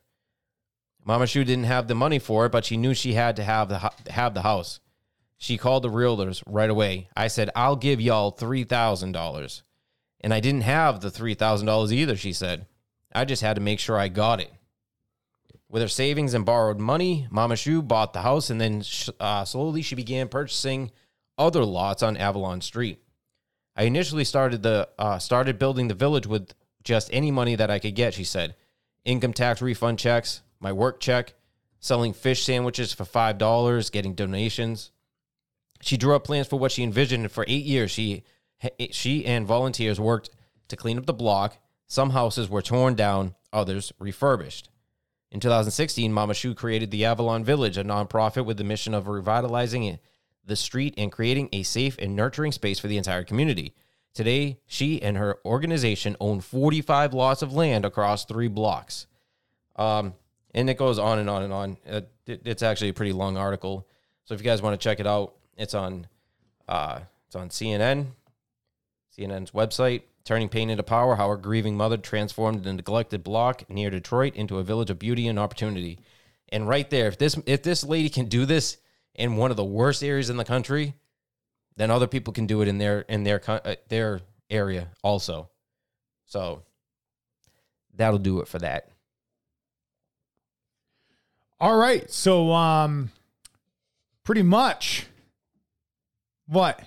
Mama 1.05 1.25
Shu 1.25 1.45
didn't 1.45 1.63
have 1.63 1.87
the 1.87 1.95
money 1.95 2.19
for 2.19 2.45
it, 2.45 2.51
but 2.51 2.65
she 2.65 2.75
knew 2.75 2.93
she 2.93 3.13
had 3.13 3.37
to 3.37 3.43
have 3.43 3.69
the 3.69 3.91
have 4.11 4.33
the 4.33 4.41
house. 4.41 4.81
She 5.37 5.57
called 5.57 5.83
the 5.83 5.89
realtors 5.89 6.43
right 6.45 6.69
away. 6.69 7.07
I 7.15 7.27
said, 7.27 7.49
"I'll 7.55 7.77
give 7.77 8.01
y'all 8.01 8.31
three 8.31 8.65
thousand 8.65 9.13
dollars," 9.13 9.63
and 10.19 10.33
I 10.33 10.41
didn't 10.41 10.61
have 10.61 10.99
the 10.99 11.09
three 11.09 11.33
thousand 11.33 11.67
dollars 11.67 11.93
either. 11.93 12.17
She 12.17 12.33
said, 12.33 12.65
"I 13.15 13.23
just 13.23 13.41
had 13.41 13.55
to 13.55 13.61
make 13.61 13.79
sure 13.79 13.97
I 13.97 14.09
got 14.09 14.41
it." 14.41 14.51
With 15.69 15.81
her 15.81 15.89
savings 15.89 16.33
and 16.33 16.45
borrowed 16.45 16.79
money, 16.79 17.27
Mama 17.29 17.57
Shu 17.57 17.81
bought 17.81 18.13
the 18.13 18.21
house, 18.21 18.49
and 18.49 18.59
then 18.59 18.83
uh, 19.19 19.43
slowly 19.43 19.81
she 19.81 19.95
began 19.95 20.29
purchasing 20.29 20.91
other 21.37 21.65
lots 21.65 22.01
on 22.01 22.15
Avalon 22.15 22.61
Street. 22.61 22.99
I 23.75 23.83
initially 23.83 24.23
started 24.23 24.63
the 24.63 24.89
uh, 24.97 25.19
started 25.19 25.59
building 25.59 25.87
the 25.87 25.93
village 25.93 26.25
with 26.25 26.53
just 26.83 27.09
any 27.11 27.31
money 27.31 27.55
that 27.55 27.69
I 27.69 27.79
could 27.79 27.95
get. 27.95 28.13
She 28.13 28.23
said, 28.23 28.55
income 29.03 29.33
tax 29.33 29.61
refund 29.61 29.99
checks, 29.99 30.41
my 30.59 30.71
work 30.71 31.01
check, 31.01 31.33
selling 31.79 32.13
fish 32.13 32.43
sandwiches 32.43 32.93
for 32.93 33.05
five 33.05 33.37
dollars, 33.37 33.89
getting 33.89 34.15
donations. 34.15 34.91
She 35.81 35.97
drew 35.97 36.15
up 36.15 36.23
plans 36.23 36.47
for 36.47 36.57
what 36.57 36.71
she 36.71 36.81
envisioned, 36.81 37.31
for 37.31 37.45
eight 37.47 37.65
years, 37.65 37.91
she 37.91 38.23
she 38.91 39.25
and 39.25 39.45
volunteers 39.45 39.99
worked 39.99 40.29
to 40.69 40.77
clean 40.77 40.97
up 40.97 41.05
the 41.05 41.13
block. 41.13 41.57
Some 41.87 42.11
houses 42.11 42.49
were 42.49 42.61
torn 42.61 42.95
down, 42.95 43.35
others 43.53 43.91
refurbished. 43.99 44.69
In 45.31 45.39
2016, 45.39 46.11
Mama 46.11 46.33
Shu 46.33 46.55
created 46.55 46.89
the 46.89 47.05
Avalon 47.05 47.43
Village, 47.43 47.77
a 47.77 47.83
nonprofit 47.83 48.45
with 48.45 48.57
the 48.57 48.63
mission 48.63 48.93
of 48.93 49.07
revitalizing 49.07 49.99
the 50.45 50.55
street 50.55 50.93
and 50.97 51.11
creating 51.11 51.49
a 51.51 51.63
safe 51.63 51.97
and 51.99 52.15
nurturing 52.15 52.53
space 52.53 52.79
for 52.79 52.87
the 52.87 52.97
entire 52.97 53.23
community. 53.23 53.73
Today, 54.13 54.57
she 54.65 55.01
and 55.01 55.17
her 55.17 55.37
organization 55.45 56.15
own 56.19 56.39
45 56.39 57.13
lots 57.13 57.41
of 57.41 57.53
land 57.53 57.85
across 57.85 58.25
three 58.25 58.47
blocks. 58.47 59.05
Um, 59.75 60.13
and 60.53 60.69
it 60.69 60.77
goes 60.77 60.97
on 60.97 61.19
and 61.19 61.29
on 61.29 61.43
and 61.43 61.53
on. 61.53 61.77
Uh, 61.87 62.01
it, 62.25 62.41
it's 62.45 62.63
actually 62.63 62.89
a 62.89 62.93
pretty 62.93 63.11
long 63.11 63.37
article. 63.37 63.87
So 64.23 64.33
if 64.33 64.39
you 64.39 64.45
guys 64.45 64.61
want 64.61 64.79
to 64.79 64.83
check 64.83 64.99
it 64.99 65.05
out, 65.05 65.35
it's 65.55 65.73
on 65.73 66.07
uh, 66.67 67.01
it's 67.27 67.35
on 67.35 67.49
CNN, 67.49 68.07
CNN's 69.17 69.51
website. 69.51 70.01
Turning 70.27 70.49
pain 70.49 70.69
into 70.69 70.83
power: 70.83 71.15
How 71.15 71.31
a 71.31 71.37
grieving 71.37 71.77
mother 71.77 71.95
transformed 71.95 72.67
a 72.67 72.73
neglected 72.73 73.23
block 73.23 73.69
near 73.69 73.89
Detroit 73.89 74.35
into 74.35 74.57
a 74.57 74.63
village 74.63 74.89
of 74.89 74.99
beauty 74.99 75.25
and 75.25 75.39
opportunity. 75.39 75.99
And 76.49 76.67
right 76.67 76.89
there, 76.89 77.07
if 77.07 77.17
this 77.17 77.39
if 77.45 77.63
this 77.63 77.85
lady 77.85 78.09
can 78.09 78.25
do 78.25 78.45
this 78.45 78.75
in 79.15 79.37
one 79.37 79.51
of 79.51 79.55
the 79.55 79.63
worst 79.63 80.03
areas 80.03 80.29
in 80.29 80.35
the 80.35 80.43
country, 80.43 80.95
then 81.77 81.89
other 81.89 82.07
people 82.07 82.33
can 82.33 82.45
do 82.45 82.61
it 82.61 82.67
in 82.67 82.77
their 82.77 83.05
in 83.07 83.23
their 83.23 83.41
uh, 83.47 83.75
their 83.87 84.19
area 84.49 84.89
also. 85.01 85.47
So 86.25 86.63
that'll 87.95 88.19
do 88.19 88.41
it 88.41 88.49
for 88.49 88.59
that. 88.59 88.89
All 91.57 91.77
right. 91.77 92.11
So, 92.11 92.51
um, 92.51 93.11
pretty 94.25 94.43
much 94.43 95.07
what? 96.47 96.81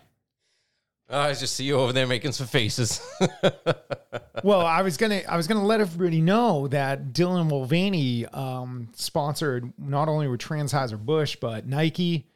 I 1.11 1.32
just 1.35 1.57
see 1.57 1.65
you 1.65 1.77
over 1.77 1.93
there 1.93 2.07
making 2.07 2.32
some 2.32 2.47
faces. 2.47 3.01
well, 4.45 4.61
I 4.65 4.82
was 4.82 4.97
gonna 4.97 5.23
I 5.28 5.37
was 5.37 5.47
gonna 5.49 5.65
let 5.65 5.81
everybody 5.81 6.20
know 6.20 6.69
that 6.69 7.12
Dylan 7.12 7.49
Mulvaney 7.49 8.27
um, 8.27 8.89
sponsored 8.95 9.73
not 9.78 10.09
only 10.09 10.28
with 10.28 10.41
Transheiser 10.41 10.99
Bush 10.99 11.37
but 11.41 11.66
Nike, 11.66 12.27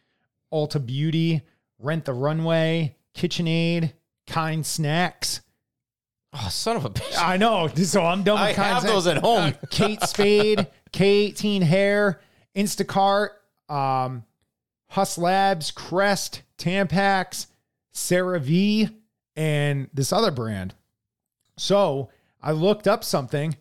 Ulta 0.52 0.84
Beauty, 0.84 1.42
Rent 1.78 2.04
the 2.04 2.12
Runway, 2.14 2.96
KitchenAid, 3.16 3.92
Kind 4.26 4.66
Snacks. 4.66 5.40
oh, 6.32 6.48
son 6.50 6.76
of 6.76 6.84
a 6.84 6.90
bitch! 6.90 7.16
I 7.16 7.36
know, 7.36 7.68
so 7.68 8.02
I'm 8.04 8.24
done 8.24 8.40
with 8.40 8.50
I 8.50 8.54
Kind 8.54 8.68
have 8.72 8.82
Snacks. 8.82 8.92
those 8.92 9.06
at 9.06 9.18
home. 9.18 9.54
Kate 9.70 10.02
Spade, 10.02 10.66
K18 10.92 11.62
Hair, 11.62 12.20
Instacart, 12.56 13.28
um, 13.68 14.24
Haus 14.90 15.16
Labs, 15.16 15.70
Crest, 15.70 16.42
Tampax, 16.58 17.46
CeraVe, 17.94 18.94
and 19.36 19.88
this 19.94 20.12
other 20.12 20.30
brand. 20.30 20.74
So 21.56 22.10
I 22.42 22.52
looked 22.52 22.86
up 22.88 23.04
something. 23.04 23.56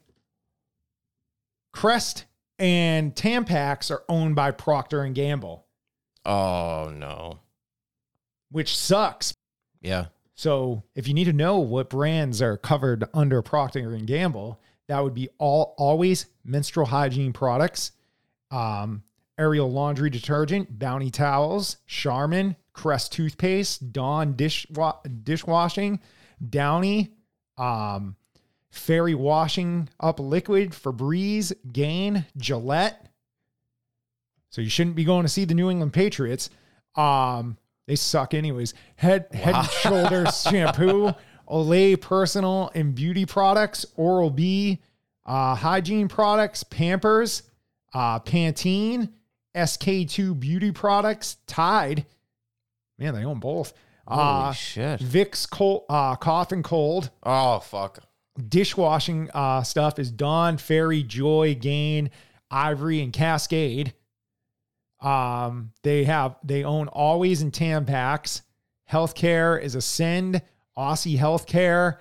Crest 1.72 2.26
and 2.60 3.16
Tampax 3.16 3.90
are 3.92 4.04
owned 4.08 4.36
by 4.36 4.52
Procter 4.52 5.02
and 5.02 5.16
Gamble, 5.16 5.66
Oh 6.26 6.92
no. 6.96 7.40
which 8.52 8.78
sucks. 8.78 9.34
Yeah. 9.82 10.06
So 10.36 10.84
if 10.96 11.08
you 11.08 11.14
need 11.14 11.26
to 11.26 11.34
know 11.34 11.60
what 11.60 11.90
brands 11.90 12.42
are 12.42 12.58
covered 12.58 13.06
under 13.14 13.42
Procter 13.42 13.94
and 13.94 14.08
Gamble, 14.08 14.60
that 14.88 15.00
would 15.04 15.14
be 15.14 15.30
all 15.38 15.74
always 15.78 16.28
menstrual 16.44 16.86
hygiene 16.88 17.34
products, 17.34 17.92
um, 18.52 19.04
Ariel 19.38 19.72
laundry 19.72 20.10
detergent, 20.10 20.78
Bounty 20.78 21.10
towels, 21.10 21.78
Charmin, 21.88 22.56
Crest 22.74 23.12
toothpaste, 23.14 23.92
Dawn 23.94 24.34
dishwa- 24.34 25.00
dishwashing, 25.24 26.00
Downy, 26.50 27.12
um, 27.58 28.16
Fairy 28.72 29.14
washing 29.16 29.90
up 30.00 30.20
liquid, 30.20 30.72
Febreze, 30.72 31.54
Gain, 31.72 32.26
Gillette. 32.38 33.08
So 34.50 34.62
you 34.62 34.70
shouldn't 34.70 34.96
be 34.96 35.04
going 35.04 35.24
to 35.24 35.30
see 35.30 35.46
the 35.46 35.54
New 35.54 35.70
England 35.70 35.94
Patriots. 35.94 36.50
Um, 36.96 37.58
they 37.88 37.96
suck 37.96 38.34
anyways. 38.34 38.74
Head 38.96 39.28
Head 39.34 39.56
and 39.56 39.68
Shoulders 39.82 40.42
shampoo, 40.42 41.12
Olay 41.50 42.00
personal 42.00 42.72
and 42.74 42.96
beauty 42.96 43.26
products, 43.26 43.86
Oral 43.96 44.30
B, 44.30 44.80
uh, 45.26 45.54
hygiene 45.56 46.08
products, 46.08 46.64
Pampers, 46.64 47.44
uh, 47.94 48.20
Pantene, 48.20 49.10
SK2 49.56 50.40
beauty 50.40 50.72
products, 50.72 51.38
Tide. 51.48 52.06
Man, 52.98 53.14
they 53.14 53.24
own 53.26 53.40
both. 53.40 53.74
Holy 54.08 54.22
Uh, 54.50 54.52
shit. 54.54 55.00
Vicks 55.00 55.50
cold, 55.50 55.86
uh, 55.90 56.16
cough 56.18 56.52
and 56.52 56.64
cold 56.64 57.10
Oh 57.24 57.60
fuck. 57.60 58.00
dishwashing 58.50 59.30
uh, 59.34 59.64
stuff 59.64 59.98
is 60.00 60.12
Dawn, 60.12 60.58
Fairy, 60.58 61.04
Joy, 61.04 61.56
Gain, 61.56 62.10
Ivory, 62.52 63.02
and 63.02 63.14
Cascade. 63.14 63.94
Um, 65.00 65.72
they 65.84 66.04
have 66.06 66.36
they 66.44 66.64
own 66.64 66.88
Always 66.90 67.42
and 67.42 67.52
Tampax. 67.54 68.42
Healthcare 68.92 69.62
is 69.62 69.76
Ascend, 69.76 70.42
Aussie 70.78 71.18
Healthcare. 71.18 71.98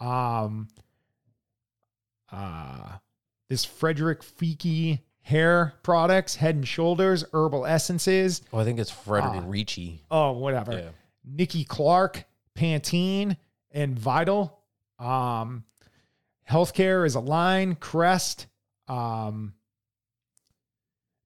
Um, 0.00 0.68
uh, 2.30 2.96
this 3.48 3.64
Frederick 3.64 4.22
Fiki 4.22 5.00
hair 5.26 5.74
products, 5.82 6.36
Head 6.36 6.54
and 6.54 6.66
Shoulders, 6.68 7.24
herbal 7.32 7.66
essences. 7.66 8.42
Oh, 8.52 8.58
I 8.60 8.64
think 8.64 8.78
it's 8.78 8.92
Frederick 8.92 9.42
Ah. 9.42 9.48
Ricci. 9.48 10.04
Oh, 10.08 10.30
whatever. 10.32 10.72
Yeah. 10.72 10.88
Nikki 11.24 11.64
Clark, 11.64 12.24
Pantene, 12.56 13.36
and 13.72 13.98
Vital. 13.98 14.56
Um, 15.00 15.64
healthcare 16.48 17.04
is 17.04 17.16
Align. 17.16 17.74
Crest. 17.74 18.46
Um, 18.86 19.54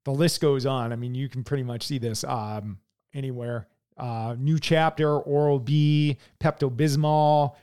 the 0.06 0.12
list 0.12 0.40
goes 0.40 0.64
on. 0.64 0.94
I 0.94 0.97
mean, 0.97 1.14
you 1.14 1.28
can 1.28 1.44
pretty 1.44 1.62
much 1.62 1.86
see 1.86 1.98
this 1.98 2.24
um, 2.24 2.78
anywhere. 3.12 3.68
Uh, 3.98 4.35
new 4.39 4.59
chapter, 4.59 5.18
Oral 5.18 5.59
B, 5.59 6.16
Pepto 6.43 6.74
Bismol, 6.74 7.55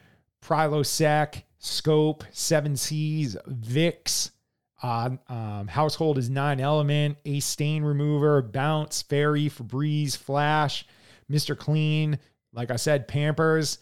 Prilosec, 0.45 1.41
Scope, 1.57 2.23
Seven 2.31 2.77
Seas, 2.77 3.35
Vicks. 3.49 4.29
Uh, 4.81 5.11
um, 5.27 5.67
household 5.67 6.17
is 6.17 6.29
Nine 6.29 6.59
Element, 6.59 7.17
a 7.25 7.39
Stain 7.39 7.83
Remover, 7.83 8.41
Bounce, 8.41 9.01
Fairy, 9.01 9.49
Febreze, 9.49 10.15
Flash, 10.15 10.85
Mr. 11.31 11.57
Clean. 11.57 12.17
Like 12.53 12.71
I 12.71 12.75
said, 12.75 13.07
Pampers, 13.07 13.79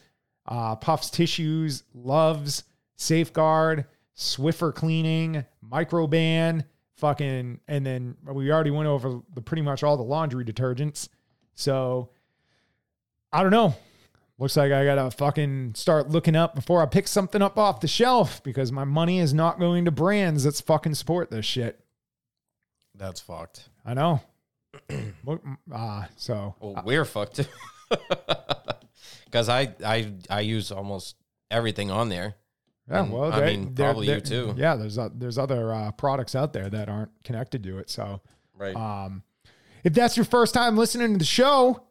uh, 0.47 0.76
Puffs 0.76 1.09
Tissues, 1.09 1.84
Luvs, 1.95 2.63
Safeguard, 2.95 3.85
Swiffer 4.15 4.73
Cleaning, 4.73 5.45
Microban, 5.69 6.63
fucking, 6.95 7.59
and 7.67 7.85
then 7.85 8.15
we 8.26 8.51
already 8.51 8.72
went 8.72 8.88
over 8.88 9.22
the 9.34 9.41
pretty 9.41 9.61
much 9.61 9.84
all 9.84 9.97
the 9.97 10.03
laundry 10.03 10.45
detergents. 10.45 11.09
So 11.55 12.09
I 13.31 13.43
don't 13.43 13.51
know. 13.51 13.76
Looks 14.38 14.57
like 14.57 14.72
I 14.72 14.84
gotta 14.84 15.10
fucking 15.12 15.76
start 15.76 16.10
looking 16.10 16.36
up 16.36 16.56
before 16.56 16.82
I 16.82 16.88
pick 16.88 17.07
something 17.07 17.41
up 17.41 17.57
off 17.57 17.80
the 17.80 17.88
shelf 17.88 18.44
because 18.44 18.72
my 18.72 18.84
money 18.84 19.20
is 19.20 19.34
not 19.34 19.60
going 19.60 19.86
to 19.86 19.91
brands 19.91 20.44
that's 20.44 20.60
fucking 20.62 20.95
support 20.95 21.32
this 21.32 21.45
shit. 21.45 21.80
That's 22.95 23.22
fucked. 23.22 23.70
I 23.86 23.94
know. 23.94 24.22
Look, 25.26 25.41
uh, 25.74 26.03
so 26.18 26.56
Well, 26.60 26.82
we're 26.86 27.06
fucked. 27.06 27.48
Because 29.26 29.49
I, 29.49 29.74
I 29.86 30.14
I 30.30 30.40
use 30.41 30.72
almost 30.72 31.16
everything 31.52 31.91
on 31.91 32.07
there. 32.10 32.36
Yeah, 32.90 33.03
And, 33.03 33.12
well, 33.12 33.34
I 33.34 33.40
they- 33.41 33.57
mean, 33.57 33.74
they're- 33.74 33.86
probably 33.88 34.06
you 34.07 34.12
they're- 34.14 34.22
too. 34.22 34.53
Yeah, 34.56 34.76
there's 34.76 34.98
o- 34.98 35.12
there's 35.14 35.38
other 35.38 35.74
uh, 35.74 35.91
products 35.91 36.36
out 36.36 36.53
there 36.53 36.70
that 36.70 36.88
aren't 36.88 37.12
connected 37.24 37.64
to 37.64 37.80
it. 37.80 37.90
So 37.90 38.22
Right. 38.57 38.76
um, 38.76 39.24
if 39.84 39.94
that's 39.94 40.16
your 40.16 40.26
first 40.26 40.53
time 40.53 40.78
listening 40.78 41.14
to 41.14 41.18
the 41.18 41.26
show 41.26 41.84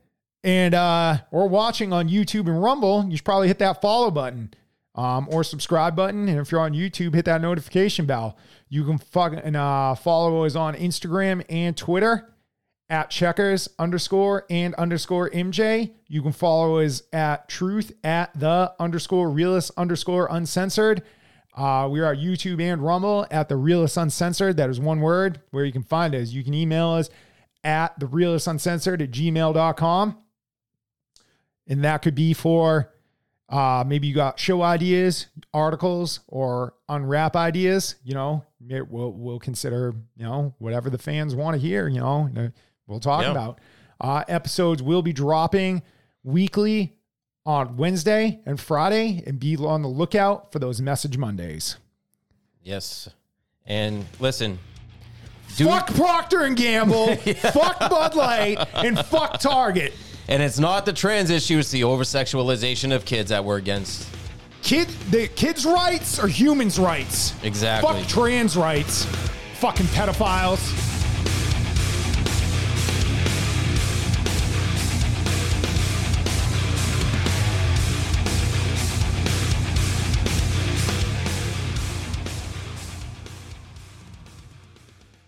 and 0.44 0.74
uh, 0.74 1.18
or 1.30 1.48
watching 1.48 1.92
on 1.92 2.08
YouTube 2.08 2.46
and 2.46 2.62
Rumble, 2.62 3.06
you 3.08 3.16
should 3.16 3.24
probably 3.24 3.48
hit 3.48 3.58
that 3.60 3.80
follow 3.80 4.10
button 4.10 4.52
um, 4.94 5.26
or 5.32 5.42
subscribe 5.42 5.96
button. 5.96 6.28
And 6.28 6.38
if 6.38 6.52
you're 6.52 6.60
on 6.60 6.74
YouTube, 6.74 7.14
hit 7.14 7.24
that 7.24 7.40
notification 7.40 8.04
bell. 8.04 8.36
You 8.68 8.84
can 8.84 8.98
fucking 8.98 9.56
uh, 9.56 9.94
follow 9.94 10.44
us 10.44 10.54
on 10.54 10.74
Instagram 10.74 11.44
and 11.48 11.74
Twitter 11.76 12.34
at 12.90 13.08
checkers 13.10 13.70
underscore 13.78 14.44
and 14.50 14.74
underscore 14.74 15.30
MJ. 15.30 15.92
You 16.08 16.20
can 16.20 16.32
follow 16.32 16.78
us 16.80 17.02
at 17.12 17.48
truth 17.48 17.92
at 18.04 18.38
the 18.38 18.72
underscore 18.78 19.30
realist 19.30 19.70
underscore 19.78 20.28
uncensored. 20.30 21.02
Uh, 21.56 21.88
we 21.90 22.00
are 22.00 22.06
on 22.06 22.16
YouTube 22.16 22.60
and 22.60 22.84
Rumble 22.84 23.26
at 23.30 23.48
the 23.48 23.56
realist 23.56 23.96
uncensored. 23.96 24.58
That 24.58 24.68
is 24.68 24.78
one 24.78 25.00
word 25.00 25.40
where 25.52 25.64
you 25.64 25.72
can 25.72 25.84
find 25.84 26.14
us. 26.14 26.32
You 26.32 26.44
can 26.44 26.52
email 26.52 26.90
us 26.90 27.08
at 27.62 27.98
the 27.98 28.06
realist 28.06 28.46
uncensored 28.46 29.00
at 29.00 29.10
gmail.com. 29.10 30.18
And 31.66 31.84
that 31.84 32.02
could 32.02 32.14
be 32.14 32.32
for 32.34 32.90
uh, 33.48 33.84
maybe 33.86 34.06
you 34.06 34.14
got 34.14 34.38
show 34.38 34.62
ideas, 34.62 35.26
articles, 35.52 36.20
or 36.28 36.74
unwrap 36.88 37.36
ideas. 37.36 37.96
You 38.04 38.14
know, 38.14 38.44
we'll 38.60 39.12
we'll 39.12 39.38
consider 39.38 39.94
you 40.16 40.24
know 40.24 40.54
whatever 40.58 40.90
the 40.90 40.98
fans 40.98 41.34
want 41.34 41.54
to 41.54 41.60
hear. 41.60 41.88
You 41.88 42.00
know, 42.00 42.50
we'll 42.86 43.00
talk 43.00 43.22
Yeah. 43.22 43.30
about. 43.30 43.60
Uh, 44.00 44.24
episodes 44.28 44.82
will 44.82 45.02
be 45.02 45.12
dropping 45.12 45.82
weekly 46.24 46.96
on 47.46 47.76
Wednesday 47.76 48.40
and 48.46 48.58
Friday, 48.58 49.22
and 49.26 49.38
be 49.38 49.56
on 49.56 49.82
the 49.82 49.88
lookout 49.88 50.50
for 50.50 50.58
those 50.58 50.80
message 50.80 51.16
Mondays. 51.18 51.76
yes. 52.62 53.08
And 53.66 54.04
listen, 54.20 54.58
fuck 55.46 55.86
Procter 55.94 56.42
and 56.44 56.54
Gamble, 56.56 57.16
fuck 57.16 57.78
Bud 57.80 58.14
Light, 58.14 58.58
and 58.74 58.98
fuck 58.98 59.40
Target. 59.40 59.94
And 60.28 60.42
it's 60.42 60.58
not 60.58 60.86
the 60.86 60.92
trans 60.92 61.30
issue; 61.30 61.58
it's 61.58 61.70
the 61.70 61.84
over 61.84 62.04
sexualization 62.04 62.94
of 62.94 63.04
kids 63.04 63.30
that 63.30 63.44
we're 63.44 63.56
against. 63.56 64.08
Kid, 64.62 64.88
the 65.10 65.28
kids' 65.28 65.66
rights 65.66 66.18
are 66.18 66.28
humans' 66.28 66.78
rights. 66.78 67.34
Exactly. 67.42 68.00
Fuck 68.00 68.08
trans 68.08 68.56
rights. 68.56 69.04
Fucking 69.56 69.86
pedophiles. 69.86 70.93